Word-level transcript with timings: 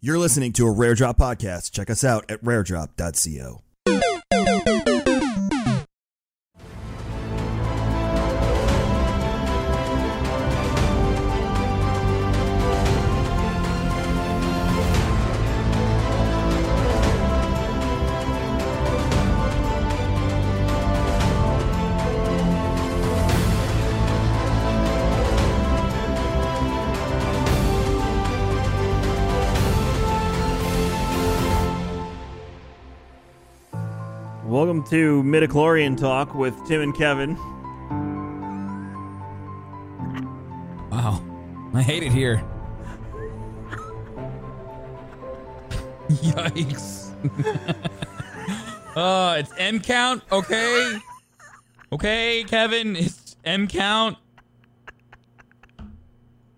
You're 0.00 0.18
listening 0.18 0.52
to 0.52 0.66
a 0.66 0.70
Rare 0.70 0.94
Drop 0.94 1.18
podcast. 1.18 1.72
Check 1.72 1.90
us 1.90 2.04
out 2.04 2.30
at 2.30 2.40
raredrop.co. 2.44 3.67
Welcome 34.78 34.90
to 34.92 35.24
Midichlorian 35.24 35.98
Talk 35.98 36.36
with 36.36 36.64
Tim 36.64 36.80
and 36.80 36.94
Kevin. 36.94 37.34
Wow. 40.88 41.20
I 41.74 41.82
hate 41.82 42.04
it 42.04 42.12
here. 42.12 42.44
Yikes. 46.08 47.10
uh, 48.96 49.36
it's 49.40 49.50
M 49.58 49.80
count, 49.80 50.22
okay? 50.30 50.98
Okay, 51.90 52.44
Kevin, 52.46 52.94
it's 52.94 53.34
M 53.44 53.66
count. 53.66 54.16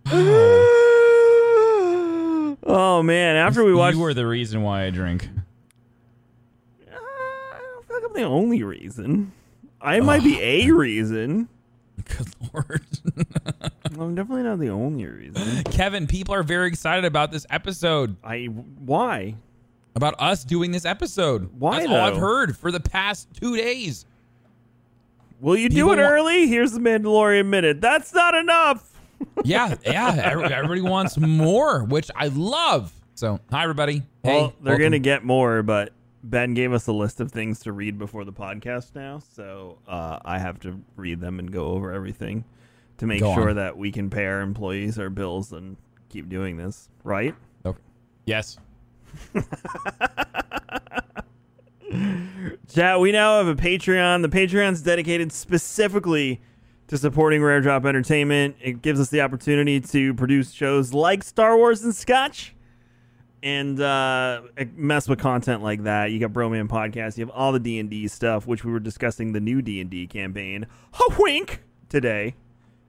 Oh 2.63 3.01
man! 3.03 3.35
After 3.35 3.65
we 3.65 3.73
watched, 3.73 3.97
You 3.97 4.03
were 4.03 4.13
the 4.13 4.27
reason 4.27 4.61
why 4.61 4.85
I 4.85 4.91
drink. 4.91 5.27
I 8.15 8.21
don't 8.21 8.29
feel 8.29 8.31
like 8.31 8.31
I'm 8.31 8.31
the 8.31 8.35
only 8.35 8.63
reason. 8.63 9.31
I 9.81 9.99
might 9.99 10.23
be 10.23 10.39
a 10.41 10.71
reason. 10.71 11.49
Good 12.05 12.27
lord. 12.53 12.85
I'm 13.85 14.15
definitely 14.15 14.43
not 14.43 14.59
the 14.59 14.69
only 14.69 15.05
reason. 15.05 15.63
Kevin, 15.65 16.07
people 16.07 16.33
are 16.33 16.43
very 16.43 16.67
excited 16.67 17.05
about 17.05 17.31
this 17.31 17.45
episode. 17.49 18.15
I 18.23 18.45
why? 18.45 19.35
About 19.95 20.15
us 20.19 20.43
doing 20.43 20.71
this 20.71 20.85
episode. 20.85 21.49
Why, 21.59 21.79
That's 21.79 21.89
all 21.91 21.95
I've 21.97 22.17
heard 22.17 22.57
for 22.57 22.71
the 22.71 22.79
past 22.79 23.27
two 23.33 23.57
days. 23.57 24.05
Will 25.41 25.57
you 25.57 25.69
do 25.69 25.91
it 25.91 25.97
early? 25.97 26.47
Here's 26.47 26.71
the 26.71 26.79
Mandalorian 26.79 27.47
minute. 27.47 27.81
That's 27.81 28.13
not 28.13 28.35
enough. 28.35 28.87
Yeah, 29.43 29.75
yeah. 29.85 30.15
Everybody 30.31 30.81
wants 30.81 31.15
more, 31.17 31.83
which 31.83 32.09
I 32.15 32.27
love. 32.27 32.91
So, 33.13 33.39
hi 33.51 33.61
everybody. 33.61 34.01
Hey, 34.23 34.41
well, 34.41 34.53
they're 34.61 34.71
welcome. 34.73 34.83
gonna 34.83 34.99
get 34.99 35.23
more, 35.23 35.61
but 35.61 35.93
Ben 36.23 36.53
gave 36.53 36.71
us 36.73 36.87
a 36.87 36.93
list 36.93 37.19
of 37.19 37.31
things 37.31 37.59
to 37.61 37.71
read 37.71 37.97
before 37.97 38.23
the 38.25 38.33
podcast 38.33 38.93
now, 38.95 39.19
so 39.33 39.79
uh, 39.87 40.19
I 40.23 40.37
have 40.39 40.59
to 40.61 40.79
read 40.95 41.19
them 41.19 41.39
and 41.39 41.51
go 41.51 41.65
over 41.67 41.91
everything 41.91 42.43
to 42.97 43.07
make 43.07 43.21
Go 43.21 43.33
sure 43.33 43.49
on. 43.49 43.55
that 43.55 43.77
we 43.77 43.91
can 43.91 44.09
pay 44.09 44.25
our 44.27 44.41
employees 44.41 44.99
our 44.99 45.09
bills 45.09 45.51
and 45.51 45.77
keep 46.09 46.29
doing 46.29 46.57
this 46.57 46.89
right. 47.03 47.33
Okay. 47.65 47.79
Yes. 48.25 48.57
Chat, 52.73 52.99
we 52.99 53.11
now 53.11 53.37
have 53.43 53.47
a 53.47 53.55
Patreon. 53.55 54.21
The 54.21 54.29
Patreon's 54.29 54.81
dedicated 54.81 55.31
specifically 55.33 56.39
to 56.87 56.97
supporting 56.97 57.43
Rare 57.43 57.59
Drop 57.61 57.85
Entertainment. 57.85 58.55
It 58.61 58.81
gives 58.81 58.99
us 58.99 59.09
the 59.09 59.21
opportunity 59.21 59.79
to 59.81 60.13
produce 60.13 60.51
shows 60.51 60.93
like 60.93 61.23
Star 61.23 61.57
Wars 61.57 61.83
and 61.83 61.93
Scotch 61.95 62.55
and 63.43 63.81
uh, 63.81 64.41
mess 64.75 65.07
with 65.09 65.19
content 65.19 65.63
like 65.63 65.83
that. 65.83 66.11
You 66.11 66.19
got 66.19 66.33
Broman 66.33 66.67
Podcast. 66.67 67.17
You 67.17 67.25
have 67.25 67.33
all 67.33 67.51
the 67.51 67.59
D&D 67.59 68.07
stuff, 68.07 68.45
which 68.47 68.63
we 68.63 68.71
were 68.71 68.79
discussing 68.79 69.33
the 69.33 69.39
new 69.39 69.61
D&D 69.61 70.07
campaign. 70.07 70.67
A 70.93 71.03
wink! 71.17 71.63
Today. 71.89 72.35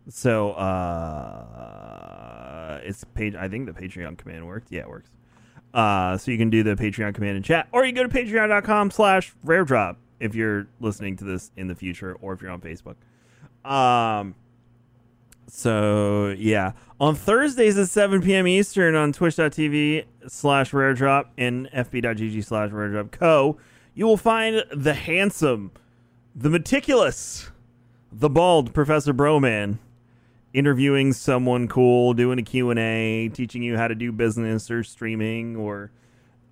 So, 0.08 0.52
uh, 0.52 2.02
it's 2.84 3.04
page. 3.14 3.34
I 3.34 3.48
think 3.48 3.66
the 3.66 3.72
Patreon 3.72 4.18
command 4.18 4.46
worked. 4.46 4.70
Yeah, 4.70 4.82
it 4.82 4.88
works. 4.88 5.10
Uh, 5.74 6.18
so 6.18 6.30
you 6.30 6.38
can 6.38 6.50
do 6.50 6.62
the 6.62 6.76
Patreon 6.76 7.14
command 7.14 7.36
in 7.36 7.42
chat, 7.42 7.66
or 7.72 7.84
you 7.84 7.92
go 7.92 8.02
to 8.02 8.08
patreon.com 8.08 8.91
slash 8.91 9.32
rare 9.42 9.64
drop 9.64 9.98
if 10.20 10.34
you're 10.34 10.68
listening 10.80 11.16
to 11.16 11.24
this 11.24 11.50
in 11.56 11.66
the 11.68 11.74
future, 11.74 12.16
or 12.20 12.32
if 12.34 12.42
you're 12.42 12.50
on 12.50 12.60
Facebook. 12.60 12.96
Um, 13.68 14.34
so 15.46 16.34
yeah, 16.38 16.72
on 17.02 17.16
Thursdays 17.16 17.76
at 17.76 17.88
7 17.88 18.22
p.m. 18.22 18.46
Eastern 18.46 18.94
on 18.94 19.12
twitch.tv 19.12 20.04
slash 20.28 20.72
rare 20.72 20.94
drop 20.94 21.32
and 21.36 21.68
fb.gg 21.72 22.44
slash 22.44 22.70
rare 22.70 22.88
drop 22.90 23.10
co, 23.10 23.58
you 23.94 24.06
will 24.06 24.16
find 24.16 24.62
the 24.72 24.94
handsome, 24.94 25.72
the 26.34 26.48
meticulous, 26.48 27.50
the 28.12 28.30
bald 28.30 28.72
Professor 28.72 29.12
Broman 29.12 29.78
interviewing 30.54 31.12
someone 31.12 31.66
cool, 31.66 32.14
doing 32.14 32.38
a 32.38 32.42
Q&A, 32.42 33.28
teaching 33.30 33.62
you 33.64 33.76
how 33.76 33.88
to 33.88 33.96
do 33.96 34.12
business 34.12 34.70
or 34.70 34.84
streaming 34.84 35.56
or 35.56 35.91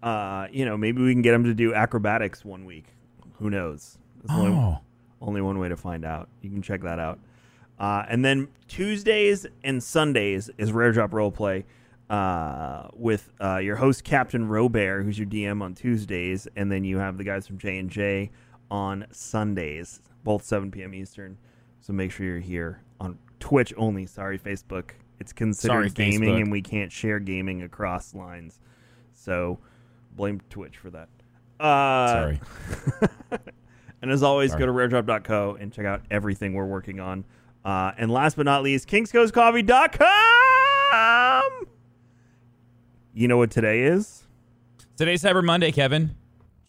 uh, 0.03 0.49
you 0.50 0.65
know, 0.65 0.77
maybe 0.77 1.00
we 1.00 1.12
can 1.12 1.22
get 1.22 1.33
him 1.34 1.44
to 1.44 1.55
do 1.55 1.75
acrobatics 1.75 2.44
one 2.44 2.65
week. 2.65 2.87
Who 3.39 3.50
knows? 3.50 3.99
There's 4.25 4.37
only, 4.39 4.50
Oh. 4.53 4.78
only 5.22 5.43
one 5.43 5.59
way 5.60 5.69
to 5.69 5.77
find 5.77 6.05
out. 6.05 6.28
You 6.41 6.50
can 6.50 6.62
check 6.62 6.81
that 6.83 6.99
out. 6.99 7.21
Uh, 7.81 8.05
and 8.09 8.23
then 8.23 8.47
Tuesdays 8.69 9.47
and 9.65 9.83
Sundays 9.83 10.51
is 10.59 10.71
Rare 10.71 10.93
Drop 10.93 11.13
Roleplay 11.13 11.65
uh, 12.11 12.89
with 12.93 13.33
uh, 13.41 13.57
your 13.57 13.77
host 13.77 14.05
Captain 14.05 14.47
Robert, 14.47 15.03
who's 15.03 15.19
your 15.19 15.27
DM 15.27 15.63
on 15.63 15.75
Tuesdays, 15.75 16.47
and 16.57 16.71
then 16.71 16.85
you 16.85 16.99
have 16.99 17.17
the 17.17 17.25
guys 17.25 17.47
from 17.47 17.57
J 17.57 17.79
and 17.79 17.89
J 17.89 18.31
on 18.71 19.07
Sundays, 19.11 20.03
both 20.25 20.45
7 20.45 20.71
p.m. 20.71 20.93
Eastern. 20.93 21.39
So 21.81 21.95
make 21.95 22.13
sure 22.13 22.27
you're 22.27 22.39
here 22.39 22.83
on 23.01 23.19
Twitch 23.39 23.73
only. 23.79 24.05
Sorry, 24.05 24.39
Facebook. 24.39 24.91
It's 25.19 25.33
considered 25.33 25.97
Sorry, 25.97 26.11
gaming, 26.11 26.29
Facebook. 26.35 26.43
and 26.43 26.53
we 26.53 26.61
can't 26.61 26.93
share 26.93 27.19
gaming 27.19 27.63
across 27.63 28.15
lines. 28.15 28.61
So 29.15 29.59
blame 30.15 30.41
Twitch 30.51 30.77
for 30.77 30.91
that. 30.91 31.09
Uh, 31.59 32.09
Sorry. 32.09 32.41
and 34.03 34.11
as 34.11 34.23
always, 34.23 34.51
Sorry. 34.51 34.61
go 34.61 34.67
to 34.67 34.73
raredrop.co 34.73 35.57
and 35.59 35.73
check 35.73 35.87
out 35.87 36.03
everything 36.11 36.53
we're 36.53 36.67
working 36.67 37.01
on. 37.01 37.25
Uh, 37.65 37.93
and 37.98 38.10
last 38.10 38.37
but 38.37 38.47
not 38.47 38.62
least, 38.62 38.88
kingscoastcoffee.com. 38.88 41.66
You 43.12 43.28
know 43.28 43.37
what 43.37 43.50
today 43.50 43.82
is? 43.82 44.25
Today's 44.97 45.22
Cyber 45.22 45.44
Monday, 45.44 45.72
Kevin. 45.72 46.16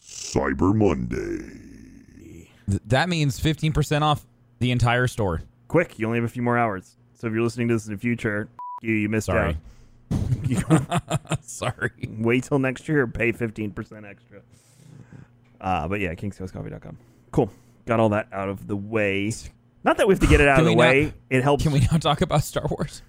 Cyber 0.02 0.76
Monday. 0.76 2.50
Th- 2.70 2.82
that 2.88 3.10
means 3.10 3.40
15% 3.40 4.02
off 4.02 4.26
the 4.60 4.72
entire 4.72 5.08
store. 5.08 5.44
Quick, 5.68 5.98
you 6.00 6.06
only 6.08 6.18
have 6.18 6.26
a 6.26 6.30
few 6.30 6.42
more 6.42 6.58
hours. 6.58 6.96
So 7.14 7.28
if 7.28 7.34
you're 7.34 7.44
listening 7.44 7.68
to 7.70 7.76
this 7.76 7.86
in 7.88 7.94
the 7.94 8.00
future, 8.00 8.50
you, 8.82 8.94
you 8.94 9.10
missed 9.10 9.28
Sorry. 9.28 9.56
out. 10.12 10.20
You 10.46 10.62
Sorry. 11.42 11.92
wait 12.18 12.44
till 12.44 12.60
next 12.60 12.90
year, 12.90 13.08
pay 13.08 13.32
15% 13.32 14.06
extra. 14.10 14.42
Uh, 15.62 15.88
but 15.88 16.00
yeah, 16.00 16.14
kingscoastcoffee.com. 16.16 16.98
Cool. 17.32 17.50
Got 17.86 18.00
all 18.00 18.10
that 18.10 18.28
out 18.34 18.50
of 18.50 18.68
the 18.68 18.76
way. 18.76 19.32
Not 19.84 19.98
that 19.98 20.08
we 20.08 20.14
have 20.14 20.20
to 20.22 20.28
get 20.28 20.42
it 20.42 20.48
out 20.48 20.60
of 20.60 20.66
the 20.66 20.72
we 20.72 20.76
not- 20.76 20.82
way. 20.82 21.14
it 21.30 21.44
helps. 21.44 21.64
Can 21.64 21.72
we 21.72 21.80
now 21.92 21.98
talk 21.98 22.22
about 22.22 22.44
Star 22.44 22.66
Wars? 22.70 23.02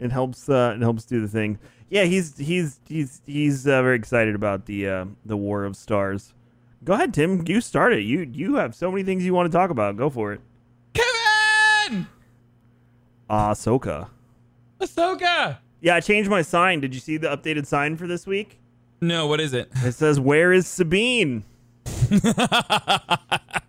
it 0.00 0.10
helps 0.10 0.48
uh 0.48 0.72
it 0.76 0.82
helps 0.82 1.04
do 1.04 1.20
the 1.20 1.28
thing 1.28 1.56
yeah 1.88 2.02
he's 2.02 2.36
he's 2.36 2.80
he's 2.88 3.22
he's 3.26 3.64
uh, 3.64 3.80
very 3.80 3.94
excited 3.94 4.34
about 4.34 4.66
the 4.66 4.88
uh 4.88 5.04
the 5.24 5.36
war 5.36 5.64
of 5.64 5.76
stars 5.76 6.34
go 6.82 6.94
ahead 6.94 7.14
tim 7.14 7.44
you 7.46 7.60
start 7.60 7.92
it 7.92 8.00
you 8.00 8.28
you 8.32 8.56
have 8.56 8.74
so 8.74 8.90
many 8.90 9.04
things 9.04 9.24
you 9.24 9.32
want 9.32 9.50
to 9.50 9.56
talk 9.56 9.70
about 9.70 9.96
go 9.96 10.10
for 10.10 10.32
it 10.32 10.40
Kevin! 10.94 12.08
Ah, 13.30 13.52
Ahsoka 13.52 14.08
Ahsoka! 14.80 15.58
yeah 15.80 15.94
i 15.94 16.00
changed 16.00 16.28
my 16.28 16.42
sign 16.42 16.80
did 16.80 16.92
you 16.92 17.00
see 17.00 17.16
the 17.16 17.28
updated 17.28 17.64
sign 17.64 17.96
for 17.96 18.08
this 18.08 18.26
week 18.26 18.58
No, 19.00 19.28
what 19.28 19.38
is 19.40 19.52
it? 19.54 19.70
it 19.76 19.92
says 19.92 20.18
where 20.18 20.52
is 20.52 20.66
sabine 20.66 21.44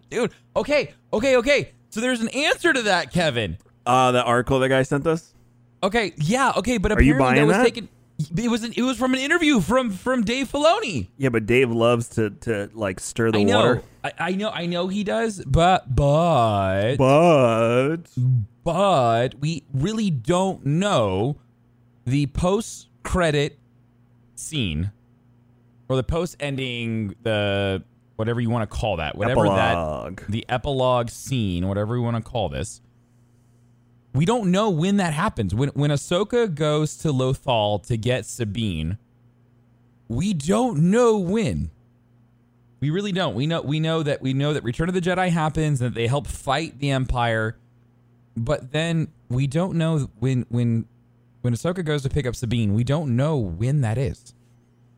Dude, 0.10 0.34
okay, 0.56 0.94
okay, 1.14 1.36
okay. 1.38 1.72
So 1.96 2.02
there's 2.02 2.20
an 2.20 2.28
answer 2.28 2.74
to 2.74 2.82
that, 2.82 3.14
Kevin. 3.14 3.58
uh 3.86 4.12
the 4.12 4.22
article 4.22 4.60
that 4.60 4.68
guy 4.68 4.84
sent 4.84 5.08
us 5.08 5.34
Okay, 5.82 6.12
yeah, 6.18 6.52
okay, 6.58 6.78
but 6.78 6.92
Are 6.92 7.02
you 7.02 7.14
apparently 7.14 7.36
buying 7.38 7.48
that 7.48 7.48
was 7.48 7.56
that? 7.56 7.64
taken. 7.64 7.90
It 8.38 8.52
was 8.52 8.66
an, 8.66 8.74
it 8.76 8.82
was 8.82 8.98
from 8.98 9.14
an 9.14 9.22
interview 9.22 9.62
from 9.62 9.92
from 9.92 10.26
Dave 10.26 10.52
Filoni. 10.52 11.08
Yeah, 11.18 11.30
but 11.30 11.46
Dave 11.46 11.72
loves 11.72 12.10
to 12.10 12.32
to 12.32 12.70
like 12.74 13.00
stir 13.00 13.32
the 13.32 13.40
I 13.40 13.44
know, 13.44 13.58
water. 13.58 13.84
I, 14.04 14.12
I 14.20 14.32
know, 14.32 14.50
I 14.50 14.66
know 14.66 14.90
he 14.90 15.06
does, 15.06 15.42
but 15.46 15.96
but 15.96 16.98
But 16.98 18.10
but 18.66 19.36
we 19.40 19.64
really 19.74 20.10
don't 20.10 20.66
know 20.66 21.38
the 22.04 22.26
post 22.26 22.90
credit 23.04 23.58
scene 24.36 24.92
or 25.88 25.96
the 25.96 26.04
post 26.04 26.36
ending 26.42 27.16
the 27.24 27.84
whatever 28.16 28.40
you 28.40 28.50
want 28.50 28.70
to 28.70 28.76
call 28.76 28.98
that 28.98 29.18
whatever 29.18 29.46
Epilogue. 29.46 30.22
that 30.22 30.32
the 30.32 30.46
epilogue 30.50 31.10
scene 31.10 31.68
whatever 31.68 31.96
you 31.96 32.02
want 32.02 32.16
to 32.16 32.22
call 32.22 32.50
this 32.50 32.82
we 34.14 34.26
don't 34.26 34.52
know 34.52 34.70
when 34.70 34.98
that 34.98 35.14
happens 35.14 35.54
when 35.54 35.70
when 35.70 35.90
Ahsoka 35.90 36.54
goes 36.54 36.98
to 36.98 37.10
Lothal 37.10 37.86
to 37.88 37.98
get 37.98 38.26
Sabine 38.26 38.98
we 40.08 40.34
don't 40.34 40.80
know 40.80 41.18
when 41.18 41.72
we 42.80 42.90
really 42.90 43.12
don't 43.12 43.36
we 43.36 43.48
know 43.48 43.62
we 43.62 43.80
know 43.80 44.04
that 44.04 44.22
we 44.22 44.34
know 44.34 44.54
that 44.54 44.64
Return 44.64 44.88
of 44.88 44.96
the 44.96 45.02
Jedi 45.02 45.30
happens 45.30 45.82
and 45.82 45.92
that 45.92 45.96
they 45.96 46.08
help 46.08 46.28
fight 46.28 46.80
the 46.80 46.92
Empire 46.92 47.58
but 48.38 48.72
then 48.72 49.10
we 49.30 49.48
don't 49.48 49.76
know 49.76 50.10
when 50.20 50.46
when 50.50 50.86
when 51.42 51.54
Ahsoka 51.54 51.86
goes 51.86 52.02
to 52.02 52.10
pick 52.10 52.26
up 52.26 52.36
Sabine, 52.36 52.74
we 52.74 52.84
don't 52.84 53.16
know 53.16 53.38
when 53.38 53.82
that 53.82 54.00
is. 54.00 54.34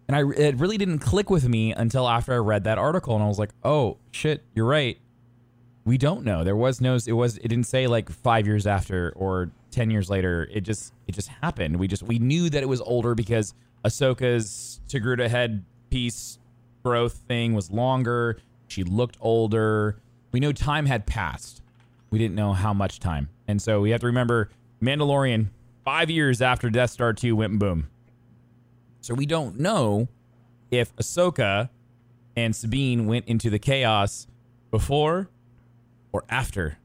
And 0.07 0.15
I 0.15 0.21
it 0.39 0.55
really 0.55 0.77
didn't 0.77 0.99
click 0.99 1.29
with 1.29 1.47
me 1.47 1.73
until 1.73 2.07
after 2.07 2.33
I 2.33 2.37
read 2.37 2.63
that 2.63 2.77
article, 2.77 3.15
and 3.15 3.23
I 3.23 3.27
was 3.27 3.39
like, 3.39 3.51
oh 3.63 3.97
shit, 4.11 4.43
you're 4.55 4.65
right. 4.65 4.97
We 5.85 5.97
don't 5.97 6.23
know. 6.23 6.43
There 6.43 6.55
was 6.55 6.81
no. 6.81 6.97
It 7.05 7.13
was. 7.13 7.37
It 7.37 7.47
didn't 7.47 7.65
say 7.65 7.87
like 7.87 8.09
five 8.09 8.45
years 8.45 8.67
after 8.67 9.13
or 9.15 9.51
ten 9.71 9.89
years 9.89 10.09
later. 10.09 10.47
It 10.51 10.61
just 10.61 10.93
it 11.07 11.13
just 11.13 11.29
happened. 11.29 11.77
We 11.77 11.87
just 11.87 12.03
we 12.03 12.19
knew 12.19 12.49
that 12.49 12.61
it 12.63 12.67
was 12.67 12.81
older 12.81 13.15
because 13.15 13.53
Ahsoka's 13.85 14.81
Togruta 14.87 15.29
head 15.29 15.63
piece 15.89 16.39
growth 16.83 17.13
thing 17.27 17.53
was 17.53 17.71
longer. 17.71 18.39
She 18.67 18.83
looked 18.83 19.17
older. 19.19 20.01
We 20.31 20.39
know 20.39 20.51
time 20.51 20.85
had 20.85 21.05
passed. 21.05 21.61
We 22.09 22.19
didn't 22.19 22.35
know 22.35 22.53
how 22.53 22.73
much 22.73 22.99
time. 22.99 23.29
And 23.47 23.61
so 23.61 23.81
we 23.81 23.91
have 23.91 24.01
to 24.01 24.07
remember 24.07 24.49
Mandalorian, 24.81 25.47
five 25.83 26.09
years 26.09 26.41
after 26.41 26.69
Death 26.69 26.91
Star 26.91 27.13
2 27.13 27.35
went 27.35 27.59
boom. 27.59 27.87
So 29.07 29.13
we 29.13 29.25
don't 29.25 29.57
know 29.57 30.09
if 30.69 30.93
Ahsoka 30.97 31.69
and 32.35 32.53
Sabine 32.53 33.07
went 33.07 33.23
into 33.25 33.49
the 33.49 33.57
chaos 33.57 34.27
before 34.69 35.29
or 36.11 36.25
after. 36.27 36.77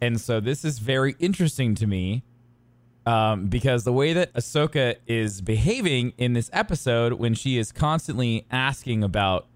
And 0.00 0.18
so 0.18 0.40
this 0.40 0.64
is 0.64 0.78
very 0.78 1.14
interesting 1.18 1.74
to 1.74 1.86
me 1.86 2.24
um, 3.04 3.48
because 3.48 3.84
the 3.84 3.92
way 3.92 4.14
that 4.14 4.32
Ahsoka 4.32 4.96
is 5.06 5.42
behaving 5.42 6.14
in 6.16 6.32
this 6.32 6.48
episode, 6.54 7.12
when 7.12 7.34
she 7.34 7.58
is 7.58 7.72
constantly 7.72 8.46
asking 8.50 9.04
about 9.04 9.48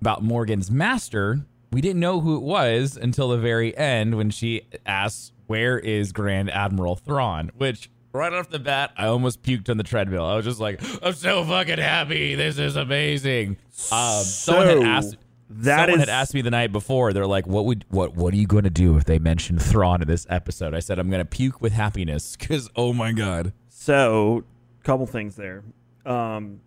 about 0.00 0.24
Morgan's 0.24 0.72
master, 0.72 1.46
we 1.70 1.82
didn't 1.82 2.00
know 2.00 2.18
who 2.18 2.36
it 2.36 2.42
was 2.42 2.96
until 2.96 3.28
the 3.28 3.38
very 3.38 3.76
end 3.76 4.16
when 4.16 4.30
she 4.30 4.62
asks, 4.84 5.30
"Where 5.46 5.78
is 5.78 6.10
Grand 6.10 6.50
Admiral 6.50 6.96
Thrawn?" 6.96 7.52
Which 7.56 7.90
right 8.14 8.32
off 8.32 8.48
the 8.48 8.58
bat, 8.58 8.92
I 8.96 9.06
almost 9.06 9.42
puked 9.42 9.68
on 9.68 9.76
the 9.76 9.82
treadmill. 9.84 10.24
I 10.24 10.36
was 10.36 10.44
just 10.46 10.60
like, 10.60 10.80
"I'm 11.02 11.12
so 11.12 11.44
fucking 11.44 11.78
happy! 11.78 12.34
This 12.34 12.58
is 12.58 12.76
amazing." 12.76 13.58
Um, 13.92 14.22
someone 14.24 14.66
had 14.68 14.78
asked. 14.82 15.16
that 15.50 15.80
someone 15.88 16.00
is- 16.00 16.06
had 16.06 16.08
asked 16.08 16.32
me 16.34 16.40
the 16.40 16.50
night 16.50 16.72
before. 16.72 17.12
They're 17.12 17.26
like, 17.26 17.46
"What 17.46 17.66
would 17.66 17.84
what 17.90 18.14
What 18.16 18.32
are 18.32 18.36
you 18.36 18.46
going 18.46 18.64
to 18.64 18.70
do 18.70 18.96
if 18.96 19.04
they 19.04 19.18
mention 19.18 19.58
Thrawn 19.58 20.00
in 20.00 20.08
this 20.08 20.26
episode?" 20.30 20.72
I 20.74 20.80
said, 20.80 20.98
"I'm 20.98 21.10
going 21.10 21.20
to 21.20 21.24
puke 21.26 21.60
with 21.60 21.72
happiness 21.74 22.36
because 22.40 22.70
oh 22.76 22.92
my 22.94 23.12
god." 23.12 23.52
So, 23.68 24.44
couple 24.84 25.04
things 25.06 25.36
there. 25.36 25.62
Um, 26.06 26.60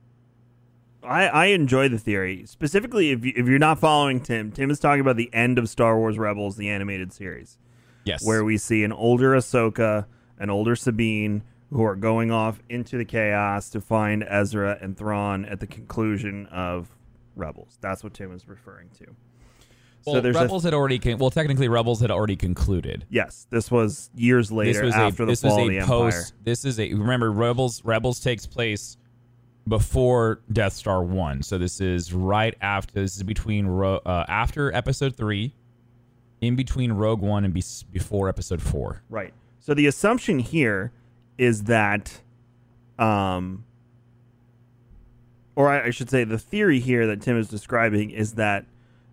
I 1.04 1.28
I 1.28 1.46
enjoy 1.48 1.88
the 1.90 1.98
theory 2.00 2.44
specifically 2.46 3.12
if 3.12 3.24
you, 3.24 3.34
if 3.36 3.48
you're 3.48 3.60
not 3.60 3.80
following 3.80 4.20
Tim. 4.20 4.52
Tim 4.52 4.70
is 4.70 4.80
talking 4.80 5.02
about 5.02 5.16
the 5.16 5.30
end 5.34 5.58
of 5.58 5.70
Star 5.70 5.98
Wars 5.98 6.18
Rebels, 6.20 6.58
the 6.58 6.70
animated 6.70 7.14
series, 7.14 7.58
Yes, 8.04 8.26
where 8.26 8.44
we 8.44 8.58
see 8.58 8.84
an 8.84 8.92
older 8.92 9.32
Ahsoka, 9.32 10.06
an 10.40 10.50
older 10.50 10.76
Sabine, 10.76 11.44
who 11.72 11.84
are 11.84 11.96
going 11.96 12.32
off 12.32 12.62
into 12.70 12.98
the 12.98 13.06
chaos 13.06 13.70
to 13.72 13.82
find 13.82 14.24
Ezra 14.28 14.78
and 14.82 14.98
Thrawn 14.98 15.44
at 15.46 15.60
the 15.60 15.68
conclusion 15.68 16.46
of 16.48 16.90
Rebels. 17.36 17.78
That's 17.82 18.04
what 18.04 18.14
Tim 18.14 18.32
is 18.34 18.48
referring 18.48 18.90
to. 19.00 19.06
well, 20.06 20.16
so 20.16 20.22
there's 20.22 20.36
a- 20.36 20.40
Rebels 20.42 20.64
had 20.64 20.74
already 20.74 20.98
con- 21.00 21.18
well 21.18 21.30
technically 21.30 21.68
Rebels 21.68 22.00
had 22.00 22.10
already 22.12 22.36
concluded. 22.36 23.06
yes, 23.10 23.46
this 23.50 23.70
was 23.70 24.10
years 24.16 24.52
later 24.52 24.74
this 24.80 24.86
was 24.86 24.96
after 24.96 25.24
a 25.24 25.26
the 25.26 25.32
this 25.34 25.42
fall 25.42 25.58
was 25.58 25.64
of 25.66 25.70
the 25.70 25.78
a 25.78 25.82
Empire. 25.82 26.24
This 26.44 26.64
is 26.66 26.80
a 26.80 26.94
remember 26.94 27.32
Rebels. 27.32 27.84
Rebels 27.84 28.20
takes 28.22 28.46
place 28.46 28.98
before 29.68 30.40
Death 30.52 30.74
Star 30.74 31.04
one, 31.04 31.44
so 31.44 31.58
this 31.58 31.82
is 31.82 32.14
right 32.14 32.56
after. 32.62 32.94
This 33.02 33.18
is 33.18 33.24
between 33.24 33.68
uh, 33.68 34.00
after 34.30 34.74
Episode 34.74 35.16
three, 35.16 35.54
in 36.40 36.56
between 36.56 36.94
Rogue 36.94 37.22
One 37.22 37.44
and 37.44 37.54
be- 37.54 37.64
before 37.92 38.30
Episode 38.30 38.62
four. 38.62 39.02
Right. 39.10 39.34
So 39.68 39.74
the 39.74 39.86
assumption 39.86 40.40
here 40.40 40.94
is 41.38 41.64
that, 41.64 42.22
um, 42.98 43.66
or 45.58 45.68
I, 45.68 45.88
I 45.88 45.90
should 45.90 46.10
say, 46.10 46.24
the 46.24 46.38
theory 46.38 46.80
here 46.80 47.06
that 47.08 47.22
Tim 47.22 47.38
is 47.38 47.50
describing 47.50 48.12
is 48.12 48.36
that 48.36 48.66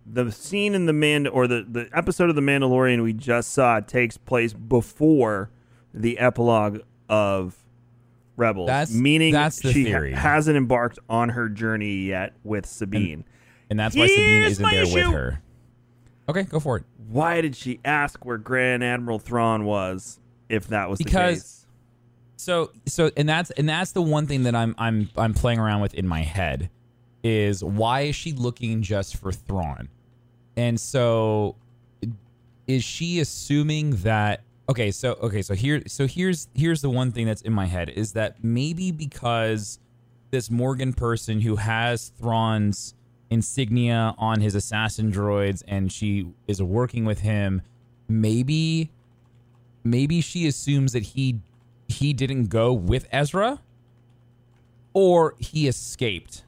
the 0.05 0.31
scene 0.31 0.73
in 0.73 0.85
the 0.85 0.93
Mand 0.93 1.27
or 1.27 1.45
the 1.45 1.65
the 1.69 1.89
episode 1.91 2.29
of 2.29 2.37
the 2.37 2.41
Mandalorian 2.41 3.03
we 3.03 3.11
just 3.11 3.51
saw 3.51 3.81
takes 3.81 4.15
place 4.15 4.53
before 4.53 5.49
the 5.93 6.19
epilogue 6.19 6.79
of 7.09 7.61
Rebels, 8.37 8.67
That's- 8.67 8.93
meaning 8.93 9.33
that's 9.33 9.59
the 9.59 9.73
she 9.73 9.91
ha- 9.91 10.15
hasn't 10.15 10.55
embarked 10.55 10.99
on 11.09 11.27
her 11.27 11.49
journey 11.49 12.05
yet 12.05 12.33
with 12.45 12.65
Sabine. 12.65 13.25
And 13.69 13.77
that's 13.77 13.93
why 13.93 14.07
Sabine 14.07 14.43
isn't 14.43 14.69
there 14.71 14.83
issue. 14.83 14.95
with 14.95 15.05
her. 15.07 15.41
Okay, 16.29 16.43
go 16.43 16.61
for 16.61 16.77
it. 16.77 16.85
Why 17.09 17.41
did 17.41 17.57
she 17.57 17.81
ask 17.83 18.23
where 18.23 18.37
Grand 18.37 18.85
Admiral 18.85 19.19
Thrawn 19.19 19.65
was 19.65 20.21
if 20.49 20.67
that 20.67 20.89
was 20.89 20.99
the 20.99 21.05
Because- 21.05 21.41
case? 21.41 21.51
So 22.37 22.71
so 22.85 23.11
and 23.15 23.27
that's 23.29 23.49
and 23.51 23.67
that's 23.67 23.93
the 23.93 24.01
one 24.01 24.27
thing 24.27 24.43
that 24.43 24.55
I'm 24.55 24.75
I'm 24.77 25.09
I'm 25.15 25.33
playing 25.33 25.57
around 25.57 25.79
with 25.81 25.93
in 25.93 26.05
my 26.05 26.21
head 26.21 26.69
is 27.23 27.63
why 27.63 28.01
is 28.01 28.15
she 28.15 28.33
looking 28.33 28.81
just 28.81 29.15
for 29.17 29.31
Thrawn? 29.31 29.87
And 30.57 30.77
so 30.79 31.55
is 32.67 32.83
she 32.83 33.19
assuming 33.19 33.91
that 33.97 34.41
okay, 34.67 34.91
so 34.91 35.13
okay, 35.21 35.41
so 35.41 35.53
here 35.55 35.81
so 35.87 36.07
here's 36.07 36.49
here's 36.53 36.81
the 36.81 36.89
one 36.89 37.11
thing 37.13 37.25
that's 37.25 37.41
in 37.41 37.53
my 37.53 37.65
head 37.67 37.89
is 37.89 38.11
that 38.13 38.43
maybe 38.43 38.91
because 38.91 39.79
this 40.31 40.51
Morgan 40.51 40.91
person 40.91 41.39
who 41.39 41.55
has 41.55 42.09
Thrawn's 42.19 42.95
insignia 43.29 44.13
on 44.17 44.41
his 44.41 44.55
assassin 44.55 45.09
droids 45.11 45.63
and 45.67 45.89
she 45.91 46.27
is 46.47 46.61
working 46.61 47.05
with 47.05 47.21
him, 47.21 47.61
maybe 48.09 48.91
maybe 49.85 50.19
she 50.19 50.47
assumes 50.47 50.91
that 50.91 51.03
he 51.03 51.39
he 51.87 52.11
didn't 52.11 52.47
go 52.47 52.73
with 52.73 53.07
Ezra 53.11 53.61
or 54.93 55.35
he 55.39 55.67
escaped. 55.67 56.43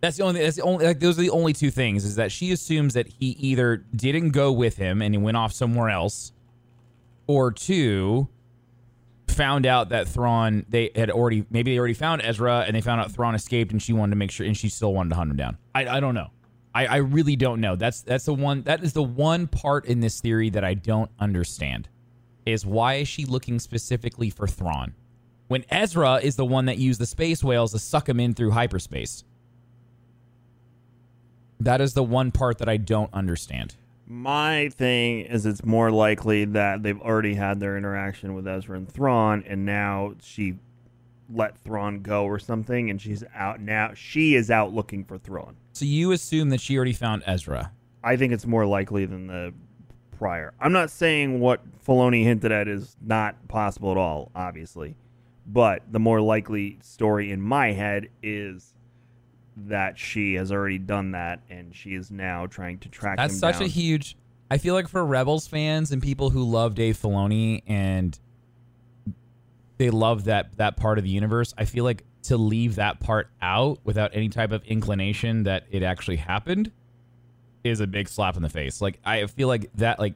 That's 0.00 0.18
the 0.18 0.24
only 0.24 0.42
that's 0.42 0.56
the 0.56 0.62
only 0.62 0.84
like 0.84 1.00
those 1.00 1.18
are 1.18 1.22
the 1.22 1.30
only 1.30 1.54
two 1.54 1.70
things 1.70 2.04
is 2.04 2.16
that 2.16 2.30
she 2.30 2.52
assumes 2.52 2.94
that 2.94 3.08
he 3.08 3.28
either 3.40 3.78
didn't 3.96 4.30
go 4.30 4.52
with 4.52 4.76
him 4.76 5.00
and 5.00 5.14
he 5.14 5.18
went 5.18 5.36
off 5.36 5.52
somewhere 5.52 5.88
else 5.88 6.32
or 7.26 7.50
two 7.50 8.28
found 9.28 9.64
out 9.64 9.88
that 9.88 10.06
Thrawn 10.06 10.66
they 10.68 10.90
had 10.94 11.10
already 11.10 11.46
maybe 11.50 11.72
they 11.72 11.78
already 11.78 11.94
found 11.94 12.20
Ezra 12.22 12.64
and 12.66 12.76
they 12.76 12.82
found 12.82 13.00
out 13.00 13.10
Thrawn 13.10 13.34
escaped 13.34 13.72
and 13.72 13.82
she 13.82 13.94
wanted 13.94 14.10
to 14.10 14.16
make 14.16 14.30
sure 14.30 14.46
and 14.46 14.56
she 14.56 14.68
still 14.68 14.92
wanted 14.92 15.10
to 15.10 15.16
hunt 15.16 15.30
him 15.30 15.36
down. 15.36 15.56
I, 15.74 15.86
I 15.88 16.00
don't 16.00 16.14
know. 16.14 16.28
I, 16.74 16.86
I 16.86 16.96
really 16.96 17.36
don't 17.36 17.60
know. 17.60 17.74
That's 17.74 18.02
that's 18.02 18.26
the 18.26 18.34
one 18.34 18.62
that 18.64 18.84
is 18.84 18.92
the 18.92 19.02
one 19.02 19.46
part 19.46 19.86
in 19.86 20.00
this 20.00 20.20
theory 20.20 20.50
that 20.50 20.64
I 20.64 20.74
don't 20.74 21.10
understand. 21.18 21.88
Is 22.46 22.66
why 22.66 22.94
is 22.94 23.08
she 23.08 23.24
looking 23.24 23.58
specifically 23.58 24.30
for 24.30 24.46
Thrawn? 24.46 24.94
When 25.48 25.64
Ezra 25.70 26.16
is 26.16 26.36
the 26.36 26.44
one 26.44 26.66
that 26.66 26.78
used 26.78 27.00
the 27.00 27.06
space 27.06 27.42
whales 27.42 27.72
to 27.72 27.78
suck 27.78 28.08
him 28.08 28.20
in 28.20 28.34
through 28.34 28.50
hyperspace. 28.50 29.24
That 31.60 31.80
is 31.80 31.94
the 31.94 32.02
one 32.02 32.30
part 32.30 32.58
that 32.58 32.68
I 32.68 32.76
don't 32.76 33.12
understand. 33.14 33.76
My 34.06 34.68
thing 34.68 35.20
is, 35.20 35.46
it's 35.46 35.64
more 35.64 35.90
likely 35.90 36.44
that 36.44 36.82
they've 36.82 37.00
already 37.00 37.34
had 37.34 37.60
their 37.60 37.78
interaction 37.78 38.34
with 38.34 38.46
Ezra 38.46 38.76
and 38.76 38.86
Thrawn, 38.86 39.42
and 39.46 39.64
now 39.64 40.14
she 40.20 40.56
let 41.32 41.56
Thrawn 41.58 42.02
go 42.02 42.24
or 42.24 42.38
something, 42.38 42.90
and 42.90 43.00
she's 43.00 43.24
out 43.34 43.60
now. 43.60 43.92
She 43.94 44.34
is 44.34 44.50
out 44.50 44.74
looking 44.74 45.04
for 45.04 45.16
Thrawn. 45.16 45.56
So 45.72 45.86
you 45.86 46.12
assume 46.12 46.50
that 46.50 46.60
she 46.60 46.76
already 46.76 46.92
found 46.92 47.22
Ezra. 47.26 47.72
I 48.02 48.16
think 48.16 48.34
it's 48.34 48.46
more 48.46 48.66
likely 48.66 49.06
than 49.06 49.26
the 49.28 49.54
prior. 50.24 50.54
I'm 50.58 50.72
not 50.72 50.88
saying 50.88 51.38
what 51.38 51.60
Filoni 51.86 52.24
hinted 52.24 52.50
at 52.50 52.66
is 52.66 52.96
not 53.04 53.46
possible 53.46 53.90
at 53.90 53.98
all, 53.98 54.30
obviously, 54.34 54.96
but 55.46 55.82
the 55.92 55.98
more 55.98 56.18
likely 56.22 56.78
story 56.80 57.30
in 57.30 57.42
my 57.42 57.72
head 57.72 58.08
is 58.22 58.72
that 59.54 59.98
she 59.98 60.32
has 60.36 60.50
already 60.50 60.78
done 60.78 61.10
that, 61.10 61.42
and 61.50 61.76
she 61.76 61.94
is 61.94 62.10
now 62.10 62.46
trying 62.46 62.78
to 62.78 62.88
track 62.88 63.18
That's 63.18 63.38
such 63.38 63.56
down. 63.56 63.64
a 63.64 63.66
huge. 63.66 64.16
I 64.50 64.56
feel 64.56 64.72
like 64.72 64.88
for 64.88 65.04
Rebels 65.04 65.46
fans 65.46 65.92
and 65.92 66.02
people 66.02 66.30
who 66.30 66.42
love 66.42 66.74
Dave 66.74 66.96
Filoni 66.96 67.62
and 67.66 68.18
they 69.76 69.90
love 69.90 70.24
that 70.24 70.56
that 70.56 70.78
part 70.78 70.96
of 70.96 71.04
the 71.04 71.10
universe. 71.10 71.52
I 71.58 71.66
feel 71.66 71.84
like 71.84 72.02
to 72.22 72.38
leave 72.38 72.76
that 72.76 72.98
part 72.98 73.28
out 73.42 73.78
without 73.84 74.12
any 74.14 74.30
type 74.30 74.52
of 74.52 74.64
inclination 74.64 75.42
that 75.42 75.64
it 75.70 75.82
actually 75.82 76.16
happened 76.16 76.72
is 77.64 77.80
a 77.80 77.86
big 77.86 78.08
slap 78.08 78.36
in 78.36 78.42
the 78.42 78.48
face. 78.48 78.80
Like 78.80 79.00
I 79.04 79.26
feel 79.26 79.48
like 79.48 79.70
that 79.76 79.98
like 79.98 80.14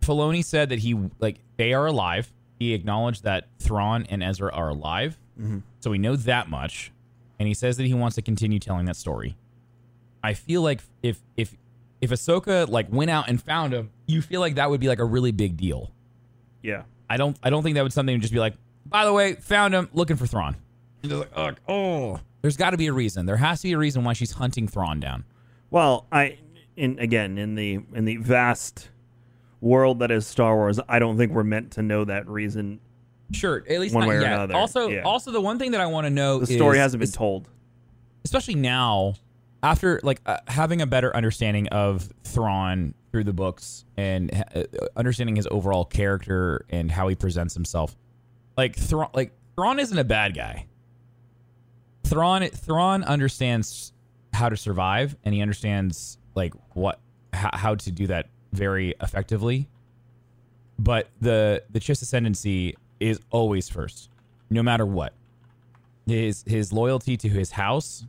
Filoni 0.00 0.44
said 0.44 0.68
that 0.68 0.78
he 0.78 0.94
like 1.18 1.40
they 1.56 1.72
are 1.72 1.86
alive. 1.86 2.32
He 2.58 2.74
acknowledged 2.74 3.24
that 3.24 3.48
Thrawn 3.58 4.06
and 4.10 4.22
Ezra 4.22 4.52
are 4.52 4.68
alive. 4.68 5.18
Mm-hmm. 5.40 5.60
So 5.80 5.90
we 5.90 5.98
know 5.98 6.14
that 6.16 6.48
much. 6.48 6.92
And 7.38 7.48
he 7.48 7.54
says 7.54 7.78
that 7.78 7.86
he 7.86 7.94
wants 7.94 8.16
to 8.16 8.22
continue 8.22 8.58
telling 8.58 8.84
that 8.84 8.96
story. 8.96 9.34
I 10.22 10.34
feel 10.34 10.60
like 10.60 10.82
if 11.02 11.20
if 11.36 11.56
if 12.02 12.10
Ahsoka 12.10 12.68
like 12.68 12.92
went 12.92 13.10
out 13.10 13.28
and 13.28 13.42
found 13.42 13.72
him, 13.72 13.90
you 14.06 14.20
feel 14.20 14.40
like 14.40 14.56
that 14.56 14.68
would 14.68 14.80
be 14.80 14.88
like 14.88 14.98
a 14.98 15.04
really 15.04 15.32
big 15.32 15.56
deal. 15.56 15.90
Yeah. 16.62 16.82
I 17.08 17.16
don't 17.16 17.38
I 17.42 17.48
don't 17.48 17.62
think 17.62 17.76
that 17.76 17.82
would 17.82 17.94
something 17.94 18.20
just 18.20 18.32
be 18.32 18.38
like, 18.38 18.54
by 18.84 19.06
the 19.06 19.12
way, 19.12 19.34
found 19.34 19.74
him 19.74 19.88
looking 19.94 20.16
for 20.16 20.26
Thrawn. 20.26 20.56
And 21.02 21.10
they're 21.10 21.18
like, 21.18 21.32
"Ugh, 21.34 21.56
oh, 21.66 22.20
there's 22.42 22.58
got 22.58 22.70
to 22.70 22.76
be 22.76 22.88
a 22.88 22.92
reason. 22.92 23.24
There 23.24 23.36
has 23.36 23.62
to 23.62 23.68
be 23.68 23.72
a 23.72 23.78
reason 23.78 24.04
why 24.04 24.12
she's 24.12 24.32
hunting 24.32 24.68
Thrawn 24.68 25.00
down. 25.00 25.24
Well, 25.70 26.06
I 26.10 26.38
in 26.76 26.98
again 26.98 27.38
in 27.38 27.54
the 27.54 27.80
in 27.94 28.04
the 28.04 28.16
vast 28.16 28.88
world 29.60 29.98
that 30.00 30.10
is 30.10 30.26
Star 30.26 30.56
Wars, 30.56 30.80
I 30.88 30.98
don't 30.98 31.16
think 31.16 31.32
we're 31.32 31.44
meant 31.44 31.72
to 31.72 31.82
know 31.82 32.04
that 32.04 32.26
reason. 32.28 32.80
Sure, 33.32 33.62
at 33.68 33.78
least 33.78 33.94
One 33.94 34.02
not 34.04 34.08
way 34.08 34.16
or 34.16 34.20
yet. 34.22 34.32
another, 34.32 34.54
Also, 34.56 34.88
yeah. 34.88 35.02
also 35.02 35.30
the 35.30 35.40
one 35.40 35.58
thing 35.58 35.70
that 35.72 35.80
I 35.80 35.86
want 35.86 36.06
to 36.06 36.10
know 36.10 36.40
The 36.40 36.46
story 36.46 36.78
is, 36.78 36.82
hasn't 36.82 36.98
been 37.00 37.08
is- 37.08 37.14
told. 37.14 37.48
especially 38.24 38.56
now 38.56 39.14
after 39.62 40.00
like 40.02 40.20
uh, 40.26 40.38
having 40.48 40.80
a 40.82 40.86
better 40.86 41.14
understanding 41.14 41.68
of 41.68 42.08
Thrawn 42.24 42.94
through 43.12 43.24
the 43.24 43.32
books 43.32 43.84
and 43.96 44.32
uh, 44.54 44.64
understanding 44.96 45.36
his 45.36 45.46
overall 45.50 45.84
character 45.84 46.64
and 46.70 46.90
how 46.90 47.06
he 47.08 47.14
presents 47.14 47.54
himself. 47.54 47.96
Like 48.56 48.74
Thrawn, 48.76 49.10
like 49.14 49.32
Thrawn 49.56 49.78
isn't 49.78 49.98
a 49.98 50.04
bad 50.04 50.34
guy. 50.34 50.66
Thrawn, 52.04 52.46
Thrawn 52.48 53.04
understands 53.04 53.92
how 54.40 54.48
to 54.48 54.56
survive, 54.56 55.16
and 55.24 55.34
he 55.34 55.42
understands 55.42 56.18
like 56.34 56.54
what 56.74 56.98
how, 57.32 57.50
how 57.52 57.74
to 57.76 57.92
do 57.92 58.06
that 58.08 58.26
very 58.52 58.94
effectively. 59.00 59.68
But 60.78 61.08
the 61.20 61.62
the 61.70 61.78
Chiss 61.78 62.02
ascendancy 62.02 62.76
is 62.98 63.20
always 63.30 63.68
first, 63.68 64.08
no 64.48 64.62
matter 64.62 64.86
what. 64.86 65.12
His 66.06 66.42
his 66.46 66.72
loyalty 66.72 67.16
to 67.18 67.28
his 67.28 67.52
house 67.52 68.06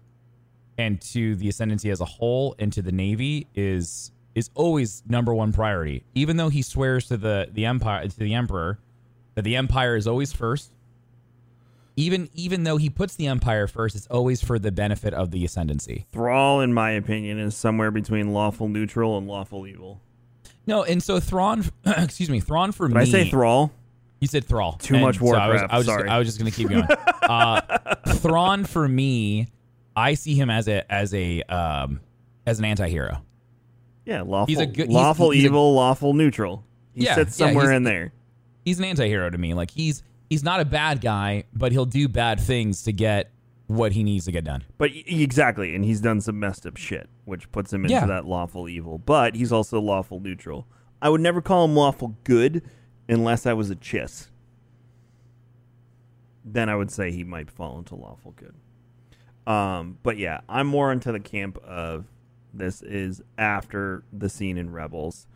and 0.78 1.00
to 1.02 1.36
the 1.36 1.50
ascendancy 1.50 1.90
as 1.92 2.02
a 2.02 2.06
whole 2.06 2.56
and 2.58 2.74
to 2.74 2.82
the 2.82 2.92
navy 2.92 3.48
is 3.54 4.12
is 4.34 4.50
always 4.56 5.04
number 5.08 5.34
one 5.34 5.52
priority. 5.52 6.04
Even 6.16 6.38
though 6.38 6.50
he 6.50 6.62
swears 6.62 7.08
to 7.10 7.18
the 7.18 7.50
the 7.52 7.66
empire 7.66 8.08
to 8.08 8.18
the 8.18 8.34
emperor 8.34 8.80
that 9.36 9.44
the 9.44 9.56
empire 9.56 9.96
is 9.96 10.08
always 10.08 10.34
first. 10.34 10.72
Even 12.02 12.30
even 12.34 12.64
though 12.64 12.78
he 12.78 12.90
puts 12.90 13.16
the 13.16 13.28
empire 13.28 13.68
first, 13.68 13.96
it's 13.96 14.08
always 14.08 14.42
for 14.44 14.58
the 14.58 14.72
benefit 14.72 15.14
of 15.14 15.32
the 15.32 15.46
ascendancy. 15.46 16.06
Thrall, 16.12 16.62
in 16.62 16.74
my 16.74 16.92
opinion, 16.92 17.38
is 17.40 17.56
somewhere 17.56 17.92
between 17.92 18.34
lawful 18.34 18.68
neutral 18.68 19.18
and 19.18 19.28
lawful 19.28 19.68
evil. 19.68 20.02
No, 20.66 20.84
and 20.84 21.02
so 21.02 21.20
Thrawn, 21.20 21.64
excuse 21.86 22.30
me, 22.30 22.40
Thrawn 22.40 22.72
for 22.72 22.88
Did 22.88 22.96
me. 22.96 23.02
I 23.02 23.06
say 23.06 23.30
Thrall? 23.30 23.72
You 24.20 24.28
said 24.28 24.46
Thrall. 24.46 24.74
Too 24.74 24.96
And 24.96 25.04
much 25.04 25.18
so 25.18 25.36
I 25.36 25.48
was, 25.48 25.62
I 25.70 25.78
was, 25.78 25.86
sorry. 25.88 26.04
Just, 26.04 26.12
I 26.12 26.18
was 26.20 26.28
just 26.28 26.38
gonna 26.40 26.52
keep 26.52 26.70
going. 26.70 26.84
uh, 27.24 27.62
Thrawn 28.16 28.66
for 28.66 28.88
me, 28.88 29.48
I 29.96 30.14
see 30.16 30.36
him 30.36 30.50
as 30.50 30.68
a 30.68 30.90
as 30.92 31.14
a 31.14 31.42
um, 31.44 32.00
as 32.46 32.60
an 32.60 32.66
anti-hero. 32.66 33.24
Yeah, 34.06 34.22
lawful. 34.24 34.48
He's 34.48 34.60
a 34.60 34.66
good- 34.66 34.88
he's- 34.88 34.90
lawful 34.90 35.30
he's 35.32 35.44
a- 35.44 35.48
evil, 35.48 35.74
lawful 35.76 36.14
neutral. 36.14 36.64
He 36.94 37.06
Yeah, 37.06 37.16
sits 37.16 37.36
somewhere 37.36 37.66
he's- 37.66 37.78
in 37.78 37.84
there. 37.84 38.14
He's 38.66 38.80
an 38.80 38.86
anti-hero 38.86 39.30
to 39.30 39.38
me. 39.38 39.54
Like 39.54 39.72
he's 39.72 40.04
he's 40.32 40.44
not 40.46 40.62
a 40.62 40.66
bad 40.66 41.02
guy, 41.02 41.44
but 41.54 41.74
he'll 41.74 41.86
do 41.86 42.08
bad 42.08 42.40
things 42.40 42.84
to 42.84 42.94
get 42.94 43.32
what 43.68 43.92
he 43.92 44.02
needs 44.02 44.24
to 44.26 44.32
get 44.32 44.46
done. 44.46 44.64
But 44.78 44.92
exactly, 44.94 45.76
and 45.76 45.84
he's 45.84 46.00
done 46.00 46.22
some 46.22 46.40
messed 46.40 46.66
up 46.66 46.78
shit, 46.78 47.10
which 47.26 47.52
puts 47.52 47.74
him 47.74 47.84
into 47.84 47.94
Yeah. 47.96 48.06
that 48.06 48.26
lawful 48.26 48.70
evil. 48.70 48.98
But 48.98 49.36
he's 49.36 49.52
also 49.52 49.82
lawful 49.82 50.22
neutral. 50.22 50.68
I 51.02 51.10
would 51.10 51.20
never 51.20 51.42
call 51.42 51.66
him 51.66 51.76
lawful 51.76 52.16
good 52.24 52.64
unless 53.10 53.46
I 53.46 53.52
was 53.52 53.70
a 53.70 53.76
chiss. 53.76 54.30
Then 56.46 56.70
I 56.70 56.76
would 56.76 56.92
say 56.92 57.12
he 57.12 57.26
might 57.26 57.52
fall 57.52 57.78
into 57.78 57.96
lawful 57.96 58.32
good. 58.38 58.56
Um, 59.52 59.98
but 60.02 60.18
yeah, 60.18 60.42
I'm 60.48 60.68
more 60.68 60.94
into 60.94 61.12
the 61.12 61.20
camp 61.20 61.58
of 61.58 62.06
this 62.54 62.82
is 62.82 63.22
after 63.38 64.06
the 64.14 64.30
scene 64.30 64.58
in 64.58 64.72
Rebels, 64.72 65.28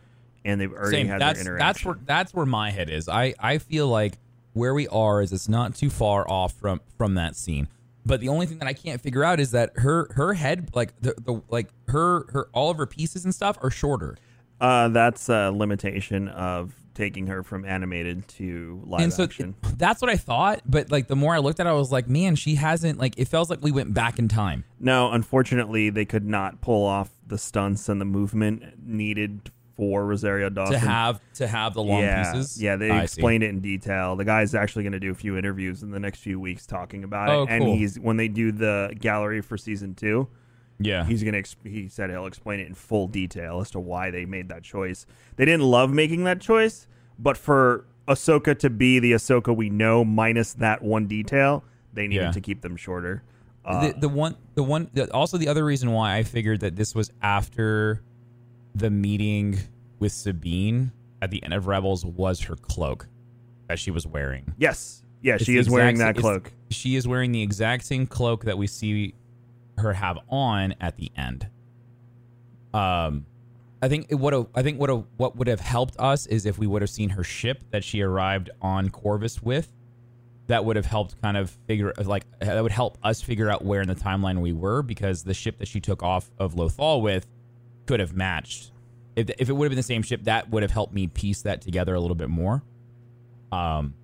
and 0.44 0.58
they've 0.58 0.72
already 0.72 0.96
Same. 0.96 1.08
had 1.08 1.20
That's 1.20 1.44
their 1.44 1.58
that's 1.58 1.84
where 1.84 1.98
that's 2.02 2.32
where 2.32 2.46
my 2.46 2.70
head 2.70 2.88
is. 2.88 3.08
I 3.10 3.34
I 3.38 3.58
feel 3.58 3.88
like 3.88 4.18
where 4.56 4.74
we 4.74 4.88
are 4.88 5.20
is 5.20 5.32
it's 5.32 5.48
not 5.48 5.74
too 5.74 5.90
far 5.90 6.28
off 6.28 6.54
from 6.54 6.80
from 6.96 7.14
that 7.14 7.36
scene. 7.36 7.68
But 8.04 8.20
the 8.20 8.28
only 8.28 8.46
thing 8.46 8.58
that 8.58 8.68
I 8.68 8.72
can't 8.72 9.00
figure 9.00 9.22
out 9.22 9.38
is 9.38 9.50
that 9.50 9.72
her 9.76 10.08
her 10.14 10.34
head 10.34 10.70
like 10.74 10.98
the, 11.00 11.14
the 11.18 11.42
like 11.48 11.68
her 11.88 12.24
her 12.32 12.48
all 12.54 12.70
of 12.70 12.78
her 12.78 12.86
pieces 12.86 13.24
and 13.24 13.34
stuff 13.34 13.58
are 13.62 13.70
shorter. 13.70 14.16
Uh, 14.58 14.88
that's 14.88 15.28
a 15.28 15.50
limitation 15.50 16.28
of 16.28 16.74
taking 16.94 17.26
her 17.26 17.42
from 17.42 17.66
animated 17.66 18.26
to 18.26 18.82
live 18.86 19.02
and 19.02 19.12
so 19.12 19.24
action. 19.24 19.54
that's 19.76 20.00
what 20.00 20.10
I 20.10 20.16
thought. 20.16 20.62
But 20.64 20.90
like 20.90 21.08
the 21.08 21.16
more 21.16 21.34
I 21.34 21.38
looked 21.38 21.60
at 21.60 21.66
it, 21.66 21.68
I 21.68 21.74
was 21.74 21.92
like, 21.92 22.08
man, 22.08 22.36
she 22.36 22.54
hasn't 22.54 22.98
like 22.98 23.14
it 23.18 23.28
feels 23.28 23.50
like 23.50 23.62
we 23.62 23.70
went 23.70 23.92
back 23.92 24.18
in 24.18 24.28
time. 24.28 24.64
No, 24.80 25.12
unfortunately, 25.12 25.90
they 25.90 26.06
could 26.06 26.24
not 26.24 26.62
pull 26.62 26.86
off 26.86 27.10
the 27.26 27.36
stunts 27.36 27.88
and 27.90 28.00
the 28.00 28.06
movement 28.06 28.62
needed 28.82 29.50
for 29.76 30.06
Rosario 30.06 30.48
Dawson 30.48 30.74
to 30.74 30.78
have 30.80 31.20
to 31.34 31.46
have 31.46 31.74
the 31.74 31.82
long 31.82 32.00
yeah, 32.00 32.32
pieces. 32.32 32.62
Yeah, 32.62 32.76
they 32.76 32.90
I 32.90 33.00
see. 33.00 33.04
explained 33.04 33.42
it 33.44 33.50
in 33.50 33.60
detail. 33.60 34.16
The 34.16 34.24
guy's 34.24 34.54
actually 34.54 34.84
going 34.84 34.94
to 34.94 35.00
do 35.00 35.10
a 35.10 35.14
few 35.14 35.36
interviews 35.36 35.82
in 35.82 35.90
the 35.90 36.00
next 36.00 36.20
few 36.20 36.40
weeks 36.40 36.66
talking 36.66 37.04
about 37.04 37.28
Oh, 37.28 37.42
it. 37.42 37.50
And 37.50 37.68
he's 37.68 37.98
when 38.00 38.16
they 38.16 38.28
do 38.28 38.52
the 38.52 38.94
gallery 38.98 39.42
for 39.42 39.58
season 39.58 39.94
two, 39.94 40.28
Yeah, 40.78 41.04
he's 41.04 41.22
gonna. 41.22 41.42
He 41.64 41.88
said 41.88 42.10
he'll 42.10 42.26
explain 42.26 42.60
it 42.60 42.66
in 42.68 42.74
full 42.74 43.06
detail 43.06 43.60
as 43.60 43.70
to 43.72 43.80
why 43.80 44.10
they 44.10 44.24
made 44.24 44.48
that 44.48 44.62
choice. 44.62 45.06
They 45.36 45.44
didn't 45.44 45.64
love 45.64 45.90
making 45.92 46.24
that 46.24 46.40
choice, 46.40 46.86
but 47.18 47.36
for 47.36 47.84
Ahsoka 48.08 48.58
to 48.60 48.70
be 48.70 48.98
the 48.98 49.12
Ahsoka 49.12 49.54
we 49.54 49.68
know, 49.68 50.04
minus 50.04 50.54
that 50.54 50.80
one 50.80 51.06
detail, 51.06 51.64
they 51.92 52.06
needed 52.06 52.22
Yeah. 52.24 52.30
to 52.32 52.40
keep 52.40 52.62
them 52.62 52.76
shorter. 52.76 53.22
Uh, 53.64 53.88
the, 53.88 54.00
the 54.00 54.08
one 54.08 54.36
the 54.54 54.62
one 54.62 54.88
the, 54.94 55.10
also 55.12 55.36
the 55.36 55.48
other 55.48 55.64
reason 55.64 55.90
why 55.90 56.14
I 56.16 56.22
figured 56.22 56.60
that 56.60 56.76
this 56.76 56.94
was 56.94 57.10
after 57.20 58.00
the 58.76 58.90
meeting 58.90 59.58
with 59.98 60.12
Sabine 60.12 60.92
at 61.22 61.30
the 61.30 61.42
end 61.42 61.54
of 61.54 61.66
Rebels 61.66 62.04
was 62.04 62.40
her 62.42 62.56
cloak 62.56 63.08
that 63.68 63.78
she 63.78 63.90
was 63.90 64.06
wearing. 64.06 64.52
yes, 64.58 65.02
yeah, 65.22 65.34
It's 65.36 65.44
she 65.44 65.56
is 65.56 65.68
wearing 65.68 65.98
that 65.98 66.04
sa- 66.16 66.18
it's- 66.18 66.20
cloak. 66.22 66.52
She 66.70 66.94
is 66.96 67.08
wearing 67.08 67.32
the 67.32 67.42
exact 67.42 67.84
same 67.84 68.06
cloak 68.06 68.44
that 68.44 68.58
we 68.58 68.66
see 68.66 69.14
her 69.78 69.92
have 69.94 70.18
on 70.28 70.74
at 70.80 70.96
the 70.96 71.10
end. 71.16 71.48
Um, 72.74 73.26
I 73.82 73.88
think 73.88 74.08
have. 74.32 74.48
I 74.54 74.62
think 74.62 74.78
what 74.80 74.90
what 75.16 75.36
would 75.36 75.48
have 75.48 75.60
helped 75.60 75.96
us 75.98 76.26
is 76.26 76.44
if 76.46 76.58
we 76.58 76.66
would 76.66 76.82
have 76.82 76.90
seen 76.90 77.10
her 77.10 77.24
ship 77.24 77.64
that 77.70 77.84
she 77.84 78.02
arrived 78.02 78.50
on 78.60 78.90
Corvus 78.90 79.42
with. 79.42 79.72
That 80.48 80.64
would 80.64 80.76
have 80.76 80.86
helped 80.86 81.20
kind 81.20 81.36
of 81.36 81.50
figure 81.66 81.92
like 82.04 82.24
that 82.38 82.62
would 82.62 82.70
help 82.72 82.98
us 83.02 83.20
figure 83.20 83.50
out 83.50 83.64
where 83.64 83.80
in 83.80 83.88
the 83.88 83.96
timeline 83.96 84.40
we 84.40 84.52
were 84.52 84.82
because 84.82 85.24
the 85.24 85.34
ship 85.34 85.58
that 85.58 85.66
she 85.66 85.80
took 85.80 86.02
off 86.04 86.30
of 86.38 86.54
Lothal 86.54 87.02
with 87.02 87.26
could 87.86 88.00
have 88.00 88.14
matched. 88.14 88.72
If, 89.14 89.30
if 89.38 89.48
it 89.48 89.52
would 89.52 89.64
have 89.64 89.70
been 89.70 89.76
the 89.76 89.82
same 89.82 90.02
ship, 90.02 90.24
that 90.24 90.50
would 90.50 90.62
have 90.62 90.72
helped 90.72 90.92
me 90.92 91.06
piece 91.06 91.42
that 91.42 91.62
together 91.62 91.94
a 91.94 92.00
little 92.00 92.16
bit 92.16 92.28
more. 92.28 92.62
Um, 93.50 93.94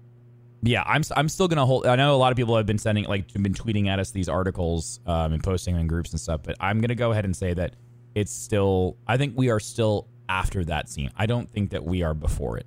yeah, 0.62 0.82
I'm 0.86 1.02
I'm 1.16 1.28
still 1.28 1.48
gonna 1.48 1.66
hold. 1.66 1.86
I 1.86 1.96
know 1.96 2.14
a 2.14 2.16
lot 2.16 2.30
of 2.30 2.36
people 2.36 2.56
have 2.56 2.66
been 2.66 2.78
sending 2.78 3.04
like 3.04 3.32
been 3.32 3.52
tweeting 3.52 3.88
at 3.88 3.98
us 3.98 4.12
these 4.12 4.28
articles 4.28 5.00
um, 5.06 5.32
and 5.32 5.42
posting 5.42 5.76
in 5.76 5.86
groups 5.88 6.12
and 6.12 6.20
stuff, 6.20 6.42
but 6.44 6.56
I'm 6.60 6.80
gonna 6.80 6.94
go 6.94 7.10
ahead 7.10 7.24
and 7.24 7.34
say 7.34 7.52
that 7.54 7.74
it's 8.14 8.32
still. 8.32 8.96
I 9.06 9.16
think 9.16 9.34
we 9.36 9.50
are 9.50 9.58
still 9.58 10.06
after 10.28 10.64
that 10.66 10.88
scene. 10.88 11.10
I 11.16 11.26
don't 11.26 11.50
think 11.50 11.70
that 11.70 11.84
we 11.84 12.02
are 12.02 12.14
before 12.14 12.58
it. 12.58 12.66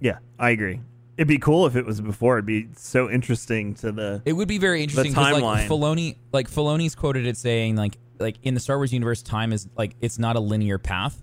Yeah, 0.00 0.18
I 0.38 0.50
agree. 0.50 0.80
It'd 1.16 1.28
be 1.28 1.38
cool 1.38 1.66
if 1.66 1.76
it 1.76 1.84
was 1.84 2.00
before. 2.00 2.38
It'd 2.38 2.46
be 2.46 2.68
so 2.76 3.08
interesting 3.08 3.74
to 3.76 3.92
the. 3.92 4.22
It 4.24 4.32
would 4.32 4.48
be 4.48 4.58
very 4.58 4.82
interesting 4.82 5.12
because 5.12 5.36
timeline. 5.36 5.42
like 5.42 5.68
Filoni, 5.68 6.16
like 6.32 6.50
Filoni's 6.50 6.96
quoted 6.96 7.26
it 7.26 7.36
saying 7.36 7.76
like 7.76 7.96
like 8.18 8.36
in 8.42 8.54
the 8.54 8.60
Star 8.60 8.76
Wars 8.76 8.92
universe, 8.92 9.22
time 9.22 9.52
is 9.52 9.68
like 9.76 9.94
it's 10.00 10.18
not 10.18 10.36
a 10.36 10.40
linear 10.40 10.78
path. 10.78 11.22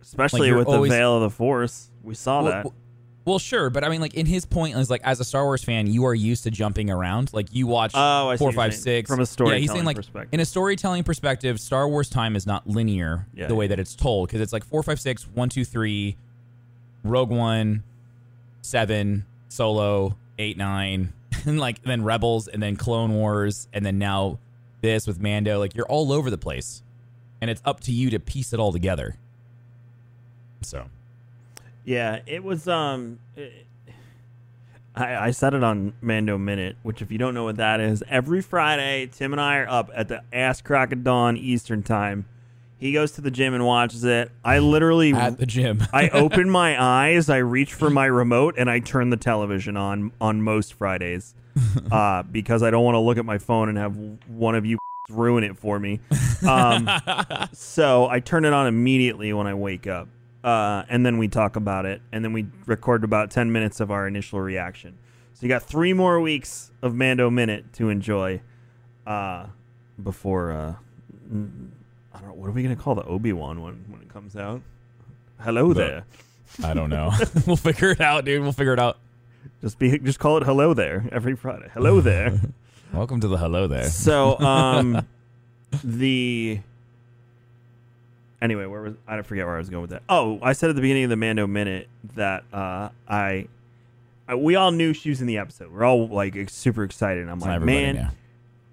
Especially 0.00 0.48
you're 0.48 0.58
with 0.58 0.68
always- 0.68 0.90
the 0.90 0.96
veil 0.96 1.16
of 1.16 1.22
the 1.22 1.30
Force, 1.30 1.90
we 2.02 2.14
saw 2.14 2.42
Well, 2.42 2.52
that. 2.52 2.64
well- 2.64 2.74
well, 3.24 3.38
sure, 3.38 3.68
but 3.68 3.84
I 3.84 3.90
mean, 3.90 4.00
like 4.00 4.14
in 4.14 4.24
his 4.24 4.46
point 4.46 4.74
is 4.78 4.88
like 4.88 5.02
as 5.04 5.20
a 5.20 5.24
Star 5.24 5.44
Wars 5.44 5.62
fan, 5.62 5.86
you 5.86 6.06
are 6.06 6.14
used 6.14 6.44
to 6.44 6.50
jumping 6.50 6.88
around. 6.90 7.30
Like 7.34 7.48
you 7.52 7.66
watch 7.66 7.90
Oh, 7.94 8.34
four, 8.38 8.52
five, 8.52 8.74
six 8.74 9.10
From 9.10 9.20
a 9.20 9.26
Yeah, 9.50 9.56
he's 9.58 9.70
saying 9.70 9.84
like 9.84 9.96
perspective. 9.96 10.30
in 10.32 10.40
a 10.40 10.46
storytelling 10.46 11.04
perspective, 11.04 11.60
Star 11.60 11.86
Wars 11.86 12.08
time 12.08 12.36
is 12.36 12.46
not 12.46 12.66
linear 12.66 13.26
Yeah, 13.34 13.48
the 13.48 13.54
way 13.54 13.66
yeah. 13.66 13.68
that 13.70 13.80
it's 13.80 13.94
told 13.94 14.28
because 14.28 14.40
it's 14.40 14.54
like 14.54 14.64
four, 14.64 14.82
five, 14.82 14.98
six, 14.98 15.24
one, 15.34 15.50
two, 15.50 15.66
three, 15.66 16.16
Rogue 17.04 17.28
One, 17.28 17.82
seven, 18.62 19.26
Solo, 19.48 20.16
eight, 20.38 20.56
nine, 20.56 21.12
and 21.44 21.60
like 21.60 21.82
then 21.82 22.04
Rebels, 22.04 22.48
and 22.48 22.62
then 22.62 22.76
Clone 22.76 23.12
Wars, 23.12 23.68
and 23.74 23.84
then 23.84 23.98
now 23.98 24.38
this 24.80 25.06
with 25.06 25.20
Mando. 25.20 25.58
Like 25.58 25.74
you're 25.74 25.86
all 25.86 26.12
over 26.12 26.30
the 26.30 26.38
place, 26.38 26.82
and 27.40 27.50
it's 27.50 27.62
up 27.64 27.80
to 27.80 27.92
you 27.92 28.10
to 28.10 28.18
piece 28.18 28.52
it 28.52 28.60
all 28.60 28.72
together. 28.72 29.16
So 30.62 30.86
Yeah, 31.84 32.20
it 32.26 32.42
was. 32.44 32.68
Um, 32.68 33.18
it- 33.36 33.64
I, 34.94 35.26
I 35.26 35.30
said 35.30 35.54
it 35.54 35.62
on 35.62 35.92
Mando 36.00 36.36
Minute, 36.38 36.76
which 36.82 37.02
if 37.02 37.12
you 37.12 37.18
don't 37.18 37.32
know 37.32 37.44
what 37.44 37.56
that 37.56 37.78
is, 37.78 38.02
every 38.08 38.40
Friday 38.40 39.06
Tim 39.12 39.32
and 39.32 39.40
I 39.40 39.58
are 39.58 39.68
up 39.68 39.90
at 39.94 40.08
the 40.08 40.24
ass 40.32 40.60
crack 40.60 40.92
of 40.92 41.04
dawn 41.04 41.36
Eastern 41.36 41.84
time. 41.84 42.26
He 42.78 42.92
goes 42.92 43.12
to 43.12 43.20
the 43.20 43.30
gym 43.30 43.54
and 43.54 43.64
watches 43.64 44.02
it. 44.04 44.30
I 44.44 44.58
literally 44.58 45.12
At 45.14 45.38
the 45.38 45.46
gym. 45.46 45.84
I 45.92 46.08
open 46.08 46.50
my 46.50 46.80
eyes, 46.82 47.28
I 47.28 47.36
reach 47.36 47.74
for 47.74 47.90
my 47.90 48.06
remote, 48.06 48.54
and 48.58 48.68
I 48.68 48.80
turn 48.80 49.10
the 49.10 49.16
television 49.16 49.76
on 49.76 50.10
on 50.20 50.42
most 50.42 50.74
Fridays 50.74 51.34
uh, 51.92 52.22
because 52.24 52.62
I 52.62 52.70
don't 52.70 52.84
want 52.84 52.94
to 52.94 53.00
look 53.00 53.18
at 53.18 53.24
my 53.24 53.38
phone 53.38 53.68
and 53.68 53.78
have 53.78 53.96
one 54.28 54.54
of 54.54 54.64
you 54.66 54.78
ruin 55.10 55.44
it 55.44 55.56
for 55.56 55.78
me. 55.78 56.00
Um, 56.46 56.88
so 57.52 58.08
I 58.08 58.20
turn 58.20 58.44
it 58.44 58.52
on 58.52 58.66
immediately 58.66 59.32
when 59.32 59.46
I 59.46 59.54
wake 59.54 59.86
up, 59.86 60.08
uh, 60.44 60.84
and 60.88 61.04
then 61.04 61.18
we 61.18 61.28
talk 61.28 61.56
about 61.56 61.86
it, 61.86 62.00
and 62.12 62.24
then 62.24 62.32
we 62.32 62.46
record 62.66 63.04
about 63.04 63.30
ten 63.30 63.50
minutes 63.52 63.80
of 63.80 63.90
our 63.90 64.06
initial 64.06 64.40
reaction. 64.40 64.98
So 65.34 65.46
you 65.46 65.48
got 65.48 65.62
three 65.62 65.92
more 65.92 66.20
weeks 66.20 66.70
of 66.82 66.94
Mando 66.94 67.30
Minute 67.30 67.72
to 67.74 67.88
enjoy 67.90 68.40
uh, 69.06 69.46
before. 70.02 70.52
Uh, 70.52 70.74
I 72.12 72.20
don't 72.20 72.28
know. 72.28 72.34
What 72.34 72.48
are 72.48 72.52
we 72.52 72.62
gonna 72.62 72.76
call 72.76 72.94
the 72.94 73.04
Obi 73.04 73.32
Wan 73.32 73.60
one 73.62 73.84
when 73.88 74.00
it 74.02 74.08
comes 74.08 74.34
out? 74.36 74.62
Hello 75.40 75.68
The- 75.72 75.80
there. 75.80 76.04
I 76.64 76.72
don't 76.74 76.88
know. 76.90 77.12
we'll 77.46 77.56
figure 77.56 77.90
it 77.90 78.00
out, 78.00 78.24
dude. 78.24 78.42
We'll 78.42 78.52
figure 78.52 78.72
it 78.72 78.78
out. 78.80 78.96
Just 79.60 79.78
be 79.78 79.98
just 79.98 80.18
call 80.18 80.36
it 80.36 80.44
hello 80.44 80.72
there 80.72 81.08
every 81.10 81.34
Friday. 81.34 81.68
Hello 81.74 82.00
there. 82.00 82.38
Welcome 82.92 83.20
to 83.20 83.28
the 83.28 83.36
hello 83.36 83.66
there. 83.66 83.88
so 83.88 84.38
um 84.38 85.04
the 85.84 86.60
anyway, 88.40 88.66
where 88.66 88.82
was 88.82 88.94
I 89.06 89.14
don't 89.16 89.26
forget 89.26 89.46
where 89.46 89.56
I 89.56 89.58
was 89.58 89.68
going 89.68 89.82
with 89.82 89.90
that. 89.90 90.02
Oh, 90.08 90.38
I 90.42 90.52
said 90.52 90.70
at 90.70 90.76
the 90.76 90.82
beginning 90.82 91.04
of 91.04 91.10
the 91.10 91.16
Mando 91.16 91.46
minute 91.46 91.88
that 92.14 92.44
uh 92.52 92.90
I, 93.08 93.48
I 94.28 94.36
we 94.36 94.54
all 94.54 94.70
knew 94.70 94.92
she 94.92 95.10
was 95.10 95.20
in 95.20 95.26
the 95.26 95.38
episode. 95.38 95.72
We're 95.72 95.84
all 95.84 96.06
like 96.06 96.48
super 96.48 96.84
excited. 96.84 97.28
I'm 97.28 97.38
It's 97.38 97.46
like, 97.46 97.60
man. 97.60 98.12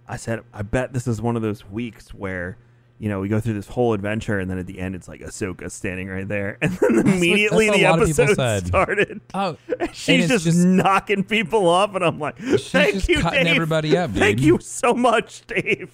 I 0.08 0.18
said 0.18 0.42
I 0.54 0.62
bet 0.62 0.94
this 0.94 1.08
is 1.08 1.20
one 1.20 1.36
of 1.36 1.42
those 1.42 1.65
weeks 1.68 2.13
where 2.13 2.58
you 2.98 3.10
know, 3.10 3.20
we 3.20 3.28
go 3.28 3.40
through 3.40 3.56
this 3.56 3.68
whole 3.68 3.94
adventure, 3.94 4.40
and 4.40 4.50
then 4.50 4.58
at 4.58 4.68
the 4.68 4.80
end, 4.80 4.96
it's 4.96 5.08
like 5.08 5.20
Ahsoka 5.22 5.70
standing 5.70 6.08
right 6.08 6.28
there, 6.28 6.58
and 6.62 6.72
then 6.74 7.00
immediately 7.08 7.68
that's 7.68 7.78
the 7.78 7.84
what 7.84 7.90
a 7.90 7.92
lot 7.92 8.02
of 8.02 8.08
people 8.08 8.24
episode 8.24 8.68
started. 8.68 9.22
Oh, 9.34 9.58
She's 9.94 10.28
just, 10.28 10.46
just- 10.46 10.58
knocking 10.66 11.24
people 11.24 11.68
off, 11.68 11.94
and 11.96 12.04
I'm 12.06 12.20
like, 12.20 12.38
"Thank 12.38 12.94
just 12.96 13.10
you, 13.10 13.20
cutting 13.20 13.46
Dave. 13.46 13.56
everybody 13.56 13.98
up, 13.98 14.12
Thank 14.14 14.42
you 14.42 14.60
so 14.62 14.94
much, 14.94 15.46
Dave." 15.48 15.92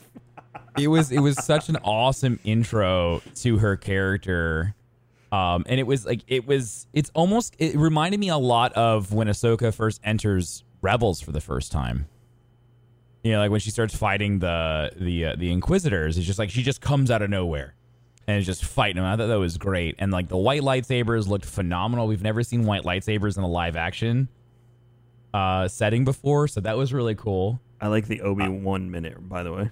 it 0.77 0.87
was 0.87 1.11
it 1.11 1.19
was 1.19 1.43
such 1.43 1.67
an 1.69 1.75
awesome 1.83 2.39
intro 2.43 3.21
to 3.35 3.57
her 3.57 3.75
character. 3.75 4.73
Um, 5.33 5.63
and 5.67 5.79
it 5.79 5.83
was 5.87 6.05
like 6.05 6.21
it 6.27 6.45
was 6.45 6.87
it's 6.93 7.09
almost 7.13 7.55
it 7.57 7.75
reminded 7.77 8.19
me 8.19 8.29
a 8.29 8.37
lot 8.37 8.73
of 8.73 9.13
when 9.13 9.27
Ahsoka 9.27 9.73
first 9.73 10.01
enters 10.03 10.63
Rebels 10.81 11.21
for 11.21 11.31
the 11.31 11.41
first 11.41 11.71
time. 11.71 12.07
You 13.23 13.33
know, 13.33 13.39
like 13.39 13.51
when 13.51 13.59
she 13.59 13.69
starts 13.69 13.95
fighting 13.95 14.39
the 14.39 14.91
the 14.95 15.25
uh, 15.27 15.35
the 15.37 15.51
Inquisitors, 15.51 16.17
it's 16.17 16.25
just 16.25 16.39
like 16.39 16.49
she 16.49 16.63
just 16.63 16.81
comes 16.81 17.11
out 17.11 17.21
of 17.21 17.29
nowhere 17.29 17.75
and 18.27 18.37
is 18.39 18.45
just 18.45 18.65
fighting 18.65 18.95
them. 18.95 19.05
I 19.05 19.15
thought 19.15 19.27
that 19.27 19.39
was 19.39 19.57
great, 19.57 19.95
and 19.99 20.11
like 20.11 20.27
the 20.27 20.37
white 20.37 20.61
lightsabers 20.61 21.27
looked 21.27 21.45
phenomenal. 21.45 22.07
We've 22.07 22.23
never 22.23 22.41
seen 22.43 22.65
white 22.65 22.83
lightsabers 22.83 23.37
in 23.37 23.43
a 23.43 23.47
live 23.47 23.75
action 23.75 24.27
uh, 25.33 25.67
setting 25.67 26.03
before, 26.03 26.47
so 26.47 26.61
that 26.61 26.77
was 26.77 26.93
really 26.93 27.15
cool. 27.15 27.61
I 27.79 27.87
like 27.87 28.07
the 28.07 28.21
Obi 28.21 28.47
Wan 28.47 28.89
minute, 28.91 29.27
by 29.27 29.43
the 29.43 29.53
way. 29.53 29.69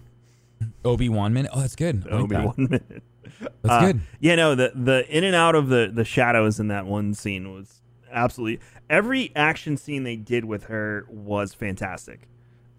Obi 0.86 1.10
Wan 1.10 1.34
minute, 1.34 1.52
oh 1.54 1.62
that's 1.62 1.76
good. 1.76 2.06
Like 2.06 2.14
Obi 2.14 2.36
that. 2.36 2.58
Minute. 2.58 3.04
That's 3.40 3.50
Uh, 3.64 3.82
good. 3.88 4.02
Yeah, 4.20 4.36
no, 4.36 4.56
the 4.56 4.72
the 4.76 5.08
in 5.16 5.24
and 5.24 5.36
out 5.36 5.56
of 5.56 5.70
the 5.70 5.90
the 5.94 6.04
shadows 6.06 6.60
in 6.60 6.68
that 6.68 6.86
one 6.86 7.14
scene 7.14 7.54
was 7.54 7.82
absolutely 8.12 8.60
every 8.90 9.32
action 9.36 9.78
scene 9.78 10.04
they 10.04 10.16
did 10.16 10.46
with 10.46 10.66
her 10.66 11.06
was 11.10 11.54
fantastic. 11.54 12.28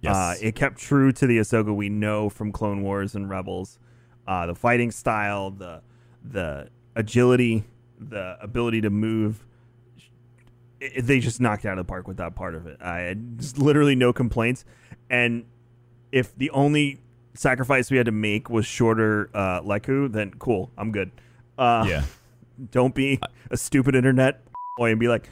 Yes. 0.00 0.16
Uh, 0.16 0.35
it 0.40 0.54
kept 0.54 0.78
true 0.78 1.12
to 1.12 1.26
the 1.26 1.38
Ahsoka 1.38 1.75
we 1.75 1.88
know 1.88 2.28
from 2.28 2.52
Clone 2.52 2.83
Wars 2.83 3.14
and 3.14 3.28
Rebels. 3.28 3.78
Uh, 4.26 4.47
the 4.47 4.54
fighting 4.54 4.91
style, 4.91 5.50
the 5.50 5.82
the 6.23 6.69
agility, 6.97 7.65
the 7.99 8.36
ability 8.41 8.80
to 8.82 8.91
move. 8.91 9.45
It, 10.80 11.06
they 11.06 11.21
just 11.21 11.41
knocked 11.41 11.65
out 11.67 11.78
of 11.78 11.86
the 11.86 11.89
park 11.89 12.08
with 12.08 12.17
that 12.19 12.34
part 12.34 12.54
of 12.54 12.67
it. 12.67 12.78
I 12.80 13.00
had 13.00 13.39
just 13.39 13.58
literally 13.58 13.95
no 13.95 14.13
complaints. 14.13 14.65
And 15.10 15.45
if 16.13 16.34
the 16.36 16.50
only 16.50 17.00
sacrifice 17.34 17.91
we 17.91 17.97
had 17.97 18.06
to 18.06 18.13
make 18.13 18.49
was 18.49 18.67
shorter 18.67 19.30
uh, 19.34 19.60
Leku, 19.60 20.10
then 20.10 20.32
cool, 20.39 20.71
I'm 20.78 20.93
good. 20.93 21.10
Uh, 21.58 21.84
yeah. 21.89 22.04
Don't 22.71 22.95
be 22.95 23.21
a 23.50 23.56
stupid 23.56 23.95
internet 23.95 24.43
boy 24.76 24.91
and 24.91 25.00
be 25.00 25.08
like, 25.08 25.28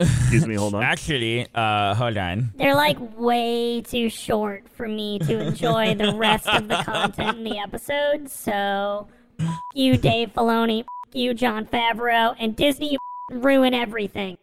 excuse 0.00 0.46
me, 0.46 0.54
hold 0.54 0.74
on. 0.74 0.82
Actually, 0.82 1.46
uh, 1.54 1.94
hold 1.94 2.16
on. 2.16 2.50
They're 2.56 2.74
like 2.74 2.96
way 3.18 3.80
too 3.82 4.08
short 4.08 4.68
for 4.68 4.86
me 4.88 5.18
to 5.20 5.38
enjoy 5.38 5.94
the 5.94 6.14
rest 6.14 6.46
of 6.48 6.68
the 6.68 6.76
content 6.76 7.38
in 7.38 7.44
the 7.44 7.58
episode. 7.58 8.30
So, 8.30 9.08
f- 9.40 9.46
you, 9.74 9.96
Dave 9.96 10.32
Filoni, 10.34 10.80
f- 10.80 10.86
you, 11.14 11.34
Jon 11.34 11.66
Favreau, 11.66 12.34
and 12.38 12.54
Disney, 12.54 12.92
you 12.92 12.98
f- 13.32 13.42
ruin 13.42 13.74
everything. 13.74 14.38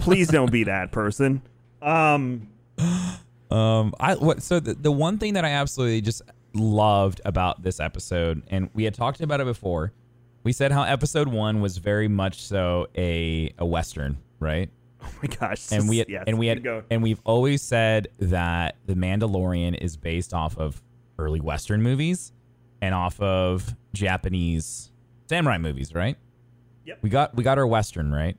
Please 0.00 0.28
don't 0.28 0.52
be 0.52 0.64
that 0.64 0.92
person. 0.92 1.42
Um, 1.80 2.48
Um, 3.50 3.92
I 4.00 4.14
what? 4.14 4.42
So 4.42 4.60
the 4.60 4.72
the 4.74 4.90
one 4.92 5.18
thing 5.18 5.34
that 5.34 5.44
I 5.44 5.50
absolutely 5.50 6.00
just 6.00 6.22
loved 6.54 7.20
about 7.24 7.62
this 7.62 7.80
episode, 7.80 8.42
and 8.48 8.70
we 8.72 8.84
had 8.84 8.94
talked 8.94 9.20
about 9.20 9.40
it 9.40 9.44
before. 9.46 9.92
We 10.44 10.52
said 10.52 10.72
how 10.72 10.82
episode 10.82 11.28
one 11.28 11.60
was 11.60 11.78
very 11.78 12.08
much 12.08 12.42
so 12.42 12.88
a 12.96 13.52
a 13.58 13.64
western, 13.66 14.18
right? 14.40 14.70
oh 15.02 15.08
my 15.22 15.28
gosh. 15.28 15.70
And 15.72 15.88
we 15.88 15.98
had, 15.98 16.08
yes, 16.08 16.24
and 16.26 16.38
we 16.38 16.46
had 16.48 16.62
going. 16.62 16.84
and 16.90 17.02
we've 17.02 17.20
always 17.24 17.62
said 17.62 18.08
that 18.18 18.76
the 18.86 18.94
Mandalorian 18.94 19.76
is 19.80 19.96
based 19.96 20.34
off 20.34 20.56
of 20.58 20.82
early 21.18 21.40
western 21.40 21.82
movies 21.82 22.32
and 22.80 22.94
off 22.94 23.20
of 23.20 23.74
Japanese 23.92 24.90
samurai 25.28 25.58
movies, 25.58 25.94
right? 25.94 26.16
Yep. 26.86 26.98
We 27.02 27.10
got 27.10 27.34
we 27.36 27.44
got 27.44 27.58
our 27.58 27.66
western 27.66 28.12
right. 28.12 28.36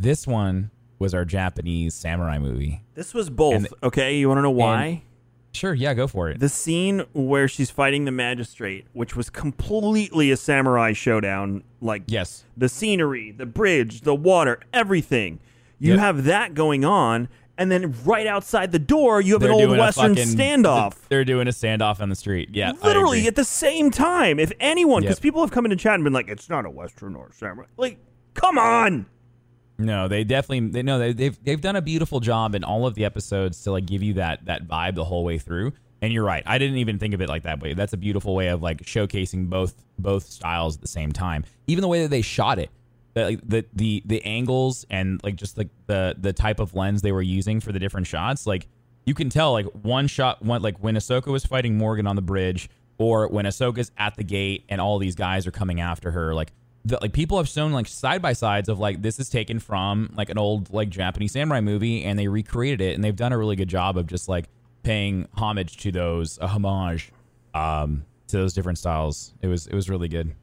This 0.00 0.26
one 0.26 0.70
was 0.98 1.12
our 1.14 1.24
Japanese 1.24 1.94
samurai 1.94 2.38
movie. 2.38 2.82
This 2.94 3.12
was 3.14 3.28
both. 3.30 3.54
and- 3.54 3.68
okay, 3.82 4.16
you 4.18 4.28
want 4.28 4.38
to 4.38 4.42
know 4.42 4.50
why? 4.50 5.02
Sure, 5.52 5.74
yeah, 5.74 5.94
go 5.94 6.06
for 6.06 6.28
it. 6.28 6.38
the 6.40 6.48
scene 6.48 7.04
where 7.14 7.48
she's 7.48 7.70
fighting 7.70 8.04
the 8.04 8.10
magistrate, 8.12 8.86
which 8.92 9.16
was 9.16 9.30
completely 9.30 10.30
a 10.30 10.36
samurai 10.36 10.92
showdown, 10.92 11.64
like 11.80 12.02
yes. 12.06 12.44
the 12.56 12.68
scenery, 12.68 13.32
the 13.32 13.46
bridge, 13.46 14.02
the 14.02 14.14
water, 14.14 14.60
everything. 14.72 15.40
You 15.80 15.92
Yep. 15.92 16.00
have 16.00 16.24
that 16.24 16.54
going 16.54 16.84
on, 16.84 17.28
and 17.56 17.72
then 17.72 17.94
right 18.04 18.26
outside 18.26 18.70
the 18.72 18.78
door, 18.78 19.20
you 19.20 19.32
have 19.34 19.40
They're 19.42 19.50
an 19.52 19.68
old 19.70 19.78
western 19.78 20.14
fucking- 20.14 20.32
standoff. 20.36 20.94
They're 21.08 21.24
doing 21.24 21.48
a 21.48 21.52
standoff 21.52 22.00
on 22.00 22.08
the 22.08 22.14
street. 22.16 22.50
Yeah, 22.52 22.72
Literally 22.84 23.26
at 23.26 23.34
the 23.34 23.44
same 23.44 23.90
time. 23.90 24.38
If 24.38 24.52
anyone, 24.60 25.02
because 25.02 25.16
Yep. 25.18 25.22
people 25.22 25.40
have 25.40 25.50
come 25.50 25.64
into 25.64 25.76
chat 25.76 25.94
and 25.94 26.04
been 26.04 26.12
like, 26.12 26.28
"It's 26.28 26.48
not 26.50 26.66
a 26.66 26.70
western 26.70 27.16
or 27.16 27.28
a 27.28 27.32
samurai." 27.32 27.66
Like, 27.76 27.98
come 28.34 28.58
on. 28.58 29.06
No, 29.78 30.08
they 30.08 30.24
definitely 30.24 30.70
they 30.70 30.82
no 30.82 30.98
they, 30.98 31.12
they've 31.12 31.44
they've 31.44 31.60
done 31.60 31.76
a 31.76 31.82
beautiful 31.82 32.18
job 32.18 32.54
in 32.56 32.64
all 32.64 32.86
of 32.86 32.94
the 32.94 33.04
episodes 33.04 33.62
to 33.62 33.70
like 33.70 33.86
give 33.86 34.02
you 34.02 34.14
that 34.14 34.44
that 34.46 34.66
vibe 34.66 34.96
the 34.96 35.04
whole 35.04 35.24
way 35.24 35.38
through. 35.38 35.72
And 36.00 36.12
you're 36.12 36.24
right. 36.24 36.42
I 36.46 36.58
didn't 36.58 36.76
even 36.78 36.98
think 36.98 37.14
of 37.14 37.20
it 37.20 37.28
like 37.28 37.42
that 37.44 37.60
way. 37.60 37.74
That's 37.74 37.92
a 37.92 37.96
beautiful 37.96 38.34
way 38.34 38.48
of 38.48 38.62
like 38.62 38.82
showcasing 38.82 39.48
both 39.48 39.74
both 39.98 40.24
styles 40.24 40.76
at 40.76 40.80
the 40.80 40.88
same 40.88 41.12
time. 41.12 41.44
Even 41.66 41.82
the 41.82 41.88
way 41.88 42.02
that 42.02 42.08
they 42.08 42.22
shot 42.22 42.58
it, 42.58 42.70
the 43.14 43.24
like, 43.24 43.40
the 43.48 43.64
the 43.72 44.02
the 44.04 44.24
angles 44.24 44.84
and 44.90 45.20
like 45.22 45.36
just 45.36 45.56
like 45.56 45.68
the 45.86 46.16
the 46.18 46.32
type 46.32 46.58
of 46.58 46.74
lens 46.74 47.02
they 47.02 47.12
were 47.12 47.22
using 47.22 47.60
for 47.60 47.70
the 47.70 47.78
different 47.78 48.06
shots, 48.06 48.46
like 48.46 48.66
you 49.06 49.14
can 49.14 49.30
tell 49.30 49.52
like 49.52 49.66
one 49.82 50.08
shot 50.08 50.42
one 50.44 50.60
like 50.60 50.78
when 50.78 50.96
Ahsoka 50.96 51.28
was 51.28 51.44
fighting 51.44 51.76
Morgan 51.78 52.06
on 52.06 52.16
the 52.16 52.22
bridge, 52.22 52.68
or 52.98 53.28
when 53.28 53.44
Ahsoka's 53.44 53.92
at 53.96 54.16
the 54.16 54.24
gate 54.24 54.64
and 54.68 54.80
all 54.80 54.98
these 54.98 55.14
guys 55.14 55.46
are 55.46 55.52
coming 55.52 55.80
after 55.80 56.10
her, 56.10 56.34
like 56.34 56.52
the, 56.84 56.98
like 57.00 57.12
people 57.12 57.36
have 57.38 57.48
shown 57.48 57.72
like 57.72 57.86
side 57.86 58.22
by 58.22 58.32
sides 58.32 58.68
of 58.68 58.78
like 58.78 59.02
this 59.02 59.18
is 59.18 59.28
taken 59.28 59.58
from 59.58 60.12
like 60.16 60.30
an 60.30 60.38
old 60.38 60.72
like 60.72 60.88
Japanese 60.88 61.32
samurai 61.32 61.60
movie 61.60 62.04
and 62.04 62.18
they 62.18 62.28
recreated 62.28 62.80
it 62.80 62.94
and 62.94 63.04
they've 63.04 63.16
done 63.16 63.32
a 63.32 63.38
really 63.38 63.56
good 63.56 63.68
job 63.68 63.98
of 63.98 64.06
just 64.06 64.28
like 64.28 64.46
paying 64.82 65.28
homage 65.34 65.76
to 65.78 65.92
those 65.92 66.38
a 66.40 66.46
homage 66.46 67.12
um 67.54 68.04
to 68.28 68.36
those 68.36 68.52
different 68.52 68.78
styles. 68.78 69.34
It 69.42 69.48
was 69.48 69.66
it 69.66 69.74
was 69.74 69.90
really 69.90 70.08
good. 70.08 70.34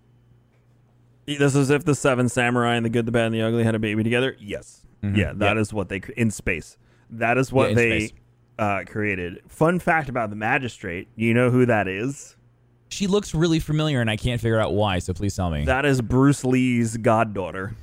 This 1.26 1.56
is 1.56 1.69
if 1.71 1.86
the 1.86 1.95
seven 1.95 2.30
samurai 2.30 2.76
and 2.76 2.86
the 2.86 2.89
good, 2.89 3.06
the 3.06 3.12
bad, 3.12 3.28
and 3.28 3.34
the 3.34 3.41
ugly 3.41 3.63
had 3.63 3.74
a 3.74 3.80
baby 3.80 4.04
together. 4.04 4.36
Yes, 4.39 4.86
yeah, 5.02 5.34
that 5.36 5.58
is 5.58 5.74
what 5.74 5.89
they 5.89 6.02
in 6.15 6.30
space. 6.30 6.78
That 7.10 7.38
is 7.38 7.52
what 7.52 7.69
Yeah, 7.69 7.76
they 7.76 8.12
uh, 8.60 8.84
created. 8.86 9.41
Fun 9.48 9.80
fact 9.80 10.10
about 10.10 10.30
the 10.30 10.36
magistrate. 10.36 11.08
You 11.15 11.34
know 11.34 11.50
who 11.50 11.65
that 11.65 11.88
is? 11.88 12.36
She 12.89 13.08
looks 13.08 13.34
really 13.34 13.60
familiar 13.60 14.00
and 14.02 14.10
I 14.10 14.15
can't 14.17 14.39
figure 14.39 14.60
out 14.60 14.74
why, 14.74 15.00
so 15.00 15.13
please 15.13 15.36
tell 15.36 15.50
me. 15.50 15.65
That 15.65 15.86
is 15.86 16.02
Bruce 16.02 16.43
Lee's 16.45 16.98
goddaughter. 16.98 17.76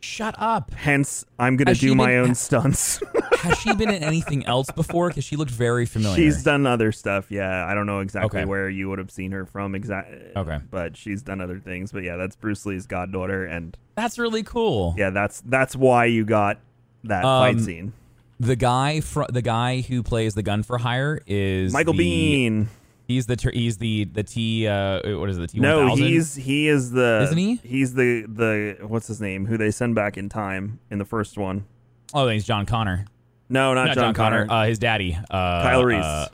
Shut 0.00 0.34
up. 0.38 0.70
Hence, 0.74 1.24
I'm 1.38 1.56
gonna 1.56 1.70
Has 1.70 1.80
do 1.80 1.94
my 1.94 2.08
been- 2.08 2.18
own 2.20 2.34
stunts. 2.34 3.00
Has 3.40 3.58
she 3.58 3.74
been 3.74 3.90
in 3.90 4.02
anything 4.02 4.44
else 4.46 4.70
before? 4.70 5.08
Because 5.08 5.24
she 5.24 5.34
looked 5.36 5.50
very 5.50 5.86
familiar. 5.86 6.16
she's 6.16 6.42
done 6.42 6.66
other 6.66 6.92
stuff. 6.92 7.30
Yeah, 7.30 7.66
I 7.66 7.74
don't 7.74 7.86
know 7.86 8.00
exactly 8.00 8.40
Okay. 8.40 8.44
where 8.48 8.68
you 8.68 8.88
would 8.90 8.98
have 8.98 9.10
seen 9.10 9.32
her 9.32 9.44
from 9.46 9.74
exactly. 9.74 10.18
Okay. 10.36 10.58
but 10.70 10.96
she's 10.96 11.22
done 11.22 11.40
other 11.40 11.58
things. 11.58 11.90
But 11.90 12.04
yeah, 12.04 12.16
that's 12.16 12.36
Bruce 12.36 12.64
Lee's 12.66 12.86
goddaughter, 12.86 13.46
and 13.46 13.76
That's 13.96 14.18
really 14.18 14.42
cool. 14.42 14.94
yeah, 14.98 15.08
that's 15.10 15.40
that's 15.46 15.74
why 15.74 16.04
you 16.06 16.24
got 16.26 16.58
that 17.04 17.24
Um, 17.24 17.56
fight 17.56 17.64
scene. 17.64 17.92
The 18.40 18.56
guy 18.56 19.00
fr- 19.00 19.24
the 19.30 19.42
guy 19.42 19.80
who 19.80 20.02
plays 20.02 20.34
the 20.34 20.42
gun 20.42 20.62
for 20.62 20.76
hire 20.78 21.20
is 21.26 21.72
Michael 21.72 21.94
the- 21.94 22.46
Biehn. 22.48 22.66
He's 23.06 23.26
the 23.26 23.36
he's 23.52 23.76
the 23.78 24.04
the 24.04 24.22
T 24.22 24.66
uh 24.66 25.18
what 25.18 25.28
is 25.28 25.36
it 25.36 25.40
the 25.42 25.46
T 25.48 25.60
No, 25.60 25.80
1000? 25.88 26.06
he's 26.06 26.34
he 26.36 26.68
is 26.68 26.90
the 26.92 27.20
Isn't 27.24 27.36
he? 27.38 27.60
He's 27.62 27.94
the 27.94 28.24
the 28.26 28.78
what's 28.86 29.06
his 29.08 29.20
name? 29.20 29.46
Who 29.46 29.56
they 29.58 29.70
send 29.70 29.94
back 29.94 30.16
in 30.16 30.28
time 30.28 30.78
in 30.90 30.98
the 30.98 31.04
first 31.04 31.36
one? 31.36 31.66
oh 32.14 32.28
he's 32.28 32.44
John 32.46 32.64
Connor 32.64 33.04
No, 33.48 33.74
not, 33.74 33.88
not 33.88 33.94
John, 33.94 34.14
Connor. 34.14 34.46
uh, 34.48 34.64
his 34.66 34.78
daddy 34.78 35.18
uh 35.30 35.62
Kyle 35.62 35.84
Reese. 35.84 36.02
uh, 36.04 36.28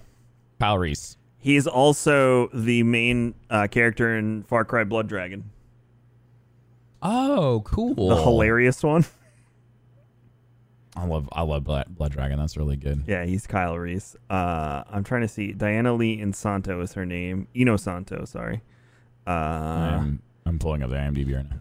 Kyle 0.60 0.78
Reese 0.78 1.16
He's 1.38 1.66
also 1.66 2.48
the 2.52 2.82
main 2.82 3.34
uh, 3.48 3.66
character 3.68 4.14
in 4.16 4.42
Far 4.42 4.64
Cry 4.64 4.84
Blood 4.84 5.08
Dragon, 5.08 5.50
oh 7.02 7.62
cool 7.64 8.08
the 8.10 8.16
hilarious 8.22 8.82
one. 8.82 9.06
I 10.96 11.06
love 11.06 11.28
I 11.32 11.42
love 11.42 11.64
Blood, 11.64 11.86
Blood 11.88 12.12
Dragon 12.12 12.38
that's 12.38 12.56
really 12.56 12.76
good 12.76 13.04
Yeah, 13.06 13.24
he's 13.24 13.46
Kyle 13.46 13.76
Reese. 13.78 14.16
Uh, 14.28 14.82
I'm 14.90 15.04
trying 15.04 15.22
to 15.22 15.28
see. 15.28 15.52
Diana 15.52 15.94
Lee 15.94 16.18
Insanto 16.18 16.82
is 16.82 16.92
her 16.94 17.06
name. 17.06 17.46
Inosanto, 17.54 18.26
sorry. 18.26 18.62
Uh, 19.26 19.30
I'm 19.30 20.22
I'm 20.46 20.58
pulling 20.58 20.82
up 20.82 20.90
the 20.90 20.96
IMDb 20.96 21.36
right 21.36 21.46
now 21.48 21.60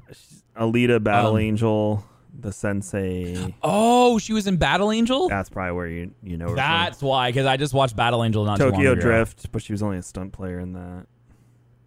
Alita 0.59 1.03
Battle 1.03 1.33
Um, 1.33 1.39
Angel, 1.39 2.03
the 2.39 2.51
Sensei. 2.51 3.53
oh 3.61 4.17
she 4.17 4.33
was 4.33 4.47
in 4.47 4.57
Battle 4.57 4.91
Angel 4.91 5.29
That's 5.29 5.49
probably 5.49 5.73
where 5.73 5.87
you 5.87 6.11
you 6.23 6.37
know 6.37 6.49
her 6.49 6.55
that's 6.55 7.01
why 7.01 7.29
because 7.29 7.45
I 7.45 7.57
just 7.57 7.73
watched 7.73 7.95
Battle 7.95 8.23
Angel 8.23 8.43
not 8.45 8.57
from. 8.57 8.71
Tokyo. 8.71 8.95
Drift, 8.95 9.51
but 9.51 9.61
she 9.61 9.73
was 9.73 9.83
only 9.83 9.97
a 9.97 10.01
stunt 10.01 10.31
player 10.33 10.59
in 10.59 10.73
that. 10.73 11.05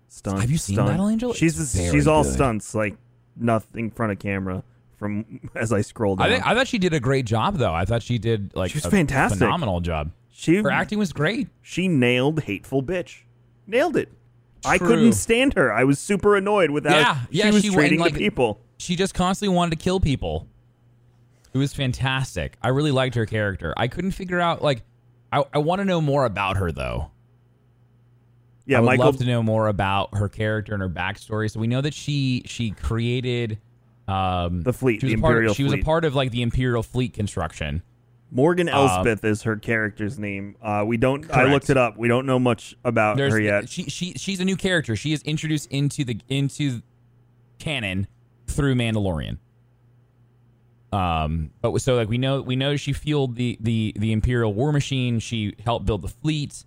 Stunt. 0.09 0.40
Have 0.40 0.50
you 0.50 0.59
seen 0.59 0.76
stunt. 0.76 0.90
Battle 0.90 1.09
Angel? 1.09 1.33
She's 1.33 1.55
she's 1.90 2.07
all 2.07 2.22
good. 2.22 2.33
stunts, 2.35 2.74
like 2.74 2.96
nothing 3.35 3.87
in 3.87 3.90
front 3.90 4.12
of 4.12 4.18
camera. 4.18 4.62
From 5.02 5.50
as 5.56 5.72
I 5.72 5.80
scrolled. 5.80 6.20
down, 6.20 6.28
I 6.28 6.32
think 6.32 6.46
I 6.46 6.54
thought 6.54 6.68
she 6.68 6.78
did 6.78 6.94
a 6.94 7.00
great 7.00 7.26
job 7.26 7.56
though. 7.58 7.74
I 7.74 7.84
thought 7.84 8.02
she 8.04 8.18
did 8.18 8.54
like 8.54 8.70
She 8.70 8.76
was 8.76 8.86
a 8.86 8.90
fantastic. 8.90 9.40
phenomenal 9.40 9.80
job. 9.80 10.12
she 10.30 10.56
Her 10.56 10.70
acting 10.70 10.98
was 11.00 11.12
great. 11.12 11.48
she 11.60 11.88
nailed 11.88 12.44
hateful 12.44 12.82
bitch, 12.84 13.22
nailed 13.66 13.96
it. 13.96 14.10
I 14.64 14.78
couldn't 14.78 15.14
stand 15.14 15.54
her. 15.54 15.72
I 15.72 15.82
was 15.82 15.98
super 15.98 16.36
annoyed 16.36 16.70
with 16.70 16.84
how 16.86 16.94
Yeah, 16.94 17.18
yeah, 17.30 17.44
she 17.46 17.50
was 17.50 17.62
she 17.64 17.70
went, 17.70 17.80
treating 17.80 17.98
like- 18.00 18.12
the 18.12 18.18
people. 18.20 18.60
She 18.78 18.94
just 18.96 19.12
constantly 19.14 19.54
wanted 19.56 19.78
to 19.78 19.82
kill 19.82 19.98
people. 19.98 20.46
It 21.52 21.58
was 21.58 21.72
fantastic. 21.74 22.56
I 22.62 22.68
really 22.68 22.90
liked 22.92 23.14
her 23.16 23.26
character. 23.26 23.74
I 23.76 23.88
couldn't 23.88 24.12
figure 24.12 24.38
out 24.40 24.62
like 24.62 24.82
I, 25.32 25.44
I 25.52 25.58
want 25.58 25.80
to 25.80 25.84
know 25.84 26.00
more 26.00 26.24
about 26.26 26.56
her 26.58 26.70
though. 26.70 27.10
Yeah, 28.66 28.78
I 28.78 28.80
would 28.80 28.86
Michael. 28.86 29.04
love 29.06 29.16
to 29.18 29.24
know 29.24 29.42
more 29.42 29.66
about 29.68 30.16
her 30.16 30.28
character 30.28 30.72
and 30.72 30.80
her 30.82 30.88
backstory. 30.88 31.50
So 31.50 31.58
we 31.58 31.66
know 31.66 31.80
that 31.80 31.94
she 31.94 32.42
she 32.46 32.70
created 32.70 33.58
um, 34.08 34.62
The 34.62 34.72
fleet, 34.72 35.00
She 35.00 35.06
was 35.06 35.14
the 35.14 35.18
a 35.18 35.22
part 35.22 35.32
Imperial 35.34 35.54
She 35.54 35.62
was 35.64 35.72
a 35.72 35.76
fleet. 35.76 35.84
part 35.84 36.04
of 36.04 36.14
like 36.14 36.30
the 36.30 36.42
Imperial 36.42 36.82
fleet 36.82 37.12
construction. 37.14 37.82
Morgan 38.30 38.68
uh, 38.68 38.72
Elsbeth 38.72 39.24
is 39.24 39.42
her 39.42 39.56
character's 39.56 40.18
name. 40.18 40.56
Uh, 40.62 40.84
we 40.86 40.96
don't. 40.96 41.24
I 41.30 41.34
Correct. 41.34 41.50
looked 41.50 41.70
it 41.70 41.76
up. 41.76 41.98
We 41.98 42.08
don't 42.08 42.24
know 42.24 42.38
much 42.38 42.74
about 42.82 43.18
There's 43.18 43.34
her 43.34 43.40
yet. 43.40 43.68
she 43.68 43.84
she 43.84 44.14
she's 44.14 44.40
a 44.40 44.44
new 44.44 44.56
character. 44.56 44.96
She 44.96 45.12
is 45.12 45.20
introduced 45.22 45.70
into 45.70 46.02
the 46.04 46.18
into 46.30 46.80
canon 47.58 48.06
through 48.46 48.74
Mandalorian. 48.74 49.36
Um, 50.92 51.50
but 51.62 51.78
so 51.80 51.96
like 51.96 52.08
we 52.08 52.18
know 52.18 52.42
we 52.42 52.56
know 52.56 52.76
she 52.76 52.92
fueled 52.92 53.36
the 53.36 53.56
the 53.60 53.94
the 53.98 54.12
Imperial 54.12 54.52
war 54.52 54.72
machine. 54.72 55.18
She 55.18 55.54
helped 55.64 55.86
build 55.86 56.02
the 56.02 56.08
fleet. 56.08 56.64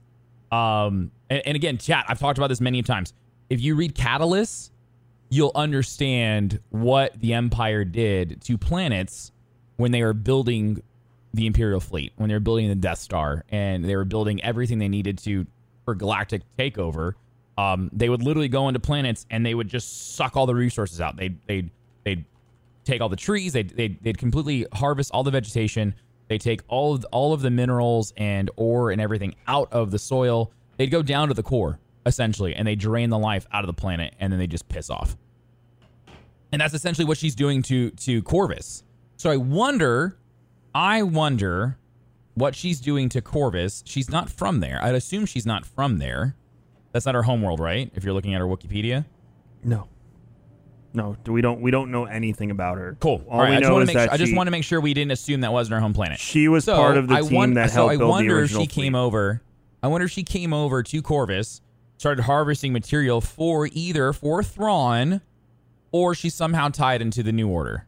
Um, 0.51 1.11
and, 1.29 1.41
and 1.45 1.55
again, 1.55 1.77
chat. 1.77 2.05
I've 2.07 2.19
talked 2.19 2.37
about 2.37 2.47
this 2.47 2.61
many 2.61 2.81
times. 2.83 3.13
If 3.49 3.61
you 3.61 3.75
read 3.75 3.93
Catalyst, 3.95 4.71
you'll 5.29 5.51
understand 5.55 6.59
what 6.69 7.19
the 7.19 7.33
Empire 7.33 7.83
did 7.83 8.41
to 8.43 8.57
planets 8.57 9.31
when 9.77 9.91
they 9.91 10.03
were 10.03 10.13
building 10.13 10.81
the 11.33 11.45
Imperial 11.47 11.79
fleet, 11.79 12.13
when 12.15 12.29
they 12.29 12.35
were 12.35 12.39
building 12.39 12.69
the 12.69 12.75
Death 12.75 12.99
Star, 12.99 13.43
and 13.49 13.83
they 13.83 13.95
were 13.95 14.05
building 14.05 14.41
everything 14.43 14.79
they 14.79 14.87
needed 14.87 15.17
to 15.19 15.45
for 15.83 15.95
galactic 15.95 16.41
takeover. 16.57 17.13
Um, 17.57 17.89
they 17.93 18.09
would 18.09 18.23
literally 18.23 18.47
go 18.47 18.67
into 18.67 18.79
planets 18.79 19.25
and 19.29 19.45
they 19.45 19.53
would 19.53 19.67
just 19.67 20.15
suck 20.15 20.35
all 20.35 20.45
the 20.45 20.55
resources 20.55 20.99
out. 20.99 21.15
They'd 21.15 21.37
they'd 21.47 21.71
they'd 22.03 22.25
take 22.83 23.01
all 23.01 23.09
the 23.09 23.15
trees. 23.15 23.53
They 23.53 23.63
they 23.63 23.89
they'd 24.01 24.17
completely 24.17 24.65
harvest 24.73 25.11
all 25.13 25.23
the 25.23 25.31
vegetation. 25.31 25.95
They 26.27 26.37
take 26.37 26.61
all 26.67 26.95
of 26.95 27.05
all 27.11 27.33
of 27.33 27.41
the 27.41 27.51
minerals 27.51 28.13
and 28.17 28.49
ore 28.55 28.91
and 28.91 28.99
everything 28.99 29.35
out 29.47 29.71
of 29.71 29.91
the 29.91 29.99
soil. 29.99 30.51
They'd 30.77 30.87
go 30.87 31.01
down 31.01 31.29
to 31.29 31.33
the 31.33 31.43
core 31.43 31.79
essentially, 32.05 32.55
and 32.55 32.67
they 32.67 32.75
drain 32.75 33.09
the 33.09 33.17
life 33.19 33.45
out 33.51 33.63
of 33.63 33.67
the 33.67 33.73
planet, 33.73 34.13
and 34.19 34.31
then 34.31 34.39
they 34.39 34.47
just 34.47 34.67
piss 34.69 34.89
off. 34.89 35.15
And 36.51 36.61
that's 36.61 36.73
essentially 36.73 37.05
what 37.05 37.17
she's 37.17 37.35
doing 37.35 37.61
to 37.63 37.91
to 37.91 38.21
Corvus. 38.23 38.83
So 39.17 39.29
I 39.29 39.37
wonder, 39.37 40.17
I 40.73 41.03
wonder 41.03 41.77
what 42.35 42.55
she's 42.55 42.79
doing 42.79 43.09
to 43.09 43.21
Corvus. 43.21 43.83
She's 43.85 44.09
not 44.09 44.29
from 44.29 44.59
there. 44.59 44.79
I'd 44.81 44.95
assume 44.95 45.25
she's 45.25 45.45
not 45.45 45.65
from 45.65 45.97
there. 45.99 46.35
That's 46.91 47.05
not 47.05 47.15
her 47.15 47.23
homeworld, 47.23 47.59
right? 47.59 47.91
If 47.95 48.03
you're 48.03 48.13
looking 48.13 48.33
at 48.35 48.39
her 48.39 48.47
Wikipedia. 48.47 49.05
no, 49.63 49.87
no. 50.93 51.17
We 51.27 51.41
don't. 51.41 51.59
We 51.59 51.71
don't 51.71 51.91
know 51.91 52.05
anything 52.05 52.51
about 52.51 52.77
her. 52.77 52.95
Cool. 53.01 53.21
All 53.27 53.33
All 53.33 53.39
right. 53.41 53.49
we 53.49 53.55
I 53.57 53.59
just 53.59 53.67
know 53.69 53.73
want 53.73 53.83
is 53.83 53.89
to 53.89 53.95
make 53.95 53.95
that 53.97 54.05
sure, 54.09 54.13
I 54.13 54.17
just 54.17 54.35
want 54.35 54.47
to 54.47 54.51
make 54.51 54.63
sure 54.63 54.79
we 54.79 54.93
didn't 54.93 55.11
assume 55.11 55.41
that 55.41 55.51
wasn't 55.51 55.73
her 55.73 55.81
home 55.81 55.93
planet. 55.93 56.19
She 56.19 56.47
was 56.47 56.63
So, 56.63 56.75
part 56.75 56.95
of 56.95 57.07
the 57.09 57.15
I 57.15 57.21
team 57.21 57.33
won- 57.33 57.53
that 57.55 57.71
so 57.71 57.75
helped 57.87 57.93
I 57.93 57.97
build 57.97 58.09
wonder 58.11 58.29
the 58.35 58.37
if 58.37 58.41
original 58.43 58.61
she 58.63 58.67
came 58.67 58.95
over. 58.95 59.41
I 59.83 59.87
wonder 59.87 60.05
if 60.05 60.11
she 60.11 60.23
came 60.23 60.53
over 60.53 60.83
to 60.83 61.01
Corvus, 61.01 61.59
started 62.05 62.21
harvesting 62.21 62.71
material 62.71 63.19
for 63.19 63.67
either 63.71 64.13
for 64.13 64.43
Thrawn, 64.43 65.21
or 65.91 66.13
she's 66.13 66.35
somehow 66.35 66.69
tied 66.69 67.01
into 67.01 67.23
the 67.23 67.31
New 67.31 67.49
Order. 67.49 67.87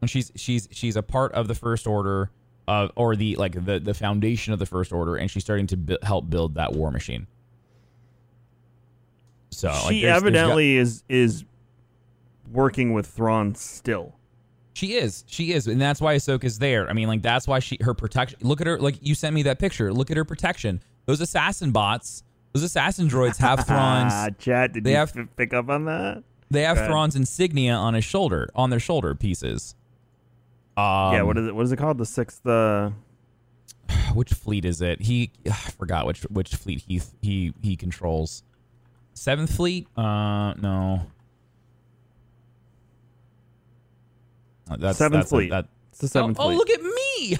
And 0.00 0.08
she's 0.08 0.32
she's 0.36 0.66
she's 0.72 0.96
a 0.96 1.02
part 1.02 1.32
of 1.32 1.48
the 1.48 1.54
First 1.54 1.86
Order, 1.86 2.30
uh, 2.66 2.88
or 2.96 3.14
the 3.14 3.36
like 3.36 3.62
the 3.66 3.78
the 3.78 3.92
foundation 3.92 4.54
of 4.54 4.58
the 4.58 4.64
First 4.64 4.90
Order, 4.90 5.16
and 5.16 5.30
she's 5.30 5.42
starting 5.44 5.66
to 5.66 5.76
bu- 5.76 5.98
help 6.02 6.30
build 6.30 6.54
that 6.54 6.72
war 6.72 6.90
machine. 6.90 7.26
So 9.50 9.68
like, 9.68 9.76
she 9.92 10.00
there's- 10.00 10.22
there's 10.22 10.22
got- 10.22 10.26
evidently 10.28 10.76
is 10.78 11.04
is 11.10 11.44
working 12.50 12.94
with 12.94 13.06
Thrawn 13.06 13.54
still. 13.54 14.15
She 14.76 14.92
is. 14.96 15.24
She 15.26 15.52
is, 15.54 15.66
and 15.68 15.80
that's 15.80 16.02
why 16.02 16.16
Ahsoka's 16.16 16.58
there. 16.58 16.86
I 16.90 16.92
mean, 16.92 17.08
like 17.08 17.22
that's 17.22 17.48
why 17.48 17.60
she 17.60 17.78
her 17.80 17.94
protection. 17.94 18.38
Look 18.42 18.60
at 18.60 18.66
her. 18.66 18.78
Like 18.78 18.96
you 19.00 19.14
sent 19.14 19.34
me 19.34 19.42
that 19.44 19.58
picture. 19.58 19.90
Look 19.90 20.10
at 20.10 20.18
her 20.18 20.24
protection. 20.26 20.82
Those 21.06 21.22
assassin 21.22 21.70
bots, 21.70 22.22
those 22.52 22.62
assassin 22.62 23.08
droids 23.08 23.38
have 23.38 23.60
Ah, 23.60 23.62
Thrawn's. 23.62 24.36
chat. 24.38 24.74
Did 24.74 24.84
they 24.84 24.90
you 24.90 24.96
have- 24.98 25.16
pick 25.38 25.54
up 25.54 25.70
on 25.70 25.86
that? 25.86 26.24
They 26.50 26.60
have 26.64 26.76
Good. 26.76 26.88
Thrawn's 26.88 27.16
insignia 27.16 27.72
on 27.72 27.94
his 27.94 28.04
shoulder, 28.04 28.50
on 28.54 28.68
their 28.68 28.78
shoulder 28.78 29.14
pieces. 29.14 29.74
Um, 30.76 31.14
yeah. 31.14 31.22
What 31.22 31.38
is 31.38 31.46
it? 31.48 31.54
What 31.56 31.64
is 31.64 31.72
it 31.72 31.78
called? 31.78 31.96
The 31.96 32.04
sixth. 32.04 32.46
Uh, 32.46 32.90
which 34.14 34.34
fleet 34.34 34.66
is 34.66 34.82
it? 34.82 35.00
He 35.00 35.30
I 35.46 35.52
forgot 35.52 36.04
which 36.06 36.20
which 36.24 36.54
fleet 36.54 36.84
he 36.86 37.00
he 37.22 37.54
he 37.62 37.76
controls. 37.76 38.42
Seventh 39.14 39.56
Fleet? 39.56 39.88
Uh, 39.96 40.52
no. 40.60 41.06
That's 44.78 44.98
Seventh 44.98 45.20
that's 45.20 45.32
a- 45.32 45.34
Fleet. 45.34 45.50
that- 45.50 45.68
it's 45.90 46.00
the 46.02 46.08
seventh 46.08 46.36
oh, 46.38 46.48
fleet. 46.48 46.54
oh, 46.54 46.58
look 46.58 46.68
at 46.68 46.82
me! 46.82 47.38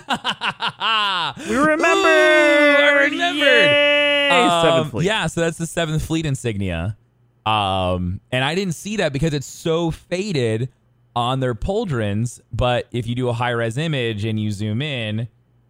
we 1.50 1.56
remember. 1.56 2.08
I 2.08 3.06
remembered. 3.10 3.44
Yay! 3.44 4.30
Um, 4.30 4.62
seventh 4.62 4.90
fleet. 4.92 5.04
Yeah, 5.04 5.26
so 5.26 5.42
that's 5.42 5.58
the 5.58 5.66
seventh 5.66 6.02
fleet 6.02 6.24
insignia. 6.24 6.96
Um, 7.44 8.22
and 8.32 8.42
I 8.42 8.54
didn't 8.54 8.72
see 8.74 8.96
that 8.96 9.12
because 9.12 9.34
it's 9.34 9.46
so 9.46 9.90
faded 9.90 10.70
on 11.14 11.40
their 11.40 11.54
pauldrons. 11.54 12.40
But 12.50 12.86
if 12.92 13.06
you 13.06 13.14
do 13.14 13.28
a 13.28 13.34
high 13.34 13.50
res 13.50 13.76
image 13.76 14.24
and 14.24 14.40
you 14.40 14.50
zoom 14.50 14.80
in, 14.80 15.28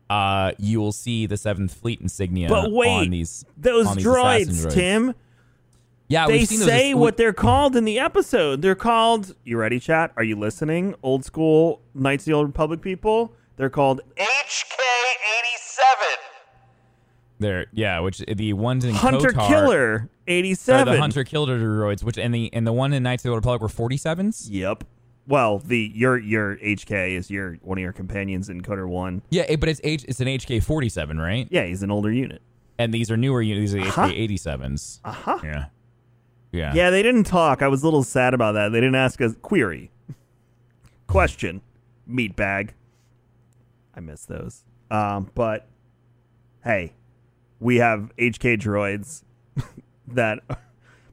uh, 0.08 0.52
you 0.58 0.78
will 0.78 0.92
see 0.92 1.26
the 1.26 1.36
seventh 1.36 1.74
fleet 1.74 2.00
insignia 2.00 2.48
But 2.48 2.70
wait, 2.70 2.88
on 2.88 3.10
these 3.10 3.44
Those 3.56 3.88
on 3.88 3.96
these 3.96 4.06
droids, 4.06 4.66
droids. 4.66 4.74
Tim. 4.74 5.14
Yeah, 6.08 6.26
they 6.28 6.38
we've 6.38 6.48
seen 6.48 6.58
say 6.60 6.90
as- 6.90 6.96
what 6.96 7.16
they're 7.16 7.32
called 7.32 7.74
in 7.76 7.84
the 7.84 7.98
episode. 7.98 8.62
They're 8.62 8.74
called. 8.76 9.34
You 9.44 9.58
ready, 9.58 9.80
chat? 9.80 10.12
Are 10.16 10.22
you 10.22 10.36
listening? 10.36 10.94
Old 11.02 11.24
school 11.24 11.82
Knights 11.94 12.22
of 12.22 12.26
the 12.26 12.32
Old 12.34 12.46
Republic 12.46 12.80
people. 12.80 13.32
They're 13.56 13.70
called 13.70 14.02
HK87. 14.16 14.26
They're 17.38 17.66
yeah, 17.72 18.00
which 18.00 18.18
the 18.18 18.52
ones 18.54 18.84
in 18.84 18.94
Hunter 18.94 19.28
KOTOR 19.30 19.48
Killer 19.48 20.10
eighty 20.26 20.54
seven. 20.54 20.88
eighty 20.88 20.96
the. 20.96 21.00
Hunter 21.00 21.24
Killer 21.24 21.58
droids, 21.60 22.02
which 22.02 22.16
and 22.18 22.34
the 22.34 22.50
and 22.54 22.66
the 22.66 22.72
one 22.72 22.92
in 22.94 23.02
Knights 23.02 23.20
of 23.22 23.24
the 23.24 23.30
Old 23.30 23.36
Republic 23.38 23.60
were 23.60 23.68
forty 23.68 23.96
sevens. 23.98 24.48
Yep. 24.50 24.84
Well, 25.26 25.58
the 25.58 25.90
your 25.94 26.16
your 26.18 26.56
HK 26.56 27.16
is 27.16 27.30
your 27.30 27.54
one 27.62 27.76
of 27.78 27.82
your 27.82 27.92
companions 27.92 28.48
in 28.48 28.62
KOTOR 28.62 28.88
One. 28.88 29.20
Yeah, 29.30 29.54
but 29.56 29.68
it's 29.68 29.80
H 29.84 30.04
it's 30.08 30.20
an 30.20 30.28
HK 30.28 30.62
forty 30.62 30.88
seven, 30.88 31.18
right? 31.18 31.46
Yeah, 31.50 31.64
he's 31.66 31.82
an 31.82 31.90
older 31.90 32.10
unit. 32.12 32.40
And 32.78 32.92
these 32.94 33.10
are 33.10 33.16
newer 33.18 33.42
units. 33.42 33.72
These 33.72 33.82
are 33.82 33.86
Uh-huh. 33.88 34.06
HK 34.08 34.12
eighty 34.14 34.36
sevens. 34.38 35.00
Uh 35.04 35.12
huh. 35.12 35.38
Yeah. 35.44 35.64
Yeah. 36.56 36.72
Yeah, 36.74 36.90
they 36.90 37.02
didn't 37.02 37.24
talk. 37.24 37.62
I 37.62 37.68
was 37.68 37.82
a 37.82 37.86
little 37.86 38.02
sad 38.02 38.34
about 38.34 38.52
that. 38.52 38.70
They 38.70 38.80
didn't 38.80 38.94
ask 38.96 39.20
a 39.20 39.32
query. 39.34 39.90
Question. 41.06 41.60
Meat 42.06 42.34
bag. 42.36 42.74
I 43.94 44.00
miss 44.00 44.24
those. 44.24 44.64
Um, 44.90 45.30
but 45.34 45.66
hey, 46.64 46.92
we 47.60 47.76
have 47.76 48.10
HK 48.18 48.60
droids 48.60 49.22
that 50.08 50.40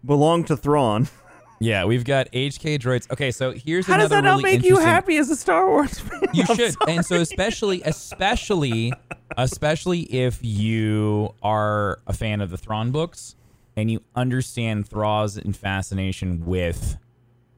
belong 0.06 0.44
to 0.46 0.58
Thrawn. 0.58 1.08
Yeah, 1.60 1.86
we've 1.86 2.04
got 2.04 2.30
HK 2.34 2.78
droids. 2.78 3.10
Okay, 3.10 3.32
so 3.32 3.52
here's 3.54 3.88
How 3.88 3.96
does 3.96 4.08
another 4.12 4.22
that 4.22 4.28
not 4.36 4.42
make 4.42 4.64
you 4.64 4.72
interesting- 4.72 4.86
happy 4.86 5.16
as 5.16 5.30
a 5.30 5.36
Star 5.38 5.66
Wars 5.70 5.98
fan? 6.00 6.20
You 6.34 6.44
I'm 6.50 6.56
should. 6.58 6.74
sorry. 6.74 6.96
And 6.98 7.06
so 7.06 7.16
especially 7.22 7.82
especially 7.86 8.92
especially 9.38 10.02
if 10.02 10.40
you 10.44 11.34
are 11.42 12.00
a 12.06 12.12
fan 12.12 12.42
of 12.42 12.50
the 12.50 12.58
Thrawn 12.58 12.92
books 12.92 13.38
and 13.76 13.90
you 13.90 14.02
understand 14.16 14.88
Thrawn's 14.88 15.38
and 15.38 15.56
fascination 15.56 16.46
with 16.46 16.98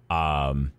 um 0.10 0.72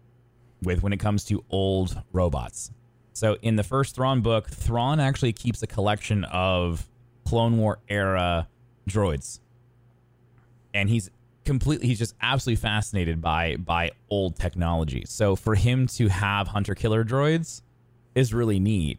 with 0.62 0.82
when 0.82 0.92
it 0.92 0.98
comes 0.98 1.24
to 1.24 1.44
old 1.50 2.00
robots. 2.12 2.70
So 3.12 3.36
in 3.42 3.56
the 3.56 3.62
first 3.62 3.94
Thrawn 3.94 4.20
book, 4.20 4.48
Thrawn 4.48 5.00
actually 5.00 5.32
keeps 5.32 5.62
a 5.62 5.66
collection 5.66 6.24
of 6.24 6.86
Clone 7.24 7.58
War 7.58 7.78
era 7.88 8.48
droids. 8.88 9.40
And 10.74 10.90
he's 10.90 11.10
completely 11.44 11.86
he's 11.86 11.98
just 11.98 12.14
absolutely 12.20 12.60
fascinated 12.60 13.20
by 13.20 13.56
by 13.56 13.92
old 14.10 14.36
technology. 14.36 15.04
So 15.06 15.36
for 15.36 15.54
him 15.54 15.86
to 15.88 16.08
have 16.08 16.48
hunter 16.48 16.74
killer 16.74 17.04
droids 17.04 17.62
is 18.14 18.34
really 18.34 18.60
neat. 18.60 18.98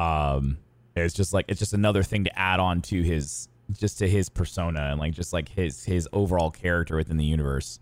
Um 0.00 0.58
it's 0.96 1.14
just 1.14 1.32
like 1.32 1.46
it's 1.48 1.58
just 1.58 1.74
another 1.74 2.02
thing 2.02 2.24
to 2.24 2.38
add 2.38 2.60
on 2.60 2.80
to 2.82 3.02
his 3.02 3.48
just 3.72 3.98
to 3.98 4.08
his 4.08 4.28
persona 4.28 4.88
and 4.90 5.00
like 5.00 5.12
just 5.12 5.32
like 5.32 5.48
his 5.48 5.84
his 5.84 6.08
overall 6.12 6.50
character 6.50 6.96
within 6.96 7.16
the 7.16 7.24
universe. 7.24 7.80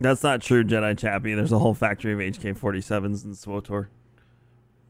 That's 0.00 0.22
not 0.22 0.42
true, 0.42 0.64
Jedi 0.64 0.98
Chappie. 0.98 1.34
There's 1.34 1.52
a 1.52 1.58
whole 1.58 1.74
factory 1.74 2.12
of 2.12 2.18
HK 2.18 2.58
47s 2.58 3.24
in 3.24 3.34
SWOTOR. 3.34 3.86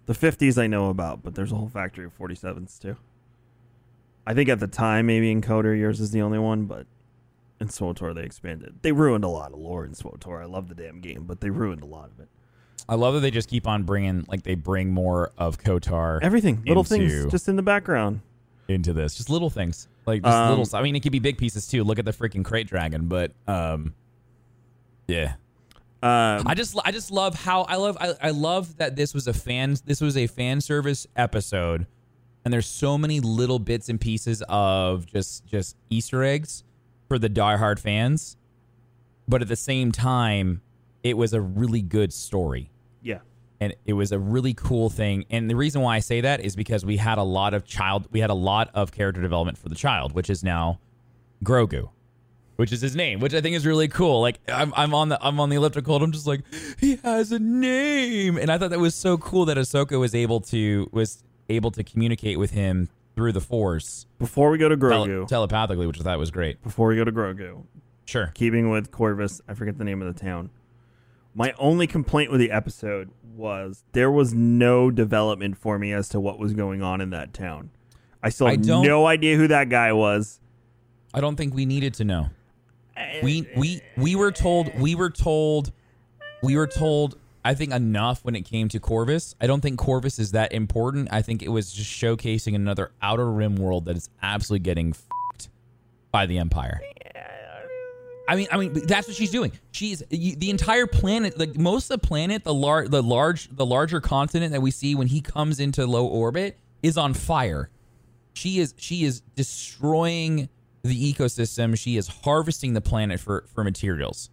The 0.07 0.15
50s 0.15 0.61
I 0.61 0.67
know 0.67 0.89
about, 0.89 1.23
but 1.23 1.35
there's 1.35 1.53
a 1.53 1.57
whole 1.57 1.69
factory 1.69 2.07
of 2.07 2.17
47s 2.19 2.81
too. 2.81 2.97
I 4.27 4.35
think 4.35 4.49
at 4.49 4.59
the 4.61 4.67
time, 4.69 5.07
maybe 5.07 5.31
in 5.31 5.43
KOTOR, 5.43 5.79
yours 5.79 6.01
is 6.01 6.13
the 6.13 6.23
only 6.23 6.39
one, 6.39 6.65
but 6.65 6.87
in 7.61 7.69
SWOTOR 7.69 8.15
they 8.15 8.23
expanded. 8.23 8.77
They 8.83 8.93
ruined 8.93 9.25
a 9.25 9.29
lot 9.29 9.53
of 9.53 9.59
lore 9.59 9.85
in 9.85 9.93
SWOTOR. 9.93 10.41
I 10.41 10.47
love 10.47 10.69
the 10.69 10.75
damn 10.75 11.01
game, 11.01 11.25
but 11.25 11.41
they 11.41 11.51
ruined 11.51 11.83
a 11.83 11.87
lot 11.87 12.11
of 12.11 12.21
it. 12.21 12.29
I 12.89 12.95
love 12.95 13.15
that 13.15 13.21
they 13.21 13.31
just 13.31 13.49
keep 13.49 13.67
on 13.69 13.83
bringing 13.85 14.25
like 14.29 14.43
they 14.45 14.55
bring 14.55 14.93
more 14.93 15.33
of 15.37 15.59
KOTOR 15.59 16.21
Everything, 16.23 16.63
little 16.67 16.83
into- 16.83 17.09
things, 17.09 17.31
just 17.31 17.49
in 17.49 17.57
the 17.57 17.63
background. 17.63 18.21
Into 18.73 18.93
this. 18.93 19.15
Just 19.17 19.31
little 19.31 19.51
things. 19.51 19.89
Like 20.07 20.23
just 20.23 20.35
Um, 20.35 20.59
little 20.59 20.77
I 20.77 20.83
mean 20.83 20.97
it 20.97 21.01
could 21.01 21.13
be 21.13 21.19
big 21.19 21.39
pieces 21.39 21.69
too. 21.69 21.85
Look 21.85 21.99
at 21.99 22.05
the 22.05 22.13
freaking 22.13 22.43
krayt 22.43 22.67
dragon, 22.67 23.07
but 23.07 23.33
um 23.47 23.95
yeah. 25.07 25.35
Um, 26.03 26.49
I 26.49 26.55
just 26.57 26.77
I 26.85 26.91
just 26.91 27.13
love 27.13 27.35
how 27.35 27.63
I 27.63 27.77
love 27.77 27.97
I, 28.01 28.15
I 28.21 28.31
love 28.31 28.77
that 28.79 28.97
this 28.97 29.15
was 29.15 29.29
a 29.29 29.33
fan 29.33 29.77
this 29.85 30.01
was 30.01 30.17
a 30.17 30.27
fan 30.27 30.61
service 30.61 31.07
episode 31.15 31.87
and 32.45 32.53
there's 32.53 32.67
so 32.67 32.99
many 32.99 33.21
little 33.21 33.61
bits 33.61 33.89
and 33.89 34.01
pieces 34.01 34.43
of 34.49 35.07
just 35.07 35.47
just 35.47 35.77
Easter 35.91 36.25
eggs 36.25 36.65
for 37.07 37.19
the 37.21 37.31
diehard 37.31 37.79
fans. 37.79 38.37
But 39.29 39.43
at 39.43 39.49
the 39.49 39.57
same 39.57 39.93
time, 39.93 40.61
it 41.05 41.17
was 41.17 41.33
a 41.33 41.41
really 41.41 41.83
good 41.83 42.13
story 42.13 42.72
and 43.63 43.75
it 43.87 43.93
was 43.95 44.13
a 44.13 44.19
really 44.19 44.55
cool 44.55 44.91
thing. 44.91 45.25
And 45.31 45.49
the 45.49 45.57
reason 45.57 45.81
why 45.83 45.97
I 45.97 46.01
say 46.01 46.21
that 46.23 46.41
is 46.41 46.57
because 46.57 46.85
we 46.85 46.97
had 46.97 47.19
a 47.19 47.23
lot 47.23 47.55
of 47.55 47.65
child, 47.65 48.09
we 48.11 48.21
had 48.21 48.31
a 48.31 48.35
lot 48.35 48.71
of 48.75 48.93
character 48.93 49.21
development 49.23 49.59
for 49.59 49.69
the 49.69 49.75
child, 49.75 50.13
which 50.13 50.29
is 50.31 50.43
now 50.43 50.79
Grogu, 51.45 51.91
which 52.57 52.73
is 52.73 52.81
his 52.81 52.95
name, 52.97 53.21
which 53.21 53.35
I 53.35 53.41
think 53.41 53.55
is 53.57 53.67
really 53.67 53.89
cool. 53.89 54.21
Like 54.21 54.41
I'm, 54.49 54.73
I'm 54.77 54.95
on 54.95 55.09
the, 55.11 55.19
I'm 55.25 55.39
on 55.41 55.49
the 55.49 55.57
elliptical, 55.57 55.95
and 55.97 56.05
I'm 56.05 56.13
just 56.13 56.27
like, 56.27 56.41
he 56.79 56.97
has 57.05 57.33
a 57.33 57.39
name, 57.39 58.37
and 58.39 58.51
I 58.51 58.59
thought 58.59 58.71
that 58.71 58.81
was 58.81 58.95
so 58.95 59.17
cool 59.19 59.45
that 59.47 59.57
Ahsoka 59.57 59.99
was 59.99 60.15
able 60.15 60.41
to 60.53 60.89
was 60.93 61.23
able 61.49 61.71
to 61.73 61.83
communicate 61.85 62.39
with 62.39 62.53
him 62.53 62.89
through 63.15 63.33
the 63.33 63.41
Force 63.41 64.07
before 64.19 64.51
we 64.51 64.59
go 64.59 64.69
to 64.69 64.77
tele- 64.77 65.07
Grogu, 65.09 65.27
telepathically, 65.29 65.87
which 65.87 66.01
I 66.01 66.03
thought 66.05 66.19
was 66.19 66.31
great. 66.31 66.63
before 66.63 66.89
we 66.89 66.97
go 66.97 67.05
to 67.05 67.13
Grogu, 67.13 67.65
Sure. 68.07 68.31
keeping 68.35 68.71
with 68.71 68.91
Corvus, 68.91 69.41
I 69.49 69.55
forget 69.55 69.77
the 69.79 69.85
name 69.85 70.01
of 70.03 70.13
the 70.15 70.19
town. 70.21 70.51
My 71.35 71.55
only 71.59 71.87
complaint 71.87 72.31
with 72.31 72.41
the 72.41 72.51
episode 72.51 73.11
was 73.35 73.85
there 73.93 74.11
was 74.11 74.35
no 74.35 74.91
development 74.91 75.57
for 75.57 75.79
me 75.79 75.93
as 75.93 76.09
to 76.11 76.21
what 76.21 76.39
was 76.39 76.53
going 76.53 76.83
on 76.83 77.01
in 77.01 77.11
that 77.11 77.33
town. 77.33 77.71
I 78.23 78.29
still 78.29 78.47
I 78.49 78.53
have 78.53 78.63
don't- 78.67 78.85
no 78.87 79.07
idea 79.07 79.37
who 79.37 79.49
that 79.49 79.69
guy 79.69 79.93
was. 79.93 80.41
I 81.15 81.21
don't 81.21 81.37
think 81.37 81.55
we 81.55 81.67
needed 81.67 81.95
to 81.95 82.05
know. 82.05 82.29
Eh, 82.97 83.21
we 83.23 83.49
we 83.57 83.81
we 83.97 84.15
were 84.15 84.31
told 84.33 84.79
we 84.79 84.95
were 84.95 85.11
told 85.11 85.73
we 86.43 86.57
were 86.57 86.67
told 86.67 87.17
I 87.45 87.55
think 87.55 87.73
enough 87.73 88.25
when 88.25 88.37
it 88.37 88.43
came 88.43 88.69
to 88.69 88.79
Corvus. 88.79 89.35
I 89.41 89.47
don't 89.47 89.61
think 89.63 89.79
Corvus 89.79 90.19
is 90.19 90.33
that 90.33 90.53
important. 90.53 91.09
I 91.11 91.23
think 91.23 91.43
it 91.43 91.49
was 91.49 91.73
just 91.73 91.91
showcasing 91.91 92.55
another 92.55 92.93
outer 93.01 93.31
rim 93.31 93.57
world 93.57 93.87
that 93.87 93.97
is 93.97 94.09
absolutely 94.23 94.63
getting 94.63 94.91
f***ed 94.91 95.49
by 96.13 96.27
the 96.27 96.39
Empire. 96.39 96.81
Eh, 97.05 97.12
I 98.29 98.37
mean, 98.37 98.47
I 98.53 98.57
mean, 98.57 98.73
that's 98.73 99.09
what 99.09 99.17
she's 99.17 99.31
doing. 99.31 99.53
She's 99.73 100.03
the 100.09 100.51
entire 100.51 100.87
planet, 100.87 101.39
like 101.39 101.57
most 101.57 101.91
of 101.91 102.01
the 102.01 102.07
planet, 102.07 102.45
the 102.45 102.55
large, 102.55 102.91
the 102.91 103.03
large, 103.03 103.49
the 103.55 103.67
larger 103.67 104.01
continent 104.01 104.53
that 104.53 104.61
we 104.63 104.71
see 104.71 104.95
when 104.95 105.09
he 105.09 105.21
comes 105.21 105.59
into 105.59 105.87
low 105.87 106.07
orbit 106.07 106.57
is 106.83 106.97
on 106.97 107.15
fire. 107.15 107.69
She 108.35 108.59
is 108.59 108.75
she 108.77 109.05
is 109.05 109.21
destroying 109.35 110.49
the 110.83 111.13
ecosystem. 111.13 111.77
She 111.77 111.97
is 111.97 112.09
harvesting 112.09 112.75
the 112.75 112.81
planet 112.81 113.21
for 113.21 113.45
for 113.55 113.65
materials. 113.65 114.31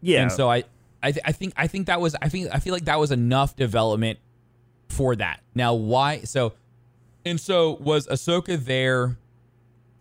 Yeah, 0.00 0.22
And 0.22 0.32
so 0.32 0.50
I, 0.50 0.64
I, 1.02 1.12
th- 1.12 1.22
I 1.24 1.32
think, 1.32 1.52
I 1.56 1.68
think 1.68 1.86
that 1.86 2.00
was, 2.00 2.16
I 2.20 2.28
think, 2.28 2.48
I 2.52 2.58
feel 2.58 2.72
like 2.72 2.86
that 2.86 2.98
was 2.98 3.12
enough 3.12 3.54
development 3.54 4.18
for 4.88 5.14
that. 5.16 5.40
Now, 5.54 5.74
why? 5.74 6.22
So, 6.22 6.54
and 7.24 7.40
so 7.40 7.76
was 7.80 8.08
Ahsoka 8.08 8.62
there? 8.62 9.16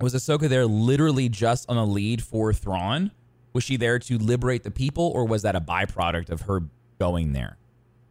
Was 0.02 0.14
Ahsoka 0.14 0.50
there 0.50 0.66
literally 0.66 1.30
just 1.30 1.70
on 1.70 1.78
a 1.78 1.86
lead 1.86 2.22
for 2.24 2.54
Thrawn? 2.54 3.12
Was 3.54 3.64
she 3.64 3.78
there 3.78 4.00
to 4.00 4.18
liberate 4.18 4.64
the 4.64 4.72
people, 4.72 5.12
or 5.14 5.26
was 5.26 5.42
that 5.44 5.56
a 5.56 5.62
byproduct 5.62 6.30
of 6.30 6.42
her 6.42 6.64
going 7.00 7.34
there? 7.34 7.58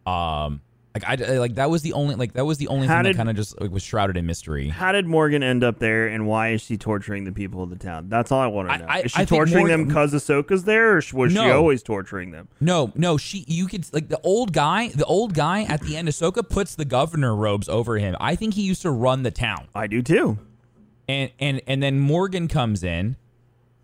Um, 0.07 0.61
like 0.95 1.05
I 1.07 1.39
like 1.39 1.55
that 1.55 1.71
was 1.71 1.83
the 1.83 1.93
only 1.93 2.17
like 2.17 2.33
that 2.33 2.45
was 2.45 2.59
the 2.59 2.67
only 2.67 2.89
How 2.89 2.97
thing 2.97 3.05
did- 3.05 3.15
that 3.15 3.17
kind 3.19 3.31
of 3.31 3.37
just 3.37 3.61
like, 3.61 3.71
was 3.71 3.83
shrouded 3.83 4.17
in 4.17 4.27
mystery. 4.27 4.69
how 4.69 4.91
did 4.91 5.07
Morgan 5.07 5.41
end 5.43 5.63
up 5.63 5.79
there, 5.79 6.09
and 6.09 6.27
why 6.27 6.49
is 6.51 6.63
she 6.63 6.77
torturing 6.77 7.23
the 7.25 7.31
people 7.33 7.63
of 7.63 7.71
the 7.71 7.77
town? 7.77 8.09
That's 8.09 8.33
all 8.33 8.41
I 8.41 8.49
want 8.49 8.71
to 8.71 8.79
know. 8.79 8.87
I- 8.89 8.99
is 9.03 9.13
she 9.13 9.23
I 9.23 9.25
torturing 9.25 9.69
them 9.69 9.87
because 9.87 10.13
Ahsoka's 10.13 10.65
there, 10.65 10.97
or 10.97 11.03
was 11.13 11.33
she 11.33 11.39
always 11.39 11.83
torturing 11.85 12.33
them? 12.33 12.49
No, 12.61 12.93
no, 12.97 13.17
she 13.17 13.45
you 13.47 13.67
could 13.69 13.87
like 13.95 14.09
the 14.09 14.21
old 14.25 14.53
guy, 14.53 14.89
the 14.89 15.05
old 15.05 15.33
guy 15.33 15.63
at 15.63 15.81
the 15.81 15.97
end 15.97 16.09
Ahsoka 16.09 16.47
puts 16.47 16.75
the 16.75 16.85
governor 16.85 17.37
robes 17.37 17.69
over 17.69 17.97
him. 17.99 18.17
I 18.21 18.35
think 18.35 18.55
he 18.55 18.63
used 18.63 18.83
to 18.83 18.91
run 18.91 19.23
the 19.23 19.31
town. 19.31 19.69
I 19.75 19.87
do 19.87 20.03
too. 20.03 20.39
And 21.11 21.31
and 21.41 21.61
and 21.67 21.83
then 21.83 21.99
Morgan 21.99 22.47
comes 22.47 22.85
in 22.85 23.17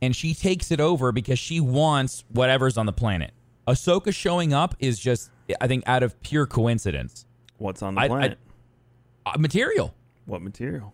and 0.01 0.15
she 0.15 0.33
takes 0.35 0.71
it 0.71 0.79
over 0.81 1.11
because 1.11 1.39
she 1.39 1.59
wants 1.61 2.23
whatever's 2.29 2.77
on 2.79 2.87
the 2.87 2.93
planet. 2.93 3.33
Ahsoka 3.67 4.15
showing 4.15 4.53
up 4.53 4.77
is 4.79 4.99
just 4.99 5.31
I 5.61 5.67
think 5.67 5.83
out 5.87 6.03
of 6.05 6.21
pure 6.23 6.47
coincidence. 6.47 7.27
What's 7.59 7.83
on 7.83 7.95
the 7.97 8.03
I- 8.03 8.05
I- 8.05 8.09
planet? 8.09 8.39
Uh, 9.25 9.33
material. 9.39 9.93
what 10.27 10.41
material? 10.43 10.93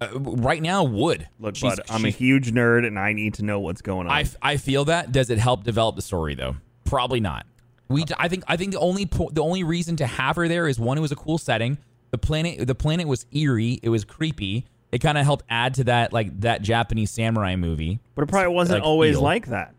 Uh, 0.00 0.08
right 0.18 0.62
now 0.62 0.82
wood. 0.82 1.28
Look, 1.38 1.54
She's- 1.56 1.76
bud, 1.76 1.84
I'm 1.90 2.04
a 2.04 2.10
huge 2.10 2.50
nerd, 2.52 2.86
and 2.86 2.98
I 2.98 3.12
need 3.12 3.34
to 3.34 3.44
know 3.44 3.60
what's 3.60 3.82
going 3.82 4.06
on. 4.06 4.12
I, 4.12 4.22
f- 4.22 4.36
I 4.42 4.56
feel 4.56 4.86
that. 4.86 5.12
Does 5.12 5.28
it 5.30 5.38
help 5.38 5.62
develop 5.62 5.94
the 5.96 6.02
story 6.02 6.34
though? 6.34 6.56
Probably 6.84 7.20
not. 7.20 7.46
We 7.88 8.04
I 8.18 8.26
think 8.28 8.42
I 8.48 8.56
think 8.56 8.72
the 8.72 8.80
only 8.80 9.04
po- 9.06 9.30
the 9.32 9.42
only 9.42 9.62
reason 9.62 9.96
to 9.96 10.06
have 10.06 10.36
her 10.36 10.48
there 10.48 10.66
is 10.68 10.80
one 10.80 10.96
it 10.96 11.00
was 11.00 11.12
a 11.12 11.16
cool 11.16 11.38
setting. 11.38 11.76
The 12.12 12.18
planet 12.18 12.66
the 12.66 12.74
planet 12.74 13.06
was 13.06 13.26
eerie. 13.30 13.78
It 13.82 13.88
was 13.90 14.04
creepy. 14.04 14.64
It 14.92 14.98
kind 14.98 15.16
of 15.18 15.24
helped 15.24 15.44
add 15.48 15.74
to 15.74 15.84
that 15.84 16.12
like 16.12 16.40
that 16.40 16.62
Japanese 16.62 17.10
samurai 17.10 17.56
movie. 17.56 18.00
but 18.14 18.22
it 18.22 18.26
probably 18.28 18.52
wasn't 18.54 18.80
like, 18.80 18.86
always 18.88 19.14
feel. 19.16 19.22
like 19.22 19.46
that. 19.46 19.74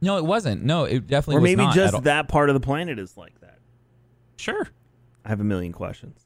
No, 0.00 0.18
it 0.18 0.24
wasn't. 0.24 0.64
No, 0.64 0.84
it 0.84 1.06
definitely 1.06 1.36
Or 1.36 1.40
was 1.40 1.48
maybe 1.50 1.62
not 1.64 1.76
at 1.76 1.82
all. 1.86 1.90
just 1.92 2.04
that 2.04 2.28
part 2.28 2.48
of 2.50 2.54
the 2.54 2.60
planet 2.60 2.98
is 2.98 3.16
like 3.16 3.40
that. 3.40 3.58
Sure. 4.36 4.68
I 5.24 5.28
have 5.28 5.40
a 5.40 5.44
million 5.44 5.72
questions. 5.72 6.20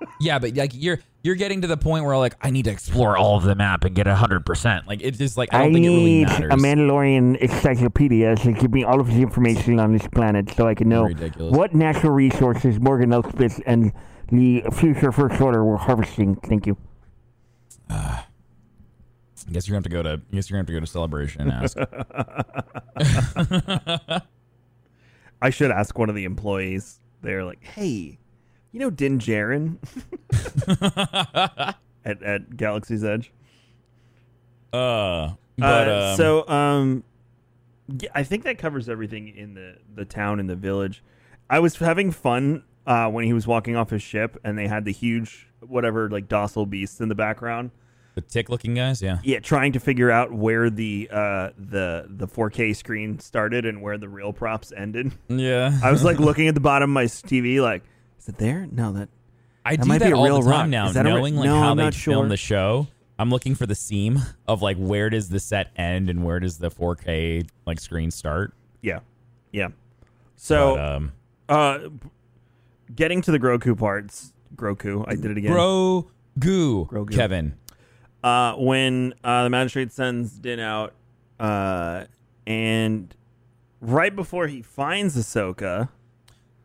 Yeah, 0.20 0.38
but 0.38 0.54
like 0.54 0.70
you're 0.74 1.00
you're 1.24 1.34
getting 1.34 1.62
to 1.62 1.66
the 1.66 1.76
point 1.76 2.04
where 2.04 2.16
like 2.16 2.36
I 2.40 2.50
need 2.50 2.66
to 2.66 2.70
explore 2.70 3.16
all 3.16 3.36
of 3.36 3.42
the 3.42 3.56
map 3.56 3.82
and 3.84 3.96
get 3.96 4.06
hundred 4.06 4.46
percent. 4.46 4.86
Like 4.86 5.00
it's 5.02 5.18
just 5.18 5.36
like 5.36 5.52
I 5.52 5.64
don't 5.64 5.72
think 5.72 5.86
it 5.86 5.88
really 5.88 6.24
matters. 6.24 6.52
A 6.52 6.56
Mandalorian 6.56 7.36
encyclopedia 7.38 8.36
to 8.36 8.52
give 8.52 8.72
me 8.72 8.84
all 8.84 9.00
of 9.00 9.08
the 9.08 9.20
information 9.22 9.80
on 9.80 9.92
this 9.92 10.06
planet 10.06 10.50
so 10.54 10.68
I 10.68 10.74
can 10.76 10.88
know 10.88 11.04
Ridiculous. 11.06 11.52
what 11.52 11.74
natural 11.74 12.12
resources 12.12 12.78
Morgan 12.78 13.12
Elsbeth 13.12 13.60
and 13.66 13.92
the 14.30 14.62
future 14.72 15.10
First 15.10 15.40
Order 15.40 15.64
were 15.64 15.78
harvesting. 15.78 16.36
Thank 16.36 16.66
you. 16.68 16.76
I 17.90 18.24
guess 19.52 19.66
you're 19.68 19.72
gonna 19.72 19.78
have 19.78 19.84
to 19.84 19.88
go 19.88 20.02
to. 20.02 20.10
I 20.10 20.16
guess 20.34 20.50
you're 20.50 20.56
gonna 20.56 20.62
have 20.62 20.66
to 20.66 20.72
go 20.74 20.80
to 20.80 20.86
celebration 20.86 21.40
and 21.42 21.52
ask. 21.52 21.76
I 25.42 25.50
should 25.50 25.70
ask 25.70 25.96
one 25.98 26.08
of 26.08 26.14
the 26.14 26.24
employees. 26.24 27.00
They're 27.22 27.44
like, 27.44 27.62
"Hey, 27.64 28.18
you 28.72 28.80
know 28.80 28.90
Din 28.90 29.18
Djarin 29.18 29.76
at 32.04 32.22
at 32.22 32.56
Galaxy's 32.56 33.04
Edge." 33.04 33.32
uh, 34.72 35.32
but 35.56 35.88
Uh, 35.88 36.10
um, 36.10 36.16
so, 36.16 36.48
um, 36.48 37.04
yeah, 38.00 38.10
I 38.14 38.22
think 38.22 38.44
that 38.44 38.58
covers 38.58 38.88
everything 38.88 39.28
in 39.28 39.54
the 39.54 39.76
the 39.94 40.04
town 40.04 40.40
and 40.40 40.48
the 40.50 40.56
village. 40.56 41.02
I 41.48 41.60
was 41.60 41.76
having 41.76 42.10
fun 42.10 42.64
uh, 42.86 43.08
when 43.08 43.24
he 43.24 43.32
was 43.32 43.46
walking 43.46 43.76
off 43.76 43.90
his 43.90 44.02
ship, 44.02 44.36
and 44.44 44.58
they 44.58 44.68
had 44.68 44.84
the 44.84 44.92
huge 44.92 45.47
whatever 45.66 46.08
like 46.10 46.28
docile 46.28 46.66
beasts 46.66 47.00
in 47.00 47.08
the 47.08 47.14
background. 47.14 47.70
The 48.14 48.20
tick 48.22 48.48
looking 48.48 48.74
guys, 48.74 49.00
yeah. 49.00 49.18
yeah, 49.22 49.38
trying 49.38 49.72
to 49.74 49.80
figure 49.80 50.10
out 50.10 50.32
where 50.32 50.70
the 50.70 51.08
uh, 51.12 51.50
the 51.56 52.06
the 52.08 52.26
4K 52.26 52.74
screen 52.74 53.20
started 53.20 53.64
and 53.64 53.80
where 53.80 53.96
the 53.96 54.08
real 54.08 54.32
props 54.32 54.72
ended. 54.76 55.12
Yeah. 55.28 55.78
I 55.84 55.92
was 55.92 56.02
like 56.02 56.18
looking 56.18 56.48
at 56.48 56.54
the 56.54 56.60
bottom 56.60 56.90
of 56.90 56.94
my 56.94 57.04
TV, 57.04 57.60
like, 57.62 57.82
is 58.18 58.28
it 58.28 58.36
there? 58.38 58.66
No, 58.72 58.92
that 58.94 59.08
I 59.64 59.76
That 59.76 59.82
do 59.82 59.88
might 59.88 60.00
be 60.02 60.10
a 60.10 60.16
all 60.16 60.24
real 60.24 60.40
the 60.40 60.50
time 60.50 60.60
rock. 60.62 60.68
now, 60.68 60.88
Is 60.88 60.94
that 60.94 61.06
a 61.06 61.10
re- 61.10 61.14
knowing 61.14 61.36
like 61.36 61.46
No, 61.46 61.60
how 61.60 61.70
I'm 61.70 61.76
they 61.76 61.90
film 61.92 62.24
sure. 62.24 62.28
the 62.28 62.36
show. 62.36 62.88
I'm 63.20 63.30
looking 63.30 63.54
for 63.54 63.66
the 63.66 63.74
seam 63.76 64.18
of 64.48 64.62
like 64.62 64.76
where 64.78 65.10
does 65.10 65.28
the 65.28 65.38
set 65.40 65.70
end 65.76 66.08
and 66.10 66.24
where 66.24 66.40
does 66.40 66.58
the 66.58 66.70
4K 66.70 67.48
like 67.66 67.78
screen 67.78 68.10
start. 68.10 68.52
yeah, 68.82 69.00
yeah. 69.52 69.68
So, 70.36 70.74
But, 70.76 70.84
um, 70.96 71.12
uh, 71.48 71.78
getting 72.94 73.20
to 73.22 73.30
the 73.32 73.38
Grogu 73.38 73.76
parts, 73.78 74.32
Groku, 74.56 75.04
I 75.06 75.14
did 75.14 75.26
it 75.32 75.36
again. 75.38 75.52
Grogu, 75.52 76.88
Grogu. 76.88 77.12
Kevin. 77.12 77.54
uh, 78.24 78.54
when 78.54 79.14
uh, 79.24 79.44
the 79.44 79.50
magistrate 79.50 79.92
sends 79.92 80.32
Din 80.38 80.58
out, 80.60 80.94
uh, 81.38 82.04
and 82.46 83.14
right 83.80 84.14
before 84.14 84.46
he 84.46 84.62
finds 84.62 85.16
Ahsoka, 85.16 85.88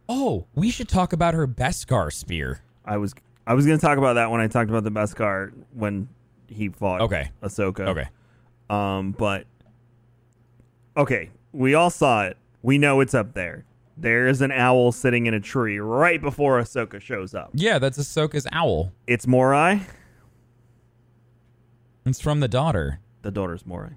Oh, 0.09 0.45
we 0.55 0.69
should 0.69 0.89
talk 0.89 1.13
about 1.13 1.33
her 1.33 1.47
Beskar 1.47 2.11
spear. 2.11 2.61
I 2.83 2.97
was 2.97 3.13
I 3.47 3.53
was 3.53 3.65
going 3.65 3.77
to 3.77 3.85
talk 3.85 3.97
about 3.97 4.13
that 4.13 4.31
when 4.31 4.41
I 4.41 4.47
talked 4.47 4.69
about 4.69 4.83
the 4.83 4.91
Beskar 4.91 5.51
when 5.73 6.09
he 6.47 6.69
fought 6.69 7.01
Okay. 7.01 7.31
Ahsoka. 7.41 7.87
Okay. 7.87 8.07
Um, 8.69 9.11
but 9.11 9.45
okay, 10.97 11.29
we 11.51 11.73
all 11.73 11.89
saw 11.89 12.25
it. 12.25 12.37
We 12.61 12.77
know 12.77 12.99
it's 13.01 13.13
up 13.13 13.33
there. 13.33 13.65
There 13.95 14.27
is 14.27 14.41
an 14.41 14.51
owl 14.51 14.91
sitting 14.91 15.27
in 15.27 15.33
a 15.33 15.39
tree 15.39 15.77
right 15.79 16.19
before 16.21 16.59
Ahsoka 16.59 16.99
shows 16.99 17.35
up. 17.35 17.51
Yeah, 17.53 17.77
that's 17.79 17.97
Ahsoka's 17.97 18.47
owl. 18.51 18.91
It's 19.05 19.27
Morai. 19.27 19.81
It's 22.05 22.19
from 22.19 22.39
the 22.39 22.47
daughter. 22.47 22.99
The 23.21 23.31
daughter's 23.31 23.65
Morai. 23.65 23.91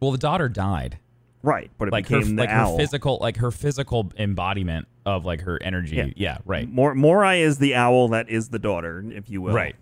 Well, 0.00 0.12
the 0.12 0.18
daughter 0.18 0.48
died. 0.48 0.98
Right, 1.42 1.70
but 1.78 1.88
it 1.88 1.92
Like 1.92 2.08
her, 2.08 2.18
became 2.18 2.36
the 2.36 2.42
like 2.42 2.50
owl. 2.50 2.72
her 2.72 2.78
physical, 2.78 3.18
like 3.20 3.36
her 3.38 3.50
physical 3.50 4.10
embodiment 4.18 4.88
of 5.04 5.24
like 5.24 5.40
her 5.42 5.62
energy. 5.62 5.96
Yeah. 5.96 6.06
Yeah, 6.16 6.38
right. 6.44 6.68
Mor- 6.68 6.94
Morai 6.94 7.40
is 7.40 7.58
the 7.58 7.74
owl 7.76 8.08
that 8.08 8.28
is 8.28 8.48
the 8.48 8.58
daughter, 8.58 9.04
if 9.08 9.30
you 9.30 9.40
will. 9.40 9.54
Right. 9.54 9.76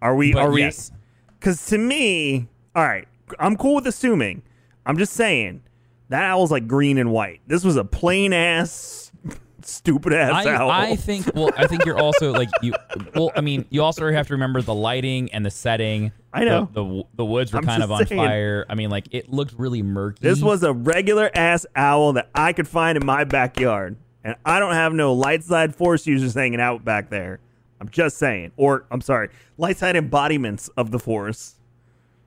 Are 0.00 0.14
we? 0.14 0.32
But 0.32 0.42
are 0.42 0.50
we? 0.50 0.70
Because 1.38 1.64
to 1.66 1.78
me, 1.78 2.48
all 2.74 2.84
right, 2.84 3.08
I'm 3.38 3.56
cool 3.56 3.76
with 3.76 3.86
assuming. 3.86 4.42
I'm 4.84 4.98
just 4.98 5.12
saying 5.14 5.62
that 6.12 6.24
owl's 6.24 6.50
like 6.50 6.66
green 6.66 6.98
and 6.98 7.10
white. 7.10 7.40
This 7.46 7.64
was 7.64 7.76
a 7.76 7.84
plain 7.84 8.32
ass, 8.32 9.10
stupid 9.62 10.12
ass 10.12 10.46
I, 10.46 10.54
owl. 10.54 10.70
I 10.70 10.96
think 10.96 11.30
well 11.34 11.50
I 11.56 11.66
think 11.66 11.84
you're 11.84 11.98
also 11.98 12.32
like 12.32 12.50
you 12.60 12.74
well 13.14 13.32
I 13.34 13.40
mean 13.40 13.64
you 13.70 13.82
also 13.82 14.10
have 14.10 14.26
to 14.28 14.34
remember 14.34 14.60
the 14.60 14.74
lighting 14.74 15.32
and 15.32 15.44
the 15.44 15.50
setting 15.50 16.12
I 16.32 16.44
know. 16.44 16.68
the 16.72 16.84
the, 16.84 17.04
the 17.16 17.24
woods 17.24 17.52
were 17.52 17.60
I'm 17.60 17.64
kind 17.64 17.82
of 17.82 17.90
on 17.90 18.06
saying. 18.06 18.20
fire 18.20 18.66
I 18.68 18.74
mean 18.74 18.90
like 18.90 19.08
it 19.12 19.30
looked 19.30 19.54
really 19.58 19.82
murky 19.82 20.18
this 20.20 20.42
was 20.42 20.62
a 20.62 20.72
regular 20.72 21.30
ass 21.34 21.64
owl 21.76 22.12
that 22.14 22.28
I 22.34 22.52
could 22.52 22.68
find 22.68 22.96
in 22.96 23.06
my 23.06 23.24
backyard, 23.24 23.96
and 24.24 24.36
I 24.44 24.58
don't 24.58 24.74
have 24.74 24.92
no 24.92 25.12
light 25.14 25.44
side 25.44 25.74
force 25.74 26.06
users 26.06 26.34
hanging 26.34 26.60
out 26.60 26.84
back 26.84 27.10
there. 27.10 27.40
I'm 27.80 27.88
just 27.88 28.18
saying, 28.18 28.52
or 28.56 28.84
I'm 28.90 29.00
sorry, 29.00 29.30
light 29.58 29.76
side 29.78 29.96
embodiments 29.96 30.68
of 30.76 30.90
the 30.90 30.98
force. 30.98 31.56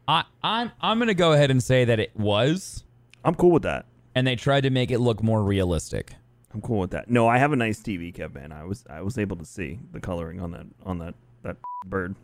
I 0.08 0.24
I'm 0.44 0.72
I'm 0.82 1.00
gonna 1.00 1.14
go 1.14 1.34
ahead 1.34 1.52
and 1.52 1.62
say 1.62 1.86
that 1.86 2.00
it 2.00 2.16
was 2.16 2.85
I'm 3.26 3.36
cool 3.36 3.52
with 3.52 3.64
that. 3.64 3.86
and 4.16 4.26
they 4.26 4.36
tried 4.38 4.62
to 4.62 4.70
make 4.70 4.92
it 4.92 5.00
look 5.00 5.22
more 5.22 5.44
realistic 5.44 6.14
I'm 6.54 6.62
cool 6.62 6.80
with 6.80 6.92
that. 6.92 7.10
No, 7.10 7.28
I 7.28 7.38
have 7.38 7.52
a 7.52 7.58
nice 7.58 7.82
TV, 7.82 8.14
Kevin. 8.14 8.54
I 8.54 8.64
was 8.64 8.86
I 8.90 9.02
was 9.02 9.18
able 9.18 9.36
to 9.36 9.44
see 9.44 9.78
the 9.92 10.00
coloring 10.00 10.40
on 10.40 10.52
that 10.52 10.66
on 10.86 11.00
that 11.00 11.14
that 11.44 11.58
bird. 11.86 12.16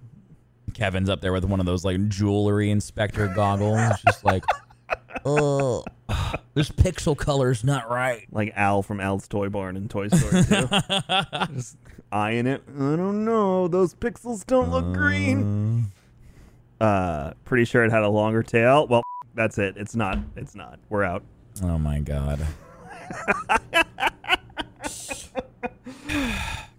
Kevin's 0.73 1.09
up 1.09 1.19
there 1.19 1.33
with 1.33 1.43
one 1.43 1.59
of 1.59 1.65
those 1.65 1.83
like 1.83 2.07
jewelry 2.07 2.71
inspector 2.71 3.27
goggles 3.27 3.81
just 4.05 4.23
like 4.31 4.45
oh 5.25 5.83
this 6.53 6.69
pixel 6.69 7.17
color's 7.17 7.65
not 7.65 7.89
right 7.89 8.25
like 8.31 8.53
Al 8.55 8.81
from 8.83 9.01
Al's 9.01 9.27
Toy 9.27 9.49
Barn 9.49 9.75
and 9.75 9.89
Toy 9.89 10.07
Story 10.07 10.43
2. 10.43 10.67
Just 11.53 11.75
eyeing 12.09 12.47
it. 12.47 12.63
I 12.69 12.95
don't 12.95 13.25
know. 13.25 13.67
Those 13.67 13.93
pixels 13.95 14.45
don't 14.47 14.71
look 14.71 14.93
green. 14.93 15.91
Uh, 16.79 17.33
pretty 17.43 17.65
sure 17.65 17.83
it 17.83 17.91
had 17.91 18.03
a 18.03 18.09
longer 18.09 18.43
tail. 18.43 18.87
Well, 18.87 19.03
that's 19.35 19.57
it. 19.57 19.75
It's 19.77 19.95
not. 19.95 20.17
It's 20.35 20.55
not. 20.55 20.79
We're 20.89 21.03
out. 21.03 21.23
oh 21.63 21.77
my 21.77 21.99
god 21.99 22.39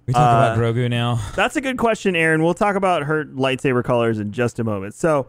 we 0.07 0.13
talk 0.15 0.17
Uh, 0.17 0.55
about 0.55 0.59
Grogu 0.59 0.89
now 0.91 1.21
That's 1.37 1.57
a 1.57 1.61
good 1.61 1.77
question, 1.79 2.17
Aaron. 2.17 2.43
We'll 2.43 2.55
talk 2.55 2.77
about 2.77 3.03
her 3.05 3.25
lightsaber 3.27 3.85
colors 3.85 4.19
in 4.19 4.33
just 4.33 4.59
a 4.59 4.65
moment. 4.65 4.95
So, 4.95 5.27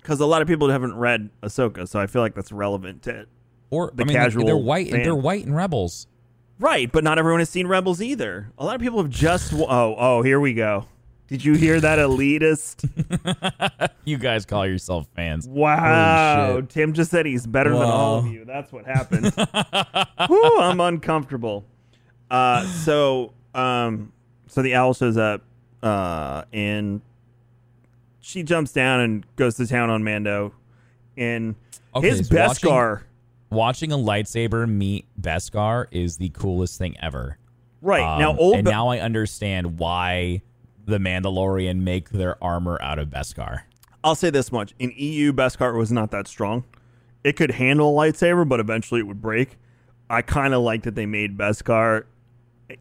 because 0.00 0.20
a 0.20 0.26
lot 0.26 0.42
of 0.42 0.48
people 0.48 0.68
haven't 0.70 0.96
read 0.96 1.30
Ahsoka, 1.42 1.88
so 1.88 1.98
I 2.00 2.06
feel 2.06 2.22
like 2.22 2.34
that's 2.34 2.52
relevant 2.52 3.02
to 3.02 3.10
it. 3.20 3.28
or 3.70 3.90
the 3.94 4.02
I 4.04 4.06
mean 4.06 4.16
casual 4.16 4.46
they're 4.46 4.56
white 4.56 4.90
fan. 4.90 5.02
they're 5.02 5.14
white 5.14 5.44
in 5.44 5.52
Rebels 5.54 6.06
Right, 6.58 6.90
but 6.90 7.04
not 7.04 7.18
everyone 7.18 7.40
has 7.40 7.50
seen 7.50 7.66
Rebels 7.66 8.00
either. 8.00 8.50
A 8.56 8.64
lot 8.64 8.76
of 8.76 8.80
people 8.80 8.96
have 9.02 9.10
just. 9.10 9.52
Oh, 9.52 9.94
oh, 9.98 10.22
here 10.22 10.40
we 10.40 10.54
go. 10.54 10.86
Did 11.28 11.44
you 11.44 11.54
hear 11.54 11.80
that 11.80 11.98
elitist? 11.98 12.88
You 14.06 14.18
guys 14.18 14.46
call 14.46 14.64
yourself 14.64 15.08
fans. 15.16 15.48
Wow. 15.48 16.60
Tim 16.68 16.92
just 16.92 17.10
said 17.10 17.26
he's 17.26 17.44
better 17.44 17.70
than 17.70 17.82
all 17.82 18.18
of 18.20 18.28
you. 18.28 18.44
That's 18.44 18.70
what 18.70 18.86
happened. 18.86 19.32
Whew, 20.28 20.60
I'm 20.60 20.78
uncomfortable. 20.80 21.64
Uh, 22.30 22.64
so, 22.68 23.32
um, 23.52 24.12
so 24.46 24.62
the 24.62 24.76
owl 24.76 24.94
shows 24.94 25.16
up, 25.16 25.42
uh, 25.82 26.44
and 26.52 27.00
she 28.20 28.44
jumps 28.44 28.70
down 28.72 29.00
and 29.00 29.26
goes 29.34 29.56
to 29.56 29.66
town 29.66 29.90
on 29.90 30.04
Mando. 30.04 30.52
And 31.16 31.56
Okay, 31.96 32.10
his 32.10 32.28
so 32.28 32.36
watching- 32.36 32.70
Beskar, 32.70 33.02
Watching 33.50 33.90
a 33.90 33.96
lightsaber 33.98 34.68
meet 34.68 35.06
Beskar 35.20 35.86
is 35.90 36.16
the 36.18 36.28
coolest 36.28 36.78
thing 36.78 36.94
ever. 37.02 37.38
right 37.82 38.18
now, 38.20 38.30
Um, 38.30 38.38
old 38.38 38.54
and 38.54 38.64
Be- 38.64 38.70
now 38.70 38.86
I 38.86 39.00
understand 39.00 39.80
why 39.80 40.42
the 40.86 40.98
Mandalorian 40.98 41.80
make 41.80 42.10
their 42.10 42.42
armor 42.42 42.78
out 42.80 42.98
of 42.98 43.08
Beskar. 43.08 43.62
I'll 44.02 44.14
say 44.14 44.30
this 44.30 44.50
much: 44.52 44.74
in 44.78 44.92
EU, 44.96 45.32
Beskar 45.32 45.76
was 45.76 45.92
not 45.92 46.10
that 46.12 46.28
strong. 46.28 46.64
It 47.24 47.34
could 47.36 47.52
handle 47.52 47.90
a 48.00 48.06
lightsaber, 48.06 48.48
but 48.48 48.60
eventually 48.60 49.00
it 49.00 49.06
would 49.06 49.20
break. 49.20 49.58
I 50.08 50.22
kind 50.22 50.54
of 50.54 50.62
like 50.62 50.84
that 50.84 50.94
they 50.94 51.06
made 51.06 51.36
Beskar 51.36 52.04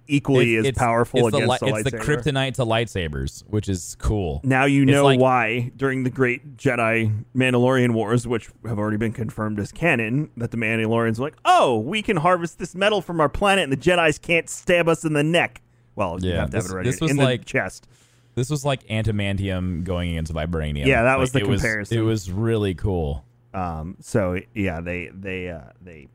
equally 0.07 0.55
as 0.55 0.71
powerful 0.71 1.27
it's 1.27 1.35
against 1.35 1.59
the, 1.59 1.65
the, 1.67 1.73
li- 1.73 1.81
It's 1.81 1.91
the 1.91 1.97
kryptonite 1.97 2.55
to 2.55 2.65
lightsabers, 2.65 3.43
which 3.47 3.69
is 3.69 3.95
cool. 3.99 4.41
Now 4.43 4.65
you 4.65 4.85
know 4.85 5.05
like- 5.05 5.19
why 5.19 5.71
during 5.75 6.03
the 6.03 6.09
great 6.09 6.57
Jedi 6.57 7.23
Mandalorian 7.35 7.91
Wars, 7.93 8.27
which 8.27 8.49
have 8.65 8.79
already 8.79 8.97
been 8.97 9.13
confirmed 9.13 9.59
as 9.59 9.71
canon, 9.71 10.29
that 10.37 10.51
the 10.51 10.57
Mandalorians 10.57 11.19
were 11.19 11.25
like, 11.25 11.37
"Oh, 11.45 11.79
we 11.79 12.01
can 12.01 12.17
harvest 12.17 12.59
this 12.59 12.75
metal 12.75 13.01
from 13.01 13.19
our 13.19 13.29
planet, 13.29 13.63
and 13.63 13.73
the 13.73 13.77
Jedi's 13.77 14.17
can't 14.17 14.49
stab 14.49 14.87
us 14.87 15.03
in 15.03 15.13
the 15.13 15.23
neck." 15.23 15.61
Well, 15.95 16.19
you 16.21 16.29
Yeah, 16.31 16.41
have 16.41 16.49
to 16.51 16.58
have 16.58 16.63
this- 16.63 16.71
it 16.71 16.73
already 16.73 16.89
this 16.91 17.01
was 17.01 17.12
in 17.12 17.17
like- 17.17 17.41
the 17.41 17.45
chest. 17.45 17.88
This 18.36 18.49
was 18.49 18.65
like 18.65 18.86
adamantium 18.88 19.86
going 19.86 20.12
against 20.12 20.34
vibranium. 20.34 20.86
Yeah, 20.86 21.03
that 21.03 21.17
was 21.17 21.34
Like, 21.34 21.43
the 21.43 21.47
it 21.47 21.51
was- 21.51 21.62
comparison. 21.62 21.97
it 21.97 22.01
was 22.01 22.29
really 22.31 22.73
cool. 22.73 23.23
Um, 23.53 23.95
so 24.01 24.38
yeah, 24.53 24.81
they 24.81 25.10
they 25.17 25.49
uh, 25.49 25.62
they 25.81 26.10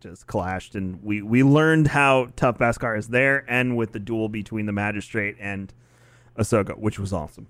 just 0.00 0.26
clashed, 0.26 0.74
and 0.74 1.02
we 1.02 1.20
we 1.20 1.42
learned 1.42 1.88
how 1.88 2.28
tough 2.36 2.56
Beskar 2.56 2.96
is 2.96 3.08
there, 3.08 3.44
and 3.46 3.76
with 3.76 3.92
the 3.92 3.98
duel 3.98 4.30
between 4.30 4.64
the 4.64 4.72
Magistrate 4.72 5.36
and 5.38 5.74
Ahsoka, 6.38 6.78
which 6.78 6.98
was 6.98 7.12
awesome. 7.12 7.46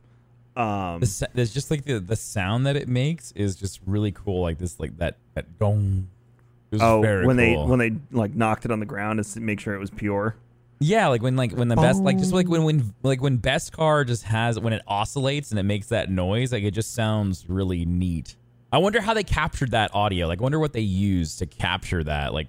Um, 0.56 0.98
The 0.98 1.28
There's 1.32 1.54
just 1.54 1.70
like 1.70 1.84
the, 1.84 2.00
the 2.00 2.16
sound 2.16 2.66
that 2.66 2.74
it 2.74 2.88
makes 2.88 3.30
is 3.32 3.54
just 3.54 3.78
really 3.86 4.10
cool. 4.10 4.42
Like 4.42 4.58
this, 4.58 4.80
like 4.80 4.98
that 4.98 5.16
that 5.34 5.46
was 5.60 6.82
oh, 6.82 7.00
very 7.00 7.24
when 7.24 7.36
they 7.36 7.54
when 7.54 7.78
they 7.78 7.92
like 8.10 8.34
knocked 8.34 8.64
it 8.64 8.72
on 8.72 8.80
the 8.80 8.86
ground 8.86 9.22
to 9.24 9.40
make 9.40 9.60
sure 9.60 9.74
it 9.74 9.78
was 9.78 9.90
pure. 9.90 10.34
Yeah, 10.82 11.08
like 11.08 11.22
when 11.22 11.36
like 11.36 11.52
when 11.52 11.68
the 11.68 11.76
best 11.76 12.02
like 12.02 12.16
just 12.18 12.32
like 12.32 12.48
when 12.48 12.64
when 12.64 12.94
like 13.02 13.20
when 13.20 13.38
Beskar 13.38 14.06
just 14.06 14.22
has 14.24 14.58
when 14.58 14.72
it 14.72 14.82
oscillates 14.88 15.50
and 15.50 15.60
it 15.60 15.64
makes 15.64 15.88
that 15.88 16.10
noise, 16.10 16.52
like 16.52 16.62
it 16.64 16.70
just 16.70 16.94
sounds 16.94 17.44
really 17.48 17.84
neat. 17.84 18.36
I 18.72 18.78
wonder 18.78 19.00
how 19.00 19.12
they 19.14 19.24
captured 19.24 19.72
that 19.72 19.94
audio. 19.94 20.26
Like, 20.26 20.38
I 20.38 20.42
wonder 20.42 20.58
what 20.58 20.72
they 20.72 20.80
used 20.80 21.40
to 21.40 21.46
capture 21.46 22.02
that. 22.04 22.32
Like, 22.32 22.48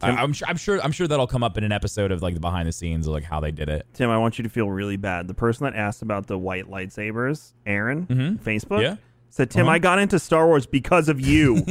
I, 0.00 0.10
I'm 0.10 0.32
sure 0.32 0.48
I'm 0.48 0.56
sure 0.56 0.80
I'm 0.82 0.90
sure 0.90 1.06
that'll 1.06 1.28
come 1.28 1.44
up 1.44 1.56
in 1.56 1.62
an 1.62 1.70
episode 1.70 2.10
of 2.10 2.20
like 2.20 2.34
the 2.34 2.40
behind 2.40 2.66
the 2.66 2.72
scenes 2.72 3.06
of 3.06 3.12
like 3.12 3.22
how 3.22 3.38
they 3.38 3.52
did 3.52 3.68
it. 3.68 3.86
Tim, 3.94 4.10
I 4.10 4.18
want 4.18 4.38
you 4.38 4.42
to 4.42 4.48
feel 4.50 4.68
really 4.68 4.96
bad. 4.96 5.28
The 5.28 5.34
person 5.34 5.62
that 5.64 5.76
asked 5.76 6.02
about 6.02 6.26
the 6.26 6.36
white 6.38 6.68
lightsabers, 6.68 7.52
Aaron, 7.64 8.06
Facebook, 8.42 8.66
Mm-hmm. 8.70 8.80
Yeah. 8.80 8.96
said, 9.30 9.50
"Tim, 9.50 9.66
Uh-huh. 9.66 9.74
I 9.74 9.78
got 9.78 10.00
into 10.00 10.18
Star 10.18 10.48
Wars 10.48 10.66
because 10.66 11.08
of 11.08 11.20
you, 11.20 11.64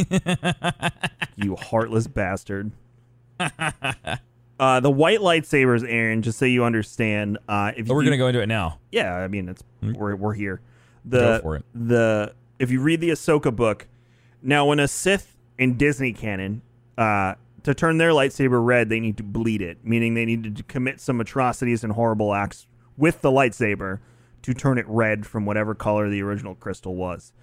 you 1.35 1.57
heartless 1.57 2.07
bastard." 2.07 2.71
uh, 4.61 4.79
the 4.79 4.89
white 4.91 5.19
lightsabers, 5.19 5.83
Aaron. 5.85 6.21
Just 6.21 6.39
so 6.39 6.45
you 6.45 6.63
understand, 6.63 7.37
uh, 7.49 7.73
if 7.75 7.87
But 7.87 7.95
we're 7.95 8.03
you, 8.03 8.09
gonna 8.09 8.17
go 8.17 8.27
into 8.27 8.41
it 8.41 8.47
now. 8.47 8.79
yeah, 8.91 9.13
I 9.15 9.27
mean, 9.27 9.49
it's 9.49 9.63
we're 9.81 10.15
we're 10.15 10.33
here. 10.33 10.61
The 11.03 11.19
Go 11.19 11.39
for 11.41 11.55
it. 11.57 11.65
the 11.73 12.33
if 12.59 12.71
you 12.71 12.79
read 12.81 13.01
the 13.01 13.09
Ahsoka 13.09 13.53
book, 13.53 13.87
now 14.41 14.67
when 14.67 14.79
a 14.79 14.87
Sith 14.87 15.35
in 15.57 15.75
Disney 15.77 16.13
canon, 16.13 16.61
uh, 16.97 17.33
to 17.63 17.73
turn 17.73 17.97
their 17.97 18.11
lightsaber 18.11 18.63
red, 18.63 18.89
they 18.89 18.99
need 18.99 19.17
to 19.17 19.23
bleed 19.23 19.61
it, 19.61 19.79
meaning 19.83 20.13
they 20.13 20.25
need 20.25 20.55
to 20.55 20.63
commit 20.63 21.01
some 21.01 21.19
atrocities 21.19 21.83
and 21.83 21.93
horrible 21.93 22.33
acts 22.33 22.67
with 22.97 23.21
the 23.21 23.31
lightsaber 23.31 23.99
to 24.43 24.53
turn 24.53 24.77
it 24.77 24.85
red 24.87 25.25
from 25.25 25.45
whatever 25.45 25.73
color 25.75 26.09
the 26.09 26.21
original 26.21 26.55
crystal 26.55 26.95
was. 26.95 27.33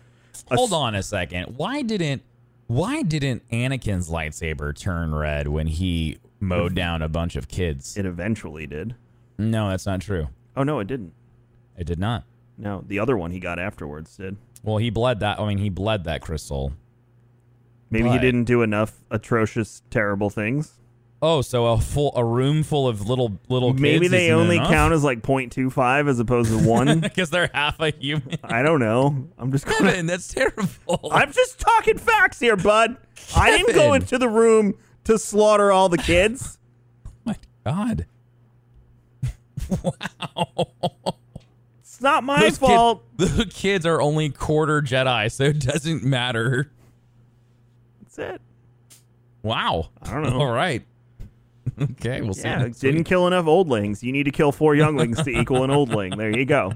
Hold 0.52 0.72
on 0.72 0.94
a 0.94 1.02
second. 1.02 1.56
Why 1.56 1.82
didn't 1.82 2.22
why 2.68 3.02
didn't 3.02 3.48
Anakin's 3.50 4.08
lightsaber 4.08 4.76
turn 4.76 5.14
red 5.14 5.48
when 5.48 5.66
he 5.66 6.18
mowed 6.40 6.74
down 6.74 7.02
a 7.02 7.08
bunch 7.08 7.36
of 7.36 7.48
kids? 7.48 7.96
It 7.96 8.06
eventually 8.06 8.66
did. 8.66 8.94
No, 9.38 9.68
that's 9.70 9.86
not 9.86 10.00
true. 10.00 10.28
Oh 10.56 10.62
no, 10.62 10.80
it 10.80 10.86
didn't. 10.86 11.12
It 11.76 11.84
did 11.86 11.98
not. 11.98 12.24
No, 12.56 12.82
the 12.86 12.98
other 12.98 13.16
one 13.16 13.30
he 13.30 13.38
got 13.38 13.58
afterwards 13.58 14.16
did. 14.16 14.36
Well, 14.62 14.78
he 14.78 14.90
bled 14.90 15.20
that. 15.20 15.38
I 15.38 15.46
mean, 15.46 15.58
he 15.58 15.68
bled 15.68 16.04
that 16.04 16.20
crystal. 16.20 16.72
Maybe 17.90 18.10
he 18.10 18.18
didn't 18.18 18.44
do 18.44 18.62
enough 18.62 18.92
atrocious, 19.10 19.82
terrible 19.90 20.28
things. 20.28 20.74
Oh, 21.20 21.40
so 21.42 21.66
a 21.66 21.80
full 21.80 22.12
a 22.14 22.24
room 22.24 22.62
full 22.62 22.86
of 22.86 23.08
little 23.08 23.38
little 23.48 23.72
kids. 23.72 23.80
Maybe 23.80 24.08
they 24.08 24.30
only 24.30 24.56
enough? 24.56 24.70
count 24.70 24.92
as 24.94 25.02
like 25.02 25.22
0.25 25.22 26.08
as 26.08 26.20
opposed 26.20 26.50
to 26.50 26.58
one. 26.68 27.00
because 27.00 27.30
they're 27.30 27.50
half 27.52 27.80
a 27.80 27.90
human. 27.90 28.36
I 28.44 28.62
don't 28.62 28.78
know. 28.78 29.28
I'm 29.38 29.50
just 29.50 29.64
gonna, 29.66 29.90
Kevin, 29.90 30.06
that's 30.06 30.32
terrible. 30.32 31.10
I'm 31.10 31.32
just 31.32 31.58
talking 31.58 31.98
facts 31.98 32.38
here, 32.38 32.56
bud. 32.56 32.96
I 33.34 33.56
didn't 33.56 33.74
go 33.74 33.94
into 33.94 34.18
the 34.18 34.28
room 34.28 34.74
to 35.08 35.18
slaughter 35.18 35.72
all 35.72 35.88
the 35.88 35.98
kids. 35.98 36.58
my 37.24 37.36
God. 37.64 38.06
wow. 39.82 40.68
It's 41.80 42.00
not 42.00 42.24
my 42.24 42.40
Those 42.40 42.58
kid- 42.58 42.66
fault. 42.66 43.04
the 43.16 43.50
kids 43.52 43.84
are 43.86 44.00
only 44.00 44.30
quarter 44.30 44.80
Jedi, 44.82 45.30
so 45.32 45.44
it 45.44 45.58
doesn't 45.60 46.02
matter. 46.04 46.70
That's 48.02 48.18
it. 48.18 48.40
Wow. 49.42 49.88
I 50.02 50.12
don't 50.12 50.22
know. 50.24 50.40
All 50.40 50.52
right. 50.52 50.84
Okay, 51.80 52.20
we'll 52.22 52.34
see. 52.34 52.42
Yeah, 52.42 52.58
next 52.62 52.80
didn't 52.80 52.98
week. 52.98 53.06
kill 53.06 53.26
enough 53.26 53.46
oldlings. 53.46 54.02
You 54.02 54.10
need 54.12 54.24
to 54.24 54.30
kill 54.30 54.50
four 54.52 54.74
younglings 54.74 55.22
to 55.22 55.30
equal 55.30 55.64
an 55.64 55.70
oldling. 55.70 56.16
There 56.16 56.36
you 56.36 56.44
go. 56.44 56.72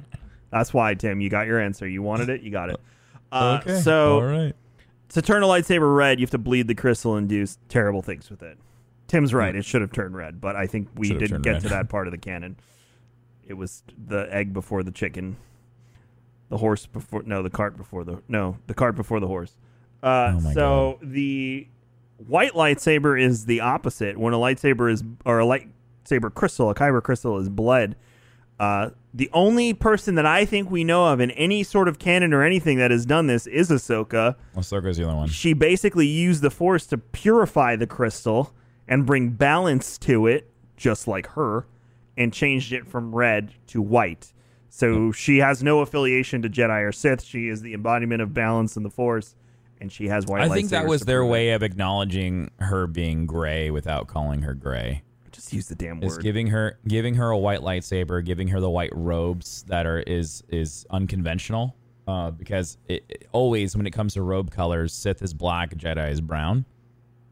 That's 0.50 0.72
why, 0.72 0.94
Tim. 0.94 1.20
You 1.20 1.28
got 1.28 1.46
your 1.46 1.58
answer. 1.60 1.88
You 1.88 2.02
wanted 2.02 2.28
it. 2.28 2.42
You 2.42 2.50
got 2.50 2.70
it. 2.70 2.80
Uh, 3.32 3.58
Okay. 3.62 3.80
So 3.80 4.14
all 4.16 4.22
right. 4.22 4.52
To 5.12 5.22
turn 5.22 5.42
a 5.42 5.46
lightsaber 5.46 5.94
red, 5.94 6.18
you 6.18 6.24
have 6.24 6.30
to 6.30 6.38
bleed 6.38 6.68
the 6.68 6.74
crystal 6.74 7.16
and 7.16 7.28
do 7.28 7.46
terrible 7.68 8.02
things 8.02 8.30
with 8.30 8.42
it. 8.42 8.58
Tim's 9.08 9.34
right. 9.34 9.54
It 9.54 9.64
should 9.64 9.80
have 9.82 9.92
turned 9.92 10.16
red, 10.16 10.40
but 10.40 10.56
I 10.56 10.66
think 10.66 10.88
we 10.96 11.08
Should 11.08 11.20
have 11.20 11.20
didn't 11.20 11.30
turned 11.32 11.44
get 11.44 11.52
red. 11.54 11.62
to 11.62 11.68
that 11.70 11.88
part 11.90 12.06
of 12.06 12.12
the 12.12 12.18
canon. 12.18 12.56
It 13.46 13.54
was 13.54 13.82
the 14.06 14.26
egg 14.30 14.52
before 14.54 14.82
the 14.82 14.90
chicken, 14.92 15.36
the 16.48 16.56
horse 16.58 16.86
before 16.86 17.22
no, 17.24 17.42
the 17.42 17.50
cart 17.50 17.76
before 17.76 18.04
the 18.04 18.22
no, 18.28 18.56
the 18.66 18.74
cart 18.74 18.94
before 18.96 19.20
the 19.20 19.26
horse. 19.26 19.56
Uh, 20.02 20.32
Oh 20.36 20.40
my 20.40 20.52
so 20.54 20.98
the 21.02 21.66
white 22.26 22.52
lightsaber 22.52 23.20
is 23.20 23.44
the 23.46 23.60
opposite. 23.60 24.16
When 24.16 24.32
a 24.32 24.38
lightsaber 24.38 24.90
is 24.90 25.04
or 25.26 25.40
a 25.40 25.44
lightsaber 25.44 26.32
crystal, 26.32 26.70
a 26.70 26.74
kyber 26.74 27.02
crystal 27.02 27.38
is 27.38 27.48
bled. 27.48 27.96
Uh, 28.62 28.90
the 29.12 29.28
only 29.32 29.74
person 29.74 30.14
that 30.14 30.24
I 30.24 30.44
think 30.44 30.70
we 30.70 30.84
know 30.84 31.06
of 31.06 31.18
in 31.18 31.32
any 31.32 31.64
sort 31.64 31.88
of 31.88 31.98
canon 31.98 32.32
or 32.32 32.44
anything 32.44 32.78
that 32.78 32.92
has 32.92 33.04
done 33.04 33.26
this 33.26 33.48
is 33.48 33.70
Ahsoka 33.70 34.36
Ahsoka's 34.56 34.98
the 34.98 35.04
other 35.04 35.16
one. 35.16 35.26
she 35.26 35.52
basically 35.52 36.06
used 36.06 36.42
the 36.42 36.50
force 36.50 36.86
to 36.86 36.98
purify 36.98 37.74
the 37.74 37.88
crystal 37.88 38.54
and 38.86 39.04
bring 39.04 39.30
balance 39.30 39.98
to 39.98 40.28
it, 40.28 40.48
just 40.76 41.08
like 41.08 41.26
her, 41.30 41.66
and 42.16 42.32
changed 42.32 42.72
it 42.72 42.86
from 42.86 43.12
red 43.12 43.52
to 43.66 43.82
white. 43.82 44.32
So 44.68 45.10
she 45.10 45.38
has 45.38 45.60
no 45.60 45.80
affiliation 45.80 46.40
to 46.42 46.48
Jedi 46.48 46.86
or 46.86 46.92
Sith. 46.92 47.24
She 47.24 47.48
is 47.48 47.62
the 47.62 47.74
embodiment 47.74 48.22
of 48.22 48.32
balance 48.32 48.76
in 48.76 48.84
the 48.84 48.90
force, 48.90 49.34
and 49.80 49.90
she 49.90 50.06
has 50.06 50.24
white. 50.26 50.40
I 50.42 50.48
think 50.48 50.70
that 50.70 50.86
was 50.86 51.00
their 51.02 51.24
way 51.24 51.50
of 51.50 51.64
acknowledging 51.64 52.52
her 52.60 52.86
being 52.86 53.26
gray 53.26 53.72
without 53.72 54.06
calling 54.06 54.42
her 54.42 54.54
gray. 54.54 55.02
Just 55.42 55.52
use 55.52 55.66
the 55.66 55.74
damn 55.74 55.98
word. 56.00 56.06
Is 56.06 56.18
giving 56.18 56.46
her 56.48 56.78
giving 56.86 57.14
her 57.14 57.30
a 57.30 57.36
white 57.38 57.60
lightsaber, 57.60 58.24
giving 58.24 58.46
her 58.48 58.60
the 58.60 58.70
white 58.70 58.92
robes 58.94 59.64
that 59.64 59.86
are 59.86 59.98
is 59.98 60.44
is 60.48 60.86
unconventional. 60.90 61.74
Uh, 62.06 62.30
because 62.30 62.78
it, 62.88 63.04
it- 63.08 63.28
always 63.32 63.76
when 63.76 63.84
it 63.86 63.90
comes 63.90 64.14
to 64.14 64.22
robe 64.22 64.52
colors, 64.52 64.92
Sith 64.92 65.20
is 65.20 65.34
black, 65.34 65.74
Jedi 65.74 66.10
is 66.12 66.20
brown. 66.20 66.64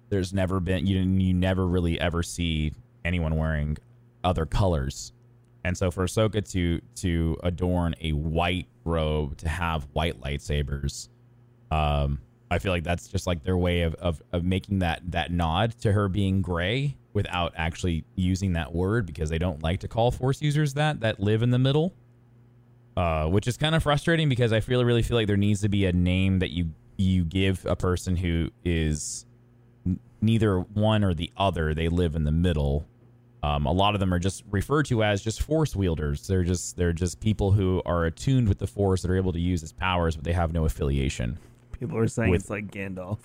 There's 0.08 0.32
never 0.32 0.58
been 0.58 0.88
you 0.88 0.98
you 0.98 1.34
never 1.34 1.68
really 1.68 2.00
ever 2.00 2.24
see 2.24 2.72
anyone 3.04 3.36
wearing 3.36 3.76
other 4.24 4.44
colors, 4.44 5.12
and 5.62 5.78
so 5.78 5.92
for 5.92 6.04
Ahsoka 6.04 6.48
to 6.50 6.80
to 6.96 7.36
adorn 7.44 7.94
a 8.00 8.10
white 8.10 8.66
robe 8.84 9.36
to 9.36 9.48
have 9.48 9.86
white 9.92 10.20
lightsabers, 10.20 11.08
um, 11.70 12.20
I 12.50 12.58
feel 12.58 12.72
like 12.72 12.82
that's 12.82 13.06
just 13.06 13.28
like 13.28 13.44
their 13.44 13.56
way 13.56 13.82
of, 13.82 13.94
of, 13.96 14.20
of 14.32 14.44
making 14.44 14.80
that 14.80 15.02
that 15.12 15.30
nod 15.30 15.78
to 15.82 15.92
her 15.92 16.08
being 16.08 16.42
gray 16.42 16.96
without 17.12 17.52
actually 17.56 18.04
using 18.14 18.52
that 18.52 18.72
word 18.74 19.04
because 19.06 19.30
they 19.30 19.38
don't 19.38 19.62
like 19.62 19.80
to 19.80 19.88
call 19.88 20.10
force 20.10 20.40
users 20.40 20.74
that 20.74 21.00
that 21.00 21.18
live 21.20 21.42
in 21.42 21.50
the 21.50 21.58
middle. 21.58 21.92
Uh, 22.96 23.26
which 23.28 23.46
is 23.46 23.56
kind 23.56 23.74
of 23.74 23.82
frustrating 23.82 24.28
because 24.28 24.52
I 24.52 24.60
feel 24.60 24.84
really 24.84 25.02
feel 25.02 25.16
like 25.16 25.26
there 25.28 25.36
needs 25.36 25.60
to 25.62 25.68
be 25.68 25.86
a 25.86 25.92
name 25.92 26.40
that 26.40 26.50
you 26.50 26.70
you 26.98 27.24
give 27.24 27.64
a 27.64 27.76
person 27.76 28.16
who 28.16 28.50
is 28.64 29.24
n- 29.86 29.98
neither 30.20 30.58
one 30.60 31.02
or 31.04 31.14
the 31.14 31.30
other. 31.36 31.72
They 31.72 31.88
live 31.88 32.14
in 32.14 32.24
the 32.24 32.32
middle. 32.32 32.86
Um, 33.42 33.64
a 33.64 33.72
lot 33.72 33.94
of 33.94 34.00
them 34.00 34.12
are 34.12 34.18
just 34.18 34.44
referred 34.50 34.84
to 34.86 35.02
as 35.02 35.22
just 35.22 35.40
force 35.42 35.74
wielders. 35.74 36.26
They're 36.26 36.42
just 36.42 36.76
they're 36.76 36.92
just 36.92 37.20
people 37.20 37.52
who 37.52 37.80
are 37.86 38.04
attuned 38.04 38.48
with 38.48 38.58
the 38.58 38.66
force 38.66 39.00
that 39.02 39.10
are 39.10 39.16
able 39.16 39.32
to 39.32 39.40
use 39.40 39.62
its 39.62 39.72
powers, 39.72 40.16
but 40.16 40.24
they 40.24 40.32
have 40.32 40.52
no 40.52 40.66
affiliation. 40.66 41.38
People 41.78 41.96
are 41.96 42.08
saying 42.08 42.30
with- 42.32 42.42
it's 42.42 42.50
like 42.50 42.70
Gandalf. 42.70 43.18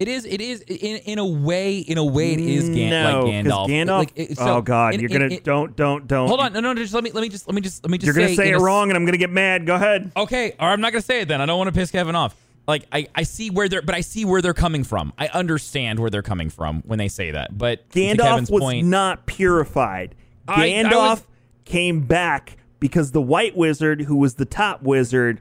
It 0.00 0.08
is. 0.08 0.24
It 0.24 0.40
is 0.40 0.60
in 0.62 0.96
in 0.98 1.18
a 1.18 1.24
way. 1.26 1.78
In 1.78 1.98
a 1.98 2.04
way, 2.04 2.32
it 2.32 2.40
is 2.40 2.68
Gan- 2.68 2.90
no, 2.90 3.20
like 3.24 3.32
Gandalf. 3.34 3.68
Gandalf. 3.68 3.98
Like, 3.98 4.12
it- 4.16 4.36
so 4.38 4.56
oh 4.56 4.60
God, 4.60 4.94
in- 4.94 5.00
you're 5.00 5.08
gonna 5.08 5.26
in- 5.26 5.40
don't 5.44 5.76
don't 5.76 6.06
don't. 6.08 6.26
hold 6.26 6.40
on. 6.40 6.52
No, 6.52 6.60
no. 6.60 6.74
Just 6.74 6.92
let 6.94 7.04
me. 7.04 7.12
Let 7.12 7.20
me 7.22 7.28
just. 7.28 7.46
Let 7.46 7.54
me 7.54 7.60
just. 7.60 7.84
Let 7.84 7.90
me 7.90 7.98
just. 7.98 8.06
You're 8.06 8.14
gonna 8.26 8.34
say 8.34 8.50
it 8.50 8.56
wrong, 8.58 8.90
and 8.90 8.96
I'm 8.96 9.04
gonna 9.04 9.18
get 9.18 9.30
mad. 9.30 9.66
Go 9.66 9.76
ahead. 9.76 10.10
Okay, 10.16 10.52
or 10.58 10.68
I'm 10.68 10.80
not 10.80 10.92
gonna 10.92 11.02
say 11.02 11.20
it 11.20 11.28
then. 11.28 11.40
I 11.40 11.46
don't 11.46 11.58
want 11.58 11.68
to 11.68 11.78
piss 11.78 11.90
Kevin 11.92 12.16
off. 12.16 12.34
Like 12.66 12.86
I, 12.92 13.06
I 13.14 13.22
see 13.24 13.50
where 13.50 13.68
they're, 13.68 13.82
but 13.82 13.94
I 13.94 14.00
see 14.00 14.24
where 14.24 14.42
they're 14.42 14.52
coming 14.54 14.84
from. 14.84 15.12
I 15.18 15.28
understand 15.28 16.00
where 16.00 16.10
they're 16.10 16.22
coming 16.22 16.50
from 16.50 16.82
when 16.86 16.98
they 16.98 17.08
say 17.08 17.30
that. 17.30 17.56
But 17.56 17.88
to 17.90 18.00
Gandalf 18.00 18.18
Kevin's 18.18 18.50
was 18.50 18.60
point, 18.60 18.86
not 18.88 19.26
purified. 19.26 20.14
I- 20.48 20.64
I 20.64 20.68
Gandalf 20.70 20.90
was- 21.10 21.26
came 21.66 22.00
back 22.00 22.56
because 22.80 23.12
the 23.12 23.22
White 23.22 23.56
Wizard, 23.56 24.02
who 24.02 24.16
was 24.16 24.34
the 24.34 24.44
top 24.44 24.82
wizard, 24.82 25.40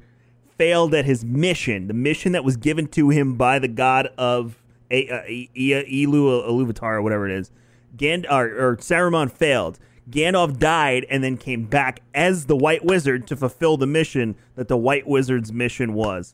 failed 0.63 0.93
at 0.93 1.03
his 1.03 1.25
mission. 1.25 1.87
The 1.87 1.93
mission 1.93 2.31
that 2.31 2.43
was 2.45 2.55
given 2.55 2.87
to 2.89 3.09
him 3.09 3.35
by 3.35 3.59
the 3.59 3.67
god 3.67 4.07
of 4.17 4.55
A- 4.89 5.09
uh, 5.09 5.21
E- 5.27 5.49
E- 5.53 6.05
Elu 6.05 6.47
Iluvatar 6.47 6.93
or 6.93 7.01
whatever 7.01 7.27
it 7.27 7.37
is. 7.37 7.51
Gand- 7.97 8.25
or, 8.31 8.45
or 8.45 8.77
Saruman 8.77 9.29
failed. 9.29 9.77
Gandalf 10.09 10.57
died 10.59 11.05
and 11.09 11.21
then 11.23 11.35
came 11.37 11.65
back 11.65 12.01
as 12.13 12.45
the 12.45 12.55
White 12.55 12.83
Wizard 12.85 13.27
to 13.27 13.35
fulfill 13.35 13.75
the 13.77 13.85
mission 13.87 14.35
that 14.55 14.67
the 14.69 14.77
White 14.77 15.05
Wizard's 15.05 15.51
mission 15.51 15.93
was. 15.93 16.33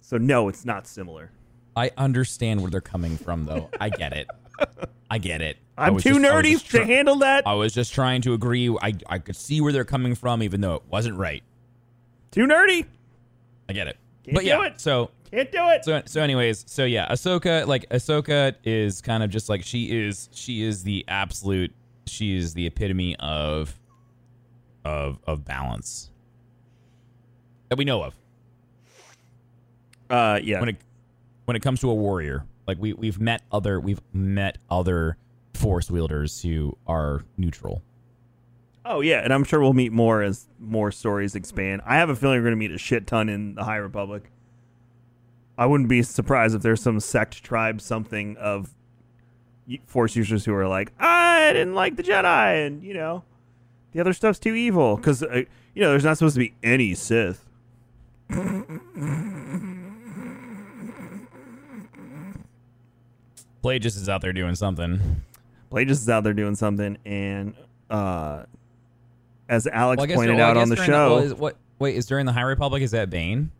So 0.00 0.18
no, 0.18 0.48
it's 0.48 0.64
not 0.64 0.86
similar. 0.86 1.32
I 1.76 1.90
understand 1.96 2.60
where 2.60 2.70
they're 2.70 2.80
coming 2.80 3.16
from, 3.16 3.44
though. 3.44 3.70
I 3.80 3.88
get 3.90 4.12
it. 4.12 4.28
I 5.10 5.18
get 5.18 5.40
it. 5.42 5.56
I'm 5.76 5.96
too 5.98 6.20
just- 6.20 6.20
nerdy 6.20 6.52
just 6.52 6.70
to 6.70 6.84
handle 6.84 7.16
that. 7.16 7.44
I 7.46 7.54
was 7.54 7.72
just 7.74 7.92
trying 7.92 8.22
to 8.22 8.34
agree. 8.34 8.68
I, 8.80 8.94
I 9.08 9.18
could 9.18 9.36
see 9.36 9.60
where 9.60 9.72
they're 9.72 9.84
coming 9.84 10.14
from, 10.14 10.42
even 10.44 10.60
though 10.60 10.74
it 10.76 10.82
wasn't 10.88 11.16
right. 11.18 11.42
too 12.30 12.46
nerdy. 12.46 12.86
I 13.68 13.72
get 13.72 13.86
it. 13.86 13.96
Can't 14.24 14.34
but 14.34 14.40
do 14.42 14.46
yeah, 14.48 14.64
it. 14.66 14.80
so 14.80 15.10
Can't 15.30 15.50
do 15.52 15.68
it. 15.70 15.84
so 15.84 16.02
so 16.06 16.22
anyways, 16.22 16.64
so 16.68 16.84
yeah, 16.84 17.06
Ahsoka 17.08 17.66
like 17.66 17.88
Ahsoka 17.90 18.54
is 18.64 19.00
kind 19.00 19.22
of 19.22 19.30
just 19.30 19.48
like 19.48 19.62
she 19.62 19.90
is 20.04 20.28
she 20.32 20.62
is 20.62 20.82
the 20.82 21.04
absolute 21.08 21.72
she 22.06 22.36
is 22.36 22.54
the 22.54 22.66
epitome 22.66 23.16
of 23.16 23.78
of 24.84 25.18
of 25.26 25.44
balance 25.44 26.10
that 27.68 27.76
we 27.76 27.84
know 27.84 28.02
of 28.02 28.14
Uh, 30.10 30.40
yeah. 30.42 30.60
when 30.60 30.70
it 30.70 30.76
when 31.44 31.56
it 31.56 31.60
comes 31.60 31.80
to 31.80 31.90
a 31.90 31.94
warrior. 31.94 32.44
Like 32.66 32.78
we 32.78 32.92
we've 32.92 33.20
met 33.20 33.42
other 33.52 33.80
we've 33.80 34.00
met 34.12 34.58
other 34.70 35.16
force 35.54 35.90
wielders 35.90 36.40
who 36.42 36.76
are 36.86 37.24
neutral. 37.36 37.82
Oh 38.88 39.00
yeah, 39.00 39.20
and 39.20 39.32
I'm 39.32 39.44
sure 39.44 39.60
we'll 39.60 39.74
meet 39.74 39.92
more 39.92 40.22
as 40.22 40.48
more 40.58 40.90
stories 40.90 41.34
expand. 41.34 41.82
I 41.86 41.96
have 41.96 42.08
a 42.08 42.16
feeling 42.16 42.38
we're 42.38 42.44
going 42.44 42.52
to 42.52 42.56
meet 42.56 42.72
a 42.72 42.78
shit 42.78 43.06
ton 43.06 43.28
in 43.28 43.54
the 43.54 43.64
High 43.64 43.76
Republic. 43.76 44.32
I 45.56 45.66
wouldn't 45.66 45.88
be 45.88 46.02
surprised 46.02 46.54
if 46.54 46.62
there's 46.62 46.80
some 46.80 46.98
sect 47.00 47.44
tribe 47.44 47.80
something 47.80 48.36
of 48.38 48.74
force 49.86 50.16
users 50.16 50.44
who 50.44 50.54
are 50.54 50.66
like, 50.66 50.92
I 50.98 51.52
didn't 51.52 51.74
like 51.74 51.96
the 51.96 52.02
Jedi, 52.02 52.66
and 52.66 52.82
you 52.82 52.94
know, 52.94 53.24
the 53.92 54.00
other 54.00 54.12
stuff's 54.12 54.38
too 54.38 54.54
evil 54.54 54.96
because 54.96 55.22
uh, 55.22 55.42
you 55.74 55.82
know 55.82 55.90
there's 55.90 56.04
not 56.04 56.18
supposed 56.18 56.34
to 56.34 56.40
be 56.40 56.54
any 56.62 56.94
Sith. 56.94 57.44
Plagueis 63.62 63.96
is 63.96 64.08
out 64.08 64.22
there 64.22 64.32
doing 64.32 64.54
something. 64.54 65.22
Plagueis 65.70 65.90
is 65.90 66.08
out 66.08 66.24
there 66.24 66.32
doing 66.32 66.54
something, 66.54 66.96
and 67.04 67.54
uh, 67.90 68.44
as 69.48 69.66
Alex 69.66 69.98
Well, 70.00 70.14
pointed 70.16 70.36
well, 70.36 70.50
out 70.50 70.56
on 70.56 70.68
the 70.68 70.76
show, 70.76 71.16
well, 71.16 71.18
is- 71.24 71.34
what 71.34 71.56
wait 71.78 71.96
is 71.96 72.06
during 72.06 72.26
the 72.26 72.32
High 72.32 72.42
Republic? 72.42 72.82
Is 72.82 72.90
that 72.90 73.10
Bane? 73.10 73.50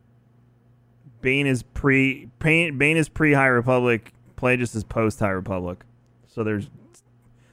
Bane 1.20 1.46
is 1.46 1.62
pre 1.62 2.28
Bane, 2.38 2.78
Bane 2.78 2.96
is 2.96 3.08
pre 3.08 3.32
High 3.32 3.46
Republic. 3.46 4.12
Plagueis 4.36 4.74
is 4.76 4.84
post 4.84 5.18
High 5.18 5.30
Republic. 5.30 5.84
So 6.28 6.44
there's 6.44 6.68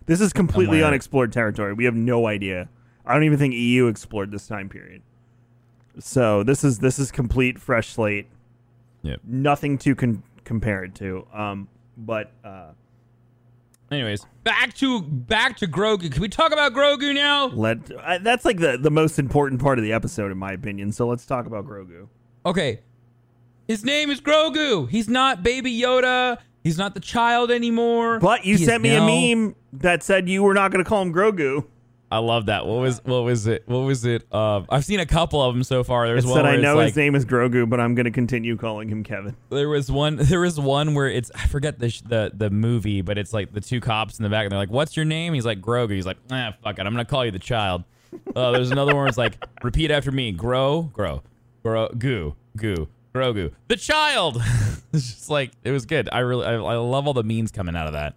this 0.05 0.21
is 0.21 0.33
completely 0.33 0.77
Somewhere. 0.77 0.87
unexplored 0.89 1.33
territory. 1.33 1.73
We 1.73 1.85
have 1.85 1.95
no 1.95 2.27
idea. 2.27 2.69
I 3.05 3.13
don't 3.13 3.23
even 3.23 3.39
think 3.39 3.53
EU 3.55 3.87
explored 3.87 4.31
this 4.31 4.47
time 4.47 4.69
period. 4.69 5.01
So 5.99 6.43
this 6.43 6.63
is 6.63 6.79
this 6.79 6.99
is 6.99 7.11
complete 7.11 7.57
fresh 7.59 7.89
slate. 7.93 8.27
Yep. 9.01 9.21
Nothing 9.23 9.77
to 9.79 9.95
con- 9.95 10.23
compare 10.43 10.83
it 10.83 10.93
to. 10.95 11.25
Um, 11.33 11.67
but 11.97 12.31
uh, 12.43 12.69
Anyways, 13.91 14.25
back 14.43 14.73
to 14.75 15.01
back 15.01 15.57
to 15.57 15.67
Grogu. 15.67 16.11
Can 16.11 16.21
we 16.21 16.27
talk 16.29 16.51
about 16.51 16.73
Grogu 16.73 17.13
now? 17.13 17.47
let 17.47 17.91
uh, 17.91 18.17
that's 18.19 18.43
like 18.43 18.57
the 18.57 18.77
the 18.81 18.89
most 18.89 19.19
important 19.19 19.61
part 19.61 19.77
of 19.77 19.83
the 19.83 19.93
episode, 19.93 20.31
in 20.31 20.37
my 20.37 20.51
opinion. 20.53 20.91
So 20.91 21.07
let's 21.07 21.25
talk 21.25 21.45
about 21.45 21.65
Grogu. 21.67 22.07
Okay. 22.45 22.79
His 23.67 23.83
name 23.85 24.09
is 24.09 24.21
Grogu. 24.21 24.89
He's 24.89 25.07
not 25.09 25.43
Baby 25.43 25.79
Yoda. 25.79 26.37
He's 26.63 26.77
not 26.79 26.93
the 26.95 26.99
child 26.99 27.51
anymore. 27.51 28.19
But 28.19 28.43
you 28.45 28.57
He 28.57 28.65
sent 28.65 28.81
me 28.83 28.89
now- 28.89 29.07
a 29.07 29.35
meme 29.35 29.55
that 29.73 30.01
said 30.03 30.27
you 30.27 30.41
were 30.43 30.53
not 30.55 30.71
going 30.71 30.83
to 30.83 30.87
call 30.87 31.01
him 31.03 31.13
Grogu. 31.13 31.65
I 32.15 32.19
love 32.19 32.45
that. 32.45 32.65
What 32.65 32.79
was 32.79 33.01
what 33.03 33.25
was 33.25 33.45
it? 33.45 33.63
What 33.65 33.79
was 33.79 34.05
it? 34.05 34.25
Uh, 34.31 34.61
I've 34.69 34.85
seen 34.85 35.01
a 35.01 35.05
couple 35.05 35.41
of 35.41 35.53
them 35.53 35.65
so 35.65 35.83
far. 35.83 36.07
There's 36.07 36.25
one 36.25 36.35
said 36.35 36.43
where 36.43 36.51
I 36.53 36.55
it's 36.55 36.63
know 36.63 36.75
like, 36.77 36.87
his 36.87 36.95
name 36.95 37.13
is 37.13 37.25
Grogu, 37.25 37.69
but 37.69 37.81
I'm 37.81 37.93
going 37.93 38.05
to 38.05 38.11
continue 38.11 38.55
calling 38.55 38.87
him 38.87 39.03
Kevin. 39.03 39.35
There 39.49 39.67
was 39.67 39.91
one. 39.91 40.15
There 40.15 40.39
was 40.39 40.57
one 40.57 40.93
where 40.93 41.09
it's 41.09 41.29
I 41.35 41.47
forget 41.47 41.77
the 41.77 41.89
sh- 41.89 42.03
the 42.07 42.31
the 42.33 42.49
movie, 42.49 43.01
but 43.01 43.17
it's 43.17 43.33
like 43.33 43.51
the 43.51 43.59
two 43.59 43.81
cops 43.81 44.17
in 44.17 44.23
the 44.23 44.29
back, 44.29 44.43
and 44.45 44.51
they're 44.53 44.59
like, 44.59 44.69
"What's 44.69 44.95
your 44.95 45.03
name?" 45.03 45.33
He's 45.33 45.45
like, 45.45 45.59
"Grogu." 45.59 45.91
He's 45.91 46.05
like, 46.05 46.15
"Ah, 46.31 46.55
fuck 46.63 46.79
it, 46.79 46.85
I'm 46.85 46.93
gonna 46.93 47.03
call 47.03 47.25
you 47.25 47.31
the 47.31 47.37
child." 47.37 47.83
Uh, 48.33 48.51
there's 48.51 48.71
another 48.71 48.93
one 48.93 49.01
where 49.01 49.07
it's 49.07 49.17
like, 49.17 49.43
"Repeat 49.61 49.91
after 49.91 50.09
me: 50.09 50.31
grow, 50.31 50.83
grow, 50.83 51.21
grow, 51.63 51.89
goo, 51.89 52.33
goo, 52.55 52.87
Grogu, 53.13 53.51
the 53.67 53.75
child." 53.75 54.41
it's 54.93 55.15
just 55.15 55.29
like 55.29 55.51
it 55.65 55.71
was 55.71 55.85
good. 55.85 56.07
I 56.13 56.19
really 56.19 56.45
I, 56.45 56.53
I 56.53 56.77
love 56.77 57.07
all 57.07 57.13
the 57.13 57.23
memes 57.23 57.51
coming 57.51 57.75
out 57.75 57.87
of 57.87 57.93
that. 57.93 58.15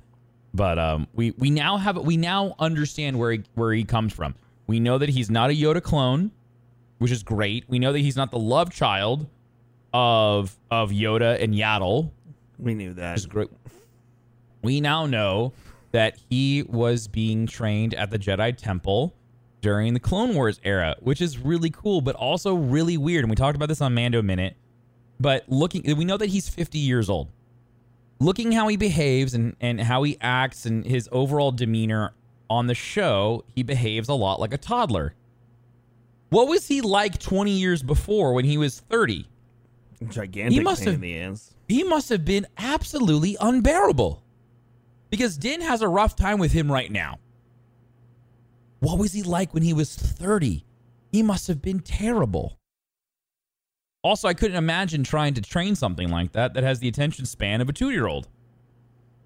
But 0.54 0.78
um, 0.78 1.06
we 1.14 1.32
we 1.32 1.50
now 1.50 1.76
have 1.76 1.96
we 1.98 2.16
now 2.16 2.54
understand 2.58 3.18
where 3.18 3.32
he 3.32 3.42
where 3.54 3.72
he 3.72 3.84
comes 3.84 4.12
from. 4.12 4.34
We 4.66 4.80
know 4.80 4.98
that 4.98 5.08
he's 5.08 5.30
not 5.30 5.50
a 5.50 5.52
Yoda 5.52 5.82
clone, 5.82 6.30
which 6.98 7.10
is 7.10 7.22
great. 7.22 7.64
We 7.68 7.78
know 7.78 7.92
that 7.92 8.00
he's 8.00 8.16
not 8.16 8.30
the 8.30 8.38
love 8.38 8.70
child 8.70 9.26
of 9.92 10.56
of 10.70 10.90
Yoda 10.90 11.42
and 11.42 11.54
Yaddle, 11.54 12.10
We 12.58 12.74
knew 12.74 12.94
that. 12.94 13.26
great. 13.28 13.48
We 14.62 14.80
now 14.80 15.06
know 15.06 15.52
that 15.92 16.18
he 16.28 16.64
was 16.64 17.08
being 17.08 17.46
trained 17.46 17.94
at 17.94 18.10
the 18.10 18.18
Jedi 18.18 18.56
Temple 18.56 19.14
during 19.60 19.94
the 19.94 20.00
Clone 20.00 20.34
Wars 20.34 20.60
era, 20.64 20.96
which 21.00 21.20
is 21.20 21.38
really 21.38 21.70
cool, 21.70 22.00
but 22.00 22.14
also 22.14 22.54
really 22.54 22.96
weird. 22.96 23.24
And 23.24 23.30
we 23.30 23.36
talked 23.36 23.56
about 23.56 23.68
this 23.68 23.80
on 23.80 23.94
Mando 23.94 24.18
a 24.18 24.22
Minute. 24.22 24.56
But 25.20 25.48
looking, 25.48 25.82
we 25.96 26.04
know 26.04 26.16
that 26.16 26.28
he's 26.28 26.48
50 26.48 26.78
years 26.78 27.08
old. 27.10 27.28
Looking 28.20 28.52
how 28.52 28.66
he 28.68 28.76
behaves 28.76 29.34
and, 29.34 29.54
and 29.60 29.80
how 29.80 30.02
he 30.02 30.16
acts 30.20 30.66
and 30.66 30.84
his 30.84 31.08
overall 31.12 31.52
demeanor 31.52 32.12
on 32.50 32.66
the 32.66 32.74
show, 32.74 33.44
he 33.54 33.62
behaves 33.62 34.08
a 34.08 34.14
lot 34.14 34.40
like 34.40 34.52
a 34.52 34.58
toddler. 34.58 35.14
What 36.30 36.48
was 36.48 36.66
he 36.66 36.80
like 36.80 37.18
20 37.18 37.50
years 37.52 37.82
before 37.82 38.32
when 38.34 38.44
he 38.44 38.58
was 38.58 38.80
30? 38.80 39.28
Gigantic 40.10 40.52
He 40.52 40.60
must 40.60 40.80
pain 40.82 40.86
have- 40.86 40.94
in 40.96 41.00
the 41.00 41.18
ass. 41.20 41.54
he 41.68 41.82
must 41.84 42.08
have 42.08 42.24
been 42.24 42.46
absolutely 42.58 43.36
unbearable. 43.40 44.22
Because 45.10 45.38
Din 45.38 45.60
has 45.62 45.80
a 45.80 45.88
rough 45.88 46.16
time 46.16 46.38
with 46.38 46.52
him 46.52 46.70
right 46.70 46.90
now. 46.92 47.18
What 48.80 48.98
was 48.98 49.12
he 49.12 49.22
like 49.22 49.54
when 49.54 49.62
he 49.62 49.72
was 49.72 49.94
30? 49.94 50.64
He 51.10 51.22
must 51.22 51.46
have 51.48 51.62
been 51.62 51.80
terrible. 51.80 52.57
Also, 54.02 54.28
I 54.28 54.34
couldn't 54.34 54.56
imagine 54.56 55.02
trying 55.02 55.34
to 55.34 55.42
train 55.42 55.74
something 55.74 56.08
like 56.08 56.32
that 56.32 56.54
that 56.54 56.62
has 56.62 56.78
the 56.78 56.88
attention 56.88 57.26
span 57.26 57.60
of 57.60 57.68
a 57.68 57.72
two 57.72 57.90
year 57.90 58.06
old. 58.06 58.28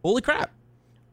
Holy 0.02 0.22
crap. 0.22 0.50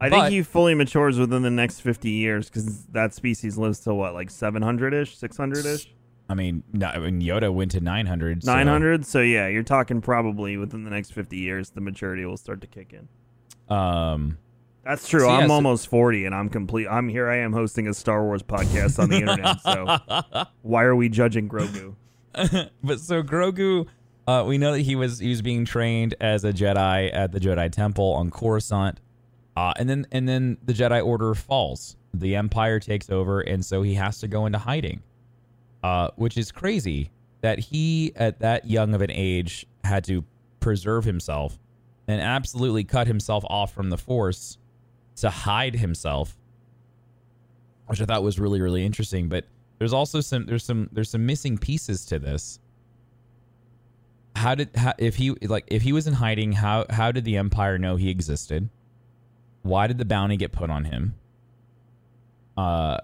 I 0.01 0.09
But- 0.09 0.21
think 0.21 0.31
he 0.33 0.41
fully 0.43 0.73
matures 0.75 1.19
within 1.19 1.41
the 1.41 1.49
next 1.51 1.81
50 1.81 2.09
years 2.09 2.49
because 2.49 2.85
that 2.87 3.13
species 3.13 3.57
lives 3.57 3.81
to 3.81 3.93
what, 3.93 4.13
like 4.13 4.29
700 4.29 4.93
ish, 4.93 5.17
600 5.17 5.65
ish, 5.65 5.93
I 6.29 6.35
mean, 6.35 6.63
no, 6.71 6.87
I 6.87 6.99
mean, 6.99 7.21
Yoda 7.21 7.51
went 7.53 7.71
to 7.71 7.81
900. 7.81 8.43
so- 8.43 8.53
900. 8.55 9.05
So 9.05 9.19
yeah, 9.19 9.47
you're 9.47 9.63
talking 9.63 9.99
probably 9.99 10.55
within 10.57 10.83
the 10.85 10.89
next 10.91 11.11
50 11.11 11.35
years, 11.37 11.71
the 11.71 11.81
maturity 11.81 12.23
will 12.23 12.37
start 12.37 12.61
to 12.61 12.67
kick 12.67 12.93
in. 12.93 13.07
Um, 13.75 14.37
That's 14.85 15.07
true. 15.09 15.19
So, 15.21 15.27
yeah, 15.27 15.33
I'm 15.39 15.47
so- 15.49 15.53
almost 15.55 15.87
40 15.89 16.25
and 16.25 16.33
I'm 16.33 16.47
complete. 16.47 16.87
I'm 16.87 17.09
here. 17.09 17.27
I 17.27 17.37
am 17.37 17.51
hosting 17.51 17.87
a 17.87 17.93
Star 17.93 18.23
Wars 18.23 18.41
podcast 18.41 18.99
on 18.99 19.09
the 19.09 19.17
internet. 19.17 19.59
So 19.61 20.45
why 20.61 20.83
are 20.83 20.95
we 20.95 21.09
judging 21.09 21.49
Grogu? 21.49 21.95
but 22.83 22.99
so 22.99 23.23
Grogu, 23.23 23.87
uh, 24.27 24.43
we 24.47 24.57
know 24.57 24.73
that 24.73 24.81
he 24.81 24.95
was 24.95 25.19
he 25.19 25.29
was 25.29 25.41
being 25.41 25.65
trained 25.65 26.15
as 26.19 26.43
a 26.43 26.53
Jedi 26.53 27.13
at 27.13 27.31
the 27.31 27.39
Jedi 27.39 27.71
Temple 27.71 28.13
on 28.13 28.31
Coruscant, 28.31 28.99
uh, 29.55 29.73
and 29.77 29.89
then 29.89 30.07
and 30.11 30.27
then 30.27 30.57
the 30.63 30.73
Jedi 30.73 31.05
Order 31.05 31.33
falls. 31.35 31.95
The 32.13 32.35
Empire 32.35 32.79
takes 32.79 33.09
over, 33.09 33.41
and 33.41 33.63
so 33.63 33.81
he 33.81 33.93
has 33.95 34.19
to 34.19 34.27
go 34.27 34.45
into 34.45 34.57
hiding, 34.57 35.01
uh, 35.83 36.09
which 36.15 36.37
is 36.37 36.51
crazy 36.51 37.11
that 37.41 37.59
he 37.59 38.13
at 38.15 38.39
that 38.39 38.67
young 38.67 38.93
of 38.93 39.01
an 39.01 39.11
age 39.11 39.65
had 39.83 40.03
to 40.05 40.23
preserve 40.59 41.05
himself 41.05 41.57
and 42.07 42.19
absolutely 42.19 42.83
cut 42.83 43.07
himself 43.07 43.43
off 43.47 43.73
from 43.73 43.89
the 43.89 43.97
Force 43.97 44.57
to 45.15 45.29
hide 45.29 45.75
himself 45.75 46.35
which 47.89 47.99
I 48.01 48.05
thought 48.05 48.23
was 48.23 48.39
really 48.39 48.61
really 48.61 48.85
interesting. 48.85 49.27
But 49.27 49.45
there's 49.79 49.93
also 49.93 50.21
some 50.21 50.45
there's 50.45 50.63
some 50.63 50.89
there's 50.91 51.09
some 51.09 51.25
missing 51.25 51.57
pieces 51.57 52.05
to 52.05 52.19
this. 52.19 52.59
How 54.35 54.55
did 54.55 54.69
how, 54.75 54.93
if 54.97 55.15
he 55.15 55.31
like 55.31 55.65
if 55.67 55.81
he 55.81 55.91
was 55.93 56.05
in 56.07 56.13
hiding? 56.13 56.51
How 56.53 56.85
how 56.89 57.11
did 57.11 57.25
the 57.25 57.37
Empire 57.37 57.77
know 57.77 57.95
he 57.95 58.09
existed? 58.09 58.69
Why 59.63 59.87
did 59.87 59.97
the 59.97 60.05
bounty 60.05 60.37
get 60.37 60.51
put 60.51 60.69
on 60.69 60.85
him? 60.85 61.15
Uh, 62.57 62.97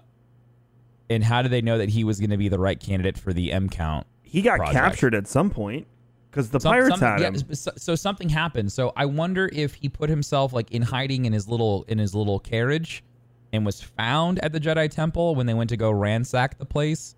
and 1.10 1.22
how 1.24 1.42
did 1.42 1.50
they 1.50 1.62
know 1.62 1.78
that 1.78 1.88
he 1.90 2.04
was 2.04 2.18
going 2.20 2.30
to 2.30 2.36
be 2.36 2.48
the 2.48 2.58
right 2.58 2.78
candidate 2.78 3.18
for 3.18 3.32
the 3.32 3.52
M 3.52 3.68
count? 3.68 4.06
He 4.22 4.42
got 4.42 4.56
Project. 4.58 4.74
captured 4.76 5.14
at 5.14 5.26
some 5.26 5.50
point 5.50 5.86
because 6.30 6.50
the 6.50 6.60
Some- 6.60 6.72
pirates 6.72 6.98
some- 6.98 7.08
had 7.08 7.20
yeah, 7.20 7.28
him. 7.28 7.54
so, 7.54 7.70
so 7.76 7.94
something 7.94 8.28
happened. 8.28 8.72
So 8.72 8.92
I 8.96 9.06
wonder 9.06 9.48
if 9.52 9.74
he 9.74 9.88
put 9.88 10.10
himself 10.10 10.52
like 10.52 10.70
in 10.72 10.82
hiding 10.82 11.24
in 11.26 11.32
his 11.32 11.48
little 11.48 11.84
in 11.88 11.98
his 11.98 12.14
little 12.14 12.38
carriage, 12.40 13.02
and 13.56 13.66
was 13.66 13.80
found 13.80 14.38
at 14.40 14.52
the 14.52 14.60
Jedi 14.60 14.90
Temple 14.90 15.34
when 15.34 15.46
they 15.46 15.54
went 15.54 15.70
to 15.70 15.76
go 15.76 15.90
ransack 15.90 16.58
the 16.58 16.66
place. 16.66 17.14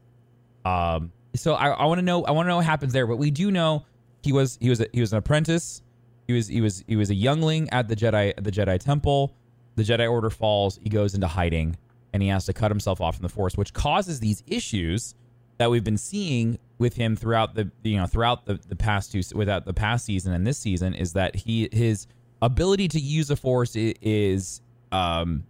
Um. 0.65 1.13
So 1.35 1.55
I, 1.55 1.69
I 1.69 1.85
want 1.85 1.99
to 1.99 2.05
know 2.05 2.25
I 2.25 2.31
want 2.31 2.47
to 2.47 2.49
know 2.49 2.57
what 2.57 2.65
happens 2.65 2.93
there. 2.93 3.07
But 3.07 3.17
we 3.17 3.31
do 3.31 3.51
know 3.51 3.85
he 4.23 4.33
was 4.33 4.59
he 4.61 4.71
was 4.71 4.81
a, 4.81 4.87
he 4.93 5.01
was 5.01 5.13
an 5.13 5.19
apprentice. 5.19 5.83
He 6.27 6.35
was 6.35 6.49
he 6.49 6.61
was 6.61 6.85
he 6.87 6.97
was 6.97 7.11
a 7.11 7.15
youngling 7.15 7.69
at 7.71 7.89
the 7.89 7.97
Jedi 7.97 8.35
the 8.43 8.51
Jedi 8.51 8.79
Temple. 8.79 9.35
The 9.77 9.83
Jedi 9.83 10.11
Order 10.11 10.31
falls. 10.31 10.79
He 10.83 10.89
goes 10.89 11.15
into 11.15 11.29
hiding, 11.29 11.77
and 12.13 12.23
he 12.23 12.29
has 12.31 12.47
to 12.47 12.53
cut 12.53 12.71
himself 12.71 13.01
off 13.01 13.17
from 13.17 13.23
the 13.23 13.29
Force, 13.29 13.57
which 13.57 13.73
causes 13.73 14.21
these 14.21 14.43
issues 14.47 15.15
that 15.59 15.71
we've 15.71 15.85
been 15.85 15.99
seeing 15.99 16.59
with 16.79 16.95
him 16.95 17.17
throughout 17.17 17.55
the 17.55 17.71
you 17.83 17.97
know 17.97 18.07
throughout 18.07 18.47
the, 18.47 18.59
the 18.69 18.77
past 18.77 19.13
two 19.13 19.21
without 19.35 19.67
the 19.67 19.75
past 19.75 20.05
season 20.05 20.33
and 20.33 20.47
this 20.47 20.59
season 20.59 20.95
is 20.95 21.13
that 21.13 21.35
he 21.35 21.69
his 21.73 22.07
ability 22.41 22.89
to 22.89 23.01
use 23.01 23.29
the 23.29 23.37
force 23.37 23.73
is 23.75 24.63
um 24.93 25.45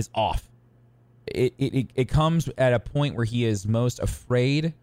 is 0.00 0.10
off. 0.14 0.48
It, 1.26 1.54
it 1.58 1.90
it- 1.94 2.08
comes 2.08 2.48
at 2.58 2.72
a 2.72 2.80
point 2.80 3.14
where 3.14 3.24
he 3.24 3.44
is 3.44 3.66
most 3.66 4.00
afraid 4.00 4.74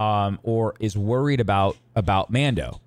um 0.00 0.40
or 0.42 0.74
is 0.80 0.96
worried 0.96 1.38
about 1.40 1.76
about 1.94 2.30
Mando. 2.30 2.80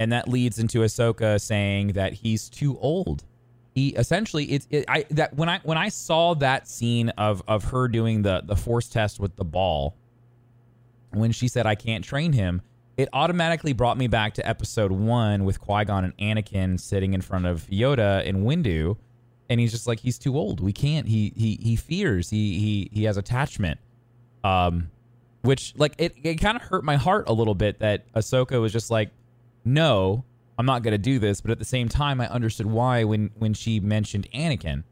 And 0.00 0.12
that 0.12 0.28
leads 0.28 0.58
into 0.58 0.78
Ahsoka 0.78 1.40
saying 1.40 1.88
that 1.88 2.12
he's 2.14 2.48
too 2.48 2.78
old. 2.78 3.24
He 3.74 3.88
essentially 3.90 4.44
it's 4.46 4.66
it, 4.70 4.84
I 4.88 5.04
that 5.10 5.34
when 5.36 5.48
I 5.48 5.60
when 5.64 5.76
I 5.76 5.88
saw 5.90 6.34
that 6.36 6.66
scene 6.68 7.10
of 7.10 7.42
of 7.46 7.64
her 7.64 7.86
doing 7.88 8.22
the 8.22 8.42
the 8.44 8.56
force 8.56 8.88
test 8.88 9.20
with 9.20 9.36
the 9.36 9.44
ball 9.44 9.94
when 11.12 11.32
she 11.32 11.48
said 11.48 11.66
I 11.66 11.74
can't 11.74 12.04
train 12.04 12.32
him, 12.32 12.62
it 12.96 13.08
automatically 13.12 13.72
brought 13.72 13.96
me 13.98 14.06
back 14.08 14.34
to 14.34 14.48
episode 14.48 14.92
one 14.92 15.44
with 15.44 15.60
Qui 15.60 15.84
Gon 15.84 16.04
and 16.04 16.16
Anakin 16.18 16.78
sitting 16.80 17.14
in 17.14 17.20
front 17.20 17.46
of 17.46 17.66
Yoda 17.70 18.24
in 18.24 18.44
Windu, 18.44 18.96
and 19.48 19.58
he's 19.60 19.70
just 19.72 19.86
like 19.86 20.00
he's 20.00 20.18
too 20.18 20.36
old. 20.36 20.60
We 20.60 20.72
can't. 20.72 21.06
He 21.06 21.32
he 21.36 21.58
he 21.62 21.76
fears. 21.76 22.30
He 22.30 22.58
he 22.58 22.90
he 22.92 23.04
has 23.04 23.16
attachment. 23.16 23.80
Um, 24.44 24.90
which 25.42 25.74
like 25.76 25.94
it 25.98 26.14
it 26.22 26.36
kind 26.36 26.56
of 26.56 26.62
hurt 26.62 26.84
my 26.84 26.96
heart 26.96 27.28
a 27.28 27.32
little 27.32 27.54
bit 27.54 27.78
that 27.80 28.12
Ahsoka 28.12 28.60
was 28.60 28.72
just 28.72 28.90
like, 28.90 29.10
no, 29.64 30.24
I'm 30.58 30.66
not 30.66 30.82
gonna 30.82 30.98
do 30.98 31.18
this. 31.18 31.40
But 31.40 31.50
at 31.50 31.58
the 31.58 31.64
same 31.64 31.88
time, 31.88 32.20
I 32.20 32.28
understood 32.28 32.66
why 32.66 33.04
when 33.04 33.30
when 33.38 33.54
she 33.54 33.80
mentioned 33.80 34.28
Anakin, 34.34 34.84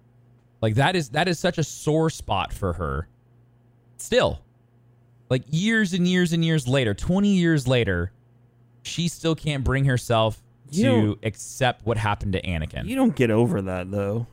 like 0.63 0.75
that 0.77 0.97
is 0.97 1.11
that 1.11 1.29
is 1.29 1.39
such 1.39 1.59
a 1.59 1.65
sore 1.65 2.11
spot 2.11 2.53
for 2.53 2.73
her. 2.75 3.09
Still, 3.99 4.41
like 5.29 5.43
years 5.49 5.93
and 5.93 6.07
years 6.07 6.33
and 6.33 6.45
years 6.45 6.69
later, 6.69 6.95
20 6.95 7.29
years 7.29 7.67
later, 7.67 8.13
she 8.83 9.09
still 9.09 9.35
can't 9.35 9.65
bring 9.65 9.85
herself 9.87 10.43
You 10.71 10.85
to 10.85 11.19
accept 11.23 11.87
what 11.87 11.97
happened 11.97 12.35
to 12.35 12.43
Anakin. 12.43 12.87
You 12.87 12.95
don't 12.97 13.17
get 13.17 13.31
over 13.31 13.63
that 13.63 13.91
though. 13.91 14.27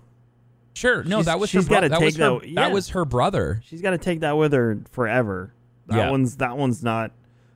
Sure, 0.73 1.03
no, 1.03 1.17
She's- 1.17 1.25
that 1.25 1.39
was 1.39 1.51
her 1.51 1.59
she's 1.59 1.67
brother. 1.67 1.89
gotta 1.89 1.99
That 1.99 2.05
was 2.05 2.13
take 2.15 2.21
her, 2.23 2.39
that- 2.39 2.49
yeah. 2.49 2.55
that 2.67 2.71
was 2.73 2.89
her 2.89 3.05
brother. 3.05 3.61
She's 3.65 3.81
got 3.81 3.91
to 3.91 3.97
take 3.97 4.19
that 4.21 4.37
with 4.37 4.53
her 4.53 4.79
forever. 4.91 5.53
That 5.87 5.97
Yeah. 5.97 6.11
one's 6.11 6.37
that 6.37 6.57
one's 6.57 6.83
not 6.83 7.11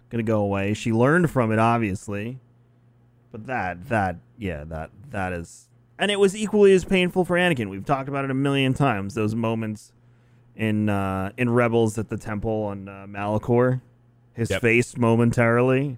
gonna 0.10 0.24
go 0.24 0.40
away. 0.42 0.74
She 0.74 0.92
learned 0.92 1.30
from 1.32 1.52
it, 1.52 1.60
obviously, 1.60 2.40
but 3.32 3.46
that 3.48 3.88
that 3.90 4.18
yeah 4.38 4.64
that 4.66 4.92
that 5.12 5.34
is, 5.34 5.70
and 5.98 6.12
it 6.12 6.20
was 6.20 6.36
equally 6.36 6.74
as 6.74 6.84
painful 6.86 7.24
for 7.26 7.36
Anakin. 7.38 7.70
We've 7.70 7.86
talked 7.86 8.10
about 8.10 8.26
it 8.26 8.32
a 8.32 8.36
million 8.36 8.74
times. 8.74 9.14
Those 9.14 9.34
moments 9.36 9.94
in 10.56 10.90
uh, 10.90 11.32
in 11.38 11.50
Rebels 11.50 11.98
at 11.98 12.10
the 12.10 12.18
temple 12.18 12.64
on 12.64 12.88
uh, 12.90 13.06
Malachor, 13.08 13.82
his 14.34 14.50
Yep. 14.50 14.62
face 14.62 14.98
momentarily. 14.98 15.98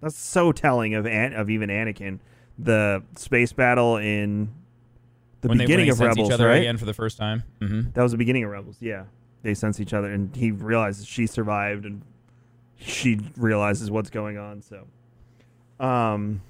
That's 0.00 0.16
so 0.16 0.52
telling 0.52 0.94
of 0.94 1.06
An- 1.06 1.34
of 1.34 1.50
even 1.50 1.68
Anakin. 1.68 2.20
The 2.58 3.02
space 3.16 3.52
battle 3.52 3.96
in 3.96 4.50
the 5.40 5.48
when 5.48 5.58
beginning 5.58 5.86
they 5.86 5.92
of 5.92 6.00
Rebels, 6.00 6.28
each 6.28 6.32
other 6.32 6.48
right? 6.48 6.58
again 6.58 6.76
for 6.76 6.84
the 6.84 6.94
first 6.94 7.16
time. 7.18 7.42
hmm 7.60 7.82
That 7.94 8.02
was 8.02 8.12
the 8.12 8.18
beginning 8.18 8.44
of 8.44 8.50
Rebels. 8.50 8.76
Yeah, 8.80 9.04
they 9.42 9.54
sense 9.54 9.80
each 9.80 9.92
other, 9.94 10.10
and 10.10 10.34
he 10.34 10.50
realizes 10.50 11.06
she 11.06 11.26
survived, 11.26 11.84
and 11.84 12.02
she 12.78 13.20
realizes 13.36 13.90
what's 13.90 14.10
going 14.10 14.38
on. 14.38 14.62
So, 14.62 14.86
um, 15.84 16.42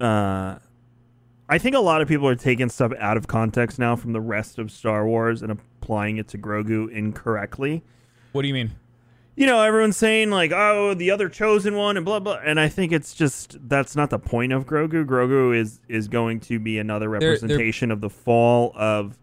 uh, 0.00 0.56
I 1.48 1.58
think 1.58 1.76
a 1.76 1.80
lot 1.80 2.02
of 2.02 2.08
people 2.08 2.26
are 2.28 2.34
taking 2.34 2.68
stuff 2.68 2.92
out 2.98 3.16
of 3.16 3.28
context 3.28 3.78
now 3.78 3.94
from 3.96 4.12
the 4.12 4.20
rest 4.20 4.58
of 4.58 4.70
Star 4.70 5.06
Wars 5.06 5.42
and 5.42 5.52
applying 5.52 6.16
it 6.16 6.28
to 6.28 6.38
Grogu 6.38 6.90
incorrectly. 6.90 7.82
What 8.32 8.42
do 8.42 8.48
you 8.48 8.54
mean? 8.54 8.72
You 9.36 9.44
know, 9.46 9.60
everyone's 9.60 9.98
saying 9.98 10.30
like, 10.30 10.50
"Oh, 10.54 10.94
the 10.94 11.10
other 11.10 11.28
chosen 11.28 11.74
one," 11.76 11.96
and 11.98 12.06
blah 12.06 12.20
blah. 12.20 12.38
And 12.44 12.58
I 12.58 12.68
think 12.68 12.90
it's 12.90 13.14
just 13.14 13.56
that's 13.68 13.94
not 13.94 14.08
the 14.10 14.18
point 14.18 14.52
of 14.52 14.66
Grogu. 14.66 15.04
Grogu 15.04 15.54
is 15.54 15.80
is 15.88 16.08
going 16.08 16.40
to 16.40 16.58
be 16.58 16.78
another 16.78 17.10
They're- 17.10 17.20
they're- 17.20 17.30
representation 17.32 17.90
of 17.90 18.00
the 18.00 18.08
fall 18.10 18.72
of 18.74 19.18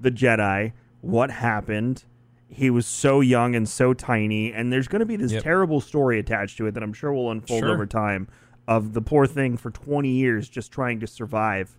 the 0.00 0.10
Jedi. 0.10 0.72
What 1.02 1.30
happened? 1.30 2.04
He 2.48 2.70
was 2.70 2.86
so 2.86 3.20
young 3.20 3.54
and 3.54 3.68
so 3.68 3.92
tiny, 3.94 4.52
and 4.52 4.72
there's 4.72 4.88
going 4.88 5.00
to 5.00 5.06
be 5.06 5.16
this 5.16 5.32
Yep. 5.32 5.42
terrible 5.42 5.80
story 5.80 6.18
attached 6.18 6.56
to 6.56 6.66
it 6.66 6.72
that 6.74 6.82
I'm 6.82 6.92
sure 6.94 7.12
will 7.12 7.30
unfold 7.30 7.60
Sure. 7.60 7.70
over 7.70 7.86
time. 7.86 8.28
Of 8.66 8.92
the 8.94 9.02
poor 9.02 9.26
thing 9.26 9.56
for 9.56 9.70
20 9.70 10.08
years 10.10 10.48
just 10.48 10.72
trying 10.72 11.00
to 11.00 11.06
survive. 11.06 11.76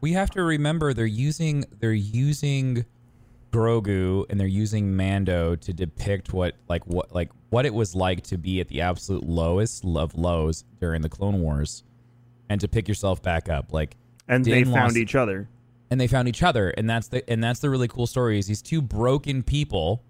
we 0.00 0.12
have 0.12 0.30
to 0.30 0.42
remember 0.42 0.92
they're 0.92 1.06
using 1.06 1.64
they're 1.80 1.92
using 1.92 2.84
Grogu 3.52 4.24
and 4.30 4.40
they're 4.40 4.46
using 4.46 4.96
Mando 4.96 5.54
to 5.56 5.72
depict 5.72 6.32
what 6.32 6.56
like 6.68 6.84
what 6.86 7.14
like 7.14 7.30
what 7.50 7.66
it 7.66 7.74
was 7.74 7.94
like 7.94 8.22
to 8.24 8.38
be 8.38 8.60
at 8.60 8.68
the 8.68 8.80
absolute 8.80 9.24
lowest 9.24 9.84
of 9.84 10.14
lows 10.14 10.64
during 10.80 11.02
the 11.02 11.08
Clone 11.08 11.40
Wars 11.40 11.84
and 12.48 12.60
to 12.60 12.66
pick 12.68 12.88
yourself 12.88 13.22
back 13.22 13.48
up. 13.48 13.72
Like 13.72 13.96
And 14.26 14.44
Din 14.44 14.54
they 14.54 14.64
found 14.64 14.74
lost- 14.74 14.96
each 14.96 15.14
other. 15.14 15.48
and 15.90 16.00
they 16.00 16.06
found 16.06 16.28
each 16.28 16.42
other 16.42 16.70
and 16.70 16.88
that's 16.88 17.08
the 17.08 17.28
and 17.30 17.44
that's 17.44 17.60
the 17.60 17.68
really 17.70 17.88
cool 17.88 18.06
story 18.06 18.38
is 18.38 18.46
these 18.46 18.62
two 18.62 18.80
broken 18.82 19.42
people 19.42 20.02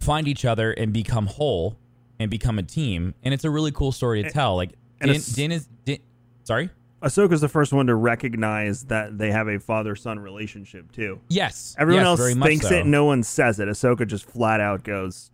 find 0.00 0.26
each 0.28 0.44
other 0.44 0.70
and 0.72 0.92
become 0.92 1.26
whole 1.26 1.76
and 2.20 2.30
become 2.30 2.58
a 2.58 2.62
team 2.62 3.14
and 3.24 3.34
it's 3.34 3.44
a 3.44 3.50
really 3.50 3.72
cool 3.72 3.90
story 3.92 4.22
to 4.22 4.30
tell. 4.30 4.54
Like 4.56 4.70
Din, 5.00 5.20
Din 5.34 5.52
is 5.52 5.68
Din, 5.84 5.98
sorry 6.44 6.70
Ahsoka's 7.02 7.40
the 7.40 7.48
first 7.48 7.72
one 7.72 7.86
to 7.88 7.94
recognize 7.94 8.84
that 8.84 9.18
they 9.18 9.30
have 9.32 9.48
a 9.48 9.58
father 9.58 9.96
son 9.96 10.18
relationship 10.18 10.90
too. 10.92 11.20
yes 11.28 11.74
Everyone 11.78 12.02
yes, 12.02 12.06
else 12.06 12.20
very 12.20 12.34
much 12.34 12.48
thinks 12.48 12.68
so. 12.68 12.74
it, 12.76 12.86
no 12.86 13.04
one 13.04 13.22
says 13.22 13.58
it. 13.58 13.68
Ahsoka 13.68 14.06
just 14.06 14.24
flat 14.24 14.60
out 14.60 14.84
goes, 14.84 15.30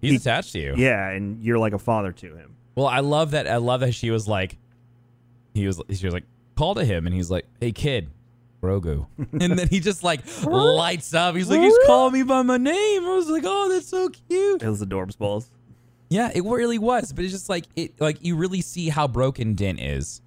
he's 0.00 0.10
he- 0.10 0.16
attached 0.16 0.52
to 0.52 0.58
you 0.58 0.74
"Yeah," 0.76 1.10
and 1.10 1.42
you're 1.44 1.58
like 1.58 1.72
a 1.74 1.78
father 1.78 2.12
to 2.12 2.34
him. 2.36 2.56
Well, 2.74 2.86
I 2.86 3.00
love 3.00 3.32
that. 3.32 3.46
I 3.46 3.56
love 3.56 3.80
that 3.80 3.92
she 3.94 4.10
was 4.10 4.26
like, 4.26 4.56
he 5.52 5.66
was. 5.66 5.78
She 5.92 6.06
was 6.06 6.14
like, 6.14 6.24
call 6.56 6.74
to 6.76 6.84
him, 6.86 7.06
and 7.06 7.14
he's 7.14 7.30
like, 7.30 7.44
"Hey, 7.60 7.70
kid, 7.72 8.08
Grogu," 8.62 9.06
and 9.18 9.58
then 9.58 9.68
he 9.68 9.78
just 9.80 10.02
like 10.02 10.20
lights 10.46 11.12
up. 11.12 11.36
He's 11.36 11.50
like, 11.50 11.60
"He's 11.60 11.76
calling 11.86 12.14
me 12.14 12.22
by 12.22 12.40
my 12.40 12.56
name." 12.56 13.04
I 13.04 13.14
was 13.14 13.28
like, 13.28 13.42
"Oh, 13.44 13.68
that's 13.68 13.86
so 13.88 14.08
cute." 14.08 14.62
It 14.62 14.68
was 14.68 14.82
adorbs 14.82 15.18
balls. 15.18 15.50
Yeah, 16.08 16.30
it 16.34 16.42
really 16.44 16.78
was. 16.78 17.12
But 17.12 17.24
it's 17.26 17.32
just 17.34 17.50
like 17.50 17.66
it. 17.76 18.00
Like 18.00 18.24
you 18.24 18.36
really 18.36 18.62
see 18.62 18.88
how 18.88 19.06
broken 19.06 19.52
Din 19.54 19.78
is. 19.78 20.21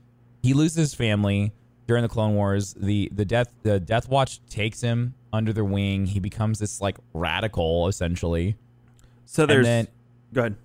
He 0.45 0.53
loses 0.53 0.75
his 0.77 0.93
family 0.93 1.51
during 1.87 2.03
the 2.03 2.09
Clone 2.09 2.35
Wars. 2.35 2.73
The 2.75 3.09
the 3.11 3.25
death 3.25 3.53
the 3.63 3.79
Death 3.79 4.07
Watch 4.07 4.39
takes 4.47 4.81
him 4.81 5.15
under 5.33 5.51
their 5.51 5.65
wing. 5.65 6.05
He 6.05 6.19
becomes 6.19 6.59
this 6.59 6.79
like 6.79 6.97
radical, 7.13 7.87
essentially. 7.87 8.55
So 9.25 9.45
there's. 9.45 9.65
then- 9.65 9.87
go 10.33 10.41
ahead. 10.41 10.55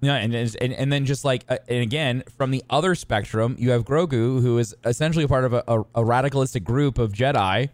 Yeah, 0.00 0.16
and 0.16 0.34
and 0.34 0.72
and 0.74 0.92
then 0.92 1.06
just 1.06 1.24
like 1.24 1.44
uh, 1.48 1.56
and 1.66 1.80
again 1.82 2.24
from 2.36 2.50
the 2.50 2.62
other 2.68 2.94
spectrum, 2.94 3.56
you 3.58 3.70
have 3.70 3.86
Grogu, 3.86 4.42
who 4.42 4.58
is 4.58 4.74
essentially 4.84 5.24
a 5.24 5.28
part 5.28 5.44
of 5.44 5.54
a, 5.54 5.64
a, 5.66 5.80
a 5.80 6.04
radicalistic 6.04 6.62
group 6.62 6.98
of 6.98 7.12
Jedi. 7.12 7.70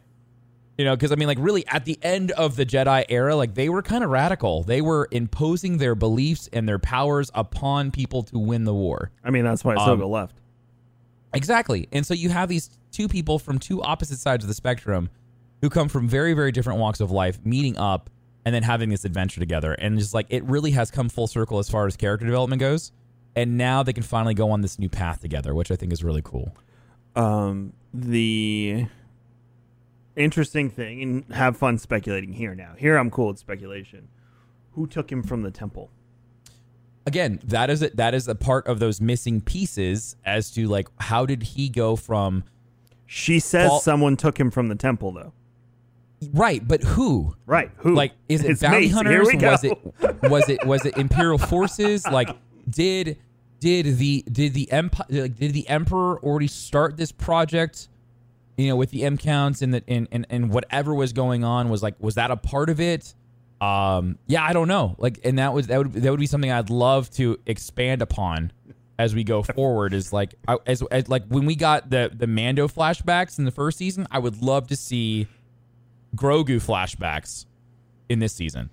You 0.78 0.84
know, 0.84 0.94
because 0.94 1.10
I 1.10 1.16
mean, 1.16 1.26
like 1.26 1.38
really, 1.40 1.66
at 1.66 1.84
the 1.84 1.98
end 2.02 2.30
of 2.30 2.54
the 2.54 2.64
Jedi 2.64 3.04
era, 3.08 3.34
like 3.34 3.54
they 3.54 3.68
were 3.68 3.82
kind 3.82 4.04
of 4.04 4.10
radical. 4.10 4.62
They 4.62 4.80
were 4.80 5.08
imposing 5.10 5.78
their 5.78 5.96
beliefs 5.96 6.48
and 6.52 6.68
their 6.68 6.78
powers 6.78 7.32
upon 7.34 7.90
people 7.90 8.22
to 8.24 8.38
win 8.38 8.62
the 8.64 8.74
war. 8.74 9.10
I 9.24 9.30
mean, 9.30 9.42
that's 9.44 9.64
why 9.64 9.74
Ahsoka 9.74 10.04
Um, 10.04 10.10
left. 10.10 10.36
Exactly. 11.32 11.88
And 11.92 12.04
so 12.04 12.14
you 12.14 12.28
have 12.30 12.48
these 12.48 12.70
two 12.90 13.08
people 13.08 13.38
from 13.38 13.58
two 13.58 13.82
opposite 13.82 14.18
sides 14.18 14.44
of 14.44 14.48
the 14.48 14.54
spectrum 14.54 15.10
who 15.60 15.70
come 15.70 15.88
from 15.88 16.08
very, 16.08 16.32
very 16.32 16.52
different 16.52 16.80
walks 16.80 17.00
of 17.00 17.10
life 17.10 17.38
meeting 17.44 17.76
up 17.76 18.10
and 18.44 18.54
then 18.54 18.62
having 18.62 18.88
this 18.88 19.04
adventure 19.04 19.40
together. 19.40 19.72
And 19.74 19.98
just 19.98 20.14
like 20.14 20.26
it 20.28 20.42
really 20.44 20.72
has 20.72 20.90
come 20.90 21.08
full 21.08 21.26
circle 21.26 21.58
as 21.58 21.68
far 21.68 21.86
as 21.86 21.96
character 21.96 22.26
development 22.26 22.60
goes. 22.60 22.92
And 23.36 23.56
now 23.56 23.82
they 23.82 23.92
can 23.92 24.02
finally 24.02 24.34
go 24.34 24.50
on 24.50 24.60
this 24.60 24.78
new 24.78 24.88
path 24.88 25.20
together, 25.20 25.54
which 25.54 25.70
I 25.70 25.76
think 25.76 25.92
is 25.92 26.02
really 26.02 26.22
cool. 26.22 26.56
Um, 27.14 27.74
the 27.94 28.86
interesting 30.16 30.70
thing, 30.70 31.02
and 31.02 31.34
have 31.34 31.56
fun 31.56 31.78
speculating 31.78 32.32
here 32.32 32.54
now. 32.54 32.74
Here 32.76 32.96
I'm 32.96 33.10
cool 33.10 33.28
with 33.28 33.38
speculation. 33.38 34.08
Who 34.72 34.86
took 34.86 35.10
him 35.10 35.22
from 35.22 35.42
the 35.42 35.50
temple? 35.50 35.90
Again, 37.06 37.40
that 37.44 37.70
is 37.70 37.82
a, 37.82 37.90
that 37.90 38.14
is 38.14 38.28
a 38.28 38.34
part 38.34 38.66
of 38.66 38.78
those 38.78 39.00
missing 39.00 39.40
pieces 39.40 40.16
as 40.24 40.50
to 40.52 40.66
like 40.68 40.88
how 41.00 41.24
did 41.26 41.42
he 41.42 41.68
go 41.68 41.96
from 41.96 42.44
She 43.06 43.40
says 43.40 43.68
Paul- 43.70 43.80
someone 43.80 44.16
took 44.16 44.38
him 44.38 44.50
from 44.50 44.68
the 44.68 44.74
temple, 44.74 45.12
though. 45.12 45.32
right, 46.34 46.66
but 46.66 46.82
who? 46.82 47.34
Right? 47.46 47.70
Who? 47.78 47.94
Like, 47.94 48.12
is 48.28 48.44
it 48.44 48.50
It's 48.52 48.60
bounty 48.60 48.80
Mace. 48.86 48.92
hunters? 48.92 49.12
Here 49.14 49.24
we 49.24 49.36
go. 49.40 49.50
Was 49.50 49.64
it 49.64 49.78
was 50.22 50.48
it 50.48 50.66
was 50.66 50.84
it 50.86 50.96
imperial 50.98 51.38
forces? 51.38 52.06
Like, 52.06 52.30
did 52.68 53.16
did 53.60 53.98
the 53.98 54.22
did 54.30 54.52
the 54.54 54.70
empire 54.70 55.06
like, 55.08 55.36
did 55.36 55.52
the 55.54 55.68
emperor 55.68 56.18
already 56.20 56.46
start 56.48 56.96
this 56.96 57.12
project? 57.12 57.88
You 58.58 58.68
know, 58.68 58.76
with 58.76 58.90
the 58.90 59.04
M 59.04 59.16
counts 59.16 59.62
and 59.62 59.72
the 59.72 59.82
and, 59.88 60.06
and 60.12 60.26
and 60.28 60.50
whatever 60.50 60.94
was 60.94 61.14
going 61.14 61.44
on 61.44 61.70
was 61.70 61.82
like 61.82 61.94
was 61.98 62.14
that 62.16 62.30
a 62.30 62.36
part 62.36 62.68
of 62.68 62.78
it? 62.78 63.14
Um, 63.60 64.18
yeah, 64.26 64.42
I 64.42 64.52
don't 64.52 64.68
know. 64.68 64.94
Like, 64.98 65.20
and 65.24 65.38
that 65.38 65.52
was 65.52 65.66
that 65.66 65.78
would 65.78 65.92
that 65.92 66.10
would 66.10 66.20
be 66.20 66.26
something 66.26 66.50
I'd 66.50 66.70
love 66.70 67.10
to 67.12 67.38
expand 67.46 68.00
upon 68.02 68.52
as 68.98 69.14
we 69.14 69.22
go 69.24 69.42
forward. 69.54 69.92
Is 69.92 70.12
like 70.12 70.34
I, 70.48 70.56
as, 70.66 70.82
as 70.90 71.08
like 71.08 71.26
when 71.28 71.44
we 71.44 71.56
got 71.56 71.90
the 71.90 72.10
the 72.14 72.26
Mando 72.26 72.68
flashbacks 72.68 73.38
in 73.38 73.44
the 73.44 73.50
first 73.50 73.78
season, 73.78 74.06
I 74.10 74.18
would 74.18 74.42
love 74.42 74.68
to 74.68 74.76
see 74.76 75.26
Grogu 76.16 76.56
flashbacks 76.56 77.44
in 78.08 78.18
this 78.18 78.32
season. 78.32 78.70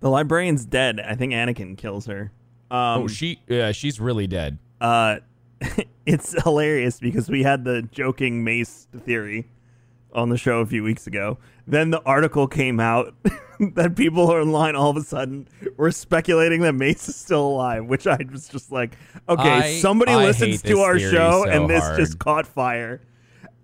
The 0.00 0.10
librarian's 0.10 0.64
dead. 0.64 1.00
I 1.00 1.14
think 1.14 1.32
Anakin 1.32 1.76
kills 1.76 2.06
her. 2.06 2.32
Um, 2.70 3.02
oh, 3.02 3.08
she 3.08 3.40
yeah, 3.48 3.72
she's 3.72 4.00
really 4.00 4.26
dead. 4.26 4.58
uh, 4.80 5.18
it's 6.06 6.40
hilarious 6.42 7.00
because 7.00 7.28
we 7.28 7.42
had 7.42 7.64
the 7.64 7.82
joking 7.90 8.44
Mace 8.44 8.86
theory 9.04 9.46
on 10.18 10.28
the 10.28 10.36
show 10.36 10.60
a 10.60 10.66
few 10.66 10.82
weeks 10.82 11.06
ago. 11.06 11.38
Then 11.66 11.90
the 11.90 12.00
article 12.02 12.46
came 12.46 12.80
out 12.80 13.14
that 13.74 13.94
people 13.96 14.30
are 14.30 14.40
online 14.40 14.74
all 14.76 14.90
of 14.90 14.96
a 14.96 15.02
sudden 15.02 15.48
were 15.76 15.90
speculating 15.90 16.62
that 16.62 16.74
Mace 16.74 17.08
is 17.08 17.16
still 17.16 17.46
alive, 17.46 17.84
which 17.86 18.06
I 18.06 18.18
was 18.30 18.48
just 18.48 18.70
like, 18.72 18.96
okay, 19.28 19.48
I- 19.50 19.74
somebody 19.80 20.12
I 20.12 20.16
listens 20.24 20.62
to 20.62 20.80
our 20.80 20.98
show 20.98 21.44
so 21.44 21.48
and 21.50 21.68
this 21.70 21.82
hard. 21.84 21.98
just 21.98 22.18
caught 22.18 22.46
fire. 22.46 23.00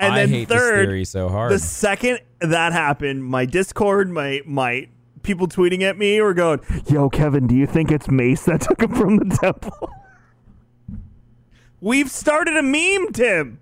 And 0.01 0.13
I 0.15 0.27
then 0.27 0.47
third, 0.47 1.07
so 1.07 1.29
hard. 1.29 1.53
the 1.53 1.59
second 1.59 2.19
that 2.41 2.73
happened, 2.73 3.25
my 3.25 3.45
Discord, 3.47 4.11
my 4.11 4.41
my 4.45 4.89
people 5.23 5.47
tweeting 5.47 5.83
at 5.83 5.97
me 5.97 6.21
were 6.21 6.35
going, 6.35 6.61
Yo, 6.89 7.09
Kevin, 7.09 7.47
do 7.47 7.55
you 7.55 7.67
think 7.67 7.93
it's 7.93 8.11
Mace 8.11 8.45
that 8.47 8.61
took 8.69 8.83
him 8.83 8.93
from 8.93 9.17
the 9.19 9.37
temple? 9.37 9.91
"We've 11.81 12.11
started 12.11 12.57
a 12.57 12.63
meme, 12.63 13.13
Tim." 13.13 13.61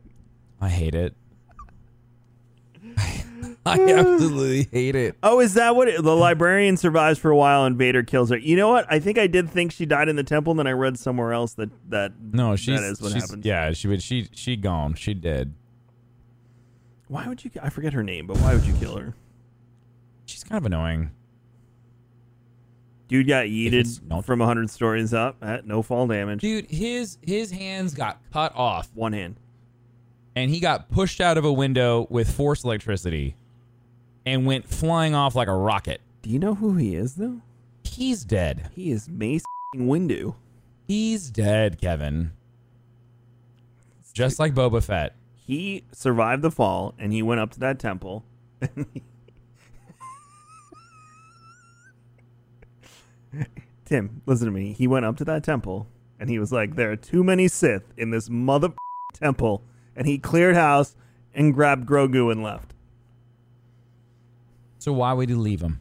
I 0.61 0.69
hate 0.69 0.95
it. 0.95 1.15
I 3.67 3.79
absolutely 3.81 4.69
hate 4.73 4.97
it. 4.97 5.17
Oh, 5.23 5.39
is 5.39 5.55
that 5.55 5.77
what 5.77 5.87
it, 5.87 6.03
the 6.03 6.17
librarian 6.17 6.77
survives 6.77 7.21
for 7.21 7.31
a 7.31 7.37
while 7.37 7.65
and 7.65 7.77
Vader 7.77 8.03
kills 8.03 8.31
her? 8.31 8.37
You 8.37 8.57
know 8.57 8.69
what? 8.69 8.87
I 8.91 8.99
think 8.99 9.19
I 9.19 9.29
did 9.29 9.49
think 9.51 9.71
she 9.71 9.87
died 9.87 10.09
in 10.09 10.17
the 10.17 10.25
temple, 10.25 10.51
and 10.51 10.59
then 10.59 10.67
I 10.67 10.73
read 10.73 10.99
somewhere 10.99 11.33
else 11.33 11.55
that 11.55 11.71
that 11.91 12.13
No, 12.21 12.57
she's 12.57 12.81
that 12.81 12.91
is 12.91 13.01
what 13.01 13.13
she's, 13.13 13.23
happens. 13.23 13.47
Yeah, 13.47 13.73
she 13.73 13.87
would 13.87 14.03
she 14.03 14.29
she 14.33 14.57
gone. 14.57 14.95
She 14.95 15.15
dead. 15.15 15.55
Why 17.07 17.29
would 17.29 17.45
you? 17.45 17.53
I 17.63 17.69
forget 17.69 17.93
her 17.93 18.03
name, 18.03 18.27
but 18.27 18.39
why 18.39 18.55
would 18.55 18.65
you 18.65 18.75
kill 18.75 18.97
her? 18.97 19.15
She's 20.25 20.43
kind 20.43 20.59
of 20.59 20.67
annoying. 20.67 21.13
Dude 23.07 23.29
got 23.29 23.47
yeeted 23.47 24.25
from 24.25 24.41
hundred 24.41 24.71
stories 24.71 25.15
up 25.15 25.37
at 25.43 25.67
no 25.67 25.83
fall 25.83 26.07
damage. 26.09 26.41
Dude, 26.41 26.69
his 26.69 27.19
his 27.23 27.53
hands 27.53 27.95
got 27.95 28.19
cut 28.33 28.57
off 28.57 28.89
One 28.95 29.13
hand. 29.13 29.37
and 30.35 30.51
he 30.51 30.59
got 30.59 30.91
pushed 30.91 31.21
out 31.21 31.37
of 31.37 31.45
a 31.45 31.53
window 31.53 32.07
with 32.11 32.29
force 32.29 32.65
electricity 32.65 33.37
and 34.25 34.47
went 34.47 34.69
flying 34.69 35.15
off 35.15 35.35
like 35.35 35.49
a 35.49 35.55
rocket. 35.55 36.01
Do 36.23 36.31
you 36.31 36.39
know 36.39 36.55
who 36.55 36.77
he 36.77 36.95
is 36.95 37.17
though? 37.17 37.41
He's 37.85 38.25
dead. 38.25 38.71
He 38.75 38.91
is 38.91 39.09
Mace 39.09 39.45
Windu. 39.77 40.35
He's 40.87 41.31
dead, 41.31 41.81
Kevin. 41.81 42.33
Just 44.13 44.39
like 44.39 44.55
Boba 44.55 44.83
Fett. 44.83 45.15
He 45.35 45.85
survived 45.93 46.43
the 46.43 46.51
fall, 46.51 46.95
and 46.99 47.13
he 47.13 47.23
went 47.23 47.41
up 47.41 47.51
to 47.53 47.61
that 47.61 47.79
temple. 47.79 48.25
Tim, 53.85 54.23
listen 54.27 54.47
to 54.47 54.53
me. 54.53 54.73
He 54.73 54.87
went 54.87 55.05
up 55.05 55.17
to 55.19 55.25
that 55.25 55.43
temple 55.43 55.87
and 56.23 56.31
he 56.31 56.39
was 56.39 56.53
like, 56.53 56.77
"There 56.77 56.93
are 56.93 56.97
too 56.97 57.25
many 57.25 57.49
Sith 57.49 57.93
in 57.97 58.11
this 58.11 58.31
mother 58.31 58.69
temple," 59.13 59.65
and 59.97 60.07
he 60.07 60.19
cleared 60.19 60.55
house 60.55 60.95
and 61.35 61.53
grabbed 61.53 61.85
Grogu 61.85 62.31
and 62.31 62.45
left. 62.45 62.72
So 64.83 64.93
why 64.93 65.13
would 65.13 65.29
he 65.29 65.37
leave 65.37 65.61
him? 65.61 65.81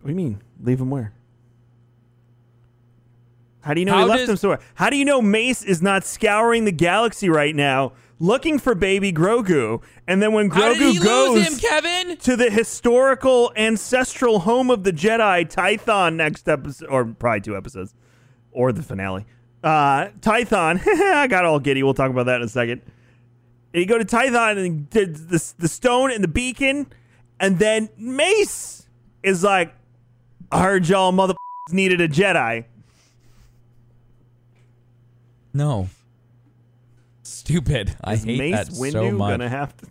What 0.00 0.08
do 0.08 0.12
you 0.12 0.16
mean? 0.16 0.42
Leave 0.60 0.80
him 0.80 0.90
where? 0.90 1.12
How 3.60 3.74
do 3.74 3.80
you 3.80 3.86
know 3.86 3.92
How 3.92 4.00
he 4.00 4.04
left 4.06 4.20
does- 4.22 4.28
him 4.30 4.36
somewhere? 4.38 4.58
How 4.74 4.90
do 4.90 4.96
you 4.96 5.04
know 5.04 5.22
Mace 5.22 5.62
is 5.62 5.80
not 5.80 6.04
scouring 6.04 6.64
the 6.64 6.72
galaxy 6.72 7.28
right 7.28 7.54
now 7.54 7.92
looking 8.18 8.58
for 8.58 8.74
baby 8.74 9.12
Grogu? 9.12 9.82
And 10.04 10.20
then 10.20 10.32
when 10.32 10.50
How 10.50 10.72
did 10.72 10.78
Grogu 10.78 10.92
he 10.94 10.98
goes 10.98 11.34
lose 11.36 11.46
him, 11.46 11.58
Kevin? 11.60 12.16
to 12.16 12.34
the 12.34 12.50
historical 12.50 13.52
ancestral 13.54 14.40
home 14.40 14.68
of 14.68 14.82
the 14.82 14.92
Jedi, 14.92 15.48
Tython, 15.48 16.16
next 16.16 16.48
episode, 16.48 16.88
or 16.88 17.04
probably 17.04 17.42
two 17.42 17.56
episodes, 17.56 17.94
or 18.50 18.72
the 18.72 18.82
finale. 18.82 19.26
Uh, 19.62 20.08
Tython, 20.18 20.80
I 20.86 21.28
got 21.28 21.44
all 21.44 21.60
giddy. 21.60 21.84
We'll 21.84 21.94
talk 21.94 22.10
about 22.10 22.26
that 22.26 22.40
in 22.40 22.46
a 22.46 22.48
second. 22.48 22.82
And 23.72 23.80
you 23.80 23.86
go 23.86 23.96
to 23.96 24.04
Tython 24.04 24.58
and 24.66 24.90
the, 24.90 25.04
the, 25.06 25.54
the 25.58 25.68
stone 25.68 26.10
and 26.10 26.24
the 26.24 26.28
beacon, 26.28 26.88
and 27.40 27.58
then 27.58 27.88
Mace 27.96 28.86
is 29.22 29.42
like, 29.44 29.74
I 30.50 30.62
heard 30.62 30.88
y'all 30.88 31.12
mother 31.12 31.34
needed 31.70 32.00
a 32.00 32.08
Jedi. 32.08 32.64
No. 35.52 35.88
Stupid. 37.22 37.96
I 38.02 38.14
Is 38.14 38.24
hate 38.24 38.38
Mace 38.38 38.54
that 38.54 38.68
Windu 38.68 38.92
so 38.92 39.10
much. 39.12 39.32
gonna 39.32 39.48
have 39.48 39.76
to? 39.78 39.86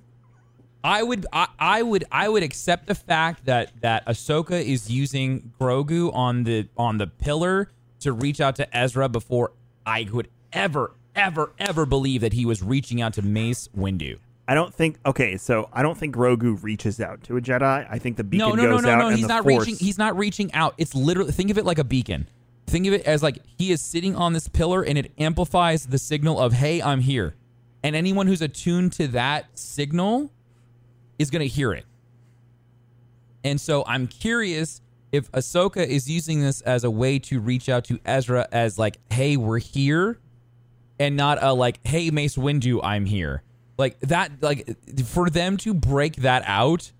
I 0.83 1.01
would 1.01 1.25
I, 1.33 1.47
I 1.57 1.81
would 1.81 2.03
I 2.11 2.29
would 2.29 2.43
accept 2.43 2.85
the 2.87 2.95
fact 2.95 3.45
that 3.45 3.71
that 3.81 4.05
Ahsoka 4.05 4.63
is 4.63 4.89
using 4.89 5.51
Grogu 5.59 6.13
on 6.13 6.43
the 6.43 6.67
on 6.77 6.97
the 6.99 7.07
pillar 7.07 7.71
to 8.01 8.13
reach 8.13 8.39
out 8.39 8.55
to 8.57 8.77
Ezra 8.77 9.09
before 9.09 9.53
I 9.85 10.07
would 10.11 10.29
ever 10.53 10.91
ever 11.15 11.53
ever 11.57 11.85
believe 11.87 12.21
that 12.21 12.33
he 12.33 12.45
was 12.45 12.61
reaching 12.61 13.01
out 13.01 13.13
to 13.13 13.23
Mace 13.23 13.67
Windu. 13.75 14.19
I 14.47 14.53
don't 14.53 14.73
think. 14.73 14.97
Okay, 15.05 15.37
so 15.37 15.69
I 15.73 15.81
don't 15.81 15.97
think 15.97 16.15
Grogu 16.15 16.61
reaches 16.61 16.99
out 17.01 17.23
to 17.23 17.37
a 17.37 17.41
Jedi. 17.41 17.87
I 17.89 17.97
think 17.99 18.17
the 18.17 18.23
beacon 18.23 18.47
No, 18.49 18.53
no, 18.55 18.63
no, 18.63 18.69
goes 18.75 18.83
no, 18.83 18.89
out 18.91 18.97
no. 18.99 19.07
and 19.07 19.17
He's 19.17 19.27
not 19.27 19.43
Force- 19.43 19.65
reaching. 19.67 19.85
He's 19.85 19.97
not 19.97 20.17
reaching 20.17 20.53
out. 20.53 20.75
It's 20.77 20.93
literally 20.93 21.31
think 21.31 21.49
of 21.49 21.57
it 21.57 21.65
like 21.65 21.79
a 21.79 21.83
beacon. 21.83 22.27
Think 22.67 22.85
of 22.87 22.93
it 22.93 23.03
as 23.05 23.23
like 23.23 23.39
he 23.57 23.71
is 23.71 23.81
sitting 23.81 24.15
on 24.15 24.33
this 24.33 24.47
pillar 24.47 24.83
and 24.83 24.97
it 24.97 25.11
amplifies 25.17 25.87
the 25.87 25.97
signal 25.97 26.39
of 26.39 26.53
"Hey, 26.53 26.81
I'm 26.81 26.99
here," 27.01 27.35
and 27.83 27.95
anyone 27.95 28.27
who's 28.27 28.41
attuned 28.41 28.91
to 28.93 29.07
that 29.09 29.45
signal 29.57 30.31
is 31.17 31.29
going 31.31 31.41
to 31.41 31.47
hear 31.47 31.73
it. 31.73 31.85
And 33.43 33.59
so 33.61 33.83
I'm 33.87 34.07
curious 34.07 34.81
if 35.11 35.31
Ahsoka 35.31 35.85
is 35.85 36.09
using 36.09 36.41
this 36.41 36.61
as 36.61 36.83
a 36.83 36.91
way 36.91 37.19
to 37.19 37.39
reach 37.39 37.69
out 37.69 37.85
to 37.85 37.99
Ezra 38.05 38.47
as 38.51 38.77
like, 38.77 38.97
"Hey, 39.11 39.37
we're 39.37 39.59
here," 39.59 40.19
and 40.99 41.15
not 41.15 41.41
a 41.41 41.53
like, 41.53 41.79
"Hey, 41.85 42.09
Mace 42.11 42.35
Windu, 42.35 42.79
I'm 42.83 43.05
here." 43.05 43.41
Like 43.77 43.99
that. 44.01 44.41
Like 44.41 44.77
for 45.05 45.29
them 45.29 45.57
to 45.57 45.73
break 45.73 46.17
that 46.17 46.43
out 46.45 46.91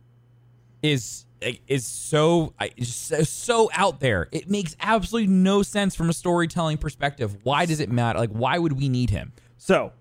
is 0.82 1.26
is 1.68 1.86
so 1.86 2.54
so, 2.82 3.24
so 3.24 3.70
out 3.74 4.00
there. 4.00 4.28
It 4.32 4.50
makes 4.50 4.76
absolutely 4.80 5.32
no 5.32 5.64
sense 5.64 5.96
from 5.96 6.10
a 6.10 6.14
storytelling 6.14 6.78
perspective. 6.78 7.38
Why 7.44 7.66
does 7.66 7.80
it 7.80 7.92
matter? 7.92 8.20
Like, 8.20 8.32
why 8.32 8.58
would 8.58 8.74
we 8.74 8.90
need 8.90 9.10
him? 9.10 9.34
So 9.58 9.92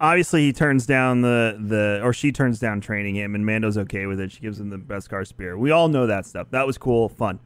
obviously 0.00 0.42
he 0.42 0.52
turns 0.52 0.86
down 0.86 1.22
the 1.22 1.56
the 1.58 2.00
or 2.02 2.12
she 2.12 2.32
turns 2.32 2.58
down 2.58 2.80
training 2.80 3.14
him, 3.14 3.34
and 3.34 3.44
Mando's 3.44 3.78
okay 3.78 4.06
with 4.06 4.20
it. 4.20 4.32
She 4.32 4.40
gives 4.40 4.60
him 4.60 4.70
the 4.70 4.78
Beskar 4.78 5.26
spear. 5.26 5.56
We 5.58 5.70
all 5.70 5.88
know 5.88 6.06
that 6.06 6.26
stuff. 6.26 6.48
That 6.50 6.66
was 6.66 6.78
cool, 6.78 7.08
fun. 7.08 7.40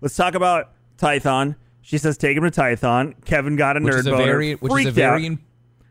Let's 0.00 0.16
talk 0.16 0.34
about 0.34 0.72
Tython. 0.98 1.56
She 1.82 1.98
says 1.98 2.16
take 2.16 2.36
him 2.36 2.42
to 2.44 2.50
Tython. 2.50 3.14
Kevin 3.24 3.56
got 3.56 3.76
a 3.76 3.80
Which 3.80 3.94
nerd 3.94 3.98
is 3.98 4.06
a 4.06 4.10
boner, 4.10 4.24
very, 4.24 4.54
which 4.54 4.70
is 4.70 4.78
a 4.78 4.82
freaked 4.82 4.94
very, 4.94 5.28
out. 5.28 5.38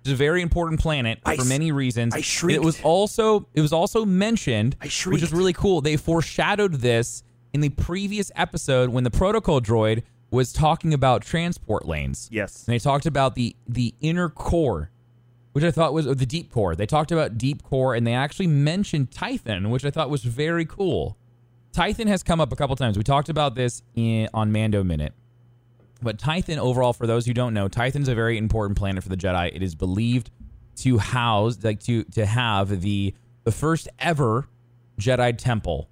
Im- 0.05 0.11
it's 0.11 0.13
a 0.13 0.15
very 0.15 0.41
important 0.41 0.79
planet 0.79 1.19
I 1.25 1.35
for 1.35 1.45
many 1.45 1.71
reasons. 1.71 2.13
I 2.13 2.17
And 2.17 2.51
It 2.51 2.61
was 2.63 2.81
also, 2.81 3.47
it 3.53 3.61
was 3.61 3.73
also 3.73 4.05
mentioned, 4.05 4.75
I 4.81 4.85
which 4.85 5.23
is 5.23 5.31
really 5.33 5.53
cool. 5.53 5.81
They 5.81 5.97
foreshadowed 5.97 6.75
this 6.75 7.23
in 7.53 7.61
the 7.61 7.69
previous 7.69 8.31
episode 8.35 8.89
when 8.89 9.03
the 9.03 9.11
protocol 9.11 9.61
droid 9.61 10.03
was 10.31 10.53
talking 10.53 10.93
about 10.93 11.23
transport 11.23 11.87
lanes. 11.87 12.29
Yes. 12.31 12.65
And 12.67 12.73
they 12.73 12.79
talked 12.79 13.05
about 13.05 13.35
the 13.35 13.55
the 13.67 13.95
inner 13.99 14.29
core, 14.29 14.91
which 15.53 15.63
I 15.63 15.71
thought 15.71 15.93
was 15.93 16.05
the 16.05 16.25
deep 16.25 16.51
core. 16.51 16.75
They 16.75 16.85
talked 16.85 17.11
about 17.11 17.37
deep 17.37 17.63
core, 17.63 17.95
and 17.95 18.05
they 18.05 18.13
actually 18.13 18.47
mentioned 18.47 19.09
Tython, 19.11 19.69
which 19.69 19.83
I 19.85 19.89
thought 19.89 20.09
was 20.09 20.23
very 20.23 20.65
cool. 20.65 21.17
Tython 21.73 22.07
has 22.07 22.23
come 22.23 22.39
up 22.41 22.51
a 22.51 22.55
couple 22.55 22.75
times. 22.75 22.97
We 22.97 23.03
talked 23.03 23.29
about 23.29 23.55
this 23.55 23.83
in, 23.95 24.27
on 24.33 24.51
Mando 24.51 24.83
Minute. 24.83 25.13
But 26.01 26.17
Tython, 26.17 26.57
overall, 26.57 26.93
for 26.93 27.07
those 27.07 27.25
who 27.25 27.33
don't 27.33 27.53
know, 27.53 27.67
Tython's 27.67 28.07
a 28.07 28.15
very 28.15 28.37
important 28.37 28.77
planet 28.77 29.03
for 29.03 29.09
the 29.09 29.17
Jedi. 29.17 29.53
It 29.53 29.61
is 29.61 29.75
believed 29.75 30.31
to 30.77 30.97
house, 30.97 31.57
like 31.61 31.79
to 31.81 32.03
to 32.05 32.25
have 32.25 32.81
the 32.81 33.13
the 33.43 33.51
first 33.51 33.89
ever 33.99 34.47
Jedi 34.97 35.37
temple 35.37 35.89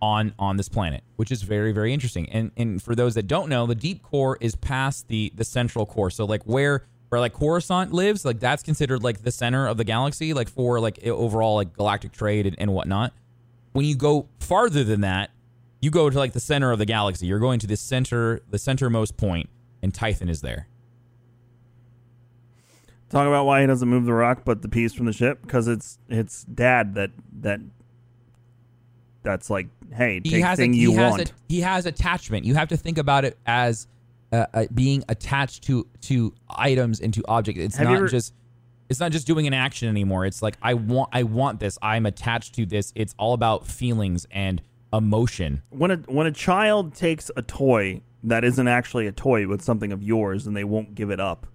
on 0.00 0.34
on 0.38 0.56
this 0.56 0.68
planet, 0.68 1.02
which 1.16 1.30
is 1.30 1.42
very 1.42 1.72
very 1.72 1.92
interesting. 1.92 2.28
And 2.30 2.50
and 2.56 2.82
for 2.82 2.94
those 2.94 3.14
that 3.14 3.26
don't 3.26 3.48
know, 3.48 3.66
the 3.66 3.74
deep 3.74 4.02
core 4.02 4.38
is 4.40 4.56
past 4.56 5.08
the 5.08 5.32
the 5.34 5.44
central 5.44 5.84
core. 5.84 6.10
So 6.10 6.24
like 6.24 6.42
where 6.44 6.86
where 7.08 7.20
like 7.20 7.34
Coruscant 7.34 7.92
lives, 7.92 8.24
like 8.24 8.40
that's 8.40 8.62
considered 8.62 9.02
like 9.02 9.22
the 9.22 9.30
center 9.30 9.66
of 9.66 9.76
the 9.76 9.84
galaxy, 9.84 10.32
like 10.32 10.48
for 10.48 10.80
like 10.80 11.04
overall 11.04 11.56
like 11.56 11.74
galactic 11.74 12.12
trade 12.12 12.46
and, 12.46 12.56
and 12.58 12.72
whatnot. 12.72 13.12
When 13.72 13.84
you 13.84 13.94
go 13.94 14.28
farther 14.40 14.82
than 14.84 15.02
that, 15.02 15.30
you 15.86 15.90
go 15.92 16.10
to 16.10 16.18
like 16.18 16.32
the 16.32 16.40
center 16.40 16.72
of 16.72 16.80
the 16.80 16.84
galaxy. 16.84 17.26
You're 17.26 17.38
going 17.38 17.60
to 17.60 17.66
the 17.68 17.76
center, 17.76 18.40
the 18.50 18.56
centermost 18.56 19.16
point, 19.16 19.48
and 19.82 19.94
Tython 19.94 20.28
is 20.28 20.40
there. 20.40 20.66
Talk 23.08 23.28
about 23.28 23.46
why 23.46 23.60
he 23.60 23.68
doesn't 23.68 23.88
move 23.88 24.04
the 24.04 24.12
rock, 24.12 24.42
but 24.44 24.62
the 24.62 24.68
piece 24.68 24.92
from 24.92 25.06
the 25.06 25.12
ship 25.12 25.42
because 25.42 25.68
it's 25.68 26.00
it's 26.08 26.42
dad 26.42 26.96
that 26.96 27.12
that 27.40 27.60
that's 29.22 29.48
like, 29.48 29.68
hey, 29.94 30.20
he 30.24 30.40
has 30.40 30.58
thing 30.58 30.74
a, 30.74 30.76
you 30.76 30.90
he 30.90 30.96
has. 30.96 31.20
A, 31.20 31.24
he 31.48 31.60
has 31.60 31.86
attachment. 31.86 32.44
You 32.44 32.56
have 32.56 32.66
to 32.70 32.76
think 32.76 32.98
about 32.98 33.24
it 33.24 33.38
as 33.46 33.86
uh, 34.32 34.46
uh, 34.52 34.66
being 34.74 35.04
attached 35.08 35.62
to 35.64 35.86
to 36.00 36.34
items 36.50 36.98
and 36.98 37.14
to 37.14 37.22
objects. 37.28 37.62
It's 37.62 37.76
Have 37.76 37.86
not 37.86 37.96
ever- 37.98 38.08
just 38.08 38.34
it's 38.88 38.98
not 38.98 39.12
just 39.12 39.28
doing 39.28 39.46
an 39.46 39.54
action 39.54 39.88
anymore. 39.88 40.26
It's 40.26 40.42
like 40.42 40.56
I 40.60 40.74
want 40.74 41.10
I 41.12 41.22
want 41.22 41.60
this. 41.60 41.78
I'm 41.80 42.06
attached 42.06 42.56
to 42.56 42.66
this. 42.66 42.92
It's 42.96 43.14
all 43.20 43.34
about 43.34 43.68
feelings 43.68 44.26
and 44.32 44.60
emotion. 44.92 45.62
when 45.70 45.90
a 45.90 45.96
when 46.06 46.26
a 46.26 46.32
child 46.32 46.94
takes 46.94 47.30
a 47.36 47.42
toy 47.42 48.00
that 48.22 48.44
isn't 48.44 48.68
actually 48.68 49.06
a 49.06 49.12
toy 49.12 49.46
with 49.46 49.60
something 49.62 49.92
of 49.92 50.02
yours 50.02 50.46
and 50.46 50.56
they 50.56 50.64
won't 50.64 50.94
give 50.94 51.10
it 51.10 51.20
up 51.20 51.46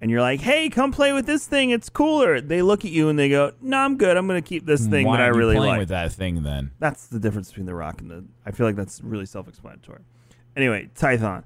and 0.00 0.10
you're 0.10 0.20
like 0.20 0.40
hey 0.40 0.68
come 0.70 0.92
play 0.92 1.12
with 1.12 1.26
this 1.26 1.46
thing 1.46 1.70
it's 1.70 1.88
cooler 1.88 2.40
they 2.40 2.62
look 2.62 2.84
at 2.84 2.90
you 2.90 3.08
and 3.08 3.18
they 3.18 3.28
go 3.28 3.52
no 3.60 3.78
i'm 3.78 3.96
good 3.96 4.16
i'm 4.16 4.26
gonna 4.26 4.40
keep 4.40 4.64
this 4.64 4.86
thing 4.86 5.06
Why 5.06 5.16
that 5.16 5.24
i 5.24 5.28
really 5.28 5.56
playing 5.56 5.70
like. 5.72 5.78
with 5.80 5.88
that 5.88 6.12
thing 6.12 6.42
then? 6.42 6.70
that's 6.78 7.06
the 7.08 7.18
difference 7.18 7.48
between 7.48 7.66
the 7.66 7.74
rock 7.74 8.00
and 8.00 8.10
the 8.10 8.24
i 8.46 8.50
feel 8.52 8.66
like 8.66 8.76
that's 8.76 9.02
really 9.02 9.26
self-explanatory. 9.26 10.02
Anyway 10.56 10.88
tython. 10.94 11.42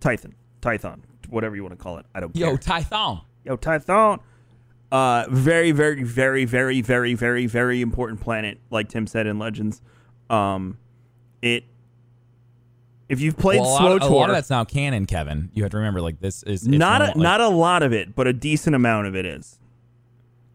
Tython. 0.00 0.32
Tython. 0.62 1.00
Whatever 1.28 1.56
you 1.56 1.62
want 1.62 1.76
to 1.76 1.82
call 1.82 1.98
it. 1.98 2.06
I 2.14 2.20
don't 2.20 2.34
Yo, 2.36 2.56
care. 2.56 2.58
Tython. 2.58 3.22
yo 3.44 3.56
tython. 3.56 4.20
Uh 4.92 5.24
very 5.30 5.72
very 5.72 6.02
very 6.04 6.44
very 6.44 6.80
very 6.80 7.14
very 7.14 7.46
very 7.46 7.80
important 7.80 8.20
planet 8.20 8.58
like 8.70 8.88
tim 8.88 9.06
said 9.06 9.26
in 9.26 9.38
legends 9.38 9.82
um 10.30 10.78
it 11.42 11.64
if 13.08 13.20
you've 13.20 13.36
played 13.36 13.60
Well, 13.60 13.68
a, 13.70 13.72
lot, 13.72 14.02
a 14.02 14.06
lot 14.06 14.30
of 14.30 14.34
that's 14.34 14.50
now 14.50 14.64
canon, 14.64 15.06
Kevin. 15.06 15.50
You 15.52 15.62
have 15.62 15.72
to 15.72 15.76
remember, 15.76 16.00
like 16.00 16.20
this 16.20 16.42
is 16.42 16.66
not 16.66 17.02
a, 17.02 17.04
like- 17.06 17.16
not 17.16 17.40
a 17.40 17.48
lot 17.48 17.82
of 17.82 17.92
it, 17.92 18.14
but 18.14 18.26
a 18.26 18.32
decent 18.32 18.74
amount 18.74 19.06
of 19.06 19.14
it 19.14 19.26
is 19.26 19.58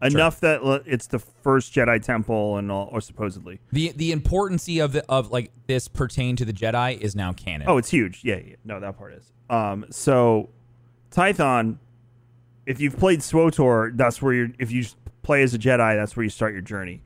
enough 0.02 0.40
that 0.40 0.82
it's 0.86 1.06
the 1.06 1.18
first 1.18 1.72
Jedi 1.74 2.02
temple 2.02 2.56
and 2.56 2.72
all, 2.72 2.88
or 2.90 3.00
supposedly. 3.00 3.60
the 3.72 3.92
the 3.94 4.12
importancy 4.12 4.78
of 4.80 4.92
the 4.92 5.04
of 5.08 5.30
like 5.30 5.52
this 5.66 5.88
pertain 5.88 6.36
to 6.36 6.44
the 6.44 6.52
Jedi 6.52 6.98
is 6.98 7.14
now 7.14 7.32
canon. 7.32 7.68
Oh, 7.68 7.76
it's 7.78 7.90
huge. 7.90 8.20
Yeah, 8.24 8.36
yeah. 8.44 8.56
No, 8.64 8.80
that 8.80 8.98
part 8.98 9.12
is. 9.12 9.30
Um, 9.48 9.86
so 9.90 10.48
Tython, 11.10 11.76
if 12.66 12.80
you've 12.80 12.98
played 12.98 13.20
SWTOR, 13.20 13.96
that's 13.96 14.20
where 14.22 14.32
you're. 14.32 14.48
If 14.58 14.70
you 14.72 14.84
play 15.22 15.42
as 15.42 15.54
a 15.54 15.58
Jedi, 15.58 15.96
that's 15.96 16.16
where 16.16 16.24
you 16.24 16.30
start 16.30 16.52
your 16.52 16.62
journey. 16.62 17.02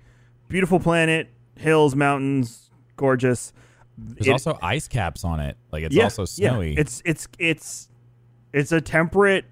Beautiful 0.49 0.79
planet, 0.79 1.29
hills, 1.57 1.95
mountains, 1.95 2.71
gorgeous. 2.97 3.53
There's 3.97 4.27
It- 4.27 4.33
also 4.33 4.59
ice 4.63 4.89
caps 4.89 5.25
on 5.25 5.41
it. 5.41 5.57
Like 5.73 5.85
it's 5.85 5.97
also 5.99 6.25
snowy. 6.25 6.75
Yeah. 6.75 6.81
It's 6.81 7.03
it's 7.05 7.29
it's 7.39 7.89
it's 8.53 8.73
a 8.73 8.81
temperate. 8.81 9.45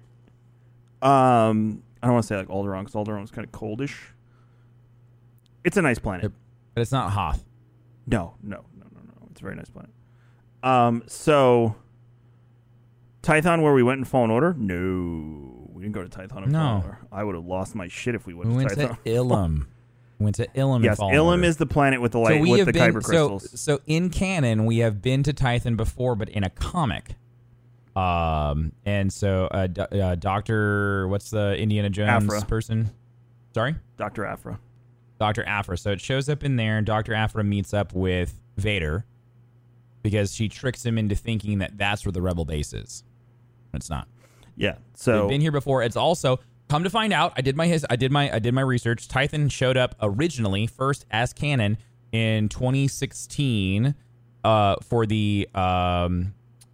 Um, 1.01 1.83
I 2.01 2.07
don't 2.07 2.13
want 2.13 2.23
to 2.23 2.27
say 2.27 2.37
like 2.37 2.47
Alderaan 2.47 2.85
because 2.85 2.93
Alderaan's 2.93 3.31
kind 3.31 3.45
of 3.45 3.51
coldish. 3.51 3.95
It's 5.63 5.77
a 5.77 5.81
nice 5.81 5.99
planet. 5.99 6.31
but 6.73 6.81
it's 6.81 6.91
not 6.91 7.11
Hoth. 7.11 7.43
No, 8.07 8.35
no, 8.43 8.57
no, 8.77 8.85
no, 8.93 8.99
no. 9.01 9.27
It's 9.31 9.39
a 9.39 9.43
very 9.43 9.55
nice 9.55 9.69
planet. 9.69 9.91
Um, 10.61 11.03
so 11.07 11.75
Tython, 13.21 13.61
where 13.61 13.73
we 13.73 13.83
went 13.83 13.99
in 13.99 14.05
Fallen 14.05 14.29
Order? 14.31 14.53
No, 14.57 15.69
we 15.73 15.83
didn't 15.83 15.93
go 15.93 16.03
to 16.05 16.09
Tython 16.09 16.45
in 16.45 16.51
No. 16.51 16.83
I 17.11 17.23
would 17.23 17.35
have 17.35 17.45
lost 17.45 17.75
my 17.75 17.87
shit 17.87 18.15
if 18.15 18.25
we 18.27 18.33
went 18.33 18.49
We 18.49 18.65
to 18.65 18.75
went 18.75 18.91
Tython. 18.91 19.03
to 19.03 19.09
Ilum. 19.09 19.65
Went 20.23 20.35
to 20.37 20.47
Ilum. 20.47 20.83
yes, 20.83 20.99
Ilum 20.99 21.25
Order. 21.25 21.43
is 21.43 21.57
the 21.57 21.65
planet 21.65 22.01
with 22.01 22.13
the 22.13 22.19
light 22.19 22.37
so 22.37 22.41
we 22.41 22.51
with 22.51 22.59
have 22.59 22.65
the 22.67 22.73
been 22.73 22.93
kyber 22.93 23.03
crystals. 23.03 23.59
so 23.59 23.81
in 23.85 24.09
canon 24.09 24.65
we 24.65 24.79
have 24.79 25.01
been 25.01 25.23
to 25.23 25.33
Tython 25.33 25.75
before, 25.77 26.15
but 26.15 26.29
in 26.29 26.43
a 26.43 26.49
comic. 26.49 27.15
Um, 27.95 28.71
and 28.85 29.13
so 29.13 29.47
uh, 29.51 29.67
uh 29.77 30.15
Doctor, 30.15 31.07
what's 31.07 31.29
the 31.29 31.55
Indiana 31.57 31.89
Jones 31.89 32.23
Aphra. 32.25 32.41
person? 32.45 32.89
Sorry, 33.53 33.75
Doctor 33.97 34.25
Aphra. 34.25 34.59
Doctor 35.19 35.43
Aphra. 35.45 35.77
So 35.77 35.91
it 35.91 36.01
shows 36.01 36.27
up 36.27 36.43
in 36.43 36.55
there, 36.55 36.77
and 36.77 36.87
Doctor 36.87 37.13
Aphra 37.13 37.43
meets 37.43 37.73
up 37.73 37.93
with 37.93 38.39
Vader 38.57 39.05
because 40.01 40.33
she 40.33 40.49
tricks 40.49 40.85
him 40.85 40.97
into 40.97 41.15
thinking 41.15 41.59
that 41.59 41.77
that's 41.77 42.05
where 42.05 42.11
the 42.11 42.21
rebel 42.21 42.45
base 42.45 42.73
is. 42.73 43.03
It's 43.73 43.89
not. 43.89 44.07
Yeah. 44.55 44.75
So 44.95 45.13
We've 45.13 45.21
So 45.21 45.29
been 45.29 45.41
here 45.41 45.51
before. 45.51 45.83
It's 45.83 45.95
also 45.95 46.39
come 46.69 46.83
to 46.83 46.89
find 46.89 47.13
out. 47.13 47.33
I 47.35 47.41
did 47.41 47.55
my 47.55 47.67
his, 47.67 47.85
I 47.89 47.95
did 47.95 48.11
my 48.11 48.33
I 48.33 48.39
did 48.39 48.53
my 48.53 48.61
research. 48.61 49.07
Tython 49.07 49.51
showed 49.51 49.77
up 49.77 49.95
originally 50.01 50.67
first 50.67 51.05
as 51.11 51.33
canon 51.33 51.77
in 52.11 52.49
2016 52.49 53.95
uh, 54.43 54.75
for 54.83 55.05
the 55.05 55.49
um, 55.53 56.33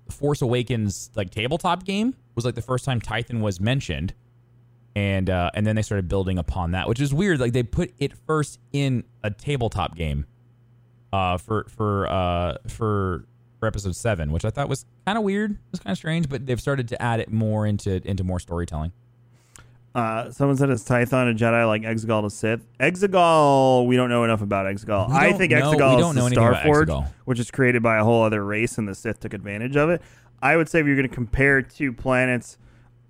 Force 0.09 0.41
Awakens 0.41 1.11
like 1.15 1.29
tabletop 1.29 1.85
game. 1.85 2.15
Was 2.35 2.45
like 2.45 2.55
the 2.55 2.61
first 2.61 2.85
time 2.85 3.01
Tython 3.01 3.41
was 3.41 3.59
mentioned, 3.59 4.13
and 4.95 5.29
uh, 5.29 5.51
and 5.53 5.67
then 5.67 5.75
they 5.75 5.81
started 5.81 6.07
building 6.07 6.37
upon 6.37 6.71
that, 6.71 6.87
which 6.87 7.01
is 7.01 7.13
weird. 7.13 7.39
Like 7.39 7.53
they 7.53 7.63
put 7.63 7.93
it 7.99 8.13
first 8.25 8.59
in 8.71 9.03
a 9.23 9.31
tabletop 9.31 9.95
game 9.95 10.25
uh, 11.11 11.37
for 11.37 11.65
for 11.69 12.07
uh, 12.07 12.57
for 12.67 13.25
for 13.59 13.67
episode 13.67 13.95
seven, 13.95 14.31
which 14.31 14.45
I 14.45 14.49
thought 14.49 14.69
was 14.69 14.85
kind 15.05 15.17
of 15.17 15.23
weird. 15.23 15.51
It 15.51 15.57
was 15.71 15.79
kind 15.79 15.91
of 15.91 15.97
strange, 15.97 16.29
but 16.29 16.45
they've 16.45 16.61
started 16.61 16.87
to 16.89 17.01
add 17.01 17.19
it 17.19 17.31
more 17.31 17.65
into 17.65 18.05
into 18.07 18.23
more 18.23 18.39
storytelling. 18.39 18.93
Uh, 19.99 20.31
someone 20.31 20.55
said 20.57 20.69
it's 20.69 20.83
Tython 20.83 21.29
a 21.31 21.33
Jedi 21.33 21.67
like 21.67 21.81
Exegol 21.81 22.23
to 22.23 22.29
Sith. 22.29 22.61
Exegol, 22.79 23.85
we 23.85 23.95
don't 23.95 24.09
know 24.09 24.23
enough 24.23 24.41
about 24.41 24.65
Exegol. 24.65 25.09
I 25.11 25.33
think 25.33 25.51
know- 25.51 25.73
Exegol 25.73 25.99
is 26.09 26.15
the 26.15 26.21
about 26.21 26.55
Starforge, 26.63 26.85
which 27.25 27.39
is 27.39 27.51
created 27.51 27.83
by 27.83 27.97
a 27.97 28.03
whole 28.03 28.23
other 28.23 28.43
race, 28.45 28.77
and 28.77 28.87
the 28.87 28.95
Sith 28.95 29.19
took 29.19 29.33
advantage 29.33 29.75
of 29.75 29.89
it. 29.89 30.01
I 30.41 30.55
would 30.55 30.69
say 30.69 30.79
if 30.79 30.85
you're 30.85 30.95
going 30.95 31.09
to 31.09 31.13
compare 31.13 31.61
two 31.61 31.91
planets, 31.91 32.57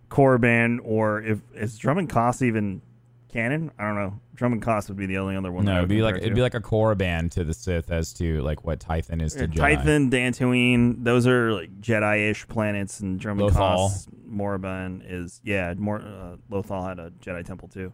Korriban 0.10 0.80
or 0.84 1.22
if 1.22 1.40
is 1.54 1.78
Dromund 1.80 2.10
Kaas 2.10 2.42
even 2.42 2.82
canon? 3.30 3.72
I 3.80 3.86
don't 3.86 3.96
know. 3.96 4.20
Dromund 4.36 4.62
Kaas 4.62 4.88
would 4.88 4.98
be 4.98 5.06
the 5.06 5.18
only 5.18 5.36
other 5.36 5.52
one. 5.52 5.66
No, 5.66 5.78
it'd 5.78 5.90
be 5.90 6.02
like 6.02 6.16
compare 6.16 6.26
it'd 6.28 6.32
to. 6.32 6.36
be 6.36 6.42
like 6.42 6.54
a 6.54 6.60
Korriban 6.62 7.30
to 7.32 7.44
the 7.44 7.54
Sith 7.54 7.92
as 7.92 8.14
to 8.14 8.42
like 8.42 8.64
what 8.66 8.80
Tython 8.80 9.22
is 9.22 9.34
to 9.36 9.48
Jedi. 9.48 9.78
Tython, 9.78 10.10
Dantooine, 10.12 11.04
those 11.04 11.28
are 11.28 11.54
like 11.54 11.82
Jedi-ish 11.82 12.48
planets, 12.48 13.00
and 13.00 13.20
Drummond 13.20 13.52
Lothal. 13.52 13.90
Kaas, 13.90 14.08
Moraband 14.30 15.04
is 15.06 15.42
yeah. 15.44 15.74
More 15.78 16.00
uh, 16.00 16.38
Lothal 16.52 16.88
had 16.88 17.00
a 17.00 17.12
Jedi 17.22 17.46
temple 17.46 17.68
too. 17.68 17.92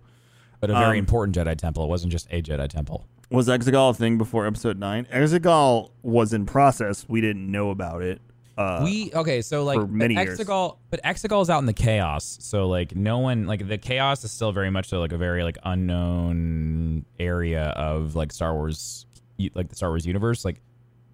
but 0.59 0.69
a 0.69 0.73
very 0.73 0.97
um, 0.97 1.05
important 1.05 1.35
Jedi 1.35 1.57
temple. 1.57 1.83
It 1.85 1.89
wasn't 1.89 2.11
just 2.11 2.27
a 2.31 2.41
Jedi 2.41 2.67
temple. 2.69 3.07
Was 3.31 3.47
Exegol 3.47 3.89
a 3.89 3.93
thing 3.93 4.17
before 4.19 4.45
Episode 4.45 4.77
Nine? 4.77 5.05
Exegol 5.11 5.89
was 6.03 6.31
in 6.31 6.45
process. 6.45 7.05
We 7.09 7.21
didn't 7.21 7.49
know 7.51 7.71
about 7.71 8.03
it. 8.03 8.21
Uh, 8.57 8.81
we 8.83 9.11
okay, 9.13 9.41
so 9.41 9.63
like 9.63 9.79
for 9.79 9.87
many 9.87 10.15
but 10.15 10.25
years. 10.25 10.39
Exegol, 10.39 10.77
but 10.89 11.03
Exegol 11.03 11.41
is 11.41 11.49
out 11.49 11.59
in 11.59 11.65
the 11.65 11.73
chaos. 11.73 12.37
So 12.41 12.67
like 12.67 12.95
no 12.95 13.19
one 13.19 13.47
like 13.47 13.67
the 13.67 13.77
chaos 13.77 14.23
is 14.23 14.31
still 14.31 14.51
very 14.51 14.69
much 14.69 14.87
so 14.87 14.99
like 14.99 15.11
a 15.11 15.17
very 15.17 15.43
like 15.43 15.57
unknown 15.63 17.05
area 17.19 17.65
of 17.75 18.15
like 18.15 18.31
Star 18.31 18.53
Wars, 18.53 19.05
like 19.53 19.67
the 19.67 19.75
Star 19.75 19.89
Wars 19.89 20.05
universe. 20.05 20.45
Like 20.45 20.61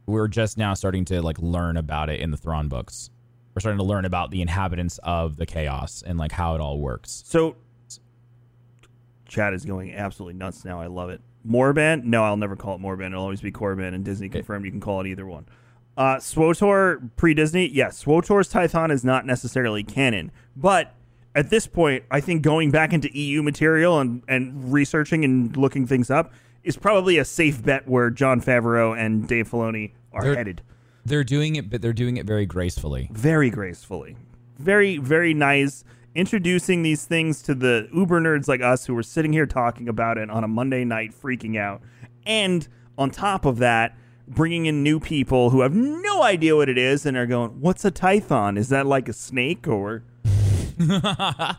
we're 0.05 0.27
just 0.27 0.57
now 0.57 0.73
starting 0.75 1.03
to 1.05 1.21
like 1.21 1.39
learn 1.39 1.77
about 1.77 2.09
it 2.09 2.19
in 2.19 2.29
the 2.29 2.37
Thrawn 2.37 2.67
books. 2.67 3.09
We're 3.55 3.59
starting 3.61 3.79
to 3.79 3.85
learn 3.85 4.05
about 4.05 4.31
the 4.31 4.41
inhabitants 4.41 4.99
of 5.03 5.37
the 5.37 5.45
chaos 5.45 6.03
and 6.05 6.19
like 6.19 6.31
how 6.31 6.55
it 6.55 6.61
all 6.61 6.79
works. 6.79 7.23
so 7.25 7.55
Chad 9.27 9.53
is 9.53 9.63
going 9.63 9.93
absolutely 9.93 10.37
nuts 10.37 10.65
now. 10.65 10.81
I 10.81 10.87
love 10.87 11.09
it. 11.09 11.21
Moraband? 11.47 12.03
No, 12.03 12.23
I'll 12.23 12.37
never 12.37 12.57
call 12.57 12.75
it 12.75 12.81
Moraband. 12.81 13.07
It'll 13.07 13.23
always 13.23 13.41
be 13.41 13.49
Corban. 13.49 13.93
and 13.93 14.03
Disney 14.03 14.27
confirmed 14.27 14.65
you 14.65 14.71
can 14.71 14.81
call 14.81 14.99
it 15.01 15.07
either 15.07 15.25
one. 15.25 15.45
Uh, 15.97 16.15
SWTOR 16.17 17.09
pre 17.17 17.33
Disney, 17.33 17.67
yes, 17.67 18.03
SWTOR's 18.03 18.51
Tython 18.51 18.91
is 18.91 19.03
not 19.03 19.25
necessarily 19.25 19.83
canon, 19.83 20.31
but 20.55 20.95
at 21.35 21.49
this 21.49 21.67
point, 21.67 22.03
I 22.11 22.19
think 22.21 22.41
going 22.41 22.71
back 22.71 22.91
into 22.93 23.09
EU 23.17 23.41
material 23.43 23.99
and, 23.99 24.21
and 24.27 24.71
researching 24.73 25.23
and 25.23 25.55
looking 25.55 25.87
things 25.87 26.09
up 26.09 26.33
is 26.63 26.77
probably 26.77 27.17
a 27.17 27.25
safe 27.25 27.63
bet 27.63 27.87
where 27.87 28.09
Jon 28.09 28.41
Favreau 28.41 28.97
and 28.97 29.27
Dave 29.27 29.49
Filoni 29.49 29.91
are 30.13 30.23
They're- 30.23 30.35
headed. 30.35 30.61
They're 31.03 31.23
doing 31.23 31.55
it, 31.55 31.69
but 31.71 31.81
they're 31.81 31.93
doing 31.93 32.17
it 32.17 32.27
very 32.27 32.45
gracefully. 32.45 33.09
very 33.11 33.49
gracefully. 33.49 34.15
Very, 34.59 34.97
very 34.97 35.33
nice. 35.33 35.83
Introducing 36.13 36.83
these 36.83 37.05
things 37.05 37.41
to 37.43 37.55
the 37.55 37.89
uber 37.91 38.21
nerds 38.21 38.47
like 38.47 38.61
us 38.61 38.85
who 38.85 38.93
were 38.93 39.01
sitting 39.01 39.33
here 39.33 39.47
talking 39.47 39.87
about 39.89 40.19
it 40.19 40.29
on 40.29 40.43
a 40.43 40.47
Monday 40.47 40.83
night, 40.85 41.11
freaking 41.19 41.57
out. 41.57 41.81
And 42.27 42.67
on 42.99 43.09
top 43.09 43.45
of 43.45 43.57
that, 43.57 43.97
bringing 44.33 44.65
in 44.65 44.81
new 44.81 44.99
people 44.99 45.49
who 45.49 45.61
have 45.61 45.75
no 45.75 46.23
idea 46.23 46.55
what 46.55 46.69
it 46.69 46.77
is 46.77 47.05
and 47.05 47.17
are 47.17 47.25
going, 47.25 47.61
What's 47.61 47.85
a 47.85 47.91
Tython? 47.91 48.57
Is 48.57 48.69
that 48.69 48.85
like 48.85 49.07
a 49.09 49.13
snake 49.13 49.67
or. 49.67 50.03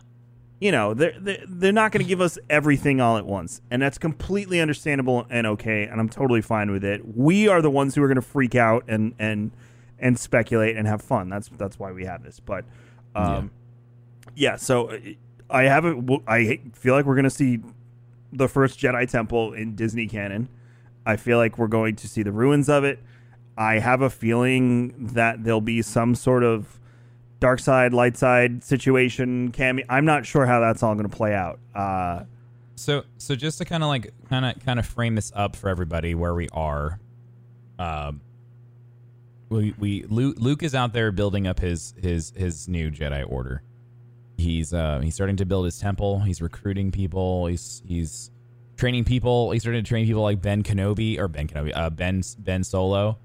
you 0.61 0.73
know, 0.73 0.95
they're, 0.95 1.15
they're, 1.19 1.45
they're 1.47 1.73
not 1.73 1.93
going 1.93 2.05
to 2.05 2.09
give 2.09 2.21
us 2.21 2.39
everything 2.49 3.01
all 3.01 3.17
at 3.17 3.27
once. 3.27 3.61
And 3.71 3.83
that's 3.83 3.99
completely 3.99 4.61
understandable 4.61 5.27
and 5.29 5.47
okay. 5.47 5.85
And 5.85 6.01
I'm 6.01 6.09
totally 6.09 6.41
fine 6.41 6.71
with 6.71 6.85
it. 6.85 7.01
We 7.17 7.49
are 7.49 7.61
the 7.61 7.71
ones 7.71 7.95
who 7.95 8.03
are 8.03 8.09
going 8.09 8.17
to 8.17 8.23
freak 8.23 8.55
out 8.55 8.85
and, 8.89 9.15
and, 9.19 9.51
and 9.99 10.19
speculate 10.19 10.77
and 10.77 10.87
have 10.87 11.03
fun. 11.03 11.29
That's, 11.29 11.49
that's 11.49 11.79
why 11.79 11.93
we 11.93 12.05
have 12.05 12.23
this. 12.23 12.41
But, 12.41 12.65
um, 13.15 13.51
yeah. 14.35 14.57
so 14.57 14.91
uh, 14.91 14.99
I 15.51 15.65
haven't, 15.65 16.07
w- 16.07 16.23
I 16.27 16.61
feel 16.75 16.95
like 16.95 17.07
we're 17.07 17.17
going 17.17 17.25
to 17.25 17.31
see 17.31 17.59
the 18.33 18.49
first 18.49 18.79
Jedi 18.79 19.11
Temple 19.11 19.53
in 19.53 19.75
Disney 19.75 20.07
canon. 20.07 20.49
I 21.05 21.17
feel 21.17 21.39
like 21.39 21.59
we're 21.59 21.67
going 21.69 21.97
to 21.97 22.09
see 22.09 22.23
the 22.23 22.33
ruins 22.33 22.69
of 22.69 22.85
it. 22.85 23.01
I 23.57 23.79
have 23.81 24.01
a 24.03 24.11
feeling 24.11 25.09
that 25.15 25.45
there'll 25.45 25.61
be 25.61 25.83
some 25.83 26.15
sort 26.15 26.43
of 26.43 26.79
dark 27.41 27.59
side, 27.59 27.93
light 27.93 28.17
side 28.17 28.63
situation. 28.65 29.51
Cameo. 29.53 29.85
I'm 29.89 30.05
not 30.05 30.25
sure 30.27 30.47
how 30.47 30.61
that's 30.61 30.83
all 30.83 30.95
going 30.95 31.09
to 31.09 31.15
play 31.17 31.35
out. 31.35 31.59
Uh, 31.75 32.25
So 32.77 33.05
so 33.19 33.35
just 33.35 33.59
to 33.59 33.65
kind 33.65 33.83
of 33.83 33.89
like 33.89 34.13
kind 34.29 34.45
of 34.47 34.65
kind 34.65 34.79
of 34.79 34.87
frame 34.87 35.15
this 35.15 35.31
up 35.35 35.55
for 35.55 35.69
everybody 35.69 36.15
where 36.15 36.35
we 36.35 36.49
are, 36.53 36.99
um, 37.79 38.21
we 39.51 39.75
we 39.79 40.05
Luke, 40.05 40.37
Luke 40.39 40.63
is 40.63 40.75
out 40.75 40.93
there 40.93 41.13
building 41.13 41.47
up 41.47 41.61
his 41.61 41.95
his 42.01 42.33
his 42.35 42.69
new 42.69 42.91
Jedi 42.91 43.25
Order. 43.31 43.63
He's 44.39 44.73
uh 44.73 44.99
he's 45.01 45.15
starting 45.15 45.37
to 45.37 45.45
build 45.45 45.67
his 45.67 45.79
temple. 45.79 46.21
He's 46.21 46.41
recruiting 46.43 46.91
people. 46.91 47.47
He's 47.47 47.83
he's 47.87 48.31
training 48.83 49.05
people. 49.05 49.53
He 49.53 49.61
started 49.61 49.85
to 49.85 49.89
train 49.89 50.07
people 50.07 50.23
like 50.23 50.43
Ben 50.43 50.65
Kenobi 50.65 51.17
or 51.17 51.29
Ben 51.29 51.47
Kenobi, 51.47 51.71
uh, 51.73 51.89
Ben 51.89 52.21
Ben 52.39 52.65
Solo, 52.65 53.17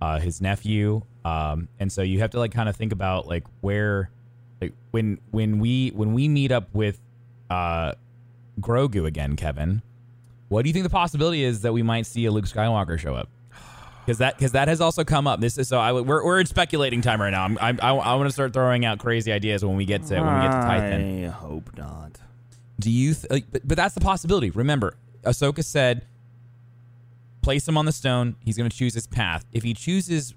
uh, 0.00 0.18
his 0.18 0.40
nephew. 0.40 1.02
Um, 1.24 1.68
and 1.78 1.90
so 1.90 2.02
you 2.02 2.18
have 2.18 2.30
to 2.30 2.40
like 2.40 2.50
kind 2.50 2.68
of 2.68 2.74
think 2.74 2.92
about 2.92 3.28
like 3.28 3.44
where, 3.60 4.10
like 4.60 4.72
when 4.90 5.20
when 5.30 5.60
we 5.60 5.90
when 5.90 6.14
we 6.14 6.26
meet 6.28 6.50
up 6.50 6.68
with, 6.74 6.98
uh, 7.48 7.92
Grogu 8.60 9.06
again, 9.06 9.36
Kevin. 9.36 9.82
What 10.48 10.62
do 10.62 10.68
you 10.68 10.72
think 10.72 10.82
the 10.82 10.90
possibility 10.90 11.44
is 11.44 11.62
that 11.62 11.72
we 11.72 11.84
might 11.84 12.06
see 12.06 12.24
a 12.26 12.32
Luke 12.32 12.46
Skywalker 12.46 12.98
show 12.98 13.14
up? 13.14 13.28
Because 14.04 14.18
that 14.18 14.36
because 14.36 14.50
that 14.52 14.66
has 14.66 14.80
also 14.80 15.04
come 15.04 15.28
up. 15.28 15.40
This 15.40 15.58
is 15.58 15.68
so 15.68 15.78
I 15.78 15.92
we're 15.92 16.24
we're 16.24 16.40
in 16.40 16.46
speculating 16.46 17.02
time 17.02 17.20
right 17.20 17.30
now. 17.30 17.44
I'm, 17.44 17.56
I'm, 17.60 17.78
I 17.80 17.90
I 17.90 18.14
want 18.16 18.26
to 18.26 18.32
start 18.32 18.52
throwing 18.52 18.84
out 18.84 18.98
crazy 18.98 19.30
ideas 19.30 19.64
when 19.64 19.76
we 19.76 19.84
get 19.84 20.04
to 20.06 20.20
when 20.20 20.34
we 20.34 20.40
get 20.42 20.50
to 20.50 20.66
Tython. 20.66 21.28
I 21.28 21.30
hope 21.30 21.70
not. 21.76 22.18
Do 22.80 22.90
you? 22.90 23.14
Th- 23.14 23.30
like, 23.30 23.44
but, 23.52 23.66
but 23.66 23.76
that's 23.76 23.94
the 23.94 24.00
possibility. 24.00 24.50
Remember, 24.50 24.94
Ahsoka 25.24 25.64
said, 25.64 26.06
place 27.42 27.68
him 27.68 27.76
on 27.76 27.84
the 27.84 27.92
stone. 27.92 28.36
He's 28.40 28.56
going 28.56 28.68
to 28.68 28.76
choose 28.76 28.94
his 28.94 29.06
path. 29.06 29.44
If 29.52 29.62
he 29.62 29.74
chooses, 29.74 30.34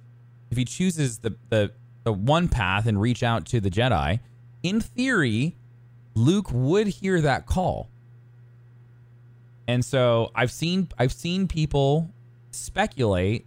if 0.51 0.57
he 0.57 0.65
chooses 0.65 1.19
the 1.19 1.35
the 1.49 1.71
the 2.03 2.13
one 2.13 2.47
path 2.47 2.85
and 2.85 3.01
reach 3.01 3.23
out 3.23 3.45
to 3.47 3.59
the 3.59 3.69
Jedi, 3.69 4.19
in 4.63 4.81
theory, 4.81 5.55
Luke 6.13 6.51
would 6.51 6.87
hear 6.87 7.21
that 7.21 7.45
call. 7.45 7.89
And 9.67 9.83
so 9.83 10.31
I've 10.35 10.51
seen 10.51 10.89
I've 10.97 11.13
seen 11.13 11.47
people 11.47 12.09
speculate 12.51 13.45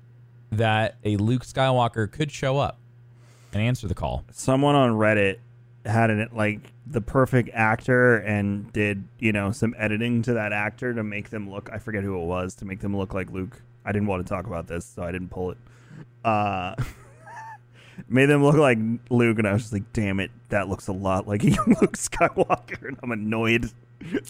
that 0.52 0.96
a 1.04 1.16
Luke 1.16 1.44
Skywalker 1.44 2.10
could 2.10 2.30
show 2.30 2.58
up 2.58 2.78
and 3.52 3.62
answer 3.62 3.86
the 3.88 3.94
call. 3.94 4.24
Someone 4.32 4.74
on 4.74 4.92
Reddit 4.92 5.38
had 5.86 6.10
it 6.10 6.34
like 6.34 6.72
the 6.86 7.00
perfect 7.00 7.50
actor 7.54 8.18
and 8.18 8.70
did 8.72 9.04
you 9.18 9.32
know 9.32 9.50
some 9.50 9.74
editing 9.78 10.22
to 10.22 10.34
that 10.34 10.52
actor 10.52 10.92
to 10.94 11.02
make 11.02 11.30
them 11.30 11.50
look. 11.50 11.70
I 11.72 11.78
forget 11.78 12.02
who 12.04 12.20
it 12.20 12.26
was 12.26 12.54
to 12.56 12.64
make 12.64 12.80
them 12.80 12.96
look 12.96 13.14
like 13.14 13.30
Luke. 13.30 13.62
I 13.84 13.92
didn't 13.92 14.08
want 14.08 14.26
to 14.26 14.28
talk 14.28 14.46
about 14.46 14.66
this, 14.66 14.84
so 14.84 15.02
I 15.02 15.10
didn't 15.12 15.30
pull 15.30 15.52
it. 15.52 15.58
Uh, 16.24 16.74
made 18.08 18.26
them 18.26 18.44
look 18.44 18.56
like 18.56 18.78
Luke, 19.08 19.38
and 19.38 19.48
I 19.48 19.52
was 19.52 19.62
just 19.62 19.72
like, 19.72 19.90
"Damn 19.92 20.20
it, 20.20 20.30
that 20.50 20.68
looks 20.68 20.88
a 20.88 20.92
lot 20.92 21.26
like 21.26 21.42
young 21.44 21.76
Luke 21.80 21.96
Skywalker," 21.96 22.88
and 22.88 22.98
I'm 23.02 23.12
annoyed 23.12 23.70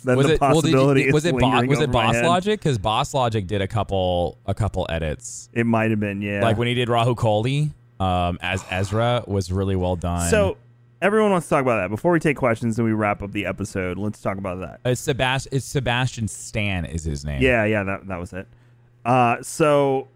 that 0.04 0.16
was 0.16 0.26
the 0.26 0.34
it 0.34 0.40
well, 0.40 0.60
did 0.60 0.70
you- 0.70 0.74
possibility 0.74 1.12
was 1.12 1.24
it 1.24 1.36
Bo- 1.36 1.64
was 1.66 1.80
it 1.80 1.90
Boss. 1.92 2.16
Logic? 2.16 2.58
Because 2.58 2.78
Boss 2.78 3.14
Logic 3.14 3.46
did 3.46 3.62
a 3.62 3.68
couple 3.68 4.36
a 4.46 4.54
couple 4.54 4.86
edits, 4.88 5.48
It 5.52 5.64
might 5.64 5.90
have 5.90 6.00
been, 6.00 6.22
yeah. 6.22 6.42
like 6.42 6.56
when 6.58 6.68
he 6.68 6.74
did 6.74 6.88
Rahul 6.88 7.14
Kohli 7.16 7.70
um, 8.04 8.38
as 8.42 8.64
Ezra 8.70 9.22
was 9.26 9.52
really 9.52 9.76
well 9.76 9.96
done. 9.96 10.28
So 10.30 10.56
everyone 11.02 11.30
wants 11.30 11.46
to 11.46 11.50
talk 11.50 11.62
about 11.62 11.76
that. 11.82 11.88
Before 11.88 12.12
we 12.12 12.20
take 12.20 12.36
questions 12.36 12.78
and 12.78 12.86
we 12.86 12.92
wrap 12.92 13.22
up 13.22 13.32
the 13.32 13.46
episode, 13.46 13.98
let's 13.98 14.20
talk 14.20 14.38
about 14.38 14.60
that. 14.60 14.80
Uh, 14.84 14.94
Sebast- 14.94 15.48
it's 15.52 15.64
Sebastian 15.64 16.28
Stan 16.28 16.84
is 16.84 17.04
his 17.04 17.24
name. 17.24 17.42
Yeah, 17.42 17.64
yeah, 17.64 17.82
that 17.84 18.06
that 18.08 18.18
was 18.18 18.32
it. 18.32 18.46
Uh, 19.04 19.42
so 19.42 20.08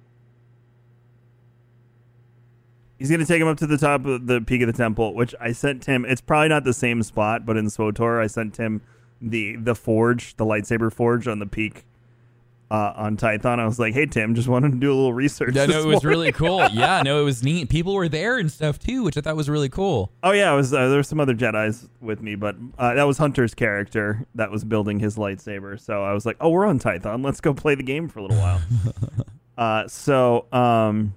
he's 2.99 3.11
gonna 3.11 3.26
take 3.26 3.41
him 3.41 3.49
up 3.49 3.59
to 3.59 3.66
the 3.66 3.78
top 3.78 4.05
of 4.05 4.26
the 4.26 4.41
peak 4.41 4.62
of 4.62 4.66
the 4.66 4.72
temple, 4.72 5.14
which 5.14 5.35
I 5.41 5.53
sent 5.53 5.82
Tim. 5.82 6.05
It's 6.05 6.20
probably 6.20 6.49
not 6.49 6.64
the 6.64 6.74
same 6.74 7.03
spot, 7.03 7.47
but 7.47 7.57
in 7.57 7.66
SWTOR, 7.66 8.22
I 8.22 8.26
sent 8.26 8.55
Tim 8.55 8.82
the 9.20 9.57
the 9.57 9.74
forge, 9.74 10.37
the 10.37 10.45
lightsaber 10.45 10.93
forge 10.93 11.26
on 11.26 11.39
the 11.39 11.47
peak. 11.47 11.85
Uh, 12.70 12.92
on 12.96 13.16
Tython, 13.16 13.58
I 13.58 13.66
was 13.66 13.78
like, 13.78 13.94
"Hey 13.94 14.06
Tim, 14.06 14.34
just 14.34 14.48
wanted 14.48 14.72
to 14.72 14.78
do 14.78 14.88
a 14.88 14.96
little 14.96 15.12
research." 15.12 15.54
Yeah, 15.54 15.66
no, 15.66 15.80
it 15.80 15.86
was 15.86 16.02
morning." 16.02 16.08
really 16.08 16.32
cool. 16.32 16.66
Yeah, 16.72 17.02
no, 17.02 17.20
it 17.20 17.24
was 17.24 17.42
neat. 17.44 17.68
People 17.68 17.94
were 17.94 18.08
there 18.08 18.38
and 18.38 18.50
stuff 18.50 18.78
too, 18.78 19.02
which 19.02 19.16
I 19.16 19.20
thought 19.20 19.36
was 19.36 19.48
really 19.48 19.68
cool. 19.68 20.10
Oh 20.22 20.32
yeah, 20.32 20.52
it 20.52 20.56
was 20.56 20.72
uh, 20.72 20.88
there 20.88 20.96
were 20.96 21.02
some 21.02 21.20
other 21.20 21.34
Jedi's 21.34 21.88
with 22.00 22.22
me, 22.22 22.34
but 22.34 22.56
uh, 22.78 22.94
that 22.94 23.04
was 23.04 23.18
Hunter's 23.18 23.54
character 23.54 24.26
that 24.34 24.50
was 24.50 24.64
building 24.64 24.98
his 24.98 25.16
lightsaber. 25.16 25.78
So 25.78 26.02
I 26.02 26.14
was 26.14 26.24
like, 26.26 26.36
"Oh, 26.40 26.48
we're 26.48 26.66
on 26.66 26.78
Tython. 26.78 27.24
Let's 27.24 27.40
go 27.40 27.52
play 27.54 27.74
the 27.74 27.82
game 27.82 28.08
for 28.08 28.20
a 28.20 28.22
little 28.22 28.38
while." 28.38 28.62
uh, 29.58 29.86
so 29.86 30.46
um, 30.50 31.14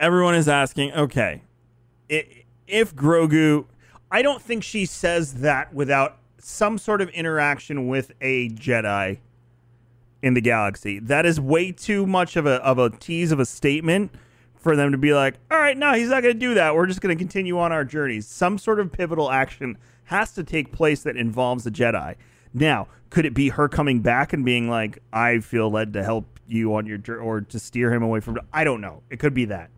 everyone 0.00 0.34
is 0.34 0.48
asking, 0.48 0.92
okay, 0.92 1.42
i 2.10 2.24
if 2.66 2.94
Grogu, 2.96 3.66
I 4.10 4.22
don't 4.22 4.42
think 4.42 4.64
she 4.64 4.86
says 4.86 5.34
that 5.34 5.72
without 5.72 6.18
some 6.38 6.78
sort 6.78 7.00
of 7.00 7.08
interaction 7.10 7.86
with 7.86 8.10
a 8.20 8.48
Jedi 8.50 9.18
in 10.22 10.34
the 10.34 10.40
galaxy. 10.40 10.98
That 10.98 11.26
is 11.26 11.40
way 11.40 11.72
too 11.72 12.06
much 12.06 12.36
of 12.36 12.46
a 12.46 12.54
of 12.64 12.78
a 12.78 12.90
tease 12.90 13.32
of 13.32 13.40
a 13.40 13.46
statement 13.46 14.12
for 14.56 14.74
them 14.74 14.92
to 14.92 14.98
be 14.98 15.14
like, 15.14 15.34
all 15.50 15.58
right, 15.58 15.76
no, 15.76 15.94
he's 15.94 16.08
not 16.08 16.22
going 16.22 16.34
to 16.34 16.40
do 16.40 16.54
that. 16.54 16.74
We're 16.74 16.86
just 16.86 17.00
going 17.00 17.16
to 17.16 17.18
continue 17.18 17.58
on 17.58 17.70
our 17.70 17.84
journeys. 17.84 18.26
Some 18.26 18.58
sort 18.58 18.80
of 18.80 18.90
pivotal 18.90 19.30
action 19.30 19.78
has 20.04 20.32
to 20.32 20.42
take 20.42 20.72
place 20.72 21.02
that 21.04 21.16
involves 21.16 21.64
the 21.64 21.70
Jedi. 21.70 22.16
Now, 22.52 22.88
could 23.10 23.26
it 23.26 23.34
be 23.34 23.50
her 23.50 23.68
coming 23.68 24.00
back 24.00 24.32
and 24.32 24.44
being 24.44 24.68
like, 24.68 24.98
I 25.12 25.38
feel 25.38 25.70
led 25.70 25.92
to 25.92 26.02
help 26.02 26.40
you 26.48 26.74
on 26.74 26.86
your 26.86 26.98
journey 26.98 27.20
or 27.20 27.42
to 27.42 27.58
steer 27.58 27.92
him 27.92 28.02
away 28.02 28.20
from? 28.20 28.38
I 28.52 28.64
don't 28.64 28.80
know. 28.80 29.02
It 29.10 29.20
could 29.20 29.34
be 29.34 29.44
that. 29.46 29.70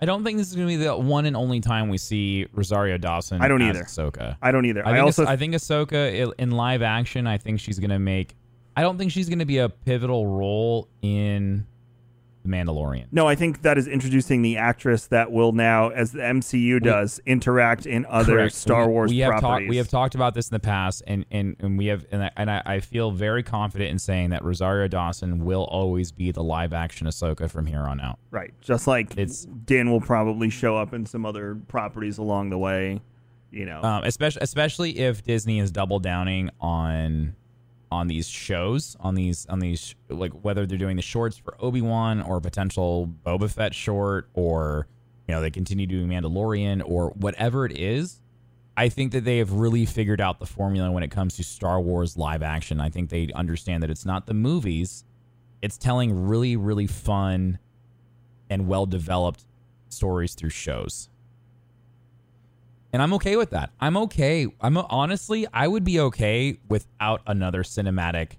I 0.00 0.04
don't 0.04 0.24
think 0.24 0.38
this 0.38 0.48
is 0.48 0.56
going 0.56 0.66
to 0.66 0.78
be 0.78 0.84
the 0.84 0.96
one 0.96 1.26
and 1.26 1.36
only 1.36 1.60
time 1.60 1.88
we 1.88 1.96
see 1.96 2.46
Rosario 2.52 2.98
Dawson. 2.98 3.40
I 3.40 3.46
don't 3.46 3.62
either. 3.62 3.84
Ahsoka. 3.84 4.36
I 4.42 4.50
don't 4.50 4.64
either. 4.64 4.86
I 4.86 4.96
I, 4.96 4.98
also 4.98 5.24
I 5.26 5.36
think 5.36 5.54
Ahsoka 5.54 6.32
in 6.38 6.50
live 6.50 6.82
action. 6.82 7.28
I 7.28 7.38
think 7.38 7.60
she's 7.60 7.78
going 7.78 7.90
to 7.90 8.00
make. 8.00 8.34
I 8.76 8.82
don't 8.82 8.98
think 8.98 9.12
she's 9.12 9.28
going 9.28 9.38
to 9.40 9.44
be 9.46 9.58
a 9.58 9.68
pivotal 9.68 10.26
role 10.26 10.88
in 11.02 11.66
the 12.44 12.48
Mandalorian. 12.48 13.06
no. 13.12 13.28
I 13.28 13.36
think 13.36 13.62
that 13.62 13.78
is 13.78 13.86
introducing 13.86 14.42
the 14.42 14.56
actress 14.56 15.06
that 15.06 15.30
will 15.30 15.52
now, 15.52 15.90
as 15.90 16.10
the 16.10 16.18
MCU 16.22 16.82
does, 16.82 17.20
interact 17.24 17.86
in 17.86 18.04
other 18.06 18.32
Correct. 18.34 18.54
Star 18.56 18.86
We- 18.88 18.92
Wars 18.92 19.10
we 19.12 19.18
have 19.18 19.38
properties. 19.38 19.68
We 19.70 19.76
have 19.76 19.86
talked 19.88 20.16
about 20.16 20.34
this 20.34 20.48
in 20.48 20.54
the 20.56 20.58
past, 20.60 21.04
and 21.06 21.24
and, 21.30 21.54
and 21.60 21.78
we 21.78 21.86
have, 21.86 22.04
and, 22.10 22.24
I, 22.24 22.30
and 22.36 22.50
I, 22.50 22.62
I 22.66 22.80
feel 22.80 23.12
very 23.12 23.44
confident 23.44 23.92
in 23.92 23.98
saying 24.00 24.30
that 24.30 24.42
Rosario 24.44 24.88
Dawson 24.88 25.44
will 25.44 25.62
always 25.64 26.10
be 26.10 26.32
the 26.32 26.42
live 26.42 26.72
action 26.72 27.06
Ahsoka 27.06 27.48
from 27.48 27.66
here 27.66 27.82
on 27.82 28.00
out. 28.00 28.18
Right. 28.32 28.52
Just 28.60 28.88
like 28.88 29.12
It's- 29.12 29.46
Dan 29.64 29.88
will 29.92 30.00
probably 30.00 30.50
show 30.50 30.76
up 30.76 30.92
in 30.92 31.06
some 31.06 31.24
other 31.24 31.54
properties 31.68 32.18
along 32.18 32.50
the 32.50 32.58
way. 32.58 33.02
You 33.52 33.66
know. 33.66 33.82
um, 33.82 34.02
especially 34.04 34.40
especially 34.42 34.98
if 34.98 35.22
Disney 35.22 35.60
is 35.60 35.70
double 35.70 36.00
downing 36.00 36.48
on 36.60 37.36
on 37.92 38.08
these 38.08 38.28
shows, 38.28 38.96
on 39.00 39.14
these 39.14 39.46
on 39.46 39.60
these 39.60 39.94
like 40.08 40.32
whether 40.32 40.66
they're 40.66 40.78
doing 40.78 40.96
the 40.96 41.02
shorts 41.02 41.36
for 41.36 41.54
Obi 41.60 41.82
Wan 41.82 42.22
or 42.22 42.40
potential 42.40 43.12
Boba 43.24 43.50
Fett 43.50 43.74
short, 43.74 44.28
or 44.34 44.88
you 45.28 45.34
know 45.34 45.40
they 45.40 45.50
continue 45.50 45.86
doing 45.86 46.08
Mandalorian 46.08 46.82
or 46.84 47.10
whatever 47.10 47.66
it 47.66 47.78
is. 47.78 48.20
I 48.76 48.88
think 48.88 49.12
that 49.12 49.24
they 49.24 49.38
have 49.38 49.52
really 49.52 49.84
figured 49.84 50.20
out 50.20 50.40
the 50.40 50.46
formula 50.46 50.90
when 50.90 51.02
it 51.02 51.10
comes 51.10 51.36
to 51.36 51.44
Star 51.44 51.80
Wars 51.80 52.16
live 52.16 52.42
action. 52.42 52.80
I 52.80 52.88
think 52.88 53.10
they 53.10 53.30
understand 53.34 53.82
that 53.82 53.90
it's 53.90 54.06
not 54.06 54.26
the 54.26 54.34
movies; 54.34 55.04
it's 55.60 55.76
telling 55.76 56.26
really, 56.26 56.56
really 56.56 56.86
fun 56.86 57.58
and 58.48 58.66
well 58.66 58.86
developed 58.86 59.44
stories 59.88 60.34
through 60.34 60.50
shows 60.50 61.10
and 62.92 63.02
I'm 63.02 63.14
okay 63.14 63.36
with 63.36 63.50
that. 63.50 63.70
I'm 63.80 63.96
okay. 63.96 64.46
I'm 64.60 64.76
honestly, 64.76 65.46
I 65.52 65.66
would 65.66 65.84
be 65.84 66.00
okay 66.00 66.58
without 66.68 67.22
another 67.26 67.62
cinematic 67.62 68.32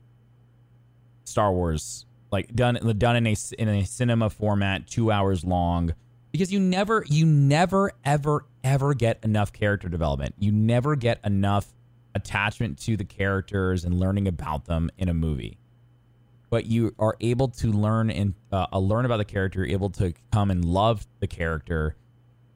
Star 1.24 1.52
Wars 1.52 2.06
like 2.32 2.54
done 2.56 2.76
done 2.98 3.16
in 3.16 3.28
a 3.28 3.36
in 3.58 3.70
a 3.70 3.86
cinema 3.86 4.30
format, 4.30 4.88
two 4.88 5.12
hours 5.12 5.44
long, 5.44 5.94
because 6.32 6.52
you 6.52 6.60
never 6.60 7.06
you 7.08 7.26
never 7.26 7.92
ever 8.04 8.46
ever 8.64 8.94
get 8.94 9.20
enough 9.24 9.54
character 9.54 9.88
development. 9.90 10.36
You 10.38 10.52
never 10.52 10.96
get 10.96 11.20
enough 11.24 11.68
attachment 12.16 12.80
to 12.80 12.98
the 12.98 13.04
characters 13.04 13.86
and 13.86 14.00
learning 14.00 14.28
about 14.28 14.66
them 14.66 14.90
in 14.98 15.10
a 15.10 15.14
movie. 15.14 15.58
But 16.50 16.66
you 16.68 16.94
are 17.00 17.18
able 17.22 17.48
to 17.48 17.72
learn 17.72 18.12
and 18.12 18.36
uh, 18.52 18.68
learn 18.78 19.06
about 19.06 19.18
the 19.18 19.26
character, 19.26 19.66
able 19.66 19.90
to 19.92 20.14
come 20.32 20.52
and 20.52 20.64
love 20.64 21.08
the 21.20 21.28
character 21.28 21.96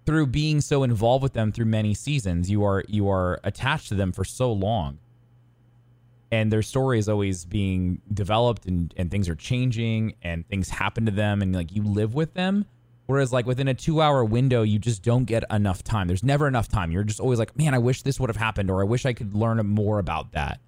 through 0.07 0.25
being 0.25 0.61
so 0.61 0.83
involved 0.83 1.21
with 1.21 1.33
them 1.33 1.51
through 1.51 1.65
many 1.65 1.93
seasons. 1.93 2.49
You 2.49 2.63
are 2.63 2.83
you 2.87 3.09
are 3.09 3.39
attached 3.43 3.89
to 3.89 3.95
them 3.95 4.13
for 4.13 4.23
so 4.23 4.51
long. 4.51 4.97
And 6.31 6.51
their 6.51 6.61
story 6.61 6.97
is 6.97 7.07
always 7.07 7.45
being 7.45 8.01
developed 8.13 8.65
and, 8.65 8.93
and 8.97 9.11
things 9.11 9.29
are 9.29 9.35
changing 9.35 10.15
and 10.23 10.47
things 10.47 10.69
happen 10.69 11.05
to 11.05 11.11
them 11.11 11.41
and 11.41 11.53
like 11.53 11.73
you 11.73 11.83
live 11.83 12.15
with 12.15 12.33
them. 12.33 12.65
Whereas 13.05 13.31
like 13.31 13.45
within 13.45 13.67
a 13.67 13.73
two 13.73 14.01
hour 14.01 14.23
window 14.23 14.63
you 14.63 14.79
just 14.79 15.03
don't 15.03 15.25
get 15.25 15.43
enough 15.51 15.83
time. 15.83 16.07
There's 16.07 16.23
never 16.23 16.47
enough 16.47 16.69
time. 16.69 16.89
You're 16.89 17.03
just 17.03 17.19
always 17.19 17.37
like 17.37 17.57
man 17.57 17.73
i 17.73 17.77
wish 17.77 18.01
this 18.01 18.17
would 18.19 18.29
have 18.29 18.37
happened 18.37 18.71
or 18.71 18.81
i 18.81 18.85
wish 18.85 19.05
i 19.05 19.11
could 19.11 19.35
learn 19.35 19.57
more 19.67 19.99
about 19.99 20.31
that. 20.31 20.61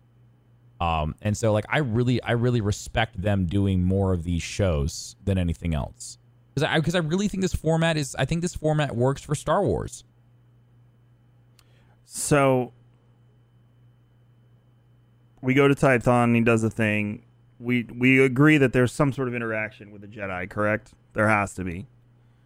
Um 0.82 1.16
and 1.22 1.36
so 1.36 1.54
like 1.54 1.66
i 1.70 1.78
really 1.80 2.22
i 2.24 2.32
really 2.32 2.62
respect 2.62 3.22
them 3.22 3.46
doing 3.46 3.84
more 3.84 4.12
of 4.12 4.24
these 4.24 4.44
shows 4.44 5.16
than 5.24 5.38
anything 5.38 5.74
else 5.74 6.19
because 6.62 6.76
I, 6.78 6.80
'cause 6.82 6.96
I 6.96 7.00
really 7.00 7.28
think 7.28 7.42
this 7.42 7.54
format 7.56 7.98
is 7.98 8.16
i 8.20 8.26
think 8.26 8.42
this 8.42 8.56
format 8.56 8.96
works 8.96 9.22
for 9.22 9.36
star 9.36 9.64
wars 9.64 10.04
So 12.06 12.74
we 15.42 15.54
go 15.54 15.68
to 15.68 15.76
Tython. 15.76 16.36
He 16.36 16.42
does 16.42 16.64
a 16.64 16.70
thing. 16.70 17.24
We 17.60 17.84
we 17.84 18.24
agree 18.24 18.58
that 18.58 18.74
there's 18.74 18.92
some 18.92 19.14
sort 19.14 19.28
of 19.28 19.36
interaction 19.36 19.92
with 19.92 20.02
the 20.02 20.08
Jedi. 20.08 20.50
Correct? 20.50 20.94
There 21.14 21.28
has 21.28 21.54
to 21.56 21.64
be. 21.64 21.88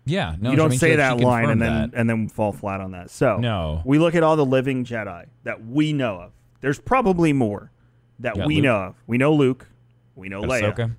yeah 0.06 0.36
no 0.40 0.50
you 0.52 0.58
don't 0.58 0.66
I 0.66 0.70
mean, 0.72 0.80
say 0.80 0.92
she- 0.92 0.96
that 0.98 1.18
she 1.20 1.24
line 1.26 1.50
and 1.50 1.62
then 1.62 1.74
that. 1.74 1.90
and 1.98 2.10
then 2.10 2.28
fall 2.28 2.52
flat 2.52 2.82
on 2.82 2.92
that. 2.92 3.10
So 3.10 3.38
No. 3.38 3.82
we 3.86 4.00
look 4.00 4.16
at 4.16 4.24
all 4.24 4.36
the 4.36 4.46
living 4.46 4.84
Jedi 4.84 5.26
that 5.44 5.66
we 5.66 5.94
know 5.94 6.20
of. 6.20 6.32
There's 6.62 6.80
probably 6.80 7.32
more 7.34 7.72
that 8.20 8.38
we 8.46 8.56
Luke. 8.56 8.64
know 8.64 8.76
of. 8.76 8.96
We 9.08 9.18
know 9.18 9.34
Luke. 9.34 9.68
We 10.16 10.28
know 10.30 10.42
Got 10.42 10.50
Leia. 10.50 10.96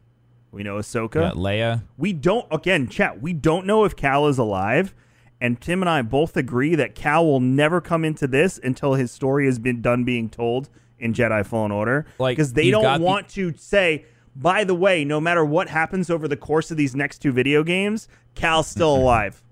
We 0.54 0.62
know 0.62 0.76
Ahsoka. 0.76 1.34
Leia. 1.34 1.82
We 1.98 2.12
don't 2.12 2.46
again, 2.50 2.88
chat. 2.88 3.20
We 3.20 3.32
don't 3.32 3.66
know 3.66 3.84
if 3.84 3.96
Cal 3.96 4.28
is 4.28 4.38
alive, 4.38 4.94
and 5.40 5.60
Tim 5.60 5.82
and 5.82 5.90
I 5.90 6.02
both 6.02 6.36
agree 6.36 6.74
that 6.76 6.94
Cal 6.94 7.26
will 7.26 7.40
never 7.40 7.80
come 7.80 8.04
into 8.04 8.26
this 8.26 8.58
until 8.62 8.94
his 8.94 9.10
story 9.10 9.46
has 9.46 9.58
been 9.58 9.82
done 9.82 10.04
being 10.04 10.28
told 10.30 10.68
in 10.98 11.12
Jedi 11.12 11.44
Fallen 11.44 11.72
Order. 11.72 12.06
Like, 12.18 12.36
because 12.36 12.52
they 12.52 12.70
don't 12.70 13.00
the- 13.00 13.04
want 13.04 13.28
to 13.30 13.52
say. 13.56 14.04
By 14.36 14.64
the 14.64 14.74
way, 14.74 15.04
no 15.04 15.20
matter 15.20 15.44
what 15.44 15.68
happens 15.68 16.10
over 16.10 16.26
the 16.26 16.36
course 16.36 16.72
of 16.72 16.76
these 16.76 16.96
next 16.96 17.18
two 17.18 17.30
video 17.30 17.62
games, 17.62 18.08
Cal's 18.34 18.66
still 18.66 18.94
alive. 19.02 19.42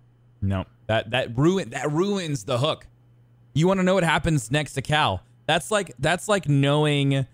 No, 0.41 0.65
that 0.89 1.11
that 1.11 1.37
ruin 1.39 1.71
that 1.71 1.91
ruins 1.93 2.45
the 2.45 2.59
hook. 2.59 2.87
You 3.55 3.69
want 3.69 3.79
to 3.79 3.85
know 3.85 3.95
what 3.95 4.03
happens 4.03 4.51
next 4.51 4.73
to 4.75 4.83
Cal? 4.83 5.23
That's 5.47 5.71
like 5.71 5.93
that's 6.01 6.27
like 6.29 6.49
knowing, 6.49 7.27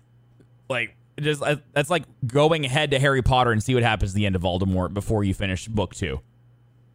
like 0.69 0.95
just 1.23 1.41
uh, 1.41 1.57
that's 1.73 1.89
like 1.89 2.03
going 2.25 2.65
ahead 2.65 2.91
to 2.91 2.99
Harry 2.99 3.21
Potter 3.21 3.51
and 3.51 3.63
see 3.63 3.73
what 3.73 3.83
happens 3.83 4.11
at 4.11 4.15
the 4.15 4.25
end 4.25 4.35
of 4.35 4.41
Voldemort 4.41 4.93
before 4.93 5.23
you 5.23 5.33
finish 5.33 5.67
book 5.67 5.95
two. 5.95 6.21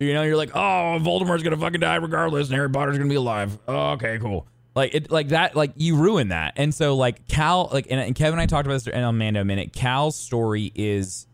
You 0.01 0.13
know, 0.13 0.23
you're 0.23 0.37
like, 0.37 0.51
oh, 0.55 0.99
Voldemort's 1.01 1.43
gonna 1.43 1.57
fucking 1.57 1.81
die 1.81 1.97
regardless, 1.97 2.49
and 2.49 2.57
Harry 2.57 2.71
Potter's 2.71 2.99
gonna 2.99 3.09
be 3.09 3.17
alive. 3.17 3.59
Oh, 3.69 3.93
okay, 3.93 4.19
cool. 4.19 4.47
Like 4.75 4.95
it, 4.95 5.11
like 5.11 5.29
that, 5.29 5.55
like 5.55 5.73
you 5.77 5.97
ruin 5.97 6.29
that. 6.29 6.55
And 6.57 6.75
so, 6.75 6.97
like 6.97 7.29
Cal, 7.29 7.69
like 7.73 7.87
and, 7.91 8.01
and 8.01 8.15
Kevin 8.15 8.35
and 8.35 8.43
I 8.43 8.47
talked 8.47 8.67
about 8.67 8.75
this 8.75 8.87
in 8.89 9.03
Amanda 9.03 9.41
a 9.41 9.45
minute. 9.45 9.73
Cal's 9.73 10.17
story 10.17 10.73
is 10.75 11.27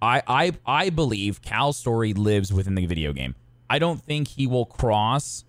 I 0.00 0.22
I 0.26 0.52
I 0.66 0.90
believe 0.90 1.42
Cal's 1.42 1.76
story 1.76 2.12
lives 2.12 2.52
within 2.52 2.74
the 2.74 2.86
video 2.86 3.12
game. 3.12 3.36
I 3.70 3.78
don't 3.78 4.02
think 4.02 4.28
he 4.28 4.46
will 4.46 4.66
cross. 4.66 5.44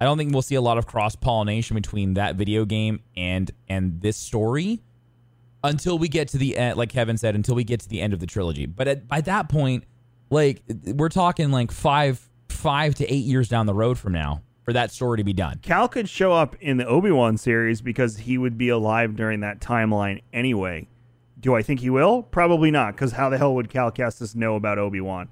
I 0.00 0.04
don't 0.04 0.18
think 0.18 0.32
we'll 0.32 0.42
see 0.42 0.56
a 0.56 0.60
lot 0.60 0.78
of 0.78 0.86
cross 0.86 1.14
pollination 1.14 1.76
between 1.76 2.14
that 2.14 2.34
video 2.34 2.64
game 2.64 3.00
and 3.16 3.48
and 3.68 4.00
this 4.00 4.16
story 4.16 4.82
until 5.64 5.98
we 5.98 6.08
get 6.08 6.28
to 6.28 6.38
the 6.38 6.56
end. 6.56 6.76
Like 6.76 6.90
Kevin 6.90 7.16
said, 7.16 7.34
until 7.34 7.54
we 7.54 7.64
get 7.64 7.80
to 7.80 7.88
the 7.88 8.00
end 8.00 8.12
of 8.12 8.20
the 8.20 8.26
trilogy. 8.26 8.66
But 8.66 8.88
at, 8.88 9.08
by 9.08 9.20
that 9.22 9.48
point, 9.48 9.84
like 10.30 10.62
we're 10.94 11.08
talking 11.08 11.50
like 11.50 11.70
five 11.70 12.28
five 12.48 12.94
to 12.96 13.12
eight 13.12 13.24
years 13.24 13.48
down 13.48 13.66
the 13.66 13.74
road 13.74 13.98
from 13.98 14.12
now 14.12 14.42
for 14.64 14.72
that 14.72 14.92
story 14.92 15.18
to 15.18 15.24
be 15.24 15.32
done. 15.32 15.58
Cal 15.62 15.88
could 15.88 16.08
show 16.08 16.32
up 16.32 16.54
in 16.60 16.76
the 16.76 16.86
Obi 16.86 17.10
Wan 17.10 17.36
series 17.36 17.80
because 17.80 18.18
he 18.18 18.38
would 18.38 18.56
be 18.56 18.68
alive 18.68 19.16
during 19.16 19.40
that 19.40 19.60
timeline 19.60 20.22
anyway. 20.32 20.88
Do 21.40 21.56
I 21.56 21.62
think 21.62 21.80
he 21.80 21.90
will? 21.90 22.22
Probably 22.22 22.70
not, 22.70 22.94
because 22.94 23.10
how 23.10 23.28
the 23.28 23.36
hell 23.36 23.56
would 23.56 23.68
Cal 23.68 23.90
Kestis 23.90 24.36
know 24.36 24.54
about 24.54 24.78
Obi 24.78 25.00
Wan? 25.00 25.28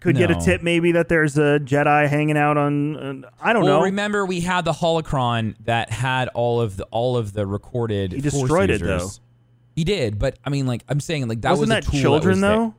Could 0.00 0.16
get 0.16 0.32
a 0.32 0.34
tip 0.34 0.60
maybe 0.64 0.90
that 0.92 1.08
there's 1.08 1.38
a 1.38 1.60
Jedi 1.60 2.08
hanging 2.08 2.36
out 2.36 2.56
on. 2.56 2.96
on 2.96 3.24
I 3.40 3.52
don't 3.52 3.62
well, 3.62 3.78
know. 3.78 3.84
remember 3.84 4.26
we 4.26 4.40
had 4.40 4.64
the 4.64 4.72
holocron 4.72 5.54
that 5.64 5.90
had 5.90 6.26
all 6.30 6.60
of 6.60 6.76
the 6.76 6.84
all 6.86 7.16
of 7.16 7.32
the 7.32 7.46
recorded. 7.46 8.10
He 8.10 8.20
destroyed 8.20 8.70
it, 8.70 8.82
though. 8.82 9.08
He 9.74 9.84
did, 9.84 10.18
but 10.18 10.38
I 10.44 10.50
mean, 10.50 10.66
like 10.66 10.84
I'm 10.88 11.00
saying, 11.00 11.28
like 11.28 11.40
that 11.42 11.50
Wasn't 11.50 11.68
was 11.68 11.68
that 11.70 11.88
a 11.88 11.90
tool 11.90 12.00
children 12.00 12.40
that 12.40 12.48
was 12.48 12.56
there. 12.58 12.66
though? 12.66 12.74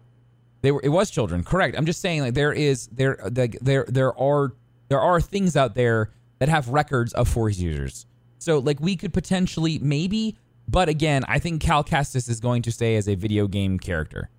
They 0.62 0.72
were. 0.72 0.82
It 0.84 0.89
was 0.89 1.10
children. 1.10 1.44
Correct. 1.44 1.78
I'm 1.78 1.86
just 1.86 2.02
saying, 2.02 2.22
like 2.22 2.34
there 2.36 2.54
is 2.54 2.88
there 2.88 3.18
like 3.36 3.58
there 3.62 3.86
there 3.88 4.18
are 4.20 4.54
there 4.89 5.02
are 5.02 5.20
things 5.20 5.56
out 5.58 5.76
there 5.76 6.12
that 6.39 6.50
have 6.50 6.70
records 6.70 7.14
of 7.14 7.28
Force 7.28 7.58
users. 7.58 8.06
So 8.39 8.60
like 8.60 8.80
we 8.80 8.96
could 8.96 9.14
potentially 9.14 9.80
maybe, 9.80 10.38
but 10.68 10.89
again, 10.89 11.24
I 11.28 11.39
think 11.39 11.62
Cal 11.62 11.84
Kestis 11.84 12.30
is 12.30 12.39
going 12.39 12.62
to 12.64 12.72
stay 12.72 12.96
as 12.96 13.08
a 13.08 13.16
video 13.16 13.48
game 13.48 13.80
character. 13.80 14.30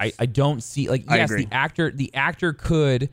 I 0.00 0.12
I 0.18 0.26
don't 0.26 0.62
see 0.62 0.88
like 0.88 1.04
yes, 1.08 1.30
the 1.30 1.48
actor 1.52 1.90
the 1.90 2.10
actor 2.14 2.52
could 2.52 3.10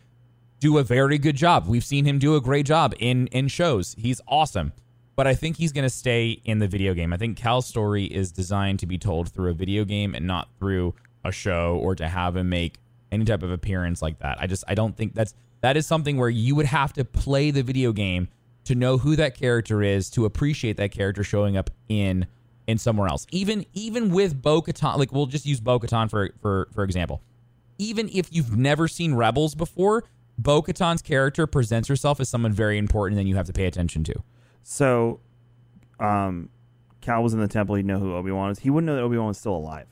do 0.59 0.77
a 0.77 0.83
very 0.83 1.17
good 1.17 1.35
job. 1.35 1.67
We've 1.67 1.83
seen 1.83 2.05
him 2.05 2.19
do 2.19 2.35
a 2.35 2.41
great 2.41 2.65
job 2.65 2.93
in 2.99 3.27
in 3.27 3.47
shows. 3.49 3.95
He's 3.99 4.21
awesome. 4.27 4.73
But 5.15 5.27
I 5.27 5.35
think 5.35 5.57
he's 5.57 5.71
going 5.71 5.83
to 5.83 5.89
stay 5.89 6.41
in 6.45 6.59
the 6.59 6.67
video 6.67 6.93
game. 6.93 7.13
I 7.13 7.17
think 7.17 7.37
Cal's 7.37 7.67
story 7.67 8.05
is 8.05 8.31
designed 8.31 8.79
to 8.79 8.85
be 8.85 8.97
told 8.97 9.29
through 9.29 9.51
a 9.51 9.53
video 9.53 9.83
game 9.83 10.15
and 10.15 10.25
not 10.25 10.47
through 10.57 10.95
a 11.23 11.31
show 11.31 11.79
or 11.81 11.95
to 11.95 12.07
have 12.07 12.35
him 12.35 12.49
make 12.49 12.79
any 13.11 13.25
type 13.25 13.43
of 13.43 13.51
appearance 13.51 14.01
like 14.01 14.19
that. 14.19 14.37
I 14.39 14.47
just 14.47 14.63
I 14.67 14.75
don't 14.75 14.95
think 14.95 15.13
that's 15.13 15.33
that 15.61 15.77
is 15.77 15.85
something 15.85 16.17
where 16.17 16.29
you 16.29 16.55
would 16.55 16.65
have 16.65 16.93
to 16.93 17.05
play 17.05 17.51
the 17.51 17.61
video 17.61 17.91
game 17.91 18.29
to 18.65 18.75
know 18.75 18.97
who 18.97 19.15
that 19.15 19.35
character 19.35 19.81
is, 19.81 20.09
to 20.11 20.25
appreciate 20.25 20.77
that 20.77 20.91
character 20.91 21.23
showing 21.23 21.57
up 21.57 21.69
in 21.89 22.25
in 22.67 22.77
somewhere 22.77 23.07
else. 23.07 23.27
Even 23.31 23.65
even 23.73 24.11
with 24.11 24.41
Bo-Katan, 24.41 24.97
like 24.97 25.11
we'll 25.11 25.25
just 25.25 25.45
use 25.45 25.59
Bo-Katan 25.59 26.09
for 26.09 26.31
for 26.41 26.69
for 26.73 26.83
example. 26.83 27.21
Even 27.77 28.09
if 28.13 28.27
you've 28.31 28.55
never 28.55 28.87
seen 28.87 29.15
Rebels 29.15 29.55
before, 29.55 30.03
Bo-Katan's 30.37 31.01
character 31.01 31.47
presents 31.47 31.87
herself 31.87 32.19
as 32.19 32.29
someone 32.29 32.53
very 32.53 32.77
important 32.77 33.17
that 33.17 33.25
you 33.25 33.35
have 33.35 33.47
to 33.47 33.53
pay 33.53 33.65
attention 33.65 34.03
to. 34.05 34.13
So, 34.63 35.19
um, 35.99 36.49
Cal 37.01 37.23
was 37.23 37.33
in 37.33 37.39
the 37.39 37.47
temple. 37.47 37.75
He'd 37.75 37.85
know 37.85 37.99
who 37.99 38.15
Obi 38.15 38.31
Wan 38.31 38.51
is. 38.51 38.59
He 38.59 38.69
wouldn't 38.69 38.85
know 38.87 38.95
that 38.95 39.01
Obi 39.01 39.17
Wan 39.17 39.27
was 39.27 39.37
still 39.37 39.55
alive. 39.55 39.87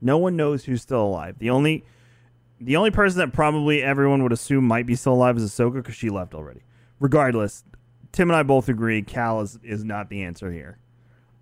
No 0.00 0.16
one 0.18 0.34
knows 0.36 0.64
who's 0.64 0.80
still 0.82 1.02
alive. 1.02 1.38
The 1.38 1.50
only, 1.50 1.84
the 2.60 2.76
only 2.76 2.90
person 2.90 3.18
that 3.18 3.32
probably 3.32 3.82
everyone 3.82 4.22
would 4.22 4.32
assume 4.32 4.64
might 4.66 4.86
be 4.86 4.94
still 4.94 5.12
alive 5.12 5.36
is 5.36 5.50
Ahsoka 5.50 5.74
because 5.74 5.94
she 5.94 6.08
left 6.08 6.34
already. 6.34 6.62
Regardless, 7.00 7.64
Tim 8.12 8.30
and 8.30 8.36
I 8.36 8.42
both 8.42 8.68
agree 8.68 9.02
Cal 9.02 9.40
is 9.42 9.58
is 9.62 9.84
not 9.84 10.08
the 10.08 10.22
answer 10.22 10.50
here. 10.50 10.78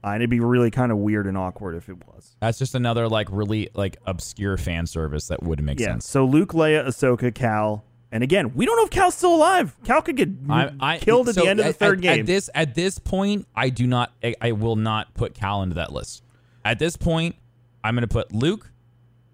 Uh, 0.04 0.08
and 0.08 0.16
it'd 0.16 0.30
be 0.30 0.38
really 0.40 0.70
kind 0.70 0.92
of 0.92 0.98
weird 0.98 1.26
and 1.26 1.36
awkward 1.36 1.74
if 1.74 1.88
it 1.88 1.96
was. 2.06 2.36
That's 2.40 2.58
just 2.58 2.74
another 2.76 3.08
like 3.08 3.28
really 3.32 3.68
like 3.74 3.96
obscure 4.06 4.56
fan 4.56 4.86
service 4.86 5.26
that 5.28 5.42
would 5.42 5.62
make 5.62 5.80
Yeah. 5.80 5.86
sense. 5.86 6.06
So 6.08 6.24
Luke, 6.24 6.52
Leia, 6.52 6.86
Ahsoka, 6.86 7.34
Cal, 7.34 7.84
and 8.10 8.22
again, 8.22 8.54
we 8.54 8.64
don't 8.64 8.76
know 8.76 8.84
if 8.84 8.90
Cal's 8.90 9.14
still 9.14 9.34
alive. 9.34 9.76
Cal 9.84 10.00
could 10.00 10.16
get 10.16 10.30
I, 10.48 10.72
I, 10.80 10.98
killed 10.98 11.28
at 11.28 11.34
so 11.34 11.42
the 11.42 11.48
end 11.48 11.60
of 11.60 11.66
the 11.66 11.72
third 11.72 11.98
at, 11.98 12.02
game. 12.02 12.20
At 12.20 12.26
this 12.26 12.50
at 12.54 12.74
this 12.74 12.98
point, 12.98 13.46
I 13.54 13.68
do 13.68 13.86
not. 13.86 14.12
I, 14.22 14.34
I 14.40 14.52
will 14.52 14.76
not 14.76 15.14
put 15.14 15.34
Cal 15.34 15.62
into 15.62 15.74
that 15.74 15.92
list. 15.92 16.22
At 16.64 16.78
this 16.78 16.96
point, 16.96 17.36
I'm 17.84 17.94
going 17.94 18.02
to 18.02 18.08
put 18.08 18.32
Luke, 18.32 18.70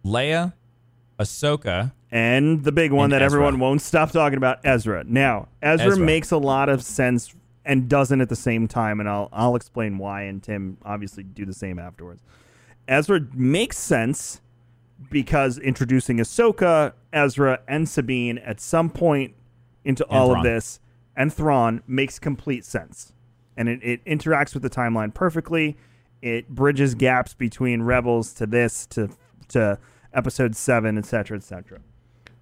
Leia, 0.05 0.55
Ahsoka. 1.19 1.93
and 2.11 2.65
the 2.65 2.73
big 2.73 2.93
one 2.93 3.11
that 3.11 3.23
Ezra. 3.23 3.39
everyone 3.39 3.61
won't 3.61 3.81
stop 3.81 4.11
talking 4.11 4.37
about, 4.37 4.59
Ezra. 4.65 5.05
Now, 5.07 5.49
Ezra, 5.63 5.93
Ezra. 5.93 6.05
makes 6.05 6.31
a 6.31 6.39
lot 6.39 6.69
of 6.69 6.83
sense 6.83 7.35
and 7.65 7.89
doesn't 7.89 8.21
at 8.21 8.29
the 8.29 8.37
same 8.37 8.67
time, 8.67 8.99
and 8.99 9.09
I'll 9.09 9.29
I'll 9.33 9.55
explain 9.57 9.99
why. 9.99 10.23
And 10.23 10.43
Tim 10.43 10.79
obviously 10.85 11.23
do 11.23 11.45
the 11.45 11.55
same 11.55 11.79
afterwards. 11.79 12.21
Ezra 12.89 13.21
makes 13.33 13.79
sense 13.79 14.41
because 15.11 15.59
introducing 15.59 16.19
Ahsoka, 16.19 16.93
Ezra, 17.15 17.61
and 17.69 17.89
Sabine 17.89 18.39
at 18.39 18.61
some 18.61 18.91
point 18.91 19.35
into 19.85 20.05
all 20.07 20.35
of 20.35 20.43
this, 20.43 20.81
and 21.17 21.33
Thrawn 21.33 21.83
makes 21.87 22.19
complete 22.19 22.65
sense, 22.65 23.13
and 23.57 23.69
it, 23.69 23.81
it 23.83 24.05
interacts 24.05 24.55
with 24.55 24.63
the 24.63 24.71
timeline 24.71 25.15
perfectly. 25.15 25.77
It 26.21 26.49
bridges 26.49 26.95
gaps 26.95 27.35
between 27.35 27.83
Rebels 27.83 28.33
to 28.35 28.47
this 28.47 28.87
to 28.87 29.11
to 29.49 29.79
Episode 30.13 30.57
Seven, 30.57 30.99
etc., 30.99 31.37
etc. 31.37 31.81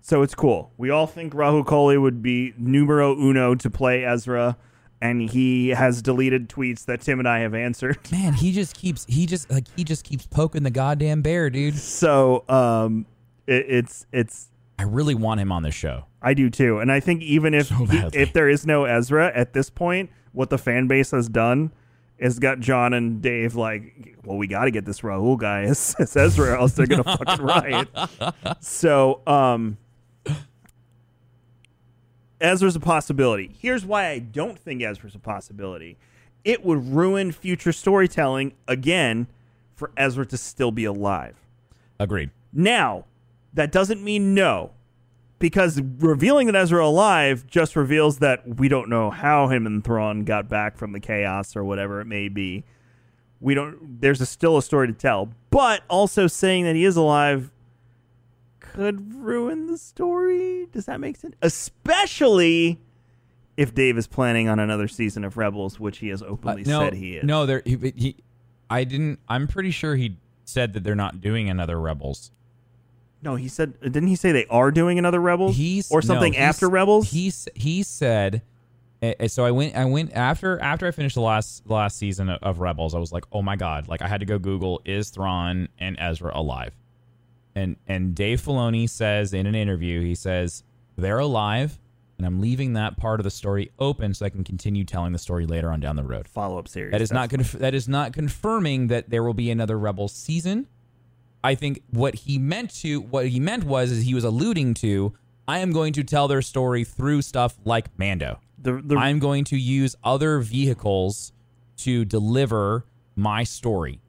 So 0.00 0.22
it's 0.22 0.34
cool. 0.34 0.72
We 0.76 0.90
all 0.90 1.06
think 1.06 1.32
Rahul 1.32 1.64
Kohli 1.64 2.00
would 2.00 2.22
be 2.22 2.54
numero 2.58 3.16
uno 3.16 3.54
to 3.54 3.70
play 3.70 4.04
Ezra, 4.04 4.56
and 5.00 5.30
he 5.30 5.70
has 5.70 6.02
deleted 6.02 6.48
tweets 6.48 6.84
that 6.86 7.00
Tim 7.00 7.18
and 7.18 7.28
I 7.28 7.40
have 7.40 7.54
answered. 7.54 7.98
Man, 8.12 8.34
he 8.34 8.52
just 8.52 8.76
keeps 8.76 9.04
he 9.06 9.26
just 9.26 9.50
like 9.50 9.66
he 9.76 9.84
just 9.84 10.04
keeps 10.04 10.26
poking 10.26 10.62
the 10.62 10.70
goddamn 10.70 11.22
bear, 11.22 11.50
dude. 11.50 11.76
So 11.76 12.44
um, 12.48 13.06
it, 13.46 13.66
it's 13.68 14.06
it's 14.12 14.48
I 14.82 14.84
really 14.84 15.14
want 15.14 15.40
him 15.40 15.52
on 15.52 15.62
this 15.62 15.76
show. 15.76 16.06
I 16.20 16.34
do 16.34 16.50
too, 16.50 16.80
and 16.80 16.90
I 16.90 16.98
think 16.98 17.22
even 17.22 17.54
if 17.54 17.68
So 17.68 17.84
he- 17.84 17.98
if 18.18 18.32
there 18.32 18.48
is 18.48 18.66
no 18.66 18.82
Ezra 18.84 19.30
at 19.32 19.52
this 19.52 19.70
point, 19.70 20.10
what 20.32 20.50
the 20.50 20.58
fan 20.58 20.88
base 20.88 21.12
has 21.12 21.28
done 21.28 21.70
is 22.18 22.40
got 22.40 22.58
Jon 22.58 22.92
and 22.92 23.22
Dave 23.22 23.54
like, 23.54 24.16
well, 24.24 24.36
we 24.36 24.48
got 24.48 24.64
to 24.64 24.72
get 24.72 24.84
this 24.84 25.02
Rahul 25.02 25.38
guy 25.38 25.62
as, 25.66 25.94
as 26.00 26.16
Ezra, 26.16 26.50
or 26.54 26.56
else 26.56 26.72
they're 26.72 26.86
gonna 26.88 27.04
fucking 27.04 27.44
riot. 27.46 27.88
So 28.58 29.20
um, 29.24 29.78
Ezra's 32.40 32.74
a 32.74 32.80
possibility. 32.80 33.54
Here's 33.60 33.84
why 33.86 34.08
I 34.08 34.18
don't 34.18 34.58
think 34.58 34.82
Ezra's 34.82 35.14
a 35.14 35.20
possibility. 35.20 35.96
It 36.44 36.64
would 36.64 36.92
ruin 36.92 37.30
future 37.30 37.70
storytelling 37.72 38.54
again 38.66 39.28
for 39.76 39.92
Ezra 39.96 40.26
to 40.26 40.36
still 40.36 40.72
be 40.72 40.84
alive. 40.84 41.36
Agreed. 42.00 42.30
Now, 42.52 43.04
that 43.54 43.70
doesn't 43.72 44.02
mean 44.02 44.34
no, 44.34 44.70
because 45.38 45.80
revealing 45.98 46.46
that 46.46 46.56
Ezra 46.56 46.86
alive 46.86 47.46
just 47.46 47.76
reveals 47.76 48.18
that 48.18 48.58
we 48.58 48.68
don't 48.68 48.88
know 48.88 49.10
how 49.10 49.48
him 49.48 49.66
and 49.66 49.82
Thrawn 49.84 50.24
got 50.24 50.48
back 50.48 50.76
from 50.76 50.92
the 50.92 51.00
chaos 51.00 51.54
or 51.56 51.64
whatever 51.64 52.00
it 52.00 52.06
may 52.06 52.28
be. 52.28 52.64
We 53.40 53.54
don't. 53.54 54.00
There's 54.00 54.20
a, 54.20 54.26
still 54.26 54.56
a 54.56 54.62
story 54.62 54.86
to 54.86 54.92
tell, 54.92 55.30
but 55.50 55.82
also 55.90 56.26
saying 56.28 56.64
that 56.64 56.76
he 56.76 56.84
is 56.84 56.96
alive 56.96 57.50
could 58.60 59.14
ruin 59.14 59.66
the 59.66 59.76
story. 59.76 60.66
Does 60.72 60.86
that 60.86 61.00
make 61.00 61.16
sense? 61.16 61.34
Especially 61.42 62.78
if 63.56 63.74
Dave 63.74 63.98
is 63.98 64.06
planning 64.06 64.48
on 64.48 64.58
another 64.58 64.88
season 64.88 65.24
of 65.24 65.36
Rebels, 65.36 65.78
which 65.80 65.98
he 65.98 66.08
has 66.08 66.22
Uh, 66.22 66.26
openly 66.26 66.62
no, 66.62 66.80
said 66.80 66.94
he 66.94 67.16
is. 67.16 67.24
no, 67.24 67.44
there. 67.44 67.62
He, 67.66 67.92
he, 67.96 68.16
I 68.70 68.84
didn't. 68.84 69.18
I'm 69.28 69.46
pretty 69.48 69.72
sure 69.72 69.96
he 69.96 70.16
said 70.44 70.72
that 70.72 70.84
they're 70.84 70.94
not 70.94 71.20
doing 71.20 71.50
another 71.50 71.78
Rebels. 71.80 72.30
No, 73.22 73.36
he 73.36 73.48
said. 73.48 73.80
Didn't 73.80 74.08
he 74.08 74.16
say 74.16 74.32
they 74.32 74.46
are 74.46 74.70
doing 74.70 74.98
another 74.98 75.20
Rebels? 75.20 75.56
He's 75.56 75.90
or 75.90 75.98
no, 75.98 76.06
something 76.06 76.32
he's- 76.32 76.44
after 76.56 76.68
Rebels? 76.68 77.10
He 77.10 77.32
he 77.54 77.82
said. 77.82 78.42
eh, 79.00 79.14
eh, 79.20 79.28
So 79.28 79.44
I 79.44 79.50
went. 79.50 79.76
I 79.76 79.84
went 79.84 80.12
after 80.12 80.58
after 80.60 80.86
I 80.86 80.90
finished 80.90 81.14
the 81.14 81.20
last 81.22 81.68
last 81.68 81.96
season 81.98 82.28
of, 82.28 82.42
of 82.42 82.58
Rebels. 82.60 82.94
I 82.94 82.98
was 82.98 83.12
like, 83.12 83.24
oh 83.32 83.42
my 83.42 83.56
god! 83.56 83.88
Like 83.88 84.02
I 84.02 84.08
had 84.08 84.20
to 84.20 84.26
go 84.26 84.38
Google 84.38 84.80
is 84.84 85.10
Thrawn 85.10 85.68
and 85.78 85.96
Ezra 85.98 86.32
alive? 86.34 86.74
And 87.54 87.76
and 87.86 88.14
Dave 88.14 88.40
Filoni 88.40 88.88
says 88.88 89.32
in 89.34 89.46
an 89.46 89.54
interview, 89.54 90.00
he 90.00 90.14
says 90.14 90.64
they're 90.96 91.18
alive, 91.18 91.78
and 92.16 92.26
I'm 92.26 92.40
leaving 92.40 92.72
that 92.74 92.96
part 92.96 93.20
of 93.20 93.24
the 93.24 93.30
story 93.30 93.70
open 93.78 94.14
so 94.14 94.24
I 94.24 94.30
can 94.30 94.42
continue 94.42 94.84
telling 94.84 95.12
the 95.12 95.18
story 95.18 95.44
later 95.46 95.70
on 95.70 95.78
down 95.80 95.96
the 95.96 96.02
road. 96.02 96.28
follow 96.28 96.58
up 96.58 96.66
series. 96.66 96.92
That 96.92 97.02
is 97.02 97.12
not 97.12 97.28
conf- 97.30 97.52
that 97.52 97.74
is 97.74 97.88
not 97.88 98.12
confirming 98.14 98.86
that 98.88 99.10
there 99.10 99.22
will 99.22 99.34
be 99.34 99.50
another 99.50 99.78
Rebels 99.78 100.12
season. 100.14 100.66
I 101.44 101.54
think 101.54 101.82
what 101.90 102.14
he 102.14 102.38
meant 102.38 102.74
to 102.82 103.00
what 103.00 103.28
he 103.28 103.40
meant 103.40 103.64
was 103.64 103.90
is 103.90 104.04
he 104.04 104.14
was 104.14 104.24
alluding 104.24 104.74
to 104.74 105.12
I 105.48 105.58
am 105.58 105.72
going 105.72 105.92
to 105.94 106.04
tell 106.04 106.28
their 106.28 106.42
story 106.42 106.84
through 106.84 107.22
stuff 107.22 107.56
like 107.64 107.86
Mando. 107.98 108.38
the 108.58 108.80
the 108.84 108.96
I'm 108.96 109.18
going 109.18 109.44
to 109.44 109.56
use 109.56 109.96
other 110.04 110.38
vehicles 110.40 111.32
to 111.78 112.04
deliver 112.04 112.86
my 113.16 113.44
story. 113.44 114.00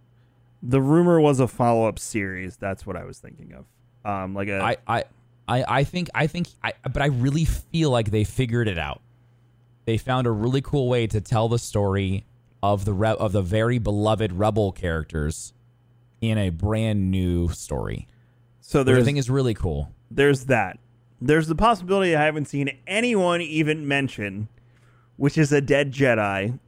the 0.61 0.79
rumor 0.81 1.19
was 1.19 1.39
a 1.39 1.47
follow 1.47 1.87
up 1.87 1.99
series. 1.99 2.55
That's 2.57 2.85
what 2.85 2.95
I 2.95 3.03
was 3.03 3.17
thinking 3.19 3.53
of. 3.53 3.65
Um, 4.09 4.33
like 4.33 4.47
a 4.47 4.61
I 4.61 4.77
I 4.87 5.03
I, 5.47 5.79
I 5.79 5.83
think 5.83 6.09
I 6.13 6.27
think 6.27 6.47
I 6.63 6.73
but 6.83 7.01
I 7.01 7.07
really 7.07 7.45
feel 7.45 7.89
like 7.89 8.11
they 8.11 8.23
figured 8.23 8.67
it 8.67 8.77
out. 8.77 9.01
They 9.85 9.97
found 9.97 10.27
a 10.27 10.31
really 10.31 10.61
cool 10.61 10.87
way 10.87 11.07
to 11.07 11.19
tell 11.19 11.49
the 11.49 11.59
story 11.59 12.25
of 12.61 12.85
the 12.85 12.93
re- 12.93 13.15
of 13.19 13.31
the 13.33 13.41
very 13.41 13.79
beloved 13.79 14.31
rebel 14.31 14.71
characters 14.71 15.53
in 16.23 16.37
a 16.37 16.49
brand 16.49 17.11
new 17.11 17.49
story. 17.49 18.07
so 18.61 18.81
Which 18.83 18.95
I 18.97 19.03
think 19.03 19.17
is 19.17 19.29
really 19.29 19.53
cool. 19.53 19.93
there's 20.09 20.45
that. 20.45 20.79
There's 21.19 21.47
the 21.47 21.55
possibility 21.55 22.15
I 22.15 22.23
haven't 22.23 22.45
seen 22.47 22.69
anyone 22.87 23.41
even 23.41 23.85
mention, 23.87 24.47
which 25.17 25.37
is 25.37 25.51
a 25.51 25.59
dead 25.59 25.91
Jedi 25.91 26.59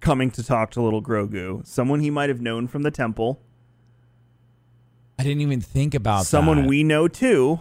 coming 0.00 0.30
to 0.30 0.44
talk 0.44 0.70
to 0.72 0.80
little 0.82 1.02
Grogu. 1.02 1.66
Someone 1.66 2.00
he 2.00 2.10
might 2.10 2.28
have 2.28 2.40
known 2.40 2.68
from 2.68 2.82
the 2.82 2.90
temple. 2.92 3.40
I 5.18 5.24
didn't 5.24 5.40
even 5.40 5.60
think 5.60 5.92
about 5.94 6.26
Someone 6.26 6.62
that. 6.62 6.68
we 6.68 6.84
know 6.84 7.08
too. 7.08 7.60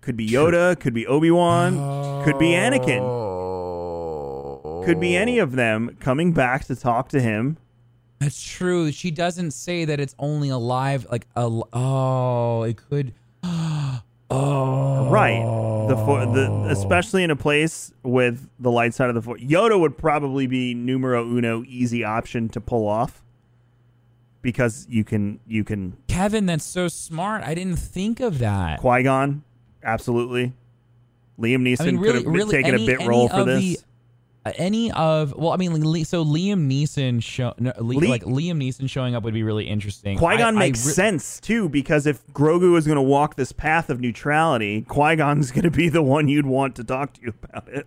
Could 0.00 0.16
be 0.16 0.26
Yoda, 0.28 0.78
could 0.78 0.94
be 0.94 1.06
Obi 1.06 1.30
Wan, 1.30 2.24
could 2.24 2.36
be 2.40 2.48
Anakin. 2.50 3.00
Oh. 3.00 4.82
Could 4.84 4.98
be 4.98 5.14
any 5.16 5.38
of 5.38 5.52
them 5.52 5.96
coming 6.00 6.32
back 6.32 6.64
to 6.64 6.74
talk 6.74 7.08
to 7.10 7.20
him 7.20 7.58
That's 8.22 8.40
true. 8.40 8.92
She 8.92 9.10
doesn't 9.10 9.50
say 9.50 9.84
that 9.84 9.98
it's 9.98 10.14
only 10.16 10.48
alive. 10.48 11.06
Like 11.10 11.26
a 11.34 11.50
oh, 11.72 12.62
it 12.62 12.76
could. 12.76 13.14
Oh, 14.34 15.10
Right. 15.10 15.44
The, 15.88 15.94
the 16.32 16.68
especially 16.70 17.22
in 17.22 17.30
a 17.30 17.36
place 17.36 17.92
with 18.02 18.48
the 18.58 18.70
light 18.70 18.94
side 18.94 19.10
of 19.10 19.14
the 19.14 19.20
force. 19.20 19.42
Yoda 19.42 19.78
would 19.78 19.98
probably 19.98 20.46
be 20.46 20.72
numero 20.72 21.22
uno 21.22 21.62
easy 21.68 22.02
option 22.02 22.48
to 22.48 22.60
pull 22.62 22.88
off 22.88 23.22
because 24.40 24.86
you 24.88 25.04
can 25.04 25.38
you 25.46 25.64
can 25.64 25.98
Kevin, 26.08 26.46
that's 26.46 26.64
so 26.64 26.88
smart. 26.88 27.42
I 27.42 27.54
didn't 27.54 27.76
think 27.76 28.20
of 28.20 28.38
that. 28.38 28.80
Qui 28.80 29.02
Gon, 29.02 29.44
absolutely. 29.84 30.54
Liam 31.38 31.60
Neeson 31.60 31.80
I 31.80 31.84
mean, 31.90 32.02
could 32.02 32.14
have 32.14 32.26
really, 32.26 32.52
taken 32.52 32.74
any, 32.74 32.84
a 32.84 32.86
bit 32.86 33.06
role 33.06 33.28
for 33.28 33.44
this. 33.44 33.60
The, 33.60 33.78
any 34.56 34.90
of 34.92 35.34
well, 35.36 35.52
I 35.52 35.56
mean, 35.56 35.72
so 36.04 36.24
Liam 36.24 36.68
Neeson 36.68 37.22
show 37.22 37.54
no, 37.58 37.72
Le- 37.78 38.08
like 38.08 38.24
Liam 38.24 38.56
Neeson 38.58 38.88
showing 38.90 39.14
up 39.14 39.22
would 39.22 39.34
be 39.34 39.42
really 39.42 39.68
interesting. 39.68 40.18
Qui 40.18 40.36
Gon 40.36 40.56
I- 40.56 40.60
I 40.60 40.66
makes 40.66 40.86
re- 40.86 40.92
sense 40.92 41.40
too 41.40 41.68
because 41.68 42.06
if 42.06 42.26
Grogu 42.28 42.76
is 42.76 42.86
going 42.86 42.96
to 42.96 43.02
walk 43.02 43.36
this 43.36 43.52
path 43.52 43.88
of 43.90 44.00
neutrality, 44.00 44.82
Qui 44.82 45.16
Gon's 45.16 45.50
going 45.52 45.62
to 45.64 45.70
be 45.70 45.88
the 45.88 46.02
one 46.02 46.28
you'd 46.28 46.46
want 46.46 46.74
to 46.76 46.84
talk 46.84 47.12
to 47.14 47.20
you 47.22 47.34
about 47.42 47.68
it. 47.68 47.86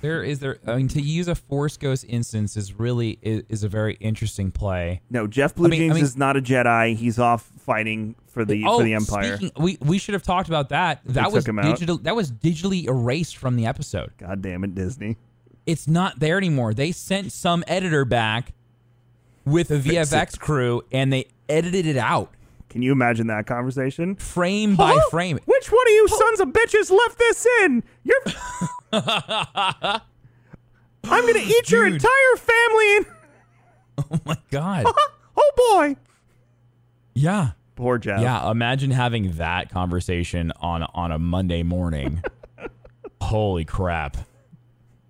There 0.00 0.22
is 0.22 0.38
there. 0.38 0.58
I 0.66 0.76
mean, 0.76 0.88
to 0.88 1.00
use 1.00 1.26
a 1.28 1.34
Force 1.34 1.76
Ghost 1.76 2.04
instance 2.08 2.56
is 2.56 2.78
really 2.78 3.18
is, 3.22 3.42
is 3.48 3.64
a 3.64 3.68
very 3.68 3.94
interesting 3.94 4.50
play. 4.50 5.00
No, 5.10 5.26
Jeff 5.26 5.54
Blue 5.54 5.66
I 5.66 5.70
mean- 5.70 5.80
I 5.80 5.84
Jeans 5.86 5.94
mean- 5.94 6.04
is 6.04 6.16
not 6.16 6.36
a 6.36 6.40
Jedi. 6.40 6.94
He's 6.96 7.18
off 7.18 7.50
fighting 7.60 8.14
for 8.28 8.44
the 8.44 8.64
oh, 8.66 8.78
for 8.78 8.84
the 8.84 8.94
Empire. 8.94 9.36
speaking, 9.36 9.62
we 9.62 9.76
we 9.80 9.98
should 9.98 10.14
have 10.14 10.22
talked 10.22 10.48
about 10.48 10.68
that. 10.68 11.00
That 11.04 11.32
was 11.32 11.44
digital. 11.44 11.98
That 11.98 12.14
was 12.14 12.30
digitally 12.30 12.86
erased 12.86 13.36
from 13.36 13.56
the 13.56 13.66
episode. 13.66 14.12
God 14.18 14.40
damn 14.42 14.62
it, 14.64 14.74
Disney. 14.74 15.16
It's 15.66 15.86
not 15.88 16.18
there 16.20 16.38
anymore. 16.38 16.72
They 16.72 16.92
sent 16.92 17.32
some 17.32 17.62
editor 17.66 18.04
back 18.04 18.54
with 19.44 19.70
a 19.70 19.80
Fix 19.80 20.10
VFX 20.10 20.38
crew, 20.38 20.82
and 20.92 21.12
they 21.12 21.26
edited 21.48 21.86
it 21.86 21.96
out 21.96 22.30
Can 22.70 22.82
you 22.82 22.92
imagine 22.92 23.26
that 23.26 23.46
conversation? 23.46 24.14
frame 24.14 24.76
by 24.76 24.98
frame. 25.10 25.38
Which 25.44 25.72
one 25.72 25.86
of 25.86 25.90
you 25.92 26.08
sons 26.08 26.40
of 26.40 26.48
bitches 26.48 26.90
left 26.90 27.18
this 27.18 27.46
in? 27.62 27.82
You're. 28.04 28.20
I'm 28.92 30.00
gonna 31.04 31.38
eat 31.38 31.70
your 31.70 31.86
entire 31.86 32.36
family. 32.36 32.96
In- 32.96 33.06
Oh 34.12 34.20
my 34.24 34.36
god. 34.50 34.86
oh 35.36 35.52
boy. 35.72 35.96
Yeah. 37.14 37.50
Poor 37.74 37.98
Jeff. 37.98 38.20
Yeah, 38.20 38.48
imagine 38.48 38.92
having 38.92 39.32
that 39.38 39.70
conversation 39.70 40.52
on 40.60 40.84
on 40.94 41.10
a 41.10 41.18
Monday 41.18 41.64
morning. 41.64 42.22
Holy 43.20 43.64
crap. 43.64 44.16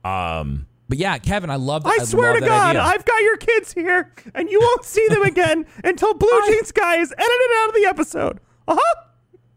Um 0.05 0.67
but 0.89 0.97
yeah, 0.97 1.19
Kevin, 1.19 1.51
I 1.51 1.57
love 1.57 1.83
that. 1.85 1.99
I 2.01 2.05
swear 2.05 2.33
love 2.33 2.41
to 2.41 2.47
God, 2.47 2.71
idea. 2.77 2.83
I've 2.83 3.05
got 3.05 3.21
your 3.21 3.37
kids 3.37 3.75
here, 3.75 4.11
and 4.35 4.49
you 4.49 4.59
won't 4.59 4.85
see 4.87 5.07
them 5.09 5.23
again 5.23 5.67
until 5.85 6.15
Blue 6.15 6.41
Jeans 6.47 6.73
Guy 6.73 6.97
is 6.97 7.13
edited 7.13 7.57
out 7.59 7.69
of 7.69 7.75
the 7.75 7.85
episode. 7.87 8.41
Uh 8.67 8.77
huh. 8.81 9.03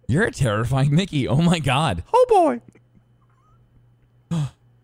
You're 0.10 0.26
a 0.26 0.32
terrifying 0.32 0.94
Mickey. 0.94 1.30
Oh 1.30 1.38
my 1.42 1.60
god. 1.60 2.04
Oh 2.14 2.26
boy. 2.28 2.60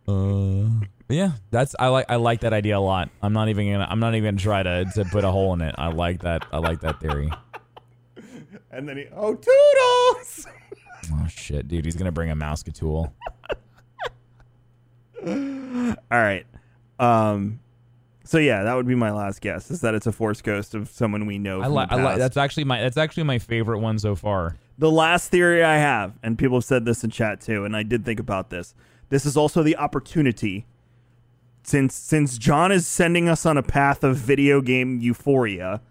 But 0.07 1.15
yeah, 1.15 1.31
that's 1.51 1.75
I 1.79 1.87
like 1.87 2.05
I 2.09 2.15
like 2.15 2.41
that 2.41 2.53
idea 2.53 2.77
a 2.77 2.79
lot. 2.79 3.09
I'm 3.21 3.33
not 3.33 3.49
even 3.49 3.71
gonna 3.71 3.87
I'm 3.89 3.99
not 3.99 4.15
even 4.15 4.35
gonna 4.35 4.41
try 4.41 4.63
to, 4.63 4.85
to 4.95 5.05
put 5.05 5.23
a 5.23 5.31
hole 5.31 5.53
in 5.53 5.61
it. 5.61 5.75
I 5.77 5.87
like 5.87 6.21
that 6.21 6.45
I 6.51 6.57
like 6.57 6.81
that 6.81 6.99
theory. 6.99 7.31
And 8.71 8.87
then 8.87 8.97
he, 8.97 9.05
oh 9.15 9.35
toodles. 9.35 10.47
Oh 11.09 11.25
shit, 11.29 11.69
dude, 11.69 11.85
he's 11.85 11.95
gonna 11.95 12.11
bring 12.11 12.31
a 12.31 12.35
Mouseketool. 12.35 13.11
All 15.25 15.95
right. 16.11 16.45
Um. 16.99 17.61
So 18.25 18.39
yeah, 18.39 18.63
that 18.63 18.73
would 18.75 18.87
be 18.87 18.95
my 18.95 19.11
last 19.11 19.39
guess. 19.39 19.71
Is 19.71 19.79
that 19.81 19.95
it's 19.95 20.05
a 20.05 20.11
Force 20.11 20.41
Ghost 20.41 20.75
of 20.75 20.89
someone 20.89 21.25
we 21.25 21.37
know. 21.37 21.61
I 21.61 21.67
like 21.67 21.87
the 21.87 21.95
I 21.95 21.97
like 21.97 22.07
past. 22.07 22.19
that's 22.19 22.35
actually 22.35 22.65
my 22.65 22.81
that's 22.81 22.97
actually 22.97 23.23
my 23.23 23.39
favorite 23.39 23.79
one 23.79 23.99
so 23.99 24.15
far. 24.15 24.57
The 24.77 24.91
last 24.91 25.31
theory 25.31 25.63
I 25.63 25.77
have, 25.77 26.19
and 26.23 26.37
people 26.37 26.57
have 26.57 26.65
said 26.65 26.83
this 26.83 27.05
in 27.05 27.09
chat 27.09 27.39
too, 27.39 27.63
and 27.63 27.73
I 27.73 27.83
did 27.83 28.03
think 28.03 28.19
about 28.19 28.49
this. 28.49 28.75
This 29.09 29.25
is 29.25 29.37
also 29.37 29.63
the 29.63 29.77
opportunity, 29.77 30.65
since 31.63 31.95
since 31.95 32.37
Jon 32.37 32.71
is 32.71 32.85
sending 32.87 33.29
us 33.29 33.45
on 33.45 33.57
a 33.57 33.63
path 33.63 34.03
of 34.03 34.17
video 34.17 34.61
game 34.61 34.99
euphoria. 34.99 35.81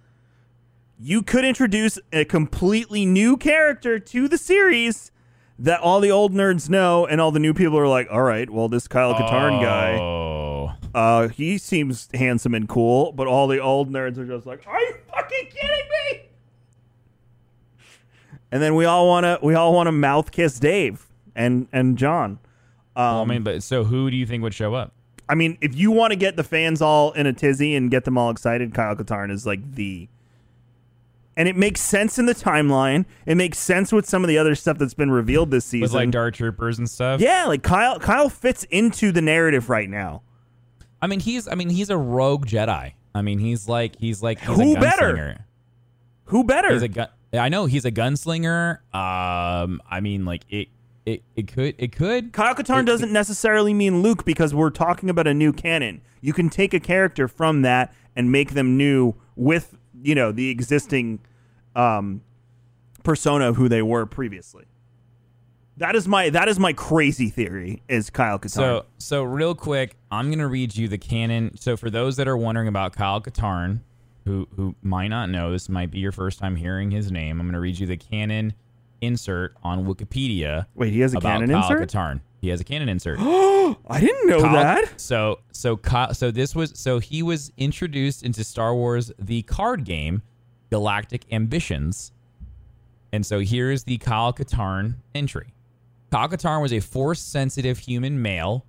You 0.99 1.23
could 1.23 1.45
introduce 1.45 1.99
a 2.13 2.25
completely 2.25 3.05
new 3.05 3.37
character 3.37 3.99
to 3.99 4.29
the 4.29 4.39
series 4.39 5.11
that 5.59 5.81
all 5.81 6.01
the 6.01 6.11
old 6.11 6.33
nerds 6.35 6.69
know, 6.69 7.07
and 7.07 7.21
all 7.21 7.31
the 7.31 7.39
new 7.39 7.55
people 7.55 7.79
are 7.79 7.89
like, 7.89 8.09
"All 8.11 8.23
right, 8.23 8.49
well, 8.51 8.69
this 8.69 8.87
Kyle 8.89 9.15
Katarn 9.15 9.63
guy, 9.63 9.93
Oh. 9.99 10.73
uh, 10.95 11.29
he 11.29 11.57
seems 11.59 12.09
handsome 12.13 12.55
and 12.55 12.69
cool," 12.69 13.13
but 13.13 13.27
all 13.27 13.47
the 13.47 13.59
old 13.59 13.91
nerds 13.91 14.19
are 14.19 14.27
just 14.27 14.47
like, 14.47 14.63
"Are 14.67 14.81
you 14.81 14.95
fucking 15.11 15.49
kidding 15.51 15.87
me?" 16.13 16.21
And 18.53 18.63
then 18.63 18.75
we 18.75 18.85
all 18.85 19.07
want 19.09 19.25
to 19.25 19.39
we 19.43 19.55
all 19.55 19.73
want 19.75 19.87
to 19.87 19.93
mouth 19.93 20.31
kiss 20.31 20.59
Dave 20.59 21.07
and 21.35 21.69
and 21.73 21.97
Jon. 21.99 22.39
Well, 22.97 23.19
I 23.19 23.23
Um, 23.23 23.29
mean, 23.29 23.43
but 23.43 23.63
so 23.63 23.85
who 23.85 24.11
do 24.11 24.17
you 24.17 24.27
think 24.27 24.43
would 24.43 24.55
show 24.55 24.75
up? 24.75 24.93
I 25.29 25.35
mean, 25.35 25.59
if 25.61 25.77
you 25.77 25.91
want 25.91 26.13
to 26.13 26.17
get 26.17 26.37
the 26.37 26.45
fans 26.45 26.81
all 26.81 27.13
in 27.13 27.27
a 27.27 27.33
tizzy 27.33 27.75
and 27.75 27.91
get 27.91 28.05
them 28.05 28.17
all 28.17 28.31
excited, 28.31 28.73
Kyle 28.75 28.95
Katarn 28.97 29.31
is 29.31 29.45
like 29.47 29.75
the. 29.75 30.09
And 31.39 31.49
it 31.49 31.57
makes 31.57 31.83
sense 31.83 32.19
in 32.19 32.25
the 32.25 32.35
timeline. 32.35 33.05
It 33.27 33.35
makes 33.35 33.59
sense 33.59 33.93
with 33.93 34.09
some 34.09 34.25
of 34.25 34.29
the 34.29 34.39
other 34.39 34.55
stuff 34.55 34.79
that's 34.79 34.95
been 34.95 35.11
revealed 35.11 35.51
this 35.51 35.67
season. 35.67 35.83
With 35.83 35.93
like 35.93 36.11
Dark 36.11 36.35
Troopers 36.35 36.79
and 36.79 36.89
stuff. 36.89 37.21
yeah, 37.21 37.45
like 37.47 37.63
Kyle. 37.63 37.99
Kyle 37.99 38.31
fits 38.31 38.65
into 38.71 39.13
the 39.13 39.21
narrative 39.21 39.69
right 39.69 39.91
now. 39.91 40.23
I 41.03 41.09
mean, 41.09 41.21
he's 41.21 41.47
I 41.47 41.55
mean 41.55 41.69
he's 41.69 41.91
a 41.91 41.97
rogue 41.99 42.47
Jedi. 42.47 42.93
I 43.15 43.23
mean, 43.23 43.39
he's 43.39 43.69
like 43.69 43.97
he's 43.99 44.23
like 44.23 44.39
he's 44.41 44.57
Who 44.57 44.77
better? 44.77 45.45
Who 46.27 46.43
better? 46.45 46.73
He's 46.73 46.83
a 46.83 46.89
gun. 46.89 47.09
I 47.35 47.51
know 47.51 47.67
he's 47.67 47.85
a 47.85 47.93
gunslinger. 47.93 48.79
Um, 48.95 49.83
I 49.91 50.01
mean, 50.01 50.25
like 50.25 50.43
it, 50.49 50.69
it, 51.07 51.23
it 51.37 51.47
could, 51.47 51.77
it 51.79 51.93
could. 51.93 52.33
Kyle 52.33 52.55
Katarn 52.55 52.83
It- 52.83 52.87
doesn't 52.87 53.13
necessarily 53.13 53.73
mean 53.73 54.03
Luke 54.03 54.25
because 54.25 54.53
we're 54.53 54.71
talking 54.71 55.09
about 55.09 55.27
a 55.29 55.33
new 55.33 55.53
canon. 55.53 56.03
You 56.21 56.33
can 56.33 56.51
take 56.51 56.75
a 56.75 56.81
character 56.81 57.29
from 57.29 57.63
that 57.63 57.95
and 58.17 58.33
make 58.33 58.55
them 58.55 58.77
new 58.77 59.15
with, 59.37 59.79
you 60.03 60.15
know, 60.17 60.33
the 60.33 60.51
existing 60.51 61.21
um, 61.77 62.23
persona 63.05 63.49
of 63.49 63.57
who 63.57 63.69
they 63.69 63.83
were 63.83 64.05
previously. 64.05 64.65
That 65.79 65.95
is 65.95 66.09
my 66.09 66.31
that 66.31 66.49
is 66.49 66.59
my 66.59 66.73
crazy 66.73 67.29
theory 67.29 67.83
is 67.87 68.09
Kyle 68.09 68.39
Katarn. 68.39 68.51
So, 68.51 68.87
so 68.97 69.23
real 69.23 69.55
quick, 69.55 69.95
I'm 70.11 70.31
gonna 70.31 70.49
read 70.49 70.75
you 70.75 70.89
the 70.89 70.97
canon. 70.97 71.55
So, 71.59 71.77
for 71.77 71.91
those 71.91 72.17
that 72.17 72.27
are 72.27 72.37
wondering 72.37 72.67
about 72.67 72.95
Kyle 72.97 73.21
Katarn, 73.21 73.81
who 74.25 74.49
who 74.57 74.75
might 74.83 75.09
not 75.09 75.29
know, 75.29 75.53
this 75.53 75.69
might 75.69 75.91
be 75.91 75.99
your 75.99 76.13
first 76.13 76.39
time 76.39 76.57
hearing 76.57 76.91
his 76.91 77.13
name. 77.13 77.39
I'm 77.39 77.47
gonna 77.47 77.61
read 77.61 77.79
you 77.79 77.87
the 77.87 77.99
canon 77.99 78.55
insert 79.07 79.55
on 79.63 79.87
Wikipedia. 79.87 80.67
Wait, 80.75 80.93
he 80.93 81.01
has 81.01 81.15
a 81.15 81.19
about 81.19 81.41
canon 81.41 81.51
Kyle 81.51 81.73
insert? 81.73 81.89
Katarn. 81.89 82.21
He 82.41 82.49
has 82.49 82.61
a 82.61 82.65
canon 82.65 82.89
insert. 82.89 83.19
I 83.21 84.01
didn't 84.01 84.29
know 84.29 84.41
Kyle- 84.43 84.53
that. 84.53 85.01
So 85.01 85.41
so 85.53 85.77
Kyle, 85.77 86.13
so 86.13 86.31
this 86.31 86.55
was 86.55 86.73
so 86.75 86.99
he 86.99 87.23
was 87.23 87.51
introduced 87.57 88.23
into 88.23 88.45
Star 88.45 88.75
Wars 88.75 89.11
the 89.19 89.43
card 89.43 89.85
game 89.85 90.23
Galactic 90.71 91.25
Ambitions. 91.33 92.13
And 93.13 93.25
so 93.25 93.41
here's 93.41 93.85
the 93.85 93.99
Kyle 93.99 94.33
Katarn 94.33 94.97
entry. 95.15 95.55
Kyle 96.11 96.29
Katarn 96.29 96.61
was 96.61 96.73
a 96.73 96.81
force 96.81 97.21
sensitive 97.21 97.79
human 97.79 98.21
male 98.21 98.67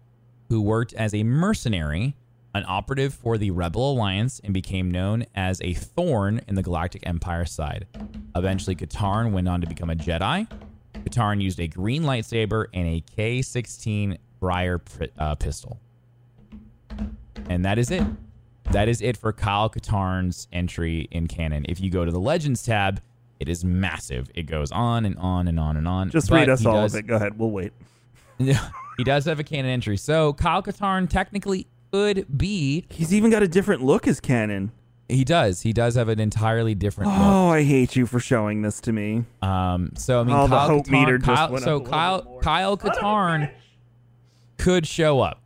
who 0.49 0.61
worked 0.61 0.93
as 0.93 1.13
a 1.13 1.23
mercenary, 1.23 2.15
an 2.57 2.65
operative 2.67 3.13
for 3.13 3.37
the 3.37 3.51
Rebel 3.51 3.93
Alliance, 3.93 4.41
and 4.43 4.53
became 4.53 4.91
known 4.91 5.25
as 5.35 5.61
a 5.61 5.73
thorn 5.73 6.41
in 6.47 6.55
the 6.55 6.63
Galactic 6.63 7.05
Empire 7.07 7.45
side. 7.45 7.85
Eventually, 8.35 8.75
Katarn 8.75 9.31
went 9.31 9.47
on 9.47 9.61
to 9.61 9.67
become 9.67 9.89
a 9.89 9.95
Jedi. 9.95 10.47
Katarn 10.95 11.41
used 11.41 11.59
a 11.59 11.67
green 11.67 12.03
lightsaber 12.03 12.65
and 12.73 12.87
a 12.87 13.03
K 13.15 13.41
16 13.41 14.17
Bryar 14.41 14.81
uh, 15.17 15.35
pistol. 15.35 15.79
And 17.49 17.63
that 17.65 17.77
is 17.77 17.91
it. 17.91 18.03
That 18.71 18.89
is 18.89 19.01
it 19.01 19.15
for 19.15 19.31
Kyle 19.31 19.69
Katarn's 19.69 20.47
entry 20.51 21.07
in 21.11 21.27
canon. 21.27 21.65
If 21.69 21.79
you 21.79 21.89
go 21.89 22.03
to 22.03 22.11
the 22.11 22.19
Legends 22.19 22.63
tab, 22.63 23.01
it 23.39 23.47
is 23.47 23.63
massive. 23.63 24.29
It 24.35 24.43
goes 24.43 24.71
on 24.71 25.05
and 25.05 25.17
on 25.17 25.47
and 25.47 25.59
on 25.59 25.77
and 25.77 25.87
on. 25.87 26.09
Just 26.09 26.29
But 26.29 26.35
read 26.37 26.49
us 26.49 26.65
all 26.65 26.81
does- 26.81 26.93
of 26.95 26.99
it. 26.99 27.07
Go 27.07 27.15
ahead. 27.15 27.37
We'll 27.39 27.51
wait. 27.51 27.71
he 28.37 29.03
does 29.03 29.25
have 29.25 29.39
a 29.39 29.43
canon 29.43 29.71
entry. 29.71 29.97
So 29.97 30.33
Kyle 30.33 30.61
Katarn 30.61 31.09
technically 31.09 31.67
could 31.91 32.25
be. 32.37 32.85
He's 32.89 33.13
even 33.13 33.31
got 33.31 33.43
a 33.43 33.47
different 33.47 33.83
look 33.83 34.07
as 34.07 34.19
canon. 34.19 34.71
He 35.09 35.23
does. 35.23 35.61
He 35.61 35.71
does 35.71 35.95
have 35.95 36.09
an 36.09 36.19
entirely 36.19 36.75
different 36.75 37.11
look. 37.11 37.19
Oh, 37.21 37.47
I 37.49 37.63
hate 37.63 37.95
you 37.95 38.05
for 38.05 38.19
showing 38.19 38.61
this 38.61 38.81
to 38.81 38.91
me. 38.91 39.23
Um, 39.41 39.91
so 39.95 40.19
I 40.19 40.23
mean, 40.23 40.35
Oh, 40.35 40.47
the 40.47 40.55
Kyle 40.57 40.67
hope 40.67 40.85
Katarn, 40.87 40.91
meter 40.91 41.17
just 41.17 41.51
went 41.51 41.63
so 41.63 41.77
up 41.77 41.85
Kyle 41.85 42.23
more. 42.23 42.41
Kyle 42.41 42.77
Katarn 42.77 43.51
could 44.57 44.85
show 44.85 45.21
up. 45.21 45.41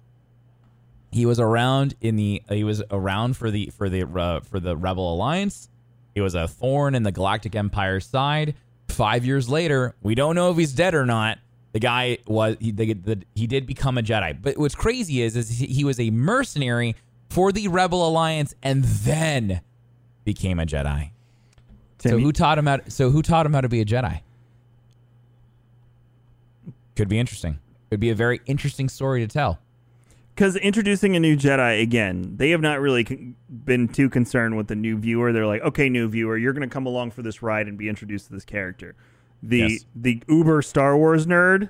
He 1.11 1.25
was 1.25 1.39
around 1.39 1.93
in 2.01 2.15
the 2.15 2.41
he 2.49 2.63
was 2.63 2.81
around 2.89 3.37
for 3.37 3.51
the 3.51 3.71
for 3.77 3.89
the 3.89 4.03
uh, 4.07 4.39
for 4.39 4.59
the 4.59 4.75
Rebel 4.75 5.13
Alliance. 5.13 5.69
He 6.15 6.21
was 6.21 6.33
a 6.35 6.47
thorn 6.47 6.95
in 6.95 7.03
the 7.03 7.11
Galactic 7.11 7.55
Empire 7.55 7.99
side. 7.99 8.55
Five 8.87 9.25
years 9.25 9.47
later, 9.47 9.95
we 10.01 10.15
don't 10.15 10.35
know 10.35 10.49
if 10.51 10.57
he's 10.57 10.73
dead 10.73 10.95
or 10.95 11.05
not. 11.05 11.37
The 11.73 11.79
guy 11.79 12.17
was 12.27 12.57
he 12.59 12.71
the, 12.71 12.93
the, 12.93 13.21
he 13.33 13.47
did 13.47 13.65
become 13.65 13.97
a 13.97 14.01
Jedi. 14.01 14.41
But 14.41 14.57
what's 14.57 14.75
crazy 14.75 15.21
is 15.21 15.35
is 15.35 15.49
he, 15.59 15.67
he 15.67 15.83
was 15.83 15.99
a 15.99 16.09
mercenary 16.09 16.95
for 17.29 17.51
the 17.51 17.67
Rebel 17.69 18.07
Alliance 18.07 18.53
and 18.61 18.83
then 18.83 19.61
became 20.25 20.59
a 20.59 20.65
Jedi. 20.65 21.11
so 21.99 22.17
who 22.17 22.31
taught 22.33 22.57
him 22.57 22.65
how? 22.65 22.79
So 22.89 23.09
who 23.09 23.21
taught 23.21 23.45
him 23.45 23.53
how 23.53 23.61
to 23.61 23.69
be 23.69 23.79
a 23.79 23.85
Jedi? 23.85 24.21
Could 26.95 27.07
be 27.07 27.19
interesting. 27.19 27.59
It'd 27.89 27.99
be 27.99 28.09
a 28.09 28.15
very 28.15 28.41
interesting 28.45 28.89
story 28.89 29.21
to 29.21 29.27
tell. 29.27 29.59
because 30.35 30.55
introducing 30.57 31.15
a 31.15 31.19
new 31.19 31.35
Jedi 31.37 31.81
again, 31.81 32.35
they 32.37 32.51
have 32.51 32.61
not 32.61 32.79
really 32.79 33.03
con- 33.03 33.35
been 33.49 33.87
too 33.87 34.09
concerned 34.09 34.57
with 34.57 34.67
the 34.67 34.75
new 34.75 34.97
viewer. 34.97 35.31
They're 35.31 35.47
like, 35.47 35.61
okay, 35.61 35.89
new 35.89 36.07
viewer, 36.09 36.37
you're 36.37 36.53
going 36.53 36.67
to 36.67 36.73
come 36.73 36.85
along 36.85 37.11
for 37.11 37.21
this 37.21 37.41
ride 37.41 37.67
and 37.67 37.77
be 37.77 37.89
introduced 37.89 38.27
to 38.27 38.33
this 38.33 38.45
character. 38.45 38.95
The 39.43 39.57
Yes. 39.57 39.85
the 39.95 40.21
Uber 40.27 40.61
Star 40.61 40.95
Wars 40.97 41.25
nerd 41.25 41.69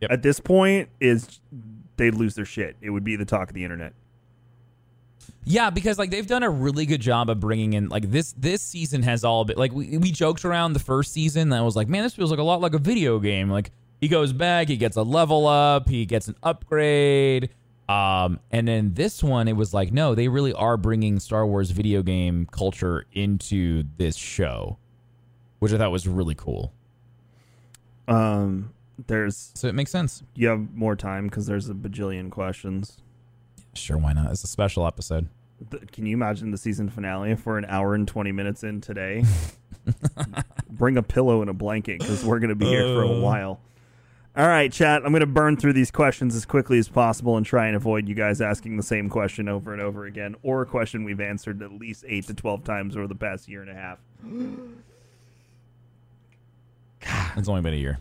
Yep. 0.00 0.10
at 0.12 0.22
this 0.22 0.40
point 0.40 0.88
is 1.00 1.40
they'd 1.96 2.14
lose 2.14 2.34
their 2.34 2.44
shit. 2.44 2.76
It 2.80 2.90
would 2.90 3.04
be 3.04 3.16
the 3.16 3.24
talk 3.24 3.48
of 3.48 3.54
the 3.54 3.64
internet. 3.64 3.92
Yeah, 5.44 5.70
because 5.70 5.98
like 5.98 6.10
they've 6.10 6.26
done 6.26 6.42
a 6.42 6.50
really 6.50 6.86
good 6.86 7.00
job 7.00 7.28
of 7.30 7.40
bringing 7.40 7.72
in 7.72 7.88
like 7.88 8.10
this 8.10 8.32
this 8.38 8.62
season 8.62 9.02
has 9.02 9.24
all 9.24 9.44
been 9.44 9.56
like 9.56 9.72
we, 9.72 9.96
we 9.98 10.10
joked 10.12 10.44
around 10.44 10.72
the 10.74 10.78
first 10.80 11.12
season 11.12 11.48
that 11.50 11.62
was 11.64 11.76
like 11.76 11.88
man 11.88 12.02
this 12.02 12.14
feels 12.14 12.30
like 12.30 12.38
a 12.40 12.42
lot 12.42 12.60
like 12.60 12.74
a 12.74 12.78
video 12.78 13.18
game 13.18 13.50
like 13.50 13.70
he 14.00 14.08
goes 14.08 14.32
back 14.32 14.68
he 14.68 14.76
gets 14.76 14.96
a 14.96 15.02
level 15.02 15.46
up 15.46 15.88
he 15.88 16.04
gets 16.06 16.28
an 16.28 16.36
upgrade 16.42 17.48
um 17.88 18.38
and 18.50 18.68
then 18.68 18.92
this 18.94 19.22
one 19.22 19.48
it 19.48 19.54
was 19.56 19.72
like 19.74 19.92
no 19.92 20.14
they 20.14 20.28
really 20.28 20.52
are 20.52 20.76
bringing 20.76 21.18
Star 21.18 21.46
Wars 21.46 21.70
video 21.70 22.02
game 22.02 22.46
culture 22.50 23.06
into 23.12 23.82
this 23.96 24.16
show 24.16 24.78
which 25.58 25.72
I 25.72 25.78
thought 25.78 25.90
was 25.90 26.06
really 26.06 26.34
cool 26.34 26.72
Um, 28.10 28.72
there's 29.06 29.50
so 29.54 29.66
it 29.68 29.74
makes 29.74 29.90
sense 29.90 30.22
you 30.34 30.48
have 30.48 30.74
more 30.74 30.94
time 30.96 31.26
because 31.28 31.46
there's 31.46 31.70
a 31.70 31.74
bajillion 31.74 32.30
questions. 32.30 32.98
sure 33.72 33.96
why 33.96 34.12
not 34.12 34.30
it's 34.30 34.44
a 34.44 34.46
special 34.48 34.86
episode 34.86 35.28
Th- 35.70 35.90
Can 35.92 36.04
you 36.06 36.14
imagine 36.14 36.50
the 36.50 36.58
season 36.58 36.88
finale 36.90 37.30
if 37.30 37.46
we're 37.46 37.56
an 37.58 37.64
hour 37.66 37.94
and 37.94 38.06
20 38.08 38.32
minutes 38.32 38.62
in 38.64 38.80
today? 38.80 39.24
Bring 40.70 40.96
a 40.96 41.02
pillow 41.02 41.40
and 41.42 41.50
a 41.50 41.52
blanket 41.54 42.00
because 42.00 42.24
we're 42.24 42.38
going 42.38 42.48
to 42.50 42.54
be 42.54 42.64
here 42.66 42.82
for 42.94 43.02
a 43.02 43.08
Uh. 43.10 43.20
while. 43.20 43.60
All 44.36 44.46
right, 44.46 44.72
chat. 44.72 45.02
I'm 45.04 45.10
going 45.10 45.20
to 45.20 45.26
burn 45.26 45.56
through 45.58 45.72
these 45.74 45.90
questions 45.90 46.34
as 46.36 46.46
quickly 46.46 46.78
as 46.78 46.88
possible 46.88 47.36
and 47.36 47.44
try 47.44 47.66
and 47.66 47.76
avoid 47.76 48.08
you 48.08 48.14
guys 48.14 48.40
asking 48.40 48.76
the 48.78 48.82
same 48.82 49.08
question 49.10 49.48
over 49.48 49.72
and 49.72 49.82
over 49.82 50.06
again 50.06 50.34
or 50.42 50.62
a 50.62 50.66
question 50.66 51.04
we've 51.04 51.20
answered 51.20 51.62
at 51.62 51.72
least 51.72 52.04
8 52.08 52.26
to 52.28 52.34
12 52.34 52.64
times 52.64 52.96
over 52.96 53.06
the 53.06 53.14
past 53.14 53.48
year 53.48 53.60
and 53.60 53.70
a 53.70 53.74
half. 53.74 53.98
It's 57.36 57.48
only 57.48 57.62
been 57.62 57.74
a 57.74 57.76
year 57.76 57.98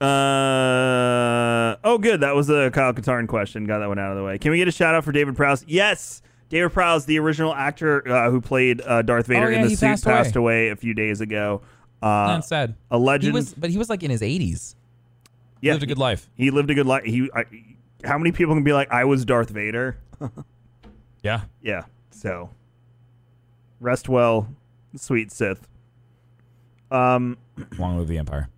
Uh 0.00 1.76
oh, 1.84 1.98
good. 1.98 2.20
That 2.20 2.34
was 2.34 2.46
the 2.46 2.70
Kyle 2.72 2.92
Katarn 2.92 3.26
question. 3.28 3.64
Got 3.64 3.78
that 3.78 3.88
one 3.88 3.98
out 3.98 4.10
of 4.12 4.18
the 4.18 4.24
way. 4.24 4.38
Can 4.38 4.50
we 4.50 4.58
get 4.58 4.68
a 4.68 4.72
shout 4.72 4.94
out 4.94 5.04
for 5.04 5.12
David 5.12 5.36
Prowse? 5.36 5.64
Yes, 5.66 6.20
David 6.50 6.72
Prowse, 6.72 7.06
the 7.06 7.18
original 7.18 7.54
actor 7.54 8.06
uh, 8.08 8.30
who 8.30 8.40
played 8.40 8.80
uh, 8.82 9.02
Darth 9.02 9.26
Vader 9.26 9.46
Oh, 9.46 9.48
yeah, 9.48 9.56
in 9.56 9.62
the 9.62 9.68
he 9.70 9.76
suit, 9.76 9.86
passed 9.86 10.04
passed, 10.04 10.36
away. 10.36 10.66
away. 10.66 10.72
a 10.72 10.76
few 10.76 10.94
days 10.94 11.20
ago. 11.20 11.62
Uh, 12.02 12.34
that's 12.34 12.48
sad 12.48 12.74
a 12.90 12.98
he 12.98 13.04
legend. 13.04 13.32
was 13.34 13.54
but 13.54 13.70
he 13.70 13.78
was 13.78 13.88
like 13.88 14.02
in 14.02 14.10
his 14.10 14.20
80s 14.20 14.74
yeah, 15.62 15.72
lived 15.72 15.84
a 15.84 15.86
good 15.86 15.96
life 15.98 16.28
He 16.34 16.50
lived 16.50 16.70
a 16.70 16.74
good 16.74 16.86
life. 16.86 17.04
He, 17.04 17.30
I, 17.34 17.44
how 18.04 18.18
many 18.18 18.30
people 18.30 18.54
can 18.54 18.64
be 18.64 18.74
like, 18.74 18.90
I 18.92 19.04
was 19.06 19.24
Darth 19.24 19.48
Vader? 19.48 19.96
yeah 21.22 21.42
Yeah. 21.62 21.84
So, 22.10 22.50
rest 23.80 24.08
well, 24.08 24.48
sweet 24.96 25.32
Sith. 25.32 25.66
Um. 26.94 27.38
long 27.76 27.98
live 27.98 28.06
the 28.06 28.18
empire 28.18 28.48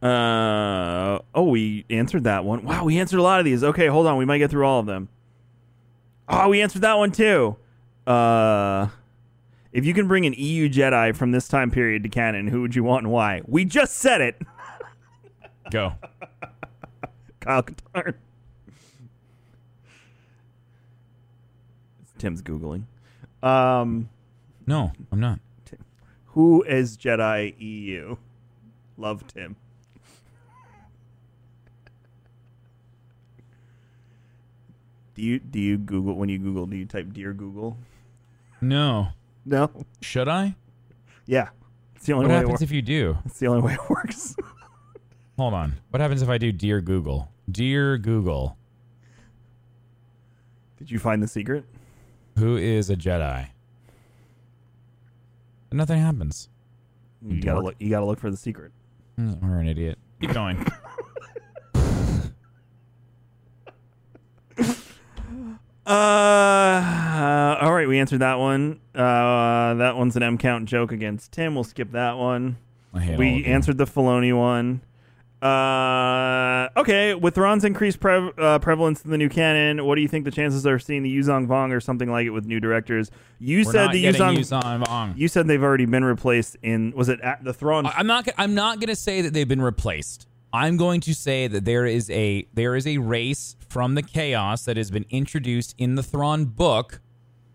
Uh 0.00 1.18
oh, 1.34 1.48
we 1.48 1.84
answered 1.90 2.24
that 2.24 2.44
one. 2.44 2.64
Wow, 2.64 2.84
we 2.84 2.98
answered 2.98 3.18
a 3.18 3.22
lot 3.22 3.40
of 3.40 3.44
these. 3.44 3.64
Okay, 3.64 3.88
hold 3.88 4.06
on, 4.06 4.18
we 4.18 4.24
might 4.24 4.38
get 4.38 4.50
through 4.50 4.64
all 4.64 4.78
of 4.78 4.86
them. 4.86 5.08
Oh, 6.28 6.48
we 6.48 6.62
answered 6.62 6.82
that 6.82 6.96
one 6.96 7.10
too. 7.10 7.56
Uh 8.06 8.88
if 9.72 9.84
you 9.84 9.92
can 9.94 10.06
bring 10.06 10.24
an 10.26 10.34
EU 10.34 10.68
Jedi 10.68 11.16
from 11.16 11.32
this 11.32 11.48
time 11.48 11.72
period 11.72 12.04
to 12.04 12.08
canon, 12.08 12.46
who 12.46 12.60
would 12.60 12.76
you 12.76 12.84
want 12.84 13.02
and 13.02 13.12
why? 13.12 13.42
We 13.46 13.64
just 13.64 13.96
said 13.96 14.20
it. 14.20 14.40
go 15.72 15.94
Kyle 17.40 17.64
Katarn. 17.64 18.14
Tim's 22.18 22.42
googling. 22.42 22.84
Um, 23.42 24.08
no 24.66 24.92
I'm 25.10 25.18
not 25.18 25.40
who 26.34 26.62
is 26.64 26.96
Jedi 26.96 27.54
EU? 27.58 28.16
Loved 28.96 29.32
him. 29.32 29.56
Do 35.14 35.22
you 35.22 35.38
do 35.38 35.60
you 35.60 35.78
Google 35.78 36.14
when 36.16 36.28
you 36.28 36.38
Google? 36.38 36.66
Do 36.66 36.76
you 36.76 36.86
type 36.86 37.12
"dear 37.12 37.32
Google"? 37.32 37.76
No. 38.60 39.08
No. 39.46 39.70
Should 40.00 40.28
I? 40.28 40.56
Yeah, 41.26 41.50
it's 41.94 42.06
the 42.06 42.12
only 42.14 42.26
What 42.26 42.30
way. 42.30 42.34
It 42.34 42.38
happens 42.38 42.50
works. 42.52 42.62
if 42.62 42.70
you 42.72 42.82
do? 42.82 43.18
It's 43.24 43.38
the 43.38 43.46
only 43.46 43.62
way 43.62 43.74
it 43.74 43.90
works. 43.90 44.34
Hold 45.38 45.54
on. 45.54 45.74
What 45.90 46.00
happens 46.00 46.22
if 46.22 46.28
I 46.28 46.38
do 46.38 46.52
Dear 46.52 46.80
Google? 46.80 47.30
Dear 47.50 47.98
Google, 47.98 48.56
Did 50.78 50.90
you 50.90 50.98
find 50.98 51.22
the 51.22 51.28
secret? 51.28 51.64
who 52.38 52.56
is 52.56 52.90
a 52.90 52.96
Jedi? 52.96 53.48
Nothing 55.74 56.00
happens. 56.00 56.48
You 57.26 57.40
gotta 57.40 57.60
look. 57.60 57.74
You 57.80 57.90
gotta 57.90 58.06
look 58.06 58.20
for 58.20 58.30
the 58.30 58.36
secret. 58.36 58.70
Mm, 59.18 59.42
We're 59.42 59.58
an 59.58 59.66
idiot. 59.68 59.98
Keep 60.20 60.32
going. 60.32 60.64
Uh, 65.86 67.58
all 67.60 67.74
right, 67.74 67.86
we 67.86 67.98
answered 67.98 68.20
that 68.20 68.38
one. 68.38 68.80
Uh, 68.94 69.74
that 69.74 69.96
one's 69.96 70.16
an 70.16 70.22
M 70.22 70.38
count 70.38 70.66
joke 70.66 70.92
against 70.92 71.32
Tim. 71.32 71.54
We'll 71.54 71.64
skip 71.64 71.92
that 71.92 72.16
one. 72.16 72.56
I 72.94 73.00
hate 73.00 73.12
all 73.14 73.18
We 73.18 73.32
of 73.32 73.38
you. 73.40 73.44
answered 73.44 73.76
the 73.78 73.84
Filoni 73.84 74.34
one. 74.36 74.80
Uh, 75.42 76.68
okay, 76.76 77.14
with 77.14 77.34
Thrawn's 77.34 77.64
increased 77.64 78.00
pre- 78.00 78.30
uh, 78.38 78.58
prevalence 78.60 79.04
in 79.04 79.10
the 79.10 79.18
new 79.18 79.28
canon, 79.28 79.84
what 79.84 79.96
do 79.96 80.00
you 80.00 80.08
think 80.08 80.24
the 80.24 80.30
chances 80.30 80.66
are 80.66 80.74
of 80.74 80.82
seeing 80.82 81.02
the 81.02 81.14
Yuuzhan 81.14 81.46
Vong 81.46 81.70
or 81.72 81.80
something 81.80 82.10
like 82.10 82.26
it 82.26 82.30
with 82.30 82.46
new 82.46 82.60
directors? 82.60 83.10
You 83.38 83.58
We're 83.58 83.72
said 83.72 83.84
not 83.86 83.92
the 83.92 84.02
getting 84.02 84.20
Yuuzhan. 84.20 84.36
Yuuzhan 84.38 84.84
Vong. 84.84 85.18
You 85.18 85.28
said 85.28 85.46
they've 85.46 85.62
already 85.62 85.84
been 85.86 86.04
replaced 86.04 86.56
in. 86.62 86.92
Was 86.96 87.08
it 87.10 87.20
at 87.20 87.44
the 87.44 87.52
Thrawn? 87.52 87.84
I- 87.86 87.92
I'm 87.96 88.06
not. 88.06 88.28
I'm 88.38 88.54
not 88.54 88.80
going 88.80 88.88
to 88.88 88.96
say 88.96 89.20
that 89.20 89.34
they've 89.34 89.48
been 89.48 89.62
replaced. 89.62 90.26
I'm 90.52 90.76
going 90.76 91.00
to 91.02 91.14
say 91.14 91.48
that 91.48 91.64
there 91.64 91.84
is 91.84 92.08
a 92.10 92.46
there 92.54 92.74
is 92.76 92.86
a 92.86 92.98
race 92.98 93.56
from 93.68 93.96
the 93.96 94.02
chaos 94.02 94.64
that 94.64 94.76
has 94.76 94.90
been 94.90 95.04
introduced 95.10 95.74
in 95.78 95.96
the 95.96 96.02
Thrawn 96.02 96.44
book, 96.46 97.00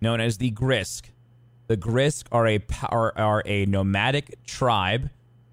known 0.01 0.19
as 0.21 0.37
the 0.37 0.51
Grysk. 0.51 1.05
The 1.67 1.77
Grysk 1.77 2.25
are 2.31 2.45
a 2.47 2.59
are, 2.89 3.13
are 3.17 3.41
a 3.45 3.65
nomadic 3.65 4.43
tribe. 4.45 5.09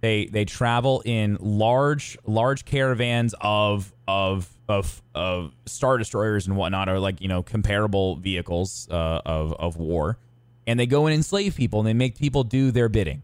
They 0.07 0.27
they 0.27 0.45
travel 0.45 1.03
in 1.05 1.37
large 1.41 2.17
large 2.25 2.65
caravans 2.65 3.35
of 3.41 3.93
of 4.07 4.49
of 4.69 5.03
of 5.17 5.53
star 5.67 5.99
destroyers 5.99 6.47
and 6.47 6.57
whatnot, 6.57 6.89
or 6.89 7.01
like 7.01 7.21
you 7.21 7.27
know 7.27 7.43
comparable 7.43 8.15
vehicles 8.15 8.87
uh, 8.89 9.23
of 9.27 9.53
of 9.55 9.77
war, 9.77 10.17
and 10.65 10.79
they 10.79 10.87
go 10.87 11.07
and 11.07 11.15
enslave 11.17 11.57
people 11.57 11.81
and 11.81 11.89
they 11.89 11.93
make 11.93 12.17
people 12.17 12.45
do 12.45 12.71
their 12.71 12.89
bidding. 12.89 13.23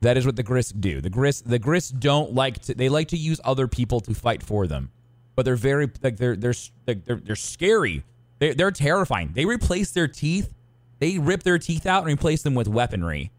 That 0.00 0.16
is 0.16 0.24
what 0.24 0.36
the 0.36 0.42
Grysk 0.42 0.80
do. 0.80 1.02
The 1.02 1.10
Grysk 1.10 1.44
the 1.44 1.58
Grysk 1.58 2.00
don't 2.00 2.32
like 2.32 2.62
to 2.62 2.74
they 2.74 2.88
like 2.88 3.08
to 3.08 3.18
use 3.18 3.38
other 3.44 3.68
people 3.68 4.00
to 4.00 4.14
fight 4.14 4.42
for 4.42 4.66
them. 4.66 4.90
But 5.36 5.44
they're 5.44 5.56
very 5.56 5.90
like 6.02 6.16
they're 6.16 6.36
they're 6.36 6.54
like 6.86 7.04
they're 7.04 7.20
they're 7.22 7.36
scary. 7.36 8.02
They 8.38 8.54
they're 8.54 8.70
terrifying. 8.70 9.32
They 9.34 9.44
replace 9.44 9.90
their 9.90 10.08
teeth. 10.08 10.54
They 11.00 11.18
rip 11.18 11.42
their 11.42 11.58
teeth 11.58 11.84
out 11.84 12.04
and 12.04 12.10
replace 12.10 12.40
them 12.40 12.54
with 12.54 12.66
weaponry. 12.66 13.30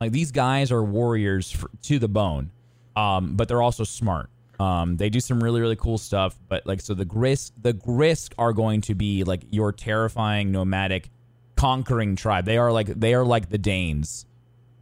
Like 0.00 0.12
these 0.12 0.32
guys 0.32 0.70
are 0.72 0.82
warriors 0.82 1.50
for, 1.50 1.70
to 1.82 1.98
the 1.98 2.08
bone. 2.08 2.50
Um, 2.94 3.36
but 3.36 3.48
they're 3.48 3.62
also 3.62 3.84
smart. 3.84 4.30
Um, 4.58 4.96
they 4.96 5.10
do 5.10 5.20
some 5.20 5.42
really 5.42 5.60
really 5.60 5.76
cool 5.76 5.98
stuff. 5.98 6.38
But 6.48 6.66
like 6.66 6.80
so 6.80 6.94
the 6.94 7.04
Grysk 7.04 7.52
the 7.60 7.74
Grysk 7.74 8.32
are 8.38 8.52
going 8.52 8.80
to 8.82 8.94
be 8.94 9.24
like 9.24 9.42
your 9.50 9.72
terrifying 9.72 10.50
nomadic 10.50 11.10
conquering 11.56 12.16
tribe. 12.16 12.44
They 12.44 12.58
are 12.58 12.72
like 12.72 12.86
they 12.86 13.14
are 13.14 13.24
like 13.24 13.50
the 13.50 13.58
Danes 13.58 14.26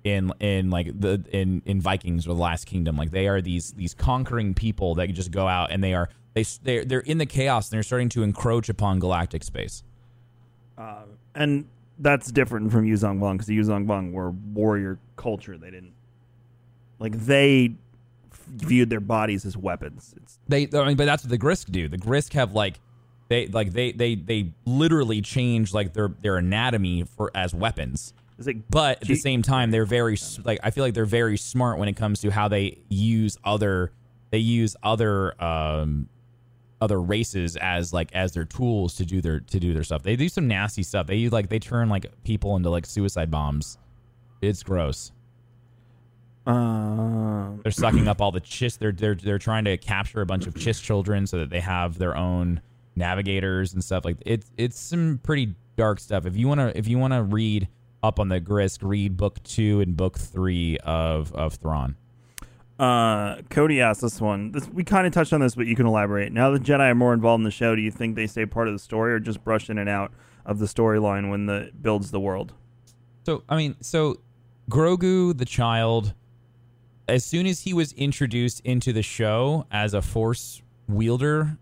in 0.05 0.32
in 0.39 0.70
like 0.70 0.99
the 1.01 1.24
in 1.32 1.62
in 1.65 1.81
Vikings 1.81 2.27
or 2.27 2.35
the 2.35 2.41
Last 2.41 2.66
Kingdom. 2.66 2.97
Like 2.97 3.11
they 3.11 3.27
are 3.27 3.41
these 3.41 3.73
these 3.73 3.95
conquering 3.95 4.55
people 4.55 4.95
that 4.97 5.12
just 5.12 5.31
go 5.31 5.49
out 5.49 5.73
and 5.73 5.82
they 5.82 5.95
are 5.95 6.09
they 6.35 6.45
they're, 6.62 6.85
they're 6.85 7.01
in 7.01 7.19
the 7.19 7.27
chaos 7.27 7.70
and 7.70 7.77
they're 7.77 7.82
starting 7.82 8.11
to 8.11 8.23
encroach 8.23 8.69
upon 8.69 8.99
galactic 8.99 9.43
space. 9.43 9.82
and 11.35 11.66
that's 11.99 12.31
different 12.33 12.73
from 12.73 12.87
Yuuzhan 12.87 13.19
Vong 13.19 13.35
because 13.35 13.47
the 13.47 13.59
Yuuzhan 13.59 13.87
Vong 13.87 14.12
were 14.12 14.31
warrior 14.31 14.99
culture. 15.16 15.57
They 15.57 15.71
didn't 15.71 15.95
like 16.99 17.12
they 17.12 17.77
f- 18.33 18.39
viewed 18.47 18.91
their 18.91 19.01
bodies 19.01 19.45
as 19.45 19.57
weapons. 19.57 20.15
It's 20.16 20.39
They 20.49 20.69
I 20.73 20.85
mean, 20.87 20.97
but 20.97 21.05
that's 21.07 21.25
what 21.25 21.31
the 21.31 21.39
Grysk 21.39 21.71
do. 21.71 21.89
The 21.89 21.99
Grysk 21.99 22.33
have 22.33 22.53
like 22.53 22.81
they 23.29 23.47
like 23.47 23.73
they 23.73 23.93
they 23.93 24.15
they 24.15 24.53
literally 24.65 25.21
change 25.23 25.73
like 25.73 25.93
their 25.93 26.09
their 26.21 26.37
anatomy 26.37 27.05
for 27.05 27.31
as 27.35 27.55
weapons. 27.55 28.12
like 28.39 28.69
But 28.69 29.03
at 29.03 29.09
the 29.09 29.15
same 29.15 29.43
time, 29.43 29.71
they're 29.71 29.87
very 29.87 30.19
like 30.45 30.59
I 30.62 30.71
feel 30.71 30.85
like 30.85 30.95
they're 30.95 31.05
very 31.05 31.37
smart 31.37 31.79
when 31.79 31.89
it 31.89 31.97
comes 31.97 32.21
to 32.21 32.31
how 32.31 32.49
they 32.49 32.79
use 32.89 33.39
other 33.45 33.93
they 34.31 34.39
use 34.39 34.77
other 34.83 35.41
um 35.43 36.09
other 36.85 37.01
races 37.01 37.56
as 37.56 37.93
like 37.93 38.12
as 38.12 38.32
their 38.32 38.44
tools 38.44 38.94
to 38.97 39.06
do 39.06 39.23
their 39.23 39.40
to 39.40 39.59
do 39.59 39.73
their 39.73 39.82
stuff. 39.82 40.02
They 40.02 40.16
do 40.16 40.28
some 40.28 40.47
nasty 40.47 40.82
stuff. 40.82 41.06
They 41.06 41.16
use 41.16 41.32
like 41.32 41.48
they 41.48 41.59
turn 41.59 41.89
like 41.89 42.06
people 42.24 42.55
into 42.56 42.69
like 42.69 42.85
suicide 42.86 43.31
bombs. 43.31 43.78
It's 44.43 44.62
gross. 44.62 45.11
Um, 46.47 47.61
They're 47.62 47.73
sucking 47.73 48.06
up 48.06 48.20
all 48.20 48.31
the 48.31 48.40
Chiss. 48.43 48.77
They're 48.78 48.93
they're 48.93 49.15
they're 49.15 49.39
trying 49.39 49.65
to 49.65 49.78
capture 49.78 50.20
a 50.20 50.27
bunch 50.27 50.47
of 50.47 50.52
Chiss 50.55 50.82
children 50.82 51.27
so 51.27 51.39
that 51.39 51.48
they 51.48 51.61
have 51.61 51.97
their 51.98 52.15
own 52.15 52.61
navigators 52.97 53.73
and 53.73 53.82
stuff 53.82 54.05
like 54.05 54.19
it's 54.27 54.52
it's 54.59 54.78
some 54.78 55.20
pretty 55.23 55.55
dark 55.77 56.01
stuff. 56.01 56.27
If 56.27 56.36
you 56.36 56.47
wanna 56.47 56.73
if 56.74 56.86
you 56.86 56.98
wanna 56.98 57.23
read 57.23 57.66
up 58.02 58.20
on 58.20 58.28
the 58.28 58.40
Grysk, 58.43 58.81
read 58.82 59.16
book 59.16 59.43
two 59.43 59.81
and 59.81 59.97
book 59.97 60.19
three 60.19 60.77
of 60.85 61.32
of 61.32 61.55
Thrawn. 61.55 61.97
Uh, 62.79 63.43
Cody 63.51 63.81
asked 63.81 64.01
this 64.01 64.21
one. 64.21 64.53
This 64.53 64.69
we 64.69 64.83
kind 64.85 65.07
of 65.07 65.13
touched 65.13 65.33
on 65.33 65.41
this, 65.41 65.55
but 65.55 65.67
you 65.67 65.77
can 65.77 65.87
elaborate. 65.87 66.33
Now 66.33 66.51
the 66.51 66.59
Jedi 66.59 66.91
are 66.91 66.95
more 66.95 67.15
involved 67.15 67.41
in 67.41 67.45
the 67.45 67.51
show. 67.51 67.77
Do 67.77 67.83
you 67.83 67.91
think 67.91 68.17
they 68.17 68.27
stay 68.27 68.47
part 68.47 68.69
of 68.69 68.75
the 68.75 68.79
story, 68.79 69.13
or 69.13 69.21
just 69.21 69.45
brush 69.45 69.71
in 69.71 69.79
and 69.79 69.89
out 69.89 70.13
of 70.45 70.59
the 70.59 70.67
storyline 70.67 71.31
when 71.31 71.47
the 71.47 71.71
builds 71.81 72.11
the 72.11 72.21
world? 72.21 72.53
So 73.25 73.45
I 73.49 73.57
mean, 73.57 73.77
so 73.81 74.21
Grogu 74.71 75.37
the 75.37 75.45
child, 75.45 76.15
as 77.09 77.25
soon 77.25 77.47
as 77.47 77.61
he 77.61 77.73
was 77.73 77.93
introduced 77.93 78.61
into 78.61 78.93
the 78.93 79.03
show 79.03 79.67
as 79.71 79.95
a 79.95 80.03
Force 80.03 80.61
wielder, 80.89 81.59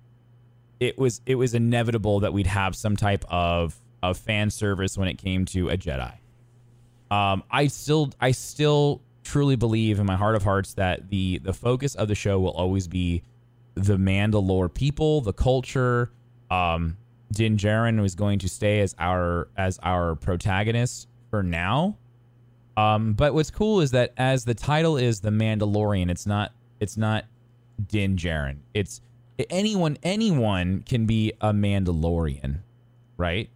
it 0.80 0.98
was 0.98 1.20
it 1.26 1.34
was 1.34 1.55
inevitable 1.55 2.20
that 2.20 2.32
we'd 2.32 2.47
have 2.47 2.74
some 2.74 2.97
type 2.97 3.24
of 3.28 3.78
of 4.02 4.16
fan 4.16 4.51
service 4.51 4.97
when 4.97 5.09
it 5.09 5.18
came 5.18 5.44
to 5.44 5.68
a 5.68 5.76
Jedi. 5.76 6.14
Um, 7.10 7.44
I 7.51 7.66
still 7.66 8.10
I 8.18 8.30
still 8.30 9.02
truly 9.22 9.56
believe 9.56 9.98
in 9.98 10.06
my 10.06 10.16
heart 10.16 10.34
of 10.34 10.42
hearts 10.42 10.74
that 10.74 11.08
the 11.10 11.38
the 11.38 11.52
focus 11.52 11.94
of 11.94 12.08
the 12.08 12.14
show 12.14 12.40
will 12.40 12.52
always 12.52 12.88
be 12.88 13.22
the 13.74 13.96
Mandalore 13.96 14.72
people, 14.72 15.20
the 15.20 15.32
culture. 15.32 16.12
Um, 16.50 16.96
Din 17.32 17.56
Djarin 17.56 18.00
was 18.00 18.14
going 18.14 18.38
to 18.40 18.48
stay 18.48 18.80
as 18.80 18.94
our 18.98 19.48
as 19.56 19.78
our 19.82 20.14
protagonist 20.16 21.08
for 21.30 21.42
now. 21.42 21.96
Um, 22.76 23.12
but 23.14 23.34
what's 23.34 23.50
cool 23.50 23.80
is 23.80 23.90
that 23.90 24.12
as 24.16 24.44
the 24.44 24.54
title 24.54 24.96
is 24.96 25.20
the 25.20 25.30
Mandalorian, 25.30 26.10
it's 26.10 26.26
not 26.26 26.52
it's 26.80 26.96
not 26.96 27.24
Din 27.86 28.16
Djarin. 28.16 28.58
It's 28.74 29.00
anyone 29.50 29.96
anyone 30.02 30.82
can 30.82 31.06
be 31.06 31.32
a 31.40 31.52
Mandalorian, 31.52 32.60
right? 33.16 33.50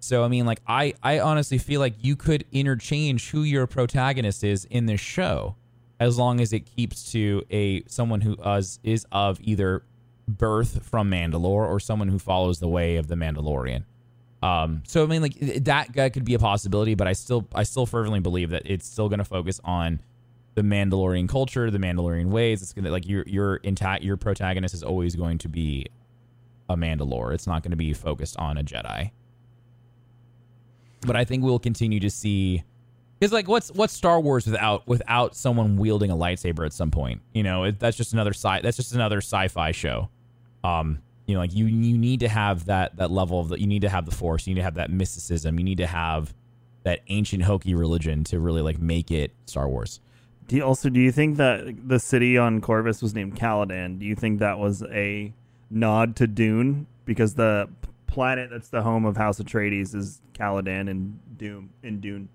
So 0.00 0.24
I 0.24 0.28
mean, 0.28 0.46
like 0.46 0.60
I 0.66 0.94
I 1.02 1.20
honestly 1.20 1.58
feel 1.58 1.80
like 1.80 1.94
you 2.00 2.16
could 2.16 2.44
interchange 2.52 3.30
who 3.30 3.42
your 3.42 3.66
protagonist 3.66 4.44
is 4.44 4.64
in 4.66 4.86
this 4.86 5.00
show, 5.00 5.56
as 5.98 6.18
long 6.18 6.40
as 6.40 6.52
it 6.52 6.60
keeps 6.60 7.12
to 7.12 7.42
a 7.50 7.82
someone 7.86 8.20
who 8.20 8.34
is 8.44 8.78
is 8.82 9.06
of 9.10 9.38
either 9.40 9.82
birth 10.28 10.84
from 10.84 11.10
Mandalore 11.10 11.66
or 11.66 11.80
someone 11.80 12.08
who 12.08 12.18
follows 12.18 12.60
the 12.60 12.68
way 12.68 12.96
of 12.96 13.08
the 13.08 13.14
Mandalorian. 13.14 13.84
Um, 14.42 14.82
so 14.86 15.02
I 15.02 15.06
mean, 15.06 15.22
like 15.22 15.34
that 15.64 15.92
that 15.94 16.12
could 16.12 16.24
be 16.24 16.34
a 16.34 16.38
possibility, 16.38 16.94
but 16.94 17.08
I 17.08 17.12
still 17.12 17.46
I 17.54 17.64
still 17.64 17.86
fervently 17.86 18.20
believe 18.20 18.50
that 18.50 18.62
it's 18.66 18.86
still 18.86 19.08
going 19.08 19.18
to 19.18 19.24
focus 19.24 19.60
on 19.64 20.00
the 20.54 20.62
Mandalorian 20.62 21.28
culture, 21.28 21.70
the 21.70 21.78
Mandalorian 21.78 22.26
ways. 22.26 22.62
It's 22.62 22.72
gonna 22.72 22.90
like 22.90 23.08
your 23.08 23.24
your 23.26 23.56
intact 23.56 24.04
your 24.04 24.16
protagonist 24.16 24.74
is 24.74 24.82
always 24.84 25.16
going 25.16 25.38
to 25.38 25.48
be 25.48 25.86
a 26.68 26.76
Mandalore. 26.76 27.34
It's 27.34 27.46
not 27.46 27.62
going 27.62 27.70
to 27.70 27.76
be 27.76 27.92
focused 27.92 28.36
on 28.36 28.58
a 28.58 28.62
Jedi. 28.62 29.10
But 31.02 31.16
I 31.16 31.24
think 31.24 31.44
we'll 31.44 31.58
continue 31.58 32.00
to 32.00 32.10
see 32.10 32.64
because 33.18 33.32
like 33.32 33.48
what's 33.48 33.70
what's 33.72 33.92
Star 33.92 34.20
Wars 34.20 34.46
without 34.46 34.86
without 34.86 35.34
someone 35.34 35.76
wielding 35.76 36.10
a 36.10 36.16
lightsaber 36.16 36.64
at 36.64 36.72
some 36.72 36.90
point? 36.90 37.20
You 37.32 37.42
know, 37.42 37.64
it, 37.64 37.78
that's 37.78 37.96
just 37.96 38.12
another 38.12 38.32
sci 38.32 38.60
that's 38.60 38.76
just 38.76 38.94
another 38.94 39.18
sci-fi 39.18 39.72
show. 39.72 40.08
Um, 40.62 41.00
you 41.26 41.34
know, 41.34 41.40
like 41.40 41.54
you 41.54 41.66
you 41.66 41.98
need 41.98 42.20
to 42.20 42.28
have 42.28 42.66
that 42.66 42.96
that 42.96 43.10
level 43.10 43.40
of 43.40 43.48
that 43.50 43.60
you 43.60 43.66
need 43.66 43.82
to 43.82 43.88
have 43.88 44.06
the 44.06 44.14
Force, 44.14 44.46
you 44.46 44.54
need 44.54 44.60
to 44.60 44.64
have 44.64 44.74
that 44.74 44.90
mysticism, 44.90 45.58
you 45.58 45.64
need 45.64 45.78
to 45.78 45.86
have 45.86 46.34
that 46.84 47.00
ancient 47.08 47.42
hokey 47.42 47.74
religion 47.74 48.24
to 48.24 48.38
really 48.38 48.62
like 48.62 48.80
make 48.80 49.10
it 49.10 49.32
Star 49.46 49.68
Wars. 49.68 50.00
Do 50.46 50.56
you, 50.56 50.62
also, 50.62 50.88
do 50.88 50.98
you 50.98 51.12
think 51.12 51.36
that 51.36 51.88
the 51.88 51.98
city 51.98 52.38
on 52.38 52.62
Corvus 52.62 53.02
was 53.02 53.14
named 53.14 53.36
Caladan? 53.36 53.98
Do 53.98 54.06
you 54.06 54.14
think 54.14 54.38
that 54.38 54.58
was 54.58 54.82
a 54.84 55.34
nod 55.70 56.16
to 56.16 56.26
Dune 56.26 56.86
because 57.04 57.34
the 57.34 57.68
planet 58.08 58.50
that's 58.50 58.68
the 58.68 58.82
home 58.82 59.04
of 59.04 59.16
House 59.16 59.38
Atreides 59.38 59.94
is 59.94 60.20
Caladan 60.32 60.90
and 60.90 61.18
Doom 61.38 61.70
in 61.82 62.00
Dune? 62.00 62.28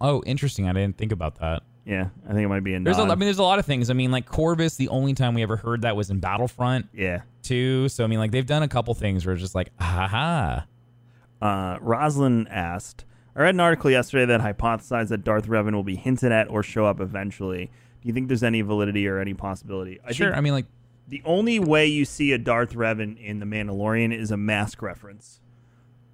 Oh, 0.00 0.22
interesting. 0.26 0.68
I 0.68 0.72
didn't 0.72 0.98
think 0.98 1.12
about 1.12 1.36
that. 1.36 1.62
Yeah, 1.84 2.08
I 2.24 2.32
think 2.32 2.44
it 2.44 2.48
might 2.48 2.64
be 2.64 2.72
nod. 2.72 2.84
There's 2.84 2.98
a, 2.98 3.02
I 3.02 3.14
mean, 3.14 3.20
there's 3.20 3.38
a 3.38 3.44
lot 3.44 3.60
of 3.60 3.64
things. 3.64 3.90
I 3.90 3.94
mean, 3.94 4.10
like 4.10 4.26
Corvus, 4.26 4.76
the 4.76 4.88
only 4.88 5.14
time 5.14 5.34
we 5.34 5.42
ever 5.42 5.56
heard 5.56 5.82
that 5.82 5.94
was 5.94 6.10
in 6.10 6.18
Battlefront 6.18 6.88
yeah. 6.92 7.22
too. 7.42 7.88
So 7.88 8.02
I 8.02 8.08
mean, 8.08 8.18
like 8.18 8.32
they've 8.32 8.44
done 8.44 8.64
a 8.64 8.68
couple 8.68 8.92
things 8.94 9.24
where 9.24 9.34
it's 9.34 9.42
just 9.42 9.54
like, 9.54 9.70
haha. 9.78 10.62
Uh, 11.40 11.78
Roslyn 11.80 12.48
asked, 12.48 13.04
I 13.36 13.42
read 13.42 13.54
an 13.54 13.60
article 13.60 13.90
yesterday 13.90 14.24
that 14.26 14.40
hypothesized 14.40 15.08
that 15.08 15.22
Darth 15.22 15.46
Revan 15.46 15.74
will 15.74 15.84
be 15.84 15.94
hinted 15.96 16.32
at 16.32 16.50
or 16.50 16.64
show 16.64 16.86
up 16.86 17.00
eventually. 17.00 17.70
Do 18.00 18.08
you 18.08 18.12
think 18.14 18.28
there's 18.28 18.42
any 18.42 18.62
validity 18.62 19.06
or 19.06 19.20
any 19.20 19.34
possibility? 19.34 20.00
I 20.04 20.12
Sure. 20.12 20.28
think 20.28 20.38
I 20.38 20.40
mean, 20.40 20.54
like 20.54 20.66
the 21.08 21.22
only 21.24 21.58
way 21.58 21.86
you 21.86 22.04
see 22.04 22.32
a 22.32 22.38
Darth 22.38 22.74
Revan 22.74 23.18
in 23.22 23.38
The 23.40 23.46
Mandalorian 23.46 24.16
is 24.16 24.30
a 24.30 24.36
mask 24.36 24.82
reference. 24.82 25.40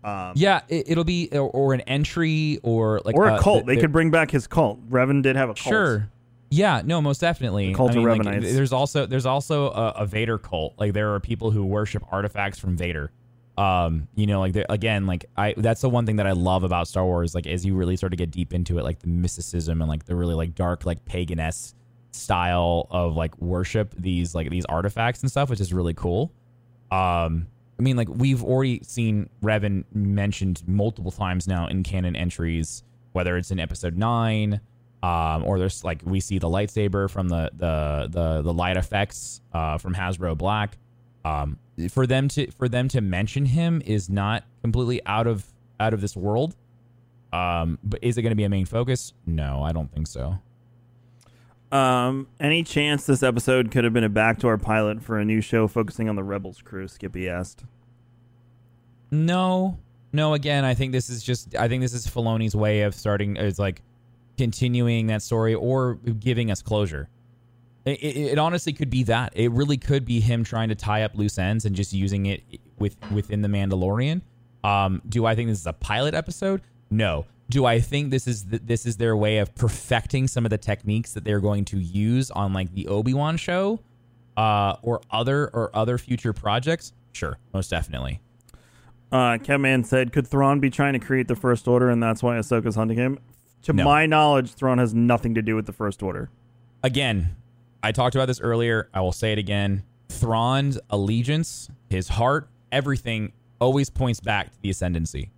Um, 0.04 0.32
Yeah, 0.34 0.62
it, 0.68 0.90
it'll 0.90 1.04
be 1.04 1.28
or, 1.32 1.48
or 1.50 1.74
an 1.74 1.80
entry 1.82 2.58
or 2.62 3.00
like 3.04 3.14
or 3.14 3.28
a 3.28 3.34
uh, 3.34 3.42
cult. 3.42 3.66
the- 3.66 3.74
they 3.74 3.80
could 3.80 3.92
bring 3.92 4.10
back 4.10 4.30
his 4.30 4.46
cult. 4.46 4.88
Revan 4.90 5.22
did 5.22 5.36
have 5.36 5.48
a 5.48 5.54
cult. 5.54 5.72
Sure. 5.72 6.10
Yeah, 6.50 6.82
no, 6.84 7.00
most 7.00 7.20
definitely. 7.22 7.68
The 7.68 7.74
cult 7.74 7.92
I 7.92 7.98
of 7.98 8.04
mean, 8.04 8.22
like, 8.24 8.42
there's 8.42 8.74
also 8.74 9.06
there's 9.06 9.24
also 9.24 9.70
a, 9.70 9.88
a 9.98 10.06
Vader 10.06 10.36
cult. 10.36 10.74
Like 10.76 10.92
there 10.92 11.14
are 11.14 11.20
people 11.20 11.50
who 11.50 11.64
worship 11.64 12.04
artifacts 12.12 12.58
from 12.58 12.76
Vader. 12.76 13.10
Um, 13.56 14.08
you 14.14 14.26
know, 14.26 14.40
like 14.40 14.56
again, 14.68 15.06
like 15.06 15.24
I 15.36 15.54
that's 15.56 15.80
the 15.80 15.88
one 15.88 16.04
thing 16.04 16.16
that 16.16 16.26
I 16.26 16.32
love 16.32 16.62
about 16.62 16.88
Star 16.88 17.06
Wars. 17.06 17.34
Like 17.34 17.46
as 17.46 17.64
you 17.64 17.74
really 17.74 17.96
start 17.96 18.10
to 18.10 18.16
get 18.16 18.30
deep 18.30 18.52
into 18.52 18.78
it, 18.78 18.82
like 18.82 18.98
the 18.98 19.08
mysticism 19.08 19.80
and 19.80 19.88
like 19.88 20.04
the 20.04 20.14
really 20.14 20.34
like 20.34 20.54
dark 20.54 20.84
like 20.84 21.04
paganess 21.06 21.72
style 22.12 22.86
of 22.90 23.16
like 23.16 23.36
worship 23.40 23.94
these 23.98 24.34
like 24.34 24.50
these 24.50 24.64
artifacts 24.66 25.22
and 25.22 25.30
stuff, 25.30 25.50
which 25.50 25.60
is 25.60 25.72
really 25.72 25.94
cool. 25.94 26.32
Um, 26.90 27.46
I 27.78 27.82
mean, 27.82 27.96
like 27.96 28.08
we've 28.08 28.44
already 28.44 28.80
seen 28.84 29.28
Revan 29.42 29.84
mentioned 29.92 30.62
multiple 30.66 31.10
times 31.10 31.48
now 31.48 31.66
in 31.66 31.82
canon 31.82 32.14
entries, 32.14 32.84
whether 33.12 33.36
it's 33.36 33.50
in 33.50 33.58
Episode 33.58 33.96
Nine, 33.96 34.60
um, 35.02 35.42
or 35.44 35.58
there's 35.58 35.82
like 35.82 36.00
we 36.04 36.20
see 36.20 36.38
the 36.38 36.48
lightsaber 36.48 37.10
from 37.10 37.28
the 37.28 37.50
the 37.56 38.08
the 38.10 38.42
the 38.42 38.52
light 38.52 38.76
effects 38.76 39.40
uh, 39.52 39.78
from 39.78 39.94
Hasbro 39.94 40.36
Black. 40.36 40.78
Um, 41.24 41.58
for 41.90 42.06
them 42.06 42.28
to 42.28 42.50
for 42.52 42.68
them 42.68 42.88
to 42.88 43.00
mention 43.00 43.46
him 43.46 43.82
is 43.84 44.10
not 44.10 44.44
completely 44.60 45.04
out 45.06 45.26
of 45.26 45.44
out 45.80 45.94
of 45.94 46.00
this 46.00 46.16
world. 46.16 46.54
Um, 47.32 47.78
but 47.82 48.00
is 48.02 48.18
it 48.18 48.22
going 48.22 48.32
to 48.32 48.36
be 48.36 48.44
a 48.44 48.48
main 48.50 48.66
focus? 48.66 49.14
No, 49.26 49.62
I 49.62 49.72
don't 49.72 49.90
think 49.90 50.06
so. 50.06 50.38
Um, 51.72 52.28
any 52.38 52.62
chance 52.62 53.06
this 53.06 53.22
episode 53.22 53.70
could 53.70 53.84
have 53.84 53.94
been 53.94 54.04
a 54.04 54.10
backdoor 54.10 54.58
pilot 54.58 55.02
for 55.02 55.18
a 55.18 55.24
new 55.24 55.40
show 55.40 55.66
focusing 55.66 56.08
on 56.08 56.16
the 56.16 56.22
Rebels 56.22 56.60
crew? 56.60 56.86
Skippy 56.86 57.30
asked. 57.30 57.64
No, 59.10 59.78
no. 60.12 60.34
Again, 60.34 60.66
I 60.66 60.74
think 60.74 60.92
this 60.92 61.08
is 61.08 61.22
just. 61.22 61.56
I 61.56 61.68
think 61.68 61.82
this 61.82 61.94
is 61.94 62.06
Filoni's 62.06 62.54
way 62.54 62.82
of 62.82 62.94
starting. 62.94 63.36
Is 63.36 63.58
like 63.58 63.80
continuing 64.36 65.06
that 65.06 65.22
story 65.22 65.54
or 65.54 65.94
giving 65.94 66.50
us 66.50 66.60
closure. 66.60 67.08
It, 67.86 67.98
it, 68.02 68.16
it 68.32 68.38
honestly 68.38 68.74
could 68.74 68.90
be 68.90 69.04
that. 69.04 69.32
It 69.34 69.50
really 69.52 69.78
could 69.78 70.04
be 70.04 70.20
him 70.20 70.44
trying 70.44 70.68
to 70.68 70.74
tie 70.74 71.02
up 71.02 71.14
loose 71.14 71.38
ends 71.38 71.64
and 71.64 71.74
just 71.74 71.94
using 71.94 72.26
it 72.26 72.42
with 72.78 72.96
within 73.10 73.40
the 73.40 73.48
Mandalorian. 73.48 74.20
Um, 74.62 75.00
do 75.08 75.24
I 75.24 75.34
think 75.34 75.48
this 75.48 75.58
is 75.58 75.66
a 75.66 75.72
pilot 75.72 76.14
episode? 76.14 76.60
No. 76.90 77.24
Do 77.52 77.66
I 77.66 77.80
think 77.80 78.10
this 78.10 78.26
is 78.26 78.44
th- 78.44 78.62
this 78.64 78.86
is 78.86 78.96
their 78.96 79.14
way 79.14 79.36
of 79.38 79.54
perfecting 79.54 80.26
some 80.26 80.46
of 80.46 80.50
the 80.50 80.56
techniques 80.56 81.12
that 81.12 81.22
they're 81.24 81.38
going 81.40 81.66
to 81.66 81.78
use 81.78 82.30
on 82.30 82.54
like 82.54 82.72
the 82.72 82.88
Obi 82.88 83.12
Wan 83.12 83.36
show, 83.36 83.78
uh, 84.38 84.76
or 84.80 85.02
other 85.10 85.48
or 85.48 85.70
other 85.74 85.98
future 85.98 86.32
projects? 86.32 86.94
Sure, 87.12 87.36
most 87.52 87.68
definitely. 87.68 88.20
Uh, 89.12 89.36
Kevman 89.36 89.84
said, 89.84 90.12
"Could 90.12 90.26
Thrawn 90.26 90.60
be 90.60 90.70
trying 90.70 90.94
to 90.94 90.98
create 90.98 91.28
the 91.28 91.36
First 91.36 91.68
Order, 91.68 91.90
and 91.90 92.02
that's 92.02 92.22
why 92.22 92.36
Ahsoka's 92.36 92.76
hunting 92.76 92.96
him?" 92.96 93.18
To 93.64 93.74
No. 93.74 93.84
my 93.84 94.06
knowledge, 94.06 94.54
Thrawn 94.54 94.78
has 94.78 94.94
nothing 94.94 95.34
to 95.34 95.42
do 95.42 95.54
with 95.54 95.66
the 95.66 95.72
First 95.72 96.02
Order. 96.02 96.30
again, 96.82 97.36
I 97.82 97.92
talked 97.92 98.14
about 98.14 98.26
this 98.26 98.40
earlier. 98.40 98.88
I 98.94 99.00
will 99.02 99.12
say 99.12 99.32
it 99.32 99.38
again. 99.38 99.82
Thrawn's 100.08 100.78
allegiance, 100.90 101.68
his 101.90 102.08
heart, 102.08 102.48
everything 102.72 103.32
always 103.60 103.90
points 103.90 104.20
back 104.20 104.50
to 104.52 104.60
the 104.62 104.70
ascendancy. 104.70 105.30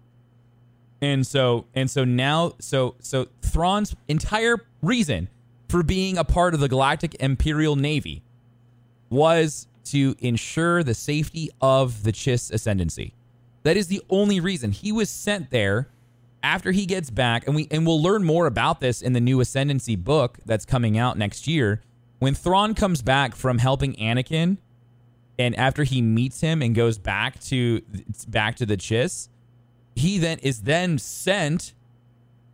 And 1.05 1.27
so 1.27 1.67
and 1.75 1.91
so 1.91 2.07
now 2.07 2.55
so 2.61 2.95
so 2.99 3.29
Thrawn's 3.43 3.95
entire 4.09 4.57
reason 4.81 5.29
for 5.69 5.83
being 5.83 6.17
a 6.17 6.25
part 6.25 6.55
of 6.55 6.61
the 6.61 6.69
Galactic 6.69 7.15
Imperial 7.17 7.77
Navy 7.77 8.23
was 9.11 9.67
to 9.85 10.17
ensure 10.21 10.83
the 10.83 10.95
safety 10.95 11.51
of 11.61 12.05
the 12.05 12.11
Chiss 12.11 12.51
ascendancy. 12.51 13.13
That 13.65 13.77
is 13.77 13.89
the 13.89 14.01
only 14.09 14.41
reason 14.41 14.73
he 14.73 14.93
was 14.93 15.11
sent 15.11 15.51
there 15.51 15.91
after 16.43 16.73
he 16.73 16.87
gets 16.87 17.11
back 17.11 17.47
and 17.47 17.55
we 17.55 17.69
and 17.71 17.87
we'll 17.87 18.03
learn 18.03 18.25
more 18.25 18.47
about 18.47 18.81
this 18.81 19.03
in 19.03 19.13
the 19.13 19.21
new 19.21 19.41
ascendancy 19.41 19.97
book 19.97 20.39
that's 20.47 20.65
coming 20.65 20.97
out 20.97 21.19
next 21.19 21.47
year 21.47 21.83
when 22.19 22.35
Thrawn 22.35 22.75
comes 22.75 23.03
back 23.03 23.35
from 23.35 23.59
helping 23.59 23.93
Anakin 23.97 24.57
and 25.39 25.55
after 25.57 25.85
he 25.85 26.01
meets 26.01 26.41
him 26.41 26.63
and 26.63 26.75
goes 26.75 26.97
back 26.97 27.41
to 27.45 27.83
back 28.29 28.57
to 28.57 28.65
the 28.65 28.79
Chiss, 28.79 29.29
he 29.95 30.19
then 30.19 30.39
is 30.41 30.63
then 30.63 30.99
sent 30.99 31.73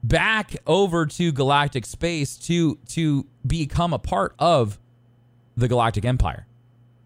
back 0.03 0.57
over 0.67 1.07
to 1.07 1.33
galactic 1.33 1.85
space 1.85 2.37
to 2.37 2.77
to 2.89 3.27
become 3.47 3.93
a 3.93 3.99
part 3.99 4.35
of 4.39 4.79
the 5.57 5.69
galactic 5.69 6.05
empire. 6.05 6.47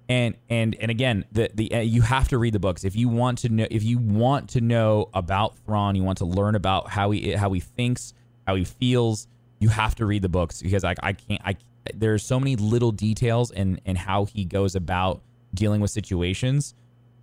And 0.09 0.37
and 0.51 0.77
and 0.81 0.91
again 0.91 1.25
the 1.33 1.51
the 1.55 1.73
uh, 1.73 1.81
you 1.81 2.03
have 2.03 2.29
to 2.29 2.39
read 2.39 2.53
the 2.53 2.59
books. 2.59 2.85
If 2.85 2.95
you 2.95 3.09
want 3.09 3.39
to 3.39 3.49
know 3.49 3.67
if 3.71 3.83
you 3.83 3.99
want 3.99 4.51
to 4.51 4.61
know 4.61 5.09
about 5.15 5.57
Thrawn 5.59 5.95
you 5.97 6.03
want 6.03 6.19
to 6.19 6.27
learn 6.27 6.55
about 6.55 6.91
how 6.91 7.11
he 7.11 7.33
how 7.33 7.53
he 7.53 7.61
thinks 7.61 8.13
how 8.47 8.55
he 8.55 8.65
feels 8.65 9.27
you 9.61 9.71
have 9.71 9.95
to 9.97 10.07
read 10.07 10.23
the 10.23 10.29
books 10.29 10.61
because 10.61 10.85
I 10.85 10.95
I 11.03 11.15
can't 11.15 11.41
I 11.45 11.57
there's 11.95 12.23
so 12.23 12.39
many 12.39 12.57
little 12.57 12.93
details 12.93 13.51
and 13.51 13.81
and 13.87 13.97
how 13.97 14.27
he 14.27 14.45
goes 14.45 14.75
about 14.75 15.23
dealing 15.55 15.81
with 15.81 15.91
situations 15.91 16.75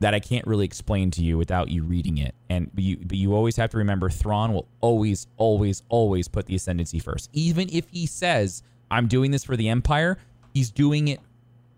that 0.01 0.15
I 0.15 0.19
can't 0.19 0.45
really 0.47 0.65
explain 0.65 1.11
to 1.11 1.23
you 1.23 1.37
without 1.37 1.69
you 1.69 1.83
reading 1.83 2.17
it. 2.17 2.33
And 2.49 2.69
but 2.73 2.83
you 2.83 2.97
but 2.97 3.17
you 3.17 3.35
always 3.35 3.55
have 3.55 3.69
to 3.69 3.77
remember 3.77 4.09
Thrawn 4.09 4.51
will 4.51 4.67
always, 4.81 5.27
always, 5.37 5.83
always 5.89 6.27
put 6.27 6.47
the 6.47 6.55
ascendancy 6.55 6.97
first. 6.97 7.29
Even 7.33 7.69
if 7.71 7.87
he 7.89 8.07
says, 8.07 8.63
I'm 8.89 9.07
doing 9.07 9.29
this 9.29 9.43
for 9.43 9.55
the 9.55 9.69
Empire, 9.69 10.17
he's 10.55 10.71
doing 10.71 11.07
it 11.07 11.19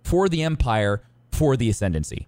for 0.03 0.29
the 0.29 0.41
Empire 0.41 1.03
for 1.31 1.57
the 1.57 1.69
ascendancy. 1.69 2.27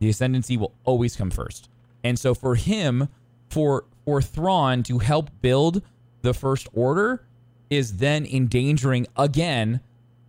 The 0.00 0.08
ascendancy 0.08 0.56
will 0.56 0.72
always 0.84 1.16
come 1.16 1.30
first. 1.30 1.68
And 2.02 2.18
so 2.18 2.34
for 2.34 2.54
him, 2.54 3.08
for 3.50 3.84
for 4.06 4.22
Thrawn 4.22 4.82
to 4.84 4.98
help 5.00 5.28
build 5.42 5.82
the 6.22 6.32
first 6.32 6.66
order 6.72 7.26
is 7.68 7.98
then 7.98 8.24
endangering 8.24 9.06
again 9.18 9.80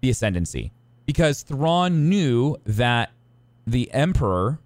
the 0.02 0.10
ascendancy. 0.10 0.74
Because 1.06 1.44
Thrawn 1.44 2.10
knew 2.10 2.58
that 2.66 3.12
the 3.72 3.92
emperor 3.92 4.60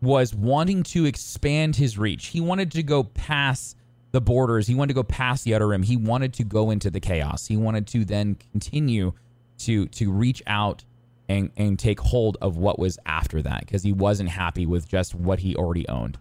was 0.00 0.34
wanting 0.34 0.82
to 0.84 1.04
expand 1.04 1.76
his 1.76 1.98
reach. 1.98 2.26
He 2.26 2.40
wanted 2.40 2.70
to 2.72 2.82
go 2.82 3.04
past 3.04 3.76
the 4.12 4.20
borders. 4.20 4.66
He 4.66 4.74
wanted 4.74 4.88
to 4.88 4.94
go 4.94 5.02
past 5.02 5.44
the 5.44 5.54
outer 5.54 5.68
rim. 5.68 5.82
He 5.82 5.96
wanted 5.96 6.32
to 6.34 6.44
go 6.44 6.70
into 6.70 6.90
the 6.90 7.00
chaos. 7.00 7.46
He 7.46 7.56
wanted 7.56 7.86
to 7.88 8.04
then 8.04 8.36
continue 8.52 9.12
to 9.58 9.86
to 9.86 10.12
reach 10.12 10.42
out 10.46 10.84
and 11.28 11.50
and 11.56 11.78
take 11.78 12.00
hold 12.00 12.36
of 12.40 12.56
what 12.56 12.78
was 12.78 12.98
after 13.06 13.42
that 13.42 13.60
because 13.60 13.82
he 13.82 13.92
wasn't 13.92 14.30
happy 14.30 14.66
with 14.66 14.88
just 14.88 15.14
what 15.14 15.40
he 15.40 15.56
already 15.56 15.86
owned. 15.88 16.18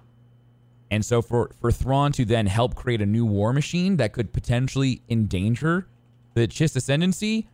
And 0.89 1.05
so 1.05 1.21
for 1.21 1.51
for 1.59 1.71
Thrawn 1.71 2.11
to 2.13 2.25
then 2.25 2.47
help 2.47 2.75
create 2.75 3.01
a 3.01 3.05
new 3.05 3.25
war 3.25 3.53
machine 3.53 3.97
that 3.97 4.13
could 4.13 4.34
potentially 4.34 5.01
endanger 5.09 5.88
the 6.34 6.47
Chiss 6.47 6.75
ascendancy, 6.75 7.47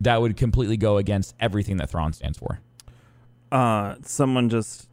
that 0.00 0.20
would 0.20 0.36
completely 0.36 0.76
go 0.76 0.96
against 0.96 1.34
everything 1.40 1.76
that 1.78 1.90
Thrawn 1.90 2.12
stands 2.12 2.38
for. 2.38 2.60
Uh, 3.52 3.96
someone 4.02 4.48
just 4.48 4.88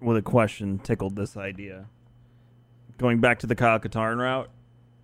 with 0.00 0.16
a 0.16 0.22
question 0.22 0.78
tickled 0.78 1.16
this 1.16 1.36
idea. 1.36 1.86
Going 2.98 3.20
back 3.20 3.38
to 3.40 3.46
the 3.46 3.54
Kyle 3.54 3.78
Katarn 3.78 4.18
route, 4.18 4.50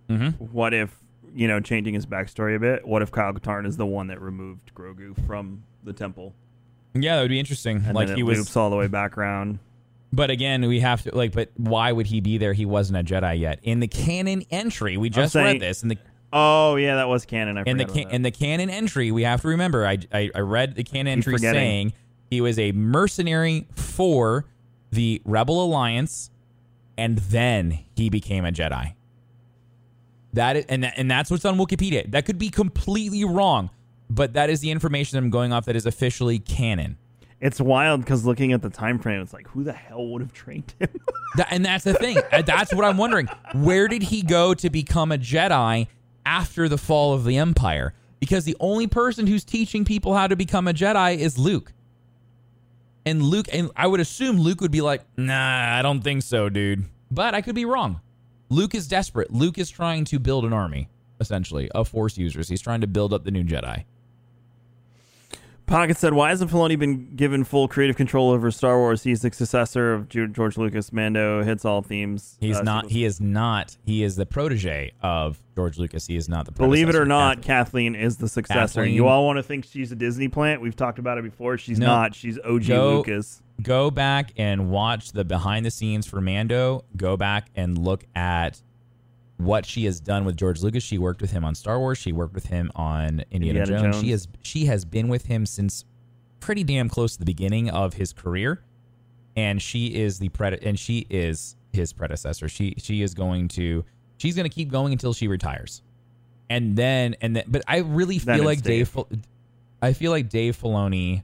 Mm-hmm. 0.09 0.43
what 0.51 0.73
if 0.73 0.93
you 1.33 1.47
know 1.47 1.61
changing 1.61 1.93
his 1.93 2.05
backstory 2.05 2.55
a 2.57 2.59
bit? 2.59 2.85
What 2.85 3.01
if 3.01 3.11
Kyle 3.11 3.31
Katarn 3.31 3.65
is 3.65 3.77
the 3.77 3.85
one 3.85 4.07
that 4.07 4.19
removed 4.21 4.71
Grogu 4.75 5.15
from 5.25 5.63
the 5.85 5.93
temple, 5.93 6.33
Yeah, 6.93 7.15
that 7.15 7.21
would 7.21 7.29
be 7.29 7.39
interesting. 7.39 7.81
and 7.85 7.95
like 7.95 8.09
he 8.09 8.21
was, 8.23 8.37
loops 8.39 8.57
all 8.57 8.69
the 8.69 8.75
way 8.75 8.87
back 8.87 9.17
around? 9.17 9.59
but 10.11 10.29
again, 10.29 10.67
we 10.67 10.81
have 10.81 11.01
to 11.03 11.15
like. 11.15 11.31
But 11.31 11.51
why 11.55 11.93
would 11.93 12.07
he 12.07 12.19
be 12.19 12.37
there? 12.37 12.51
He 12.51 12.65
wasn't 12.65 12.99
a 12.99 13.13
Jedi 13.13 13.39
yet. 13.39 13.59
In 13.63 13.79
the 13.79 13.87
canon 13.87 14.43
entry, 14.51 14.97
we 14.97 15.09
just 15.09 15.31
saying- 15.31 15.45
read 15.45 15.61
this. 15.61 15.81
In 15.83 15.87
the 15.89 15.97
Oh 16.33 16.75
yeah, 16.75 16.95
that 16.95 17.07
was 17.07 17.25
canon. 17.25 17.57
I 17.57 17.63
in 17.65 17.77
the 17.77 17.85
ca- 17.85 18.07
in 18.09 18.21
the 18.21 18.31
canon 18.31 18.69
entry, 18.69 19.11
we 19.11 19.23
have 19.23 19.41
to 19.43 19.47
remember. 19.47 19.85
I 19.87 19.97
I, 20.13 20.29
I 20.35 20.39
read 20.39 20.75
the 20.75 20.83
canon 20.83 21.07
entry 21.07 21.33
forgetting. 21.35 21.57
saying 21.59 21.93
he 22.31 22.41
was 22.41 22.57
a 22.57 22.71
mercenary 22.71 23.67
for 23.75 24.45
the 24.89 25.21
Rebel 25.25 25.63
Alliance, 25.63 26.31
and 26.97 27.17
then 27.17 27.79
he 27.95 28.09
became 28.09 28.45
a 28.45 28.51
Jedi. 28.51 28.93
That 30.33 30.55
is, 30.55 30.65
and 30.69 30.85
that, 30.85 30.93
and 30.95 31.11
that's 31.11 31.29
what's 31.29 31.43
on 31.43 31.57
Wikipedia. 31.57 32.09
That 32.09 32.25
could 32.25 32.39
be 32.39 32.49
completely 32.49 33.25
wrong, 33.25 33.69
but 34.09 34.33
that 34.33 34.49
is 34.49 34.61
the 34.61 34.71
information 34.71 35.17
I'm 35.17 35.29
going 35.29 35.51
off. 35.51 35.65
That 35.65 35.75
is 35.75 35.85
officially 35.85 36.39
canon. 36.39 36.97
It's 37.41 37.59
wild 37.59 37.99
because 38.01 38.23
looking 38.23 38.53
at 38.53 38.61
the 38.61 38.69
time 38.69 38.97
frame, 38.97 39.21
it's 39.21 39.33
like 39.33 39.47
who 39.49 39.63
the 39.65 39.73
hell 39.73 40.07
would 40.07 40.21
have 40.21 40.33
trained 40.33 40.73
him? 40.79 40.89
That, 41.37 41.47
and 41.49 41.63
that's 41.63 41.85
the 41.85 41.93
thing. 41.93 42.17
That's 42.45 42.73
what 42.73 42.83
I'm 42.83 42.97
wondering. 42.97 43.29
Where 43.53 43.87
did 43.87 44.03
he 44.03 44.21
go 44.21 44.53
to 44.53 44.69
become 44.69 45.13
a 45.13 45.17
Jedi 45.17 45.87
after 46.25 46.67
the 46.67 46.77
fall 46.77 47.13
of 47.13 47.23
the 47.23 47.37
Empire? 47.37 47.93
Because 48.19 48.43
the 48.43 48.57
only 48.59 48.85
person 48.85 49.27
who's 49.27 49.45
teaching 49.45 49.85
people 49.85 50.13
how 50.13 50.27
to 50.27 50.35
become 50.35 50.67
a 50.67 50.73
Jedi 50.73 51.17
is 51.17 51.37
Luke. 51.37 51.71
And 53.05 53.23
Luke, 53.23 53.47
and 53.51 53.71
I 53.75 53.87
would 53.87 53.99
assume 53.99 54.39
Luke 54.39 54.61
would 54.61 54.71
be 54.71 54.81
like, 54.81 55.01
nah, 55.17 55.77
I 55.77 55.81
don't 55.81 56.01
think 56.01 56.23
so, 56.23 56.49
dude. 56.49 56.85
But 57.09 57.33
I 57.33 57.41
could 57.41 57.55
be 57.55 57.65
wrong. 57.65 58.01
Luke 58.49 58.75
is 58.75 58.87
desperate. 58.87 59.31
Luke 59.31 59.57
is 59.57 59.69
trying 59.69 60.05
to 60.05 60.19
build 60.19 60.45
an 60.45 60.53
army, 60.53 60.89
essentially, 61.19 61.69
of 61.71 61.87
Force 61.87 62.17
users. 62.17 62.49
He's 62.49 62.61
trying 62.61 62.81
to 62.81 62.87
build 62.87 63.13
up 63.13 63.23
the 63.23 63.31
new 63.31 63.43
Jedi. 63.43 63.85
Pocket 65.71 65.97
said, 65.97 66.13
"Why 66.13 66.29
hasn't 66.29 66.51
Filoni 66.51 66.77
been 66.77 67.15
given 67.15 67.43
full 67.45 67.67
creative 67.67 67.95
control 67.95 68.29
over 68.31 68.51
Star 68.51 68.77
Wars? 68.77 69.03
He's 69.03 69.21
the 69.21 69.31
successor 69.31 69.93
of 69.93 70.09
George 70.09 70.57
Lucas. 70.57 70.91
Mando 70.91 71.43
hits 71.43 71.63
all 71.63 71.81
themes. 71.81 72.37
He's 72.41 72.57
Uh, 72.57 72.63
not. 72.63 72.91
He 72.91 73.05
is 73.05 73.21
not. 73.21 73.77
He 73.85 74.03
is 74.03 74.17
the 74.17 74.25
protege 74.25 74.91
of 75.01 75.41
George 75.55 75.77
Lucas. 75.79 76.05
He 76.07 76.17
is 76.17 76.27
not 76.27 76.45
the. 76.45 76.51
Believe 76.51 76.89
it 76.89 76.95
or 76.95 77.05
not, 77.05 77.41
Kathleen 77.41 77.95
is 77.95 78.17
the 78.17 78.27
successor. 78.27 78.81
Kathleen- 78.81 78.95
You 78.95 79.07
all 79.07 79.25
want 79.25 79.37
to 79.37 79.43
think 79.43 79.63
she's 79.65 79.91
a 79.91 79.95
Disney 79.95 80.27
plant? 80.27 80.61
We've 80.61 80.75
talked 80.75 80.99
about 80.99 81.17
it 81.17 81.23
before. 81.23 81.57
She's 81.57 81.79
No. 81.79 81.85
not. 81.87 82.15
She's 82.15 82.37
OG 82.43 82.67
Go- 82.67 82.97
Lucas. 82.97 83.41
go 83.63 83.89
back 83.89 84.33
and 84.37 84.69
watch 84.69 85.13
the 85.13 85.23
behind 85.23 85.65
the 85.65 85.71
scenes 85.71 86.05
for 86.05 86.19
Mando. 86.19 86.83
Go 86.97 87.15
back 87.15 87.49
and 87.55 87.77
look 87.77 88.03
at 88.13 88.61
what 89.43 89.65
she 89.65 89.85
has 89.85 89.99
done 89.99 90.25
with 90.25 90.37
George 90.37 90.61
Lucas. 90.61 90.83
She 90.83 90.97
worked 90.97 91.21
with 91.21 91.31
him 91.31 91.43
on 91.43 91.55
Star 91.55 91.79
Wars. 91.79 91.97
She 91.97 92.11
worked 92.11 92.33
with 92.33 92.45
him 92.45 92.71
on 92.75 93.23
Indiana, 93.31 93.59
Indiana 93.59 93.65
Jones. 93.65 93.95
Jones. 93.95 94.03
She 94.03 94.11
has 94.11 94.27
she 94.41 94.65
has 94.65 94.85
been 94.85 95.07
with 95.07 95.25
him 95.25 95.45
since 95.45 95.85
pretty 96.39 96.63
damn 96.63 96.89
close 96.89 97.13
to 97.13 97.19
the 97.19 97.25
beginning 97.25 97.69
of 97.69 97.93
his 97.93 98.13
career, 98.13 98.63
and 99.35 99.61
she 99.61 99.87
is 99.87 100.19
the 100.19 100.29
pred 100.29 100.65
and 100.65 100.77
she 100.77 101.05
is 101.09 101.55
his 101.73 101.93
predecessor. 101.93 102.49
She 102.49 102.75
she 102.77 103.01
is 103.01 103.13
going 103.13 103.47
to 103.49 103.85
she's 104.17 104.35
going 104.35 104.49
to 104.49 104.53
keep 104.53 104.69
going 104.69 104.91
until 104.91 105.13
she 105.13 105.27
retires, 105.27 105.81
and 106.49 106.75
then 106.75 107.15
and 107.21 107.35
then. 107.35 107.45
But 107.47 107.63
I 107.67 107.77
really 107.79 108.19
feel 108.19 108.43
like 108.43 108.61
Dave. 108.61 108.89
Fil- 108.89 109.09
I 109.81 109.93
feel 109.93 110.11
like 110.11 110.29
Dave 110.29 110.59
Filoni 110.61 111.23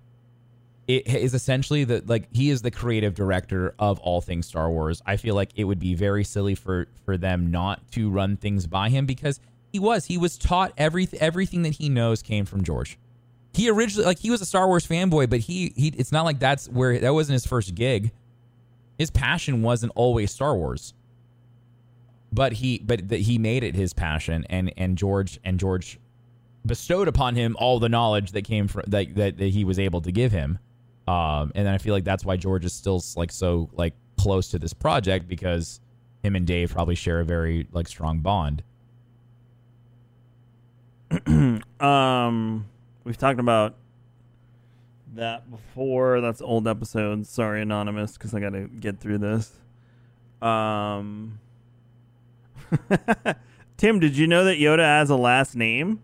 it 0.87 1.07
is 1.07 1.33
essentially 1.33 1.83
the 1.83 2.01
like 2.05 2.33
he 2.33 2.49
is 2.49 2.61
the 2.61 2.71
creative 2.71 3.13
director 3.13 3.75
of 3.77 3.99
all 3.99 4.21
things 4.21 4.47
Star 4.47 4.69
Wars. 4.69 5.01
I 5.05 5.17
feel 5.17 5.35
like 5.35 5.51
it 5.55 5.65
would 5.65 5.79
be 5.79 5.95
very 5.95 6.23
silly 6.23 6.55
for 6.55 6.87
for 7.05 7.17
them 7.17 7.51
not 7.51 7.91
to 7.91 8.09
run 8.09 8.37
things 8.37 8.67
by 8.67 8.89
him 8.89 9.05
because 9.05 9.41
he 9.71 9.79
was 9.79 10.05
he 10.05 10.17
was 10.17 10.37
taught 10.37 10.71
everything 10.77 11.19
everything 11.19 11.63
that 11.63 11.73
he 11.73 11.89
knows 11.89 12.21
came 12.21 12.45
from 12.45 12.63
George. 12.63 12.97
He 13.53 13.69
originally 13.69 14.05
like 14.05 14.19
he 14.19 14.31
was 14.31 14.41
a 14.41 14.45
Star 14.45 14.67
Wars 14.67 14.87
fanboy, 14.87 15.29
but 15.29 15.41
he 15.41 15.73
he 15.75 15.89
it's 15.89 16.13
not 16.13 16.23
like 16.23 16.39
that's 16.39 16.69
where 16.69 16.97
that 16.99 17.13
wasn't 17.13 17.33
his 17.33 17.45
first 17.45 17.75
gig. 17.75 18.11
His 18.97 19.11
passion 19.11 19.61
wasn't 19.61 19.91
always 19.95 20.31
Star 20.31 20.55
Wars. 20.55 20.93
But 22.31 22.53
he 22.53 22.79
but 22.79 23.09
that 23.09 23.21
he 23.21 23.37
made 23.37 23.63
it 23.63 23.75
his 23.75 23.93
passion 23.93 24.45
and 24.49 24.71
and 24.77 24.97
George 24.97 25.39
and 25.43 25.59
George 25.59 25.99
bestowed 26.65 27.07
upon 27.09 27.35
him 27.35 27.57
all 27.59 27.79
the 27.79 27.89
knowledge 27.89 28.31
that 28.31 28.43
came 28.43 28.69
from 28.69 28.83
that 28.87 29.15
that, 29.15 29.37
that 29.37 29.49
he 29.49 29.65
was 29.65 29.79
able 29.79 29.99
to 30.01 30.13
give 30.13 30.31
him. 30.31 30.59
Um, 31.07 31.51
and 31.55 31.65
then 31.65 31.73
I 31.73 31.77
feel 31.77 31.93
like 31.93 32.03
that's 32.03 32.25
why 32.25 32.35
George 32.35 32.65
is 32.65 32.73
still 32.73 33.01
like 33.15 33.31
so 33.31 33.69
like 33.73 33.93
close 34.17 34.49
to 34.49 34.59
this 34.59 34.73
project 34.73 35.27
because 35.27 35.79
him 36.23 36.35
and 36.35 36.45
Dave 36.45 36.71
probably 36.71 36.95
share 36.95 37.21
a 37.21 37.25
very 37.25 37.67
like 37.71 37.87
strong 37.87 38.19
bond. 38.19 38.63
Um, 41.79 42.65
we've 43.03 43.17
talked 43.17 43.39
about 43.39 43.75
that 45.13 45.49
before. 45.49 46.21
That's 46.21 46.41
old 46.41 46.67
episodes. 46.67 47.29
Sorry, 47.29 47.61
anonymous, 47.61 48.13
because 48.13 48.33
I 48.33 48.39
got 48.39 48.53
to 48.53 48.67
get 48.67 48.99
through 48.99 49.19
this. 49.19 49.51
Um, 50.41 51.39
Tim, 53.77 53.99
did 53.99 54.17
you 54.17 54.25
know 54.27 54.43
that 54.45 54.57
Yoda 54.57 54.79
has 54.79 55.09
a 55.09 55.15
last 55.15 55.55
name? 55.55 56.01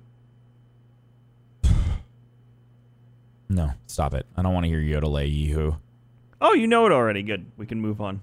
No, 3.49 3.71
stop 3.87 4.13
it. 4.13 4.25
I 4.35 4.41
don't 4.41 4.53
want 4.53 4.65
to 4.65 4.69
hear 4.69 4.79
Yodelay 4.79 5.29
Yeehoo. 5.31 5.77
Oh, 6.41 6.53
you 6.53 6.67
know 6.67 6.85
it 6.85 6.91
already. 6.91 7.23
Good. 7.23 7.45
We 7.57 7.65
can 7.65 7.79
move 7.79 8.01
on. 8.01 8.21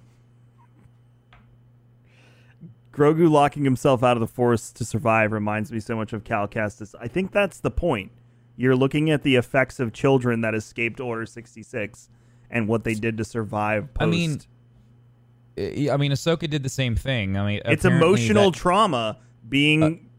Grogu 2.93 3.31
locking 3.31 3.65
himself 3.65 4.03
out 4.03 4.17
of 4.17 4.21
the 4.21 4.27
forest 4.27 4.77
to 4.77 4.85
survive 4.85 5.33
reminds 5.33 5.71
me 5.71 5.81
so 5.81 5.97
much 5.97 6.13
of 6.13 6.25
Cal 6.25 6.49
Kestis. 6.49 6.95
I 7.01 7.09
think 7.09 7.33
that's 7.33 7.61
the 7.61 7.71
point. 7.71 8.11
You're 8.57 8.77
looking 8.77 9.11
at 9.11 9.23
the 9.23 9.37
effects 9.37 9.81
of 9.81 9.93
children 9.93 10.41
that 10.43 10.55
escaped 10.55 11.01
Order 11.01 11.25
66 11.25 12.09
and 12.51 12.69
what 12.69 12.85
they 12.85 12.95
did 12.95 13.17
to 13.19 13.25
survive 13.25 13.95
post. 13.95 14.03
I 14.03 14.07
mean, 14.07 14.41
I 15.91 15.97
mean, 15.97 16.13
Ahsoka 16.13 16.51
did 16.51 16.63
the 16.63 16.69
same 16.69 16.97
thing. 16.97 17.37
I 17.37 17.47
mean, 17.47 17.63
it's 17.65 17.85
emotional 17.85 18.51
that- 18.51 18.59
trauma 18.59 19.19
being 19.49 20.11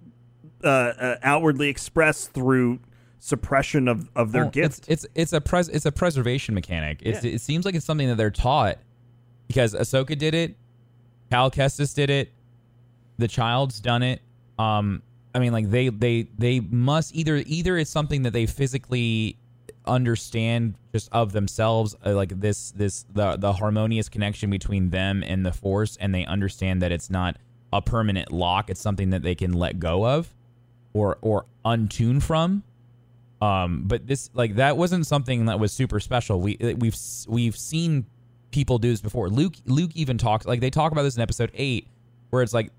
uh, 0.63 0.67
uh, 0.67 1.15
outwardly 1.23 1.67
expressed 1.69 2.31
through 2.31 2.79
suppression 3.23 3.87
of, 3.87 4.09
of 4.15 4.31
their 4.31 4.43
Well, 4.43 4.51
gift. 4.51 4.85
It's 4.89 5.05
it's 5.05 5.13
it's 5.15 5.33
a 5.33 5.39
pres 5.39 5.69
it's 5.69 5.85
a 5.85 5.91
preservation 5.91 6.55
mechanic. 6.55 6.99
It's, 7.03 7.23
Yeah. 7.23 7.31
It 7.35 7.41
seems 7.41 7.65
like 7.65 7.75
it's 7.75 7.85
something 7.85 8.07
that 8.07 8.15
they're 8.15 8.31
taught 8.31 8.79
because 9.47 9.73
Ahsoka 9.75 10.17
did 10.17 10.33
it, 10.33 10.57
Cal 11.29 11.51
Kestis 11.51 11.93
did 11.93 12.09
it, 12.09 12.31
the 13.17 13.27
child's 13.27 13.79
done 13.79 14.01
it. 14.03 14.21
Um, 14.57 15.03
I 15.35 15.39
mean, 15.39 15.53
like 15.53 15.69
they 15.69 15.89
they 15.89 16.23
they 16.37 16.59
must 16.59 17.15
either 17.15 17.43
either 17.45 17.77
it's 17.77 17.91
something 17.91 18.23
that 18.23 18.33
they 18.33 18.47
physically 18.47 19.37
understand 19.85 20.75
just 20.91 21.09
of 21.11 21.31
themselves, 21.31 21.95
uh, 22.05 22.13
like 22.13 22.39
this 22.39 22.71
this 22.71 23.05
the 23.13 23.37
the 23.37 23.53
harmonious 23.53 24.09
connection 24.09 24.49
between 24.49 24.89
them 24.89 25.23
and 25.25 25.45
the 25.45 25.53
Force, 25.53 25.95
and 25.97 26.13
they 26.13 26.25
understand 26.25 26.81
that 26.81 26.91
it's 26.91 27.09
not 27.09 27.37
a 27.71 27.81
permanent 27.81 28.31
lock. 28.31 28.69
It's 28.69 28.81
something 28.81 29.11
that 29.11 29.21
they 29.21 29.35
can 29.35 29.53
let 29.53 29.79
go 29.79 30.05
of, 30.07 30.33
or 30.93 31.17
or 31.21 31.45
untune 31.63 32.21
from. 32.21 32.63
Um, 33.41 33.83
but 33.87 34.05
this 34.07 34.29
like 34.33 34.55
that 34.55 34.77
wasn't 34.77 35.07
something 35.07 35.45
that 35.45 35.59
was 35.59 35.73
super 35.73 35.99
special. 35.99 36.39
We 36.41 36.57
we've 36.77 36.95
we've 37.27 37.57
seen 37.57 38.05
people 38.51 38.77
do 38.77 38.89
this 38.91 39.01
before. 39.01 39.29
Luke 39.29 39.55
Luke 39.65 39.91
even 39.95 40.17
talks 40.17 40.45
like 40.45 40.59
they 40.59 40.69
talk 40.69 40.91
about 40.91 41.03
this 41.03 41.15
in 41.15 41.21
episode 41.21 41.51
eight, 41.55 41.87
where 42.29 42.43
it's 42.43 42.53
like 42.53 42.71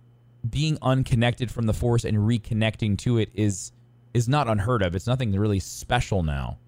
being 0.48 0.78
unconnected 0.82 1.50
from 1.50 1.66
the 1.66 1.74
force 1.74 2.04
and 2.04 2.16
reconnecting 2.18 2.96
to 2.98 3.18
it 3.18 3.30
is 3.34 3.72
is 4.14 4.28
not 4.28 4.48
unheard 4.48 4.82
of. 4.82 4.94
It's 4.94 5.06
nothing 5.06 5.32
really 5.32 5.60
special 5.60 6.22
now. 6.22 6.58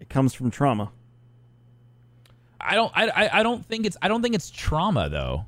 it 0.00 0.08
comes 0.08 0.34
from 0.34 0.50
trauma. 0.50 0.90
I 2.60 2.74
don't 2.74 2.92
I, 2.94 3.08
I 3.08 3.40
I 3.40 3.42
don't 3.42 3.64
think 3.64 3.86
it's 3.86 3.96
I 4.02 4.08
don't 4.08 4.22
think 4.22 4.34
it's 4.34 4.50
trauma 4.50 5.08
though. 5.08 5.46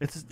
It's 0.00 0.24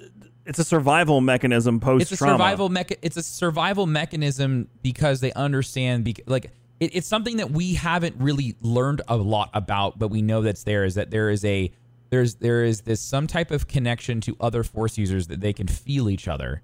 it's 0.47 0.59
a 0.59 0.65
survival 0.65 1.21
mechanism 1.21 1.81
post 1.81 2.03
It's 2.03 2.13
a 2.13 2.17
survival 2.17 2.69
mecha- 2.71 2.99
It's 3.03 3.17
a 3.17 3.23
survival 3.23 3.87
mechanism 3.87 4.69
because 4.83 5.21
they 5.21 5.33
understand. 5.33 6.05
Bec- 6.05 6.21
like 6.27 6.51
it, 6.81 6.95
it's 6.95 7.07
something 7.07 7.39
that 7.39 7.51
we 7.51 7.75
haven't 7.75 8.17
really 8.19 8.57
learned 8.61 9.03
a 9.09 9.17
lot 9.17 9.51
about, 9.55 9.99
but 9.99 10.09
we 10.09 10.23
know 10.23 10.43
that's 10.43 10.65
there. 10.65 10.85
Is 10.85 10.95
that 10.97 11.11
there 11.11 11.31
is 11.31 11.45
a 11.45 11.71
there's 12.11 12.37
there 12.37 12.65
is 12.65 12.83
this 12.83 13.01
some 13.01 13.27
type 13.27 13.51
of 13.51 13.67
connection 13.67 14.21
to 14.23 14.37
other 14.41 14.63
force 14.63 14.99
users 14.99 15.29
that 15.29 15.41
they 15.41 15.53
can 15.53 15.67
feel 15.67 16.11
each 16.11 16.29
other, 16.29 16.63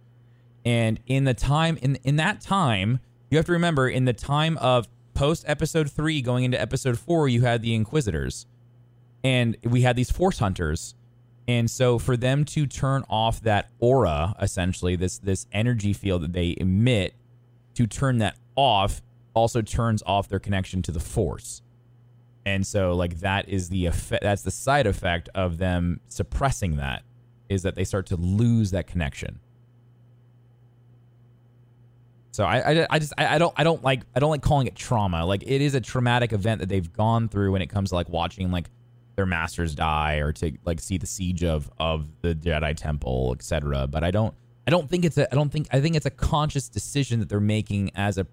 and 0.65 1.01
in 1.07 1.24
the 1.24 1.35
time 1.35 1.78
in 1.81 1.97
in 2.05 2.16
that 2.16 2.40
time, 2.40 3.01
you 3.31 3.39
have 3.39 3.47
to 3.47 3.52
remember 3.52 3.89
in 3.89 4.05
the 4.05 4.12
time 4.12 4.59
of 4.59 4.89
post 5.15 5.44
episode 5.47 5.90
three 5.90 6.20
going 6.23 6.44
into 6.44 6.61
episode 6.61 6.98
four, 6.98 7.28
you 7.28 7.43
had 7.43 7.62
the 7.62 7.74
Inquisitors, 7.74 8.47
and 9.24 9.57
we 9.65 9.82
had 9.82 9.97
these 9.97 10.11
Force 10.11 10.39
hunters. 10.39 10.94
And 11.51 11.68
so 11.68 11.98
for 11.98 12.16
them 12.16 12.44
to 12.44 12.64
turn 12.64 13.02
off 13.10 13.40
that 13.40 13.70
aura, 13.81 14.36
essentially, 14.40 14.94
this 14.94 15.18
this 15.18 15.48
energy 15.51 15.93
field 15.93 16.22
that 16.22 16.32
they 16.32 16.55
emit, 16.56 17.16
to 17.74 17.89
turn 17.89 18.18
that 18.18 18.36
off 18.55 19.02
also 19.35 19.60
turns 19.60 20.01
off 20.06 20.28
their 20.28 20.39
connection 20.39 20.81
to 20.82 20.93
the 20.93 21.01
force. 21.01 21.62
And 22.47 22.64
so 22.64 22.94
like 22.94 23.18
that 23.18 23.48
is 23.48 23.68
the 23.68 23.86
effect 23.86 24.22
that's 24.22 24.43
the 24.43 24.52
side 24.52 24.86
effect 24.86 25.28
of 25.35 25.59
them 25.59 25.98
suppressing 26.06 26.77
that 26.77 27.02
is 27.48 27.64
that 27.64 27.74
they 27.74 27.82
start 27.82 28.06
to 28.06 28.16
lose 28.16 28.70
that 28.70 28.86
connection. 28.86 29.40
So 32.31 32.44
I, 32.44 32.59
I, 32.59 32.86
I 32.90 32.98
just 33.01 33.12
I, 33.18 33.35
I 33.35 33.39
don't 33.39 33.55
I 33.56 33.64
don't 33.64 33.82
like 33.82 34.02
I 34.14 34.20
don't 34.20 34.31
like 34.31 34.43
calling 34.43 34.68
it 34.68 34.77
trauma. 34.77 35.27
Like 35.27 35.43
it 35.43 35.60
is 35.60 35.74
a 35.74 35.81
traumatic 35.81 36.32
event 36.32 36.60
that 36.60 36.68
they've 36.68 36.93
gone 36.93 37.28
through 37.28 37.51
when 37.51 37.60
it 37.60 37.70
comes 37.70 37.89
to 37.89 37.97
like 37.97 38.09
watching 38.09 38.52
like 38.52 38.70
their 39.21 39.27
masters 39.27 39.75
die 39.75 40.17
or 40.17 40.33
to 40.33 40.51
like 40.65 40.81
see 40.81 40.97
the 40.97 41.07
siege 41.07 41.45
of 41.45 41.71
of 41.79 42.09
the 42.23 42.35
Jedi 42.35 42.75
Temple, 42.75 43.35
etc. 43.37 43.87
But 43.87 44.03
I 44.03 44.11
don't 44.11 44.33
I 44.67 44.71
don't 44.71 44.89
think 44.89 45.05
it's 45.05 45.19
a 45.19 45.31
I 45.31 45.35
don't 45.35 45.53
think 45.53 45.69
I 45.71 45.79
think 45.83 45.95
it's 45.95 46.07
a 46.07 46.11
conscious 46.11 46.71
decision 46.71 47.21
that 47.21 47.29
they're 47.29 47.39
making 47.39 47.91
as 47.95 48.17
a 48.17 48.27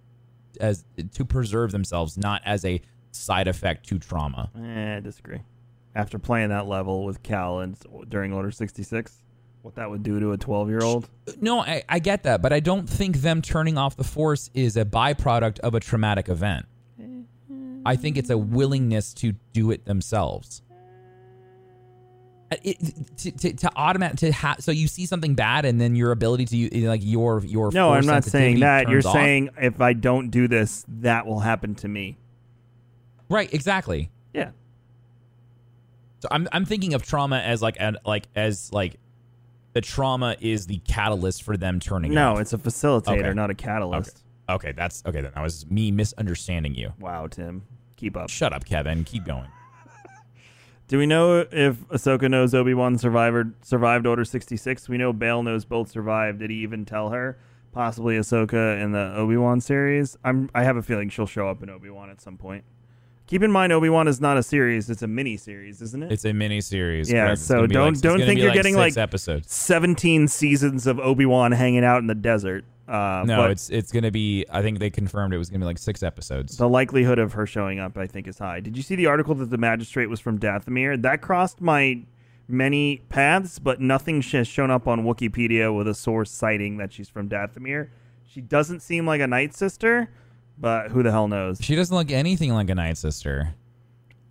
as 0.61 0.85
to 1.15 1.25
preserve 1.25 1.73
themselves, 1.73 2.17
not 2.17 2.41
as 2.45 2.63
a 2.63 2.79
side 3.11 3.49
effect 3.49 3.85
to 3.89 3.99
trauma. 3.99 4.49
Eh, 4.57 4.95
I 4.95 4.99
disagree. 5.01 5.41
After 5.93 6.17
playing 6.17 6.49
that 6.49 6.67
level 6.67 7.03
with 7.03 7.21
Cal 7.21 7.59
and 7.59 7.77
during 8.07 8.31
Order 8.31 8.51
sixty 8.51 8.83
six, 8.83 9.17
what 9.63 9.75
that 9.75 9.89
would 9.89 10.03
do 10.03 10.21
to 10.21 10.31
a 10.31 10.37
twelve 10.37 10.69
year 10.69 10.81
old. 10.81 11.09
No, 11.41 11.59
I, 11.59 11.83
I 11.89 11.99
get 11.99 12.23
that, 12.23 12.41
but 12.41 12.53
I 12.53 12.61
don't 12.61 12.87
think 12.87 13.17
them 13.17 13.41
turning 13.41 13.77
off 13.77 13.97
the 13.97 14.05
force 14.05 14.49
is 14.53 14.77
a 14.77 14.85
byproduct 14.85 15.59
of 15.59 15.75
a 15.75 15.81
traumatic 15.81 16.29
event. 16.29 16.65
I 17.85 17.95
think 17.95 18.17
it's 18.17 18.29
a 18.29 18.37
willingness 18.37 19.13
to 19.15 19.33
do 19.53 19.71
it 19.71 19.85
themselves. 19.85 20.61
Uh, 22.51 22.55
It, 22.63 22.77
to, 23.17 23.31
to, 23.31 23.53
to 23.53 23.71
automatic 23.75 24.19
to 24.19 24.31
have 24.31 24.61
so 24.61 24.71
you 24.71 24.87
see 24.87 25.05
something 25.05 25.35
bad 25.35 25.65
and 25.65 25.81
then 25.81 25.95
your 25.95 26.11
ability 26.11 26.45
to 26.45 26.87
like 26.87 27.01
your 27.03 27.43
your 27.43 27.71
No, 27.71 27.91
I'm 27.91 28.05
not 28.05 28.23
saying 28.23 28.61
that. 28.61 28.87
You're 28.89 29.05
off. 29.05 29.13
saying 29.13 29.49
if 29.59 29.81
I 29.81 29.91
don't 29.93 30.29
do 30.29 30.47
this, 30.47 30.85
that 30.87 31.25
will 31.25 31.39
happen 31.41 31.75
to 31.75 31.87
me. 31.89 32.17
right 33.29 33.53
exactly 33.53 34.09
Yeah. 34.33 34.51
So 36.19 36.29
I'm 36.31 36.47
I'm 36.51 36.65
thinking 36.65 36.93
of 36.93 37.03
trauma 37.03 37.37
as 37.39 37.61
like 37.61 37.77
an 37.79 37.97
like 38.05 38.27
as 38.35 38.71
like 38.71 38.95
the 39.73 39.81
trauma 39.81 40.35
is 40.39 40.65
the 40.67 40.79
catalyst 40.79 41.43
for 41.43 41.55
them 41.57 41.79
turning. 41.79 42.13
No, 42.13 42.33
off. 42.33 42.39
it's 42.39 42.53
a 42.53 42.57
facilitator, 42.57 43.19
Okay. 43.25 43.33
not 43.33 43.49
a 43.51 43.53
catalyst. 43.55 44.23
okay. 44.49 44.71
That's 44.71 45.03
okay. 45.05 45.21
Then 45.21 45.31
that 45.35 45.43
was 45.43 45.69
me 45.69 45.91
misunderstanding 45.91 46.73
you. 46.73 46.93
Wow, 46.99 47.27
Tim, 47.27 47.63
keep 47.97 48.17
up. 48.17 48.29
Shut 48.29 48.53
up, 48.53 48.65
Kevin. 48.65 49.03
Keep 49.03 49.25
going. 49.25 49.47
Do 50.87 50.97
we 50.97 51.05
know 51.05 51.45
if 51.51 51.75
Ahsoka 51.89 52.29
knows 52.29 52.53
Obi 52.53 52.73
Wan 52.73 52.97
survived 52.97 53.53
survived 53.65 54.05
Order 54.07 54.23
sixty 54.23 54.55
six? 54.55 54.87
We 54.87 54.97
know 54.97 55.11
Bail 55.11 55.43
knows 55.43 55.65
both 55.65 55.89
survived. 55.91 56.39
Did 56.39 56.49
he 56.49 56.57
even 56.57 56.85
tell 56.85 57.09
her? 57.09 57.37
Possibly 57.73 58.15
Ahsoka 58.17 58.81
in 58.81 58.93
the 58.93 59.13
Obi 59.15 59.35
Wan 59.37 59.59
series. 59.59 60.17
I'm. 60.23 60.49
I 60.55 60.63
have 60.63 60.77
a 60.77 60.81
feeling 60.81 61.09
she'll 61.09 61.25
show 61.25 61.49
up 61.49 61.61
in 61.61 61.69
Obi 61.69 61.89
Wan 61.89 62.09
at 62.09 62.21
some 62.21 62.37
point. 62.37 62.63
Keep 63.27 63.43
in 63.43 63.51
mind, 63.51 63.73
Obi 63.73 63.89
Wan 63.89 64.07
is 64.07 64.21
not 64.21 64.37
a 64.37 64.43
series; 64.43 64.89
it's 64.89 65.01
a 65.01 65.07
mini 65.07 65.35
series, 65.35 65.81
isn't 65.81 66.01
it? 66.03 66.11
It's 66.13 66.23
a 66.23 66.31
mini 66.31 66.61
series. 66.61 67.11
Yeah, 67.11 67.25
correct? 67.25 67.41
So 67.41 67.67
don't- 67.67 67.93
like- 67.95 68.01
don't 68.01 68.19
think 68.19 68.39
you're 68.39 68.47
like 68.47 68.55
getting, 68.55 68.75
like, 68.77 68.95
episodes. 68.95 69.51
Seventeen 69.53 70.29
seasons 70.29 70.87
of 70.87 70.97
Obi 71.01 71.25
Wan 71.25 71.51
hanging 71.51 71.83
out 71.83 71.97
in 71.97 72.07
the 72.07 72.15
desert. 72.15 72.63
Uh, 72.87 73.23
No, 73.27 73.45
it's 73.45 73.69
it's 73.69 73.91
gonna 73.91 74.11
be. 74.11 74.45
I 74.49 74.61
think 74.61 74.79
they 74.79 74.89
confirmed 74.89 75.33
it 75.33 75.37
was 75.37 75.49
gonna 75.49 75.59
be 75.59 75.65
like 75.65 75.77
six 75.77 76.03
episodes. 76.03 76.55
the 76.57 76.69
likelihood 76.69 77.19
of 77.19 77.33
her 77.33 77.45
showing 77.45 77.79
up, 77.79 77.97
I 77.97 78.07
think, 78.07 78.27
is 78.27 78.39
high. 78.39 78.59
Did 78.61 78.77
you 78.77 78.83
see 78.83 78.95
the 78.95 79.07
article 79.07 79.35
that 79.35 79.49
the 79.49 79.57
magistrate 79.57 80.05
was 80.07 80.19
from 80.19 80.39
Dathomir? 80.39 81.01
That 81.01 81.21
crossed 81.21 81.59
my 81.59 82.03
many 82.47 83.01
paths, 83.09 83.59
but 83.59 83.81
nothing 83.81 84.21
has 84.21 84.47
shown 84.47 84.71
up 84.71 84.87
on 84.87 85.03
Wikipedia 85.03 85.75
with 85.75 85.87
a 85.87 85.93
source 85.93 86.31
citing 86.31 86.77
that 86.77 86.93
she's 86.93 87.09
from 87.09 87.27
Dathomir. 87.27 87.89
She 88.25 88.39
doesn't 88.39 88.81
seem 88.81 89.05
like 89.05 89.19
a 89.19 89.27
Night 89.27 89.53
Sister, 89.53 90.09
but 90.57 90.91
who 90.91 91.03
the 91.03 91.11
hell 91.11 91.27
knows? 91.27 91.57
She 91.61 91.75
doesn't 91.75 91.95
look 91.95 92.09
anything 92.09 92.53
like 92.53 92.69
a 92.69 92.75
Night 92.75 92.97
Sister. 92.97 93.53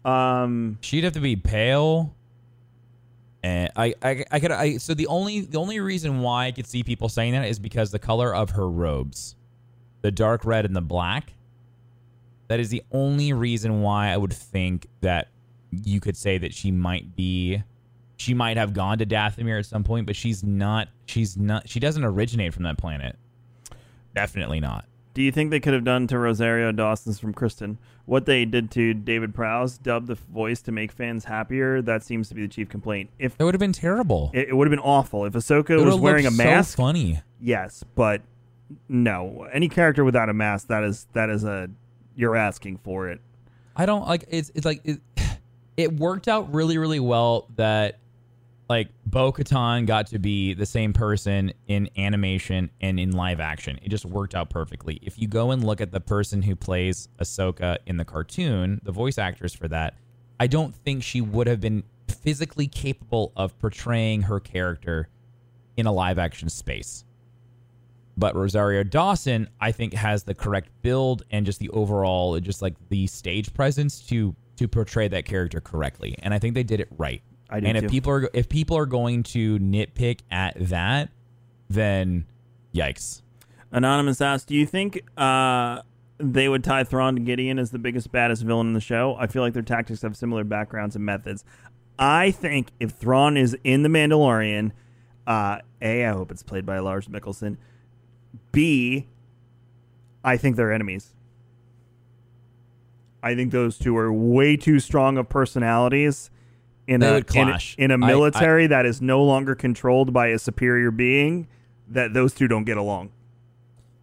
Um, 0.04 0.78
She'd 0.80 1.04
have 1.04 1.12
to 1.14 1.20
be 1.20 1.36
pale. 1.36 2.14
And 3.42 3.70
I, 3.76 3.94
I, 4.02 4.24
I 4.30 4.40
could, 4.40 4.50
I. 4.50 4.78
So 4.78 4.94
the 4.94 5.06
only, 5.06 5.42
the 5.42 5.58
only 5.58 5.78
reason 5.80 6.20
why 6.20 6.46
I 6.46 6.52
could 6.52 6.66
see 6.66 6.82
people 6.82 7.08
saying 7.08 7.32
that 7.32 7.46
is 7.46 7.58
because 7.58 7.90
the 7.90 7.98
color 7.98 8.34
of 8.34 8.50
her 8.50 8.68
robes, 8.68 9.36
the 10.02 10.10
dark 10.10 10.44
red 10.44 10.64
and 10.64 10.74
the 10.74 10.80
black. 10.80 11.32
That 12.48 12.60
is 12.60 12.68
the 12.68 12.82
only 12.92 13.32
reason 13.32 13.82
why 13.82 14.12
I 14.12 14.16
would 14.16 14.32
think 14.32 14.86
that 15.00 15.28
you 15.70 16.00
could 16.00 16.16
say 16.16 16.38
that 16.38 16.54
she 16.54 16.70
might 16.70 17.16
be, 17.16 17.62
she 18.16 18.34
might 18.34 18.56
have 18.56 18.72
gone 18.72 18.98
to 18.98 19.06
Dathomir 19.06 19.58
at 19.58 19.66
some 19.66 19.82
point, 19.82 20.06
but 20.06 20.14
she's 20.14 20.44
not. 20.44 20.88
She's 21.06 21.36
not. 21.36 21.68
She 21.68 21.80
doesn't 21.80 22.04
originate 22.04 22.54
from 22.54 22.62
that 22.62 22.78
planet. 22.78 23.16
Definitely 24.14 24.60
not. 24.60 24.86
Do 25.16 25.22
you 25.22 25.32
think 25.32 25.50
they 25.50 25.60
could 25.60 25.72
have 25.72 25.82
done 25.82 26.06
to 26.08 26.18
Rosario 26.18 26.72
Dawson's 26.72 27.18
from 27.18 27.32
Kristen 27.32 27.78
what 28.04 28.26
they 28.26 28.44
did 28.44 28.70
to 28.72 28.92
David 28.92 29.34
Prowse, 29.34 29.78
dub 29.78 30.08
the 30.08 30.14
voice 30.14 30.60
to 30.60 30.72
make 30.72 30.92
fans 30.92 31.24
happier? 31.24 31.80
That 31.80 32.04
seems 32.04 32.28
to 32.28 32.34
be 32.34 32.42
the 32.42 32.48
chief 32.48 32.68
complaint. 32.68 33.08
If 33.18 33.38
That 33.38 33.46
would 33.46 33.54
have 33.54 33.58
been 33.58 33.72
terrible. 33.72 34.30
it, 34.34 34.50
it 34.50 34.54
would 34.54 34.66
have 34.66 34.70
been 34.70 34.78
awful 34.78 35.24
if 35.24 35.32
Ahsoka 35.32 35.82
was 35.82 35.96
wearing 35.96 36.26
a 36.26 36.28
looked 36.28 36.36
so 36.42 36.44
mask. 36.44 36.76
funny. 36.76 37.22
Yes, 37.40 37.82
but 37.94 38.20
no. 38.90 39.48
Any 39.50 39.70
character 39.70 40.04
without 40.04 40.28
a 40.28 40.34
mask, 40.34 40.68
that 40.68 40.84
is 40.84 41.06
that 41.14 41.30
is 41.30 41.44
a 41.44 41.70
you're 42.14 42.36
asking 42.36 42.76
for 42.84 43.08
it. 43.08 43.22
I 43.74 43.86
don't 43.86 44.06
like 44.06 44.26
it's 44.28 44.52
it's 44.54 44.66
like 44.66 44.82
it, 44.84 45.00
it 45.78 45.94
worked 45.94 46.28
out 46.28 46.52
really 46.52 46.76
really 46.76 47.00
well 47.00 47.48
that 47.56 48.00
like 48.68 48.88
Bo 49.04 49.32
Katan 49.32 49.86
got 49.86 50.08
to 50.08 50.18
be 50.18 50.54
the 50.54 50.66
same 50.66 50.92
person 50.92 51.52
in 51.68 51.88
animation 51.96 52.70
and 52.80 52.98
in 52.98 53.12
live 53.12 53.38
action. 53.38 53.78
It 53.82 53.90
just 53.90 54.04
worked 54.04 54.34
out 54.34 54.50
perfectly. 54.50 54.98
If 55.02 55.18
you 55.18 55.28
go 55.28 55.52
and 55.52 55.64
look 55.64 55.80
at 55.80 55.92
the 55.92 56.00
person 56.00 56.42
who 56.42 56.56
plays 56.56 57.08
Ahsoka 57.20 57.78
in 57.86 57.96
the 57.96 58.04
cartoon, 58.04 58.80
the 58.82 58.92
voice 58.92 59.18
actress 59.18 59.54
for 59.54 59.68
that, 59.68 59.94
I 60.40 60.48
don't 60.48 60.74
think 60.74 61.02
she 61.02 61.20
would 61.20 61.46
have 61.46 61.60
been 61.60 61.84
physically 62.08 62.66
capable 62.66 63.32
of 63.36 63.58
portraying 63.58 64.22
her 64.22 64.40
character 64.40 65.08
in 65.76 65.86
a 65.86 65.92
live 65.92 66.18
action 66.18 66.48
space. 66.48 67.04
But 68.16 68.34
Rosario 68.34 68.82
Dawson, 68.82 69.48
I 69.60 69.72
think, 69.72 69.92
has 69.92 70.24
the 70.24 70.34
correct 70.34 70.70
build 70.82 71.22
and 71.30 71.44
just 71.44 71.60
the 71.60 71.68
overall, 71.70 72.38
just 72.40 72.62
like 72.62 72.74
the 72.88 73.06
stage 73.06 73.52
presence 73.54 74.00
to 74.08 74.34
to 74.56 74.66
portray 74.66 75.06
that 75.06 75.26
character 75.26 75.60
correctly. 75.60 76.16
And 76.20 76.32
I 76.32 76.38
think 76.38 76.54
they 76.54 76.62
did 76.62 76.80
it 76.80 76.88
right. 76.96 77.22
I 77.48 77.60
do 77.60 77.66
and 77.66 77.78
too. 77.78 77.84
if 77.84 77.90
people 77.90 78.12
are 78.12 78.30
if 78.32 78.48
people 78.48 78.76
are 78.76 78.86
going 78.86 79.22
to 79.24 79.58
nitpick 79.58 80.20
at 80.30 80.56
that, 80.68 81.10
then 81.68 82.26
yikes. 82.74 83.22
Anonymous 83.72 84.20
asks, 84.20 84.46
"Do 84.46 84.54
you 84.54 84.66
think 84.66 85.02
uh, 85.16 85.82
they 86.18 86.48
would 86.48 86.64
tie 86.64 86.84
Thrawn 86.84 87.14
to 87.14 87.20
Gideon 87.20 87.58
as 87.58 87.70
the 87.70 87.78
biggest, 87.78 88.10
baddest 88.10 88.42
villain 88.42 88.68
in 88.68 88.72
the 88.72 88.80
show? 88.80 89.16
I 89.18 89.26
feel 89.26 89.42
like 89.42 89.52
their 89.52 89.62
tactics 89.62 90.02
have 90.02 90.16
similar 90.16 90.44
backgrounds 90.44 90.96
and 90.96 91.04
methods. 91.04 91.44
I 91.98 92.30
think 92.30 92.68
if 92.80 92.92
Thrawn 92.92 93.36
is 93.36 93.56
in 93.64 93.82
the 93.82 93.88
Mandalorian, 93.88 94.72
uh, 95.26 95.58
a, 95.80 96.04
I 96.04 96.12
hope 96.12 96.30
it's 96.30 96.42
played 96.42 96.66
by 96.66 96.78
Lars 96.78 97.06
Mikkelsen. 97.08 97.56
B, 98.52 99.06
I 100.24 100.36
think 100.36 100.56
they're 100.56 100.72
enemies. 100.72 101.14
I 103.22 103.34
think 103.34 103.50
those 103.50 103.78
two 103.78 103.96
are 103.96 104.12
way 104.12 104.56
too 104.56 104.78
strong 104.78 105.16
of 105.18 105.28
personalities 105.28 106.30
in 106.88 107.00
They 107.00 107.08
a 107.08 107.16
in 107.16 107.48
a- 107.48 107.58
in 107.78 107.90
a 107.90 107.94
I- 107.94 107.96
I- 107.96 108.10
military 108.10 108.66
that 108.68 108.86
is 108.86 109.00
no 109.02 109.22
longer 109.24 109.54
controlled 109.54 110.12
by 110.12 110.28
a 110.28 110.38
superior 110.38 110.90
being. 110.90 111.48
That 111.88 112.14
those 112.14 112.32
two 112.34 112.48
don't 112.48 112.64
get 112.64 112.76
along. 112.76 113.10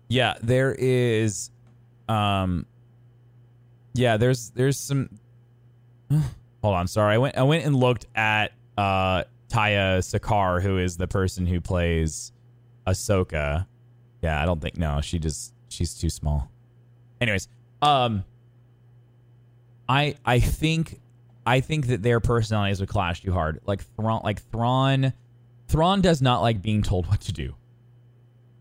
Yeah, 0.09 0.35
there 0.41 0.73
is 0.77 1.49
um 2.09 2.65
Yeah, 3.93 4.17
there's 4.17 4.49
there's 4.51 4.77
some 4.77 5.09
Hold 6.09 6.75
on, 6.75 6.87
sorry. 6.87 7.15
I 7.15 7.17
went 7.17 7.37
I 7.37 7.43
went 7.43 7.65
and 7.65 7.75
looked 7.75 8.05
at 8.15 8.53
uh 8.77 9.23
Taya 9.49 9.99
Sakar, 9.99 10.61
who 10.61 10.77
is 10.77 10.97
the 10.97 11.07
person 11.07 11.45
who 11.45 11.61
plays 11.61 12.31
Ahsoka. 12.87 13.67
Yeah, 14.21 14.41
I 14.41 14.45
don't 14.45 14.61
think 14.61 14.77
no, 14.77 14.99
she 15.01 15.19
just 15.19 15.53
she's 15.69 15.93
too 15.93 16.09
small. 16.09 16.49
Anyways, 17.21 17.47
um 17.81 18.23
I 19.89 20.15
I 20.25 20.39
think 20.39 20.99
I 21.45 21.59
think 21.59 21.87
that 21.87 22.01
their 22.01 22.19
personalities 22.19 22.79
would 22.79 22.89
clash 22.89 23.21
too 23.21 23.33
hard. 23.33 23.59
Like 23.65 23.83
Thrawn 23.95 24.21
like 24.23 24.41
Thrawn 24.51 25.13
Thrawn 25.67 26.01
does 26.01 26.21
not 26.21 26.41
like 26.41 26.61
being 26.61 26.83
told 26.83 27.07
what 27.07 27.21
to 27.21 27.33
do. 27.33 27.55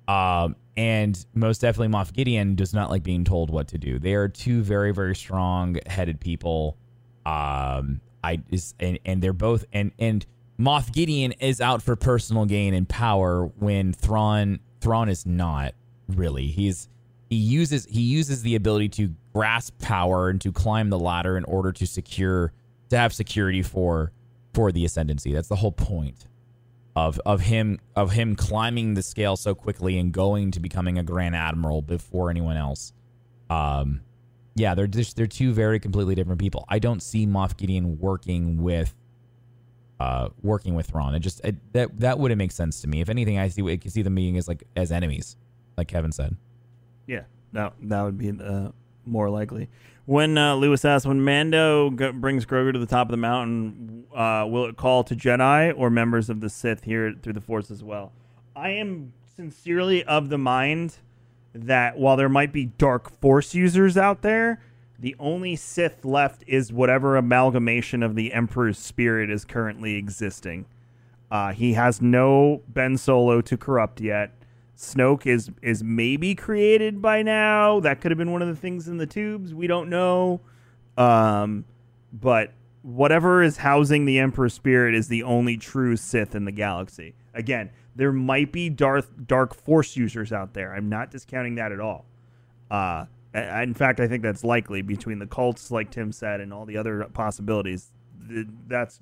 Um, 0.08 0.56
and 0.76 1.24
most 1.34 1.60
definitely 1.60 1.88
Moff 1.88 2.12
Gideon 2.12 2.54
does 2.54 2.74
not 2.74 2.90
like 2.90 3.02
being 3.02 3.24
told 3.24 3.50
what 3.50 3.68
to 3.68 3.78
do. 3.78 3.98
They 3.98 4.14
are 4.14 4.28
two 4.28 4.62
very, 4.62 4.92
very 4.92 5.14
strong 5.14 5.76
headed 5.86 6.20
people. 6.20 6.76
Um, 7.24 8.00
I 8.24 8.40
is 8.50 8.74
and, 8.80 8.98
and 9.04 9.22
they're 9.22 9.32
both 9.32 9.64
and 9.72 9.92
and 9.98 10.24
Moff 10.58 10.92
Gideon 10.92 11.32
is 11.32 11.60
out 11.60 11.82
for 11.82 11.96
personal 11.96 12.46
gain 12.46 12.74
and 12.74 12.88
power 12.88 13.46
when 13.58 13.92
Thrawn 13.92 14.60
Thrawn 14.80 15.08
is 15.08 15.26
not 15.26 15.74
really. 16.08 16.46
He's 16.46 16.88
he 17.30 17.36
uses 17.36 17.86
he 17.86 18.02
uses 18.02 18.42
the 18.42 18.54
ability 18.54 18.88
to 18.90 19.14
grasp 19.32 19.78
power 19.80 20.28
and 20.28 20.40
to 20.40 20.52
climb 20.52 20.90
the 20.90 20.98
ladder 20.98 21.36
in 21.36 21.44
order 21.44 21.72
to 21.72 21.86
secure 21.86 22.52
to 22.92 22.98
have 22.98 23.12
security 23.12 23.62
for 23.62 24.12
for 24.54 24.70
the 24.70 24.84
ascendancy. 24.84 25.32
That's 25.32 25.48
the 25.48 25.56
whole 25.56 25.72
point 25.72 26.26
of 26.94 27.18
of 27.24 27.40
him 27.40 27.80
of 27.96 28.12
him 28.12 28.36
climbing 28.36 28.94
the 28.94 29.02
scale 29.02 29.36
so 29.36 29.54
quickly 29.54 29.98
and 29.98 30.12
going 30.12 30.50
to 30.52 30.60
becoming 30.60 30.98
a 30.98 31.02
grand 31.02 31.34
admiral 31.34 31.82
before 31.82 32.30
anyone 32.30 32.56
else. 32.56 32.92
Um, 33.50 34.02
yeah, 34.54 34.74
they're 34.74 34.86
just 34.86 35.16
they're 35.16 35.26
two 35.26 35.52
very 35.52 35.80
completely 35.80 36.14
different 36.14 36.40
people. 36.40 36.64
I 36.68 36.78
don't 36.78 37.02
see 37.02 37.26
Moff 37.26 37.56
Gideon 37.56 37.98
working 37.98 38.62
with 38.62 38.94
uh 39.98 40.28
working 40.42 40.74
with 40.74 40.86
Thrawn. 40.86 41.14
It 41.14 41.20
just 41.20 41.42
it, 41.44 41.56
that 41.72 41.98
that 42.00 42.18
wouldn't 42.18 42.38
make 42.38 42.52
sense 42.52 42.82
to 42.82 42.88
me. 42.88 43.00
If 43.00 43.08
anything, 43.08 43.38
I 43.38 43.48
see 43.48 43.62
I 43.62 43.78
could 43.78 43.92
see 43.92 44.02
them 44.02 44.14
being 44.14 44.36
as 44.36 44.48
like 44.48 44.64
as 44.76 44.92
enemies, 44.92 45.36
like 45.78 45.88
Kevin 45.88 46.12
said. 46.12 46.36
Yeah, 47.06 47.22
no, 47.52 47.72
that 47.84 48.02
would 48.02 48.18
be 48.18 48.30
uh, 48.30 48.68
more 49.06 49.30
likely. 49.30 49.68
When 50.04 50.36
uh, 50.36 50.56
Lewis 50.56 50.84
asks, 50.84 51.06
when 51.06 51.24
Mando 51.24 51.90
go- 51.90 52.12
brings 52.12 52.44
Grogu 52.44 52.72
to 52.72 52.78
the 52.78 52.86
top 52.86 53.06
of 53.06 53.12
the 53.12 53.16
mountain, 53.16 54.04
uh, 54.14 54.46
will 54.48 54.66
it 54.66 54.76
call 54.76 55.04
to 55.04 55.14
Jedi 55.14 55.72
or 55.76 55.90
members 55.90 56.28
of 56.28 56.40
the 56.40 56.50
Sith 56.50 56.84
here 56.84 57.14
through 57.22 57.34
the 57.34 57.40
Force 57.40 57.70
as 57.70 57.84
well? 57.84 58.12
I 58.56 58.70
am 58.70 59.12
sincerely 59.36 60.04
of 60.04 60.28
the 60.28 60.38
mind 60.38 60.96
that 61.54 61.96
while 61.98 62.16
there 62.16 62.28
might 62.28 62.52
be 62.52 62.66
dark 62.66 63.10
Force 63.20 63.54
users 63.54 63.96
out 63.96 64.22
there, 64.22 64.60
the 64.98 65.16
only 65.18 65.56
Sith 65.56 66.04
left 66.04 66.44
is 66.46 66.72
whatever 66.72 67.16
amalgamation 67.16 68.02
of 68.02 68.14
the 68.14 68.32
Emperor's 68.32 68.78
spirit 68.78 69.30
is 69.30 69.44
currently 69.44 69.94
existing. 69.94 70.66
Uh, 71.30 71.52
he 71.52 71.72
has 71.72 72.02
no 72.02 72.62
Ben 72.68 72.96
Solo 72.98 73.40
to 73.40 73.56
corrupt 73.56 74.00
yet. 74.00 74.32
Snoke 74.82 75.26
is 75.26 75.48
is 75.62 75.84
maybe 75.84 76.34
created 76.34 77.00
by 77.00 77.22
now. 77.22 77.78
That 77.78 78.00
could 78.00 78.10
have 78.10 78.18
been 78.18 78.32
one 78.32 78.42
of 78.42 78.48
the 78.48 78.56
things 78.56 78.88
in 78.88 78.96
the 78.96 79.06
tubes. 79.06 79.54
We 79.54 79.68
don't 79.68 79.88
know. 79.88 80.40
Um, 80.98 81.64
but 82.12 82.52
whatever 82.82 83.44
is 83.44 83.58
housing 83.58 84.06
the 84.06 84.18
Emperor's 84.18 84.54
spirit 84.54 84.96
is 84.96 85.06
the 85.06 85.22
only 85.22 85.56
true 85.56 85.96
Sith 85.96 86.34
in 86.34 86.44
the 86.46 86.52
galaxy. 86.52 87.14
Again, 87.32 87.70
there 87.94 88.10
might 88.10 88.50
be 88.50 88.68
Darth 88.68 89.12
dark 89.24 89.54
Force 89.54 89.96
users 89.96 90.32
out 90.32 90.52
there. 90.52 90.74
I'm 90.74 90.88
not 90.88 91.12
discounting 91.12 91.54
that 91.54 91.70
at 91.70 91.78
all. 91.78 92.04
Uh, 92.68 93.06
in 93.32 93.74
fact, 93.74 94.00
I 94.00 94.08
think 94.08 94.24
that's 94.24 94.42
likely 94.42 94.82
between 94.82 95.20
the 95.20 95.26
cults, 95.26 95.70
like 95.70 95.92
Tim 95.92 96.10
said, 96.10 96.40
and 96.40 96.52
all 96.52 96.66
the 96.66 96.76
other 96.76 97.04
possibilities. 97.14 97.92
Th- 98.28 98.46
That's 98.66 99.00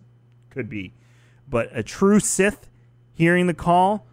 could 0.50 0.68
be, 0.68 0.92
but 1.48 1.70
a 1.72 1.82
true 1.82 2.20
Sith 2.20 2.68
hearing 3.14 3.46
the 3.46 3.54
call. 3.54 4.06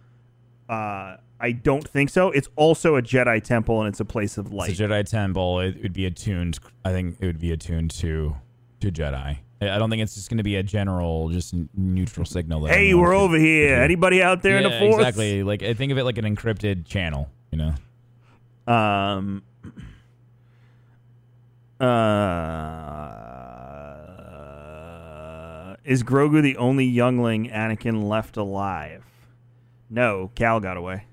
Uh, 0.66 1.18
I 1.40 1.52
don't 1.52 1.86
think 1.86 2.10
so. 2.10 2.30
It's 2.30 2.48
also 2.56 2.96
a 2.96 3.02
Jedi 3.02 3.42
temple 3.42 3.80
and 3.80 3.88
it's 3.88 4.00
a 4.00 4.04
place 4.04 4.38
of 4.38 4.52
light. 4.52 4.70
It's 4.70 4.80
a 4.80 4.84
Jedi 4.84 5.08
temple. 5.08 5.60
It 5.60 5.82
would 5.82 5.92
be 5.92 6.06
attuned. 6.06 6.58
I 6.84 6.90
think 6.92 7.16
it 7.20 7.26
would 7.26 7.38
be 7.38 7.52
attuned 7.52 7.90
to 7.92 8.36
to 8.80 8.90
Jedi. 8.90 9.38
I 9.60 9.78
don't 9.78 9.90
think 9.90 10.02
it's 10.02 10.14
just 10.14 10.30
going 10.30 10.38
to 10.38 10.44
be 10.44 10.54
a 10.56 10.62
general, 10.62 11.30
just 11.30 11.52
neutral 11.74 12.24
signal. 12.24 12.60
That 12.62 12.74
hey, 12.74 12.94
we're 12.94 13.14
over 13.14 13.36
here. 13.36 13.74
Anybody 13.76 14.22
out 14.22 14.42
there 14.42 14.58
in 14.58 14.62
the 14.62 14.78
force? 14.78 14.96
Exactly. 14.96 15.42
Like 15.42 15.64
I 15.64 15.74
think 15.74 15.90
of 15.90 15.98
it 15.98 16.04
like 16.04 16.18
an 16.18 16.24
encrypted 16.24 16.86
channel. 16.86 17.28
You 17.50 17.58
know. 18.66 18.72
Um. 18.72 19.42
Uh, 21.80 21.84
is 25.84 26.02
Grogu 26.02 26.42
the 26.42 26.56
only 26.56 26.84
youngling 26.84 27.48
Anakin 27.50 28.08
left 28.08 28.36
alive? 28.36 29.04
No, 29.88 30.32
Cal 30.34 30.58
got 30.58 30.76
away. 30.76 31.04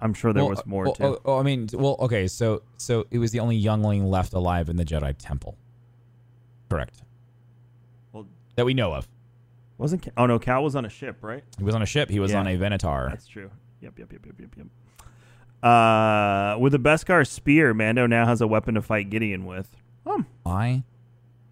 I'm 0.00 0.14
sure 0.14 0.32
there 0.32 0.42
Well, 0.44 0.50
was 0.50 0.66
more 0.66 0.84
well, 0.84 0.94
too. 0.94 1.04
Oh, 1.04 1.18
oh, 1.24 1.38
I 1.38 1.42
mean, 1.42 1.68
well, 1.74 1.96
okay. 2.00 2.26
So, 2.26 2.62
so 2.78 3.06
it 3.10 3.18
was 3.18 3.32
the 3.32 3.40
only 3.40 3.56
youngling 3.56 4.06
left 4.10 4.32
alive 4.32 4.68
in 4.68 4.76
the 4.76 4.84
Jedi 4.84 5.14
Temple. 5.18 5.56
Correct. 6.70 7.02
Well- 8.12 8.26
that 8.56 8.64
we 8.64 8.74
know 8.74 8.92
of. 8.94 9.08
Wasn't 9.78 10.02
Cal, 10.02 10.12
oh 10.18 10.26
no, 10.26 10.38
Cal 10.38 10.62
was 10.62 10.76
on 10.76 10.84
a 10.84 10.90
ship, 10.90 11.18
right? 11.22 11.42
He 11.58 11.64
was 11.64 11.74
on 11.74 11.80
a 11.82 11.86
ship. 11.86 12.10
He 12.10 12.20
was 12.20 12.32
Yeah. 12.32 12.40
on 12.40 12.46
a 12.46 12.56
Venator. 12.56 13.06
That's 13.08 13.26
true. 13.26 13.50
Yep, 13.80 13.98
yep, 13.98 14.12
yep, 14.12 14.26
yep, 14.26 14.34
yep, 14.38 14.54
yep. 14.56 14.66
Uh, 15.62 16.56
with 16.58 16.72
the 16.72 16.78
Beskar 16.78 17.26
spear, 17.26 17.74
Mando 17.74 18.06
now 18.06 18.26
has 18.26 18.40
a 18.40 18.46
weapon 18.46 18.74
to 18.74 18.82
fight 18.82 19.10
Gideon 19.10 19.44
with. 19.46 19.76
Um, 20.06 20.26
I 20.46 20.84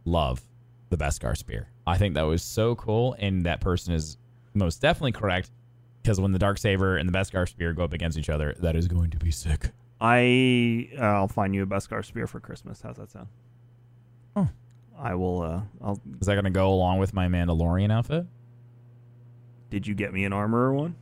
love 0.05 0.43
the 0.91 0.97
Beskar 0.97 1.37
spear. 1.37 1.69
I 1.87 1.99
think 1.99 2.15
that 2.15 2.23
was 2.23 2.43
so 2.43 2.75
cool, 2.75 3.15
and 3.19 3.45
that 3.45 3.61
person 3.61 3.93
is 3.95 4.17
most 4.55 4.81
definitely 4.81 5.13
correct 5.13 5.51
because 6.09 6.23
when 6.23 6.33
the 6.33 6.39
dark 6.39 6.57
saber 6.57 6.97
and 6.97 7.07
the 7.07 7.13
Beskar 7.13 7.47
spear 7.47 7.75
go 7.75 7.85
up 7.85 7.93
against 7.93 8.17
each 8.17 8.31
other, 8.31 8.55
that 8.61 8.75
is 8.75 8.89
going 8.89 9.11
to 9.11 9.19
be 9.19 9.31
sick. 9.31 9.73
I 10.01 10.89
I'll 10.99 11.29
find 11.29 11.55
you 11.55 11.63
a 11.63 11.67
Beskar 11.67 12.03
spear 12.03 12.27
for 12.27 12.41
Christmas. 12.41 12.81
How's 12.81 12.97
that 12.97 13.11
sound? 13.11 13.29
Oh. 14.35 14.49
I 14.99 15.15
will. 15.17 15.43
Uh, 15.43 15.61
I'll. 15.83 16.01
Is 16.19 16.27
that 16.27 16.35
going 16.35 16.45
to 16.45 16.51
go 16.51 16.73
along 16.73 16.99
with 16.99 17.13
my 17.13 17.29
Mandalorian 17.29 17.93
outfit? 17.93 18.25
Did 19.69 19.87
you 19.87 19.95
get 19.95 20.15
me 20.15 20.25
an 20.25 20.33
armorer 20.33 20.73
one? 20.73 20.97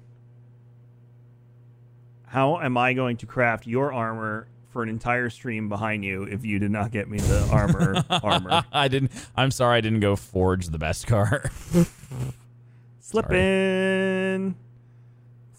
How 2.27 2.59
am 2.59 2.77
I 2.77 2.93
going 2.93 3.17
to 3.19 3.27
craft 3.27 3.65
your 3.65 3.93
armor 3.93 4.49
for 4.71 4.83
an 4.83 4.89
entire 4.89 5.31
stream 5.31 5.69
behind 5.69 6.05
you 6.05 6.25
if 6.25 6.45
you 6.45 6.59
did 6.59 6.73
not 6.73 6.91
get 6.91 7.09
me 7.09 7.19
the 7.19 7.49
armor 7.53 8.05
armor? 8.11 8.65
I 8.73 8.89
didn't. 8.89 9.13
I'm 9.37 9.53
sorry, 9.53 9.79
I 9.79 9.81
didn't 9.83 10.01
go 10.01 10.17
forge 10.17 10.67
the 10.67 10.79
best 10.79 11.07
Beskar. 11.07 11.93
Slipping. 13.01 14.57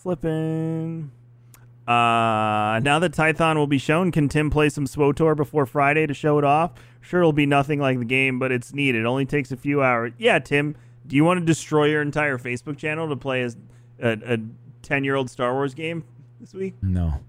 Slipping. 0.01 1.11
Uh, 1.87 2.79
now 2.83 2.99
that 2.99 3.13
Tython 3.13 3.55
will 3.55 3.67
be 3.67 3.77
shown, 3.77 4.11
can 4.11 4.27
Tim 4.29 4.49
play 4.49 4.69
some 4.69 4.85
SWTOR 4.85 5.35
before 5.35 5.65
Friday 5.65 6.05
to 6.05 6.13
show 6.13 6.37
it 6.37 6.43
off? 6.43 6.71
Sure, 7.01 7.21
it'll 7.21 7.31
be 7.33 7.45
nothing 7.45 7.79
like 7.79 7.97
the 7.99 8.05
game, 8.05 8.39
but 8.39 8.51
it's 8.51 8.73
needed. 8.73 9.01
It 9.01 9.05
only 9.05 9.25
takes 9.25 9.51
a 9.51 9.57
few 9.57 9.81
hours. 9.81 10.11
Yeah, 10.17 10.39
Tim, 10.39 10.75
do 11.05 11.15
you 11.15 11.23
want 11.23 11.39
to 11.39 11.45
destroy 11.45 11.85
your 11.85 12.01
entire 12.01 12.37
Facebook 12.37 12.77
channel 12.77 13.07
to 13.09 13.15
play 13.15 13.41
as 13.41 13.55
a 13.99 14.39
10 14.81 15.03
year 15.03 15.15
old 15.15 15.29
Star 15.29 15.53
Wars 15.53 15.73
game 15.73 16.03
this 16.39 16.53
week? 16.53 16.75
no, 16.81 17.21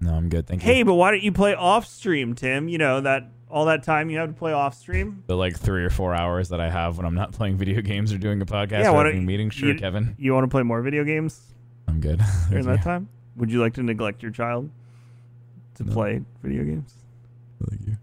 no, 0.00 0.14
I'm 0.14 0.28
good. 0.28 0.46
Thank 0.46 0.62
you. 0.62 0.66
Hey, 0.72 0.82
but 0.82 0.94
why 0.94 1.10
don't 1.10 1.22
you 1.22 1.32
play 1.32 1.54
off 1.54 1.86
stream, 1.86 2.34
Tim? 2.34 2.68
You 2.68 2.78
know, 2.78 3.00
that 3.00 3.30
all 3.50 3.64
that 3.66 3.82
time 3.82 4.10
you 4.10 4.18
have 4.18 4.28
to 4.28 4.34
play 4.34 4.52
off 4.52 4.74
stream? 4.76 5.24
the 5.26 5.36
like 5.36 5.58
three 5.58 5.84
or 5.84 5.90
four 5.90 6.14
hours 6.14 6.50
that 6.50 6.60
I 6.60 6.70
have 6.70 6.96
when 6.98 7.06
I'm 7.06 7.14
not 7.14 7.32
playing 7.32 7.56
video 7.56 7.80
games 7.80 8.12
or 8.12 8.18
doing 8.18 8.40
a 8.42 8.46
podcast 8.46 8.82
Yeah, 8.82 8.90
or 8.90 8.94
why 8.94 8.98
having 8.98 9.12
a 9.12 9.16
don't 9.20 9.26
meeting. 9.26 9.50
Sure, 9.50 9.70
you, 9.72 9.78
Kevin. 9.78 10.14
You 10.18 10.34
want 10.34 10.44
to 10.44 10.48
play 10.48 10.62
more 10.62 10.82
video 10.82 11.04
games? 11.04 11.40
I'm 11.88 12.00
good. 12.00 12.20
during 12.50 12.66
that 12.66 12.82
time? 12.82 13.08
Would 13.36 13.50
you 13.50 13.60
like 13.60 13.74
to 13.74 13.82
neglect 13.82 14.22
your 14.22 14.32
child 14.32 14.70
to 15.76 15.84
No. 15.84 15.92
play 15.92 16.22
video 16.42 16.64
games? 16.64 16.94
Thank 17.68 17.86
you. 17.86 17.96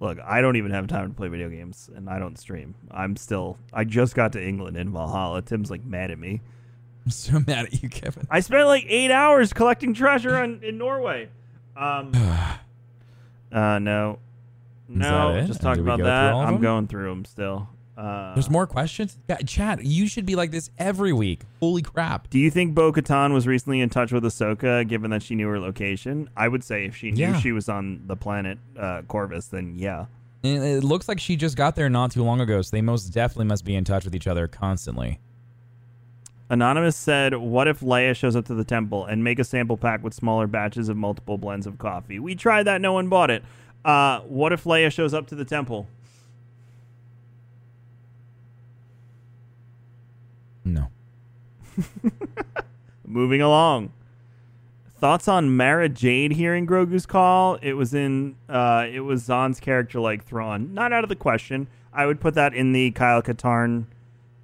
Look, 0.00 0.18
I 0.24 0.40
don't 0.40 0.56
even 0.56 0.70
have 0.70 0.86
time 0.86 1.08
to 1.10 1.14
play 1.14 1.28
video 1.28 1.50
games, 1.50 1.90
and 1.94 2.08
I 2.08 2.18
don't 2.18 2.38
stream. 2.38 2.74
I'm 2.90 3.16
still. 3.16 3.58
I 3.72 3.84
just 3.84 4.14
got 4.14 4.32
to 4.32 4.42
England 4.42 4.76
in 4.78 4.90
Valhalla. 4.92 5.42
Tim's 5.42 5.70
like 5.70 5.84
mad 5.84 6.10
at 6.10 6.18
me. 6.18 6.40
I'm 7.04 7.10
so 7.10 7.40
mad 7.40 7.66
at 7.66 7.82
you, 7.82 7.88
Kevin. 7.90 8.26
I 8.30 8.40
spent 8.40 8.66
like 8.66 8.86
eight 8.88 9.10
hours 9.10 9.52
collecting 9.52 9.92
treasure 9.92 10.36
on, 10.36 10.60
in 10.62 10.78
Norway. 10.78 11.28
Um, 11.76 12.12
uh, 13.52 13.78
no, 13.78 14.18
no, 14.88 15.44
just 15.46 15.60
talk 15.60 15.76
about 15.78 15.98
that. 15.98 16.30
through 16.30 16.36
all 16.36 16.42
of 16.42 16.48
I'm 16.48 16.54
them? 16.54 16.62
going 16.62 16.86
through 16.88 17.10
them 17.10 17.24
still. 17.26 17.68
Uh, 18.00 18.32
There's 18.34 18.48
more 18.48 18.66
questions. 18.66 19.18
Yeah, 19.28 19.36
Chad, 19.46 19.80
you 19.82 20.06
should 20.08 20.24
be 20.24 20.34
like 20.34 20.50
this 20.50 20.70
every 20.78 21.12
week. 21.12 21.42
Holy 21.60 21.82
crap! 21.82 22.30
do 22.30 22.38
you 22.38 22.50
think 22.50 22.74
Bo 22.74 22.92
Katan 22.92 23.34
was 23.34 23.46
recently 23.46 23.80
in 23.80 23.90
touch 23.90 24.10
with 24.10 24.24
Ahsoka, 24.24 24.88
given 24.88 25.10
that 25.10 25.22
she 25.22 25.34
knew 25.34 25.48
her 25.48 25.60
location? 25.60 26.30
I 26.36 26.48
would 26.48 26.64
say 26.64 26.86
if 26.86 26.96
she 26.96 27.10
knew 27.10 27.20
Yeah. 27.20 27.38
she 27.38 27.52
was 27.52 27.68
on 27.68 28.02
the 28.06 28.16
planet 28.16 28.58
uh, 28.78 29.02
Corvus, 29.06 29.48
then 29.48 29.74
yeah. 29.76 30.06
And 30.42 30.64
it 30.64 30.82
looks 30.82 31.06
like 31.08 31.20
she 31.20 31.36
just 31.36 31.54
got 31.58 31.76
there 31.76 31.90
not 31.90 32.12
too 32.12 32.24
long 32.24 32.40
ago, 32.40 32.62
so 32.62 32.70
they 32.74 32.80
most 32.80 33.12
definitely 33.12 33.44
must 33.44 33.66
be 33.66 33.74
in 33.74 33.84
touch 33.84 34.06
with 34.06 34.14
each 34.14 34.26
other 34.26 34.48
constantly. 34.48 35.18
Anonymous 36.48 36.96
said, 36.96 37.34
"What 37.34 37.68
if 37.68 37.80
Leia 37.80 38.16
shows 38.16 38.34
up 38.34 38.46
to 38.46 38.54
the 38.54 38.64
temple 38.64 39.04
and 39.04 39.22
make 39.22 39.38
a 39.38 39.44
sample 39.44 39.76
pack 39.76 40.02
with 40.02 40.14
smaller 40.14 40.46
batches 40.46 40.88
of 40.88 40.96
multiple 40.96 41.36
blends 41.38 41.66
of 41.66 41.76
coffee? 41.78 42.18
We 42.18 42.34
tried 42.34 42.62
that, 42.64 42.80
no 42.80 42.92
one 42.94 43.08
bought 43.08 43.30
it. 43.30 43.44
Uh, 43.84 44.20
what 44.20 44.52
if 44.52 44.64
Leia 44.64 44.90
shows 44.90 45.12
up 45.14 45.26
to 45.28 45.34
the 45.34 45.44
temple? 45.44 45.86
No. 50.64 50.88
Moving 53.04 53.40
along. 53.42 53.92
Thoughts 54.98 55.28
on 55.28 55.56
Mara 55.56 55.88
Jade 55.88 56.32
hearing 56.32 56.66
Grogu's 56.66 57.06
call? 57.06 57.58
It 57.62 57.72
was 57.72 57.94
in 57.94 58.36
uh 58.48 58.86
it 58.90 59.00
was 59.00 59.22
Zahn's 59.24 59.58
character 59.58 59.98
like 59.98 60.24
Thrawn. 60.24 60.74
Not 60.74 60.92
out 60.92 61.04
of 61.04 61.08
the 61.08 61.16
question. 61.16 61.68
I 61.92 62.06
would 62.06 62.20
put 62.20 62.34
that 62.34 62.54
in 62.54 62.72
the 62.72 62.90
Kyle 62.92 63.22
Katarn, 63.22 63.86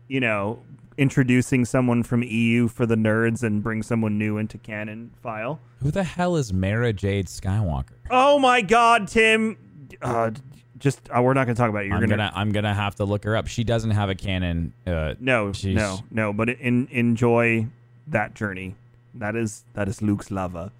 you 0.08 0.18
know, 0.18 0.62
introducing 0.96 1.64
someone 1.66 2.02
from 2.02 2.22
EU 2.22 2.68
for 2.68 2.86
the 2.86 2.96
nerds 2.96 3.42
and 3.42 3.62
bring 3.62 3.82
someone 3.82 4.16
new 4.16 4.38
into 4.38 4.56
canon 4.56 5.12
file. 5.22 5.60
Who 5.82 5.90
the 5.90 6.04
hell 6.04 6.36
is 6.36 6.52
Mara 6.54 6.92
Jade 6.94 7.26
Skywalker? 7.26 7.92
Oh 8.10 8.38
my 8.38 8.62
god, 8.62 9.08
Tim. 9.08 9.58
Uh 10.00 10.30
just 10.78 11.00
uh, 11.14 11.22
we're 11.22 11.34
not 11.34 11.44
going 11.46 11.54
to 11.56 11.60
talk 11.60 11.70
about 11.70 11.84
it. 11.84 11.86
You're 11.86 11.94
I'm 11.96 12.00
going 12.00 12.10
gonna, 12.10 12.32
I'm 12.34 12.52
gonna 12.52 12.74
have 12.74 12.94
to 12.96 13.04
look 13.04 13.24
her 13.24 13.36
up. 13.36 13.46
She 13.46 13.64
doesn't 13.64 13.92
have 13.92 14.08
a 14.10 14.14
canon. 14.14 14.72
Uh, 14.86 15.14
No, 15.20 15.52
She's- 15.52 15.76
no, 15.76 16.00
no, 16.10 16.32
but 16.32 16.48
in, 16.50 16.86
enjoy 16.90 17.66
that 18.06 18.34
journey. 18.34 18.74
That 19.14 19.34
is 19.36 19.64
that 19.74 19.88
is 19.88 20.02
Luke's 20.02 20.30
lava. 20.30 20.70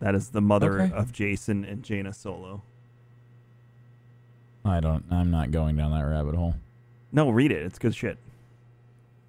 That 0.00 0.14
is 0.14 0.30
the 0.30 0.40
mother 0.40 0.82
Okay. 0.82 0.92
of 0.94 1.12
Jacen 1.12 1.70
and 1.70 1.82
Jaina 1.82 2.12
Solo. 2.12 2.62
I 4.64 4.80
don't. 4.80 5.04
I'm 5.10 5.30
not 5.30 5.50
going 5.50 5.76
down 5.76 5.92
that 5.92 6.02
rabbit 6.02 6.34
hole. 6.34 6.54
No, 7.12 7.30
read 7.30 7.52
it. 7.52 7.62
It's 7.62 7.78
good 7.78 7.94
shit. 7.94 8.18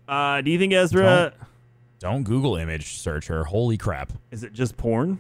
Uh, 0.08 0.42
do 0.42 0.50
you 0.52 0.58
think 0.58 0.74
Ezra 0.74 1.34
Don't 2.00 2.24
Google 2.24 2.56
image 2.56 2.98
search 2.98 3.28
her. 3.28 3.44
Holy 3.44 3.78
crap! 3.78 4.14
is 4.32 4.44
it 4.44 4.54
just 4.54 4.78
porn? 4.78 5.20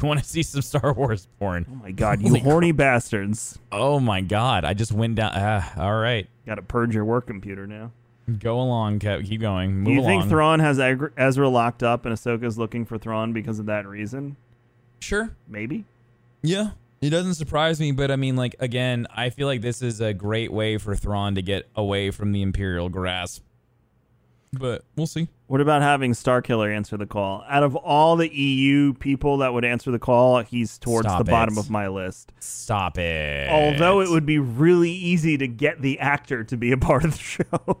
You 0.00 0.08
want 0.08 0.20
to 0.20 0.26
see 0.26 0.42
some 0.42 0.62
Star 0.62 0.92
Wars 0.94 1.28
porn? 1.38 1.66
Oh 1.70 1.74
my 1.74 1.90
god, 1.90 2.20
you 2.22 2.28
Holy 2.28 2.40
horny 2.40 2.72
bastards! 2.72 3.58
Oh 3.70 4.00
my 4.00 4.20
god! 4.20 4.64
I 4.64 4.74
just 4.74 4.92
went 4.92 5.16
down. 5.16 5.32
Ah, 5.34 5.72
all 5.76 5.96
right, 5.98 6.26
Got 6.46 6.54
to 6.56 6.62
purge 6.62 6.94
your 6.94 7.04
work 7.04 7.26
computer 7.26 7.66
now. 7.66 7.92
go 8.38 8.60
along. 8.60 9.00
Kev. 9.00 9.26
Keep 9.26 9.40
going. 9.42 9.76
Move 9.76 9.84
do 9.86 9.92
you 9.92 10.00
along. 10.00 10.20
think 10.20 10.30
Thrawn 10.30 10.60
has 10.60 10.78
Ezra 10.78 11.48
locked 11.48 11.82
up 11.82 12.06
and 12.06 12.14
Ahsoka's 12.16 12.56
looking 12.58 12.84
for 12.84 12.96
Thrawn 12.98 13.32
because 13.32 13.58
of 13.58 13.66
that 13.66 13.86
reason? 13.86 14.36
Sure. 15.00 15.30
Maybe. 15.48 15.84
Yeah. 16.42 16.70
It 17.00 17.10
doesn't 17.10 17.34
surprise 17.34 17.80
me, 17.80 17.92
but 17.92 18.10
I 18.10 18.16
mean, 18.16 18.36
like 18.36 18.56
again, 18.58 19.06
I 19.14 19.30
feel 19.30 19.46
like 19.46 19.62
this 19.62 19.80
is 19.80 20.00
a 20.00 20.12
great 20.12 20.52
way 20.52 20.76
for 20.78 20.94
Thrawn 20.94 21.34
to 21.34 21.42
get 21.42 21.68
away 21.74 22.10
from 22.10 22.32
the 22.32 22.42
Imperial 22.42 22.88
grasp. 22.88 23.42
But 24.52 24.84
we'll 24.96 25.06
see. 25.06 25.28
What 25.46 25.60
about 25.60 25.80
having 25.80 26.12
Starkiller 26.12 26.74
answer 26.74 26.96
the 26.96 27.06
call? 27.06 27.44
Out 27.48 27.62
of 27.62 27.76
all 27.76 28.16
the 28.16 28.28
EU 28.34 28.94
people 28.94 29.38
that 29.38 29.52
would 29.52 29.64
answer 29.64 29.92
the 29.92 29.98
call, 29.98 30.40
he's 30.40 30.76
towards 30.76 31.06
Stop 31.06 31.24
the 31.24 31.30
bottom 31.30 31.56
of 31.56 31.70
my 31.70 31.86
list. 31.86 32.32
Stop 32.40 32.98
it. 32.98 33.48
Although 33.48 34.00
it 34.00 34.08
would 34.08 34.26
be 34.26 34.38
really 34.38 34.90
easy 34.90 35.38
to 35.38 35.46
get 35.46 35.82
the 35.82 36.00
actor 36.00 36.42
to 36.44 36.56
be 36.56 36.72
a 36.72 36.76
part 36.76 37.04
of 37.04 37.12
the 37.12 37.18
show. 37.18 37.80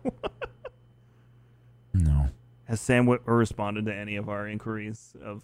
no. 1.94 2.28
Has 2.64 2.80
Sam 2.80 3.06
Witwer 3.06 3.38
responded 3.38 3.86
to 3.86 3.94
any 3.94 4.14
of 4.14 4.28
our 4.28 4.46
inquiries 4.46 5.12
of 5.24 5.42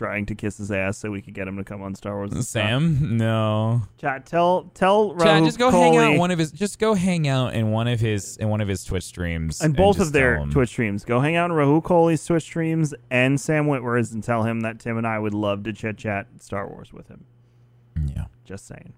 trying 0.00 0.24
to 0.24 0.34
kiss 0.34 0.56
his 0.56 0.72
ass 0.72 0.96
so 0.96 1.10
we 1.10 1.20
could 1.20 1.34
get 1.34 1.46
him 1.46 1.58
to 1.58 1.62
come 1.62 1.82
on 1.82 1.94
Star 1.94 2.16
Wars? 2.16 2.48
Sam, 2.48 3.18
no. 3.18 3.82
Chat, 3.98 4.24
tell 4.24 4.70
tell 4.72 5.10
Chad, 5.10 5.42
Rahul 5.42 5.44
just 5.44 5.58
go 5.58 5.70
hang 5.70 5.98
out 5.98 6.12
in 6.12 6.18
one 6.18 6.30
of 6.30 6.38
his. 6.38 6.50
Just 6.52 6.78
go 6.78 6.94
hang 6.94 7.28
out 7.28 7.54
in 7.54 7.70
one 7.70 7.86
of 7.86 8.00
his 8.00 8.38
in 8.38 8.48
one 8.48 8.62
of 8.62 8.68
his 8.68 8.82
Twitch 8.82 9.04
streams 9.04 9.60
and 9.60 9.76
both 9.76 9.98
just 9.98 10.08
of 10.08 10.12
their. 10.14 10.46
Twitch 10.46 10.70
streams. 10.70 11.04
Go 11.04 11.20
hang 11.20 11.36
out 11.36 11.50
in 11.50 11.56
Rahul 11.56 11.82
Kohli's 11.82 12.24
Twitch 12.24 12.44
streams 12.44 12.94
and 13.10 13.38
Sam 13.38 13.66
Witwer's 13.66 14.10
and 14.12 14.24
tell 14.24 14.44
him 14.44 14.60
that 14.62 14.78
Tim 14.80 14.96
and 14.96 15.06
I 15.06 15.18
would 15.18 15.34
love 15.34 15.64
to 15.64 15.72
chit 15.74 15.98
chat 15.98 16.28
Star 16.38 16.66
Wars 16.66 16.94
with 16.94 17.08
him. 17.08 17.26
Yeah. 18.06 18.24
Just 18.46 18.66
saying. 18.66 18.94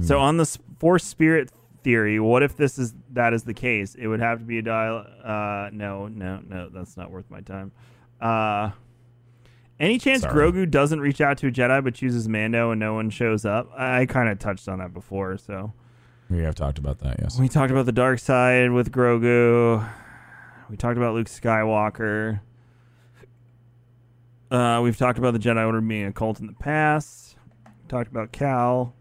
So 0.00 0.20
on 0.20 0.36
the 0.36 0.46
Force 0.78 1.04
Spirit 1.04 1.50
theory, 1.82 2.20
what 2.20 2.44
if 2.44 2.56
this 2.56 2.78
is 2.78 2.94
that 3.10 3.32
is 3.32 3.42
the 3.42 3.54
case? 3.54 3.96
It 3.96 4.06
would 4.06 4.20
have 4.20 4.38
to 4.38 4.44
be 4.44 4.58
a 4.58 4.62
dial. 4.62 5.04
Uh, 5.22 5.70
no, 5.72 6.06
no, 6.06 6.40
no, 6.48 6.68
that's 6.68 6.96
not 6.96 7.10
worth 7.10 7.28
my 7.28 7.40
time. 7.40 7.72
Uh, 8.20 8.70
any 9.82 9.98
chance 9.98 10.22
Sorry. 10.22 10.52
Grogu 10.52 10.70
doesn't 10.70 11.00
reach 11.00 11.20
out 11.20 11.36
to 11.38 11.48
a 11.48 11.50
Jedi 11.50 11.82
but 11.82 11.94
chooses 11.94 12.28
Mando 12.28 12.70
and 12.70 12.78
no 12.78 12.94
one 12.94 13.10
shows 13.10 13.44
up? 13.44 13.68
I 13.76 14.06
kind 14.06 14.28
of 14.28 14.38
touched 14.38 14.68
on 14.68 14.78
that 14.78 14.94
before. 14.94 15.36
So 15.36 15.72
We 16.30 16.38
have 16.38 16.54
talked 16.54 16.78
about 16.78 17.00
that. 17.00 17.16
Yes. 17.20 17.38
we 17.38 17.48
talked 17.48 17.72
about 17.72 17.84
the 17.86 17.92
dark 17.92 18.20
side 18.20 18.70
with 18.70 18.92
Grogu. 18.92 19.86
We 20.70 20.76
talked 20.76 20.96
about 20.96 21.14
Luke 21.14 21.26
Skywalker. 21.26 22.40
Uh, 24.50 24.80
we've 24.82 24.96
talked 24.96 25.18
about 25.18 25.32
the 25.32 25.40
Jedi 25.40 25.66
Order 25.66 25.80
being 25.80 26.06
a 26.06 26.12
cult 26.12 26.38
in 26.38 26.46
the 26.46 26.52
past. 26.52 27.36
We 27.66 27.88
talked 27.88 28.10
about 28.10 28.30
Cal. 28.32 28.94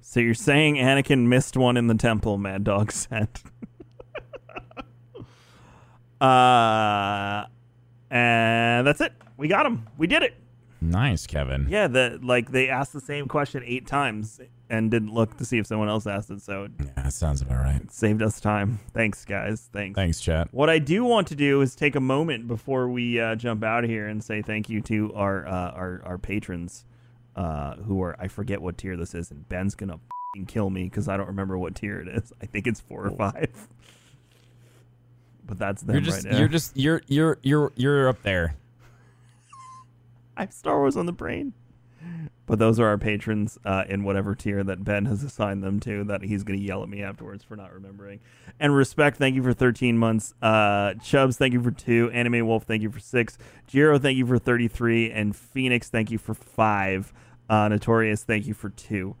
So 0.00 0.20
you're 0.20 0.34
saying 0.34 0.76
Anakin 0.76 1.26
missed 1.26 1.56
one 1.56 1.76
in 1.76 1.86
the 1.86 1.94
temple, 1.94 2.36
Mad 2.36 2.64
Dog 2.64 2.92
said. 2.92 3.28
uh, 6.20 7.46
and 8.10 8.86
that's 8.86 9.00
it. 9.00 9.12
We 9.36 9.48
got 9.48 9.66
him. 9.66 9.86
We 9.98 10.06
did 10.06 10.22
it. 10.22 10.34
Nice, 10.80 11.26
Kevin. 11.26 11.66
Yeah, 11.70 11.88
the 11.88 12.18
like 12.22 12.52
they 12.52 12.68
asked 12.68 12.92
the 12.92 13.00
same 13.00 13.26
question 13.28 13.62
eight 13.66 13.86
times 13.86 14.40
and 14.68 14.90
didn't 14.90 15.12
look 15.12 15.36
to 15.38 15.44
see 15.44 15.58
if 15.58 15.66
someone 15.66 15.88
else 15.88 16.06
asked 16.06 16.30
it, 16.30 16.42
so 16.42 16.68
Yeah, 16.78 16.86
that 16.96 17.12
sounds 17.12 17.40
about 17.40 17.58
right. 17.64 17.90
saved 17.90 18.20
us 18.20 18.40
time. 18.40 18.80
Thanks, 18.92 19.24
guys. 19.24 19.68
Thanks. 19.72 19.96
Thanks, 19.96 20.20
chat. 20.20 20.48
What 20.50 20.68
I 20.68 20.78
do 20.78 21.04
want 21.04 21.28
to 21.28 21.34
do 21.36 21.60
is 21.62 21.74
take 21.74 21.94
a 21.94 22.00
moment 22.00 22.46
before 22.48 22.88
we 22.88 23.18
uh, 23.20 23.36
jump 23.36 23.64
out 23.64 23.84
of 23.84 23.90
here 23.90 24.06
and 24.06 24.22
say 24.22 24.42
thank 24.42 24.68
you 24.68 24.80
to 24.82 25.14
our 25.14 25.46
uh, 25.46 25.70
our, 25.70 26.02
our 26.04 26.18
patrons, 26.18 26.84
uh, 27.36 27.76
who 27.76 28.02
are 28.02 28.14
I 28.20 28.28
forget 28.28 28.60
what 28.60 28.76
tier 28.76 28.96
this 28.96 29.14
is, 29.14 29.30
and 29.30 29.48
Ben's 29.48 29.74
gonna 29.74 29.98
fing 30.34 30.46
kill 30.46 30.68
me 30.68 30.84
because 30.84 31.08
I 31.08 31.16
don't 31.16 31.28
remember 31.28 31.56
what 31.56 31.74
tier 31.74 32.00
it 32.00 32.08
is. 32.08 32.32
I 32.42 32.46
think 32.46 32.66
it's 32.66 32.80
four 32.80 33.06
or 33.06 33.10
five, 33.12 33.68
but 35.46 35.58
that's 35.58 35.82
them 35.82 35.94
You're 35.94 36.02
just 36.02 36.24
right 36.24 36.32
now. 36.32 36.38
you're 36.38 36.48
just 36.48 36.76
you're 36.76 37.02
you're 37.06 37.38
you're 37.42 37.72
you're 37.76 38.08
up 38.08 38.22
there. 38.22 38.56
I 40.36 40.42
have 40.42 40.52
Star 40.52 40.78
Wars 40.78 40.96
on 40.96 41.06
the 41.06 41.12
brain. 41.12 41.52
But 42.46 42.60
those 42.60 42.78
are 42.78 42.86
our 42.86 42.98
patrons 42.98 43.58
uh, 43.64 43.84
in 43.88 44.04
whatever 44.04 44.36
tier 44.36 44.62
that 44.62 44.84
Ben 44.84 45.06
has 45.06 45.24
assigned 45.24 45.64
them 45.64 45.80
to. 45.80 46.04
That 46.04 46.22
he's 46.22 46.44
going 46.44 46.60
to 46.60 46.64
yell 46.64 46.84
at 46.84 46.88
me 46.88 47.02
afterwards 47.02 47.42
for 47.42 47.56
not 47.56 47.72
remembering. 47.74 48.20
And 48.60 48.74
respect, 48.76 49.16
thank 49.16 49.34
you 49.34 49.42
for 49.42 49.52
13 49.52 49.98
months. 49.98 50.32
Uh, 50.40 50.94
Chubbs, 50.94 51.36
thank 51.36 51.52
you 51.52 51.60
for 51.60 51.72
two. 51.72 52.08
Anime 52.12 52.46
Wolf, 52.46 52.62
thank 52.62 52.82
you 52.82 52.90
for 52.90 53.00
six. 53.00 53.36
Jiro, 53.66 53.98
thank 53.98 54.16
you 54.16 54.24
for 54.24 54.38
33. 54.38 55.10
And 55.10 55.34
Phoenix, 55.34 55.88
thank 55.88 56.12
you 56.12 56.18
for 56.18 56.34
five. 56.34 57.12
Uh, 57.50 57.66
Notorious, 57.68 58.22
thank 58.22 58.46
you 58.46 58.54
for 58.54 58.70
two. 58.70 59.16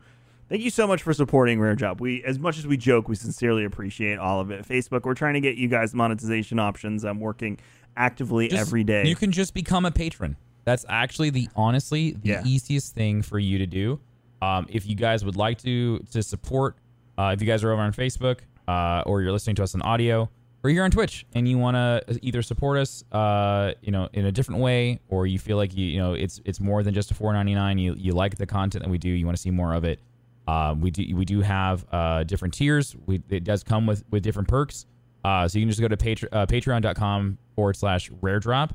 Thank 0.48 0.62
you 0.62 0.70
so 0.70 0.86
much 0.86 1.02
for 1.02 1.12
supporting 1.12 1.58
Rare 1.60 1.74
Drop. 1.74 2.00
We, 2.00 2.22
as 2.24 2.38
much 2.38 2.56
as 2.58 2.66
we 2.66 2.76
joke, 2.76 3.08
we 3.08 3.16
sincerely 3.16 3.64
appreciate 3.64 4.18
all 4.18 4.40
of 4.40 4.50
it. 4.52 4.66
Facebook, 4.66 5.02
we're 5.04 5.14
trying 5.14 5.34
to 5.34 5.40
get 5.40 5.56
you 5.56 5.66
guys 5.66 5.92
monetization 5.92 6.58
options. 6.60 7.04
I'm 7.04 7.18
working 7.18 7.58
actively 7.96 8.48
Just- 8.48 8.60
every 8.60 8.84
day. 8.84 9.06
You 9.08 9.16
can 9.16 9.32
just 9.32 9.54
become 9.54 9.84
a 9.84 9.90
patron. 9.90 10.36
That's 10.64 10.84
actually 10.88 11.30
the 11.30 11.48
honestly 11.56 12.12
the 12.12 12.28
Yeah. 12.28 12.42
easiest 12.44 12.94
thing 12.94 13.22
for 13.22 13.38
you 13.38 13.58
to 13.58 13.66
do. 13.66 14.00
Um, 14.42 14.66
if 14.68 14.86
you 14.86 14.94
guys 14.94 15.24
would 15.24 15.36
like 15.36 15.58
to 15.62 15.98
to 16.12 16.22
support, 16.22 16.76
uh, 17.18 17.32
if 17.34 17.40
you 17.40 17.46
guys 17.46 17.64
are 17.64 17.72
over 17.72 17.82
on 17.82 17.92
Facebook 17.92 18.40
uh, 18.68 19.02
or 19.06 19.22
you're 19.22 19.32
listening 19.32 19.56
to 19.56 19.62
us 19.62 19.74
on 19.74 19.82
audio 19.82 20.28
or 20.62 20.70
you're 20.70 20.84
on 20.84 20.90
Twitch 20.90 21.24
and 21.34 21.48
you 21.48 21.56
want 21.58 21.76
to 21.76 22.18
either 22.22 22.42
support 22.42 22.78
us, 22.78 23.04
uh, 23.12 23.72
you 23.80 23.90
know, 23.92 24.08
in 24.12 24.26
a 24.26 24.32
different 24.32 24.60
way, 24.60 24.98
or 25.08 25.26
you 25.26 25.38
feel 25.38 25.56
like 25.56 25.76
you 25.76 25.86
you 25.86 25.98
know 25.98 26.14
it's 26.14 26.40
it's 26.44 26.60
more 26.60 26.82
than 26.82 26.94
just 26.94 27.10
a 27.10 27.14
4.99. 27.14 27.78
You 27.80 27.94
you 27.96 28.12
like 28.12 28.36
the 28.36 28.46
content 28.46 28.84
that 28.84 28.90
we 28.90 28.98
do, 28.98 29.08
you 29.08 29.24
want 29.24 29.36
to 29.36 29.42
see 29.42 29.50
more 29.52 29.72
of 29.72 29.84
it. 29.84 30.00
Uh, 30.46 30.74
we 30.78 30.90
do 30.90 31.16
we 31.16 31.24
do 31.24 31.40
have 31.40 31.84
uh, 31.92 32.24
different 32.24 32.54
tiers. 32.54 32.94
We, 33.06 33.22
it 33.28 33.44
does 33.44 33.62
come 33.62 33.86
with 33.86 34.04
with 34.10 34.22
different 34.22 34.48
perks. 34.48 34.86
Uh, 35.24 35.48
so 35.48 35.58
you 35.58 35.64
can 35.64 35.70
just 35.70 35.80
go 35.80 35.88
to 35.88 35.96
patre- 35.96 36.28
uh, 36.30 36.46
patreon.com 36.46 37.38
forward 37.56 37.74
slash 37.74 38.10
rare 38.20 38.38
drop 38.38 38.74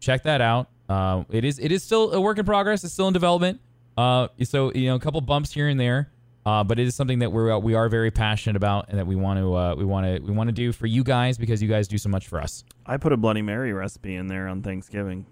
check 0.00 0.24
that 0.24 0.40
out. 0.40 0.68
Uh, 0.88 1.24
it 1.30 1.44
is 1.44 1.58
it 1.58 1.70
is 1.70 1.84
still 1.84 2.12
a 2.12 2.20
work 2.20 2.38
in 2.38 2.44
progress. 2.44 2.82
It's 2.82 2.92
still 2.92 3.06
in 3.06 3.14
development. 3.14 3.60
Uh, 3.96 4.28
so 4.42 4.72
you 4.72 4.88
know, 4.88 4.96
a 4.96 5.00
couple 5.00 5.20
bumps 5.20 5.52
here 5.52 5.68
and 5.68 5.78
there. 5.78 6.10
Uh, 6.46 6.64
but 6.64 6.78
it 6.78 6.86
is 6.86 6.94
something 6.94 7.18
that 7.18 7.30
we're 7.30 7.56
we 7.58 7.74
are 7.74 7.88
very 7.88 8.10
passionate 8.10 8.56
about 8.56 8.86
and 8.88 8.98
that 8.98 9.06
we 9.06 9.14
want 9.14 9.38
to 9.38 9.54
uh, 9.54 9.74
we 9.76 9.84
want 9.84 10.06
to 10.06 10.20
we 10.20 10.32
want 10.32 10.48
to 10.48 10.52
do 10.52 10.72
for 10.72 10.86
you 10.86 11.04
guys 11.04 11.38
because 11.38 11.62
you 11.62 11.68
guys 11.68 11.86
do 11.86 11.98
so 11.98 12.08
much 12.08 12.26
for 12.26 12.40
us. 12.40 12.64
I 12.86 12.96
put 12.96 13.12
a 13.12 13.16
Bloody 13.16 13.42
Mary 13.42 13.72
recipe 13.72 14.16
in 14.16 14.26
there 14.26 14.48
on 14.48 14.62
Thanksgiving. 14.62 15.26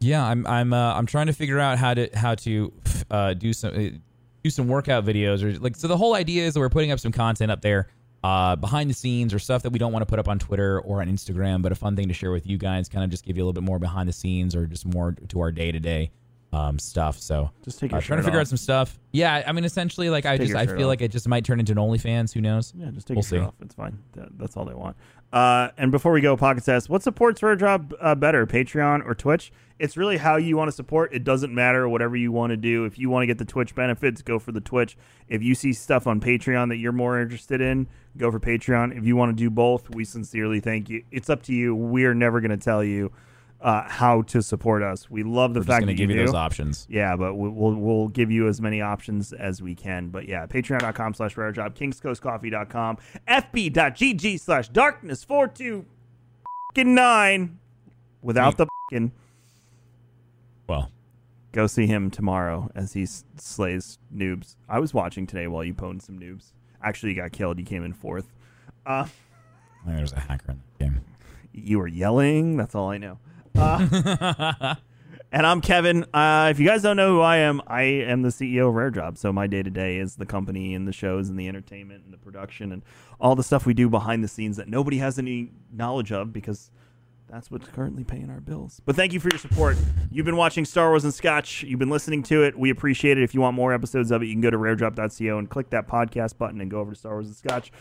Yeah, 0.00 0.24
I'm 0.24 0.46
I'm 0.46 0.72
uh, 0.72 0.94
I'm 0.94 1.06
trying 1.06 1.26
to 1.26 1.32
figure 1.34 1.60
out 1.60 1.78
how 1.78 1.94
to 1.94 2.08
how 2.14 2.34
to 2.36 2.72
uh, 3.10 3.34
do 3.34 3.52
some 3.52 3.74
uh, 3.74 3.98
do 4.44 4.50
some 4.50 4.68
workout 4.68 5.04
videos 5.04 5.42
or 5.42 5.58
like 5.58 5.74
so 5.74 5.88
the 5.88 5.96
whole 5.96 6.14
idea 6.14 6.44
is 6.44 6.54
that 6.54 6.60
we're 6.60 6.68
putting 6.68 6.90
up 6.92 7.00
some 7.00 7.10
content 7.10 7.50
up 7.50 7.62
there 7.62 7.88
uh, 8.22 8.54
behind 8.56 8.88
the 8.88 8.94
scenes 8.94 9.34
or 9.34 9.38
stuff 9.38 9.62
that 9.62 9.70
we 9.70 9.78
don't 9.78 9.92
want 9.92 10.02
to 10.02 10.06
put 10.06 10.18
up 10.18 10.28
on 10.28 10.38
Twitter 10.38 10.80
or 10.80 11.00
on 11.00 11.08
Instagram, 11.08 11.60
but 11.60 11.72
a 11.72 11.74
fun 11.74 11.96
thing 11.96 12.08
to 12.08 12.14
share 12.14 12.30
with 12.30 12.46
you 12.46 12.56
guys, 12.56 12.88
kind 12.88 13.04
of 13.04 13.10
just 13.10 13.24
give 13.24 13.36
you 13.36 13.42
a 13.42 13.44
little 13.44 13.60
bit 13.60 13.66
more 13.66 13.78
behind 13.78 14.08
the 14.08 14.12
scenes 14.12 14.54
or 14.54 14.66
just 14.66 14.86
more 14.86 15.12
to 15.28 15.40
our 15.40 15.50
day 15.50 15.72
to 15.72 15.80
day 15.80 16.10
um, 16.54 16.78
stuff. 16.78 17.18
So 17.18 17.50
Just 17.62 17.78
take 17.80 17.90
your 17.90 17.98
uh, 17.98 18.00
trying 18.00 18.18
to 18.18 18.22
figure 18.22 18.38
off. 18.38 18.42
out 18.44 18.48
some 18.48 18.56
stuff. 18.56 18.98
Yeah, 19.12 19.42
I 19.46 19.52
mean, 19.52 19.64
essentially, 19.64 20.10
like 20.10 20.26
I 20.26 20.38
just 20.38 20.54
I 20.54 20.66
feel 20.66 20.82
off. 20.82 20.88
like 20.88 21.02
it 21.02 21.10
just 21.10 21.26
might 21.28 21.44
turn 21.44 21.60
into 21.60 21.72
an 21.72 21.78
OnlyFans. 21.78 22.32
Who 22.32 22.40
knows? 22.40 22.72
Yeah, 22.76 22.90
just 22.90 23.06
take 23.06 23.16
We'll 23.16 23.24
your 23.24 23.40
shirt 23.40 23.48
off. 23.48 23.54
It's 23.60 23.74
fine. 23.74 23.98
That, 24.12 24.38
that's 24.38 24.56
all 24.56 24.64
they 24.64 24.74
want. 24.74 24.96
Uh, 25.32 25.70
and 25.76 25.90
before 25.90 26.12
we 26.12 26.20
go, 26.20 26.36
Pocket 26.36 26.62
says, 26.62 26.88
what 26.88 27.02
supports 27.02 27.42
Rare 27.42 27.56
Drop 27.56 27.92
uh, 28.00 28.14
better, 28.14 28.46
Patreon 28.46 29.04
or 29.04 29.16
Twitch? 29.16 29.52
It's 29.80 29.96
really 29.96 30.16
how 30.16 30.36
you 30.36 30.56
want 30.56 30.68
to 30.68 30.72
support. 30.72 31.12
It 31.12 31.24
doesn't 31.24 31.52
matter 31.52 31.88
whatever 31.88 32.14
you 32.14 32.30
want 32.30 32.50
to 32.52 32.56
do. 32.56 32.84
If 32.84 33.00
you 33.00 33.10
want 33.10 33.24
to 33.24 33.26
get 33.26 33.38
the 33.38 33.44
Twitch 33.44 33.74
benefits, 33.74 34.22
go 34.22 34.38
for 34.38 34.52
the 34.52 34.60
Twitch. 34.60 34.96
If 35.28 35.42
you 35.42 35.56
see 35.56 35.72
stuff 35.72 36.06
on 36.06 36.20
Patreon 36.20 36.68
that 36.68 36.76
you're 36.76 36.92
more 36.92 37.20
interested 37.20 37.60
in, 37.60 37.88
go 38.16 38.30
for 38.30 38.38
Patreon. 38.38 38.96
If 38.96 39.04
you 39.04 39.16
want 39.16 39.36
to 39.36 39.42
do 39.42 39.50
both, 39.50 39.90
we 39.92 40.04
sincerely 40.04 40.60
thank 40.60 40.88
you. 40.88 41.02
It's 41.10 41.28
up 41.28 41.42
to 41.44 41.52
you. 41.52 41.74
We're 41.74 42.14
never 42.14 42.40
going 42.40 42.52
to 42.52 42.56
tell 42.56 42.84
you 42.84 43.10
uh, 43.64 43.82
how 43.88 44.22
to 44.22 44.40
support 44.42 44.82
us. 44.82 45.10
We 45.10 45.22
love 45.24 45.54
the 45.54 45.60
We're 45.60 45.64
fact 45.64 45.80
going 45.86 45.86
to 45.88 45.94
that 45.96 46.00
you 46.02 46.06
give 46.06 46.14
you 46.14 46.20
do. 46.22 46.26
those 46.26 46.34
options. 46.36 46.86
Yeah, 46.88 47.16
but 47.16 47.34
we- 47.34 47.48
we'll 47.48 47.74
we'll 47.74 48.08
give 48.08 48.30
you 48.30 48.46
as 48.46 48.60
many 48.60 48.80
options 48.80 49.32
as 49.32 49.60
we 49.62 49.74
can. 49.74 50.10
But 50.10 50.28
yeah, 50.28 50.46
patreon.com 50.46 51.14
slash 51.14 51.36
rare 51.36 51.50
drop, 51.50 51.74
kingscoastcoffee.com, 51.74 52.98
fb.gg 53.26 54.38
slash 54.40 54.68
darkness 54.68 55.24
four 55.24 55.48
two 55.48 55.86
nine 56.76 57.58
without 58.22 58.56
the 58.56 58.66
fucking 58.90 59.12
Well, 60.68 60.90
go 61.52 61.66
see 61.66 61.86
him 61.86 62.10
tomorrow 62.10 62.70
as 62.74 62.92
he 62.92 63.06
slays 63.06 63.98
noobs. 64.14 64.56
I 64.68 64.78
was 64.78 64.92
watching 64.92 65.26
today 65.26 65.46
while 65.46 65.64
you 65.64 65.72
pwned 65.74 66.02
some 66.02 66.18
noobs. 66.18 66.52
Actually, 66.82 67.10
you 67.14 67.16
got 67.22 67.32
killed. 67.32 67.58
You 67.58 67.64
came 67.64 67.84
in 67.84 67.92
fourth. 67.92 68.32
Uh, 68.84 69.06
there's 69.86 70.12
a 70.12 70.20
hacker 70.20 70.52
in 70.52 70.60
the 70.78 70.84
game. 70.84 71.00
you 71.52 71.78
were 71.78 71.86
yelling. 71.88 72.56
That's 72.56 72.74
all 72.74 72.90
I 72.90 72.98
know. 72.98 73.18
Uh, 73.54 74.74
and 75.32 75.46
I'm 75.46 75.60
Kevin. 75.60 76.04
Uh, 76.12 76.48
if 76.50 76.58
you 76.58 76.66
guys 76.66 76.82
don't 76.82 76.96
know 76.96 77.14
who 77.14 77.20
I 77.20 77.38
am, 77.38 77.60
I 77.66 77.82
am 77.82 78.22
the 78.22 78.30
CEO 78.30 78.68
of 78.68 78.74
Rare. 78.74 79.12
So 79.14 79.32
my 79.32 79.46
day 79.46 79.62
to 79.62 79.70
day 79.70 79.98
is 79.98 80.16
the 80.16 80.26
company 80.26 80.74
and 80.74 80.86
the 80.86 80.92
shows 80.92 81.28
and 81.28 81.38
the 81.38 81.48
entertainment 81.48 82.04
and 82.04 82.12
the 82.12 82.18
production 82.18 82.72
and 82.72 82.82
all 83.20 83.34
the 83.34 83.42
stuff 83.42 83.66
we 83.66 83.74
do 83.74 83.88
behind 83.88 84.24
the 84.24 84.28
scenes 84.28 84.56
that 84.56 84.68
nobody 84.68 84.98
has 84.98 85.18
any 85.18 85.52
knowledge 85.72 86.12
of 86.12 86.32
because 86.32 86.70
that's 87.28 87.50
what's 87.50 87.66
currently 87.68 88.04
paying 88.04 88.30
our 88.30 88.40
bills. 88.40 88.80
But 88.84 88.96
thank 88.96 89.12
you 89.12 89.20
for 89.20 89.28
your 89.28 89.38
support. 89.38 89.76
You've 90.10 90.26
been 90.26 90.36
watching 90.36 90.64
Star 90.64 90.90
Wars 90.90 91.04
and 91.04 91.12
Scotch. 91.14 91.62
You've 91.62 91.80
been 91.80 91.90
listening 91.90 92.22
to 92.24 92.44
it. 92.44 92.58
We 92.58 92.70
appreciate 92.70 93.18
it. 93.18 93.24
If 93.24 93.34
you 93.34 93.40
want 93.40 93.56
more 93.56 93.72
episodes 93.72 94.10
of 94.10 94.22
it, 94.22 94.26
you 94.26 94.34
can 94.34 94.40
go 94.40 94.50
to 94.50 94.58
raredrop.co 94.58 95.38
and 95.38 95.48
click 95.48 95.70
that 95.70 95.88
podcast 95.88 96.38
button 96.38 96.60
and 96.60 96.70
go 96.70 96.80
over 96.80 96.92
to 96.92 96.96
Star 96.98 97.12
Wars 97.12 97.26
and 97.26 97.34
Scotch. 97.34 97.72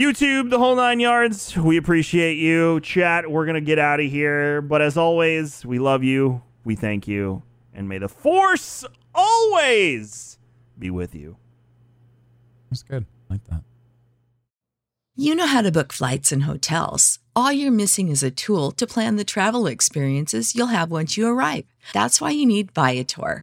YouTube, 0.00 0.48
the 0.48 0.58
whole 0.58 0.76
nine 0.76 0.98
yards. 0.98 1.54
We 1.56 1.76
appreciate 1.76 2.38
you. 2.38 2.80
Chat, 2.80 3.30
we're 3.30 3.44
going 3.44 3.56
to 3.56 3.60
get 3.60 3.78
out 3.78 4.00
of 4.00 4.10
here. 4.10 4.62
But 4.62 4.80
as 4.80 4.96
always, 4.96 5.62
we 5.66 5.78
love 5.78 6.02
you. 6.02 6.40
We 6.64 6.74
thank 6.74 7.06
you. 7.06 7.42
And 7.74 7.86
may 7.86 7.98
the 7.98 8.08
force 8.08 8.82
always 9.14 10.38
be 10.78 10.88
with 10.88 11.14
you. 11.14 11.36
That's 12.70 12.82
good. 12.82 13.04
I 13.28 13.34
like 13.34 13.44
that. 13.48 13.62
You 15.16 15.34
know 15.34 15.46
how 15.46 15.60
to 15.60 15.70
book 15.70 15.92
flights 15.92 16.32
and 16.32 16.44
hotels. 16.44 17.18
All 17.36 17.52
you're 17.52 17.70
missing 17.70 18.08
is 18.08 18.22
a 18.22 18.30
tool 18.30 18.70
to 18.72 18.86
plan 18.86 19.16
the 19.16 19.24
travel 19.24 19.66
experiences 19.66 20.54
you'll 20.54 20.68
have 20.68 20.90
once 20.90 21.18
you 21.18 21.28
arrive. 21.28 21.66
That's 21.92 22.22
why 22.22 22.30
you 22.30 22.46
need 22.46 22.72
Viator. 22.72 23.42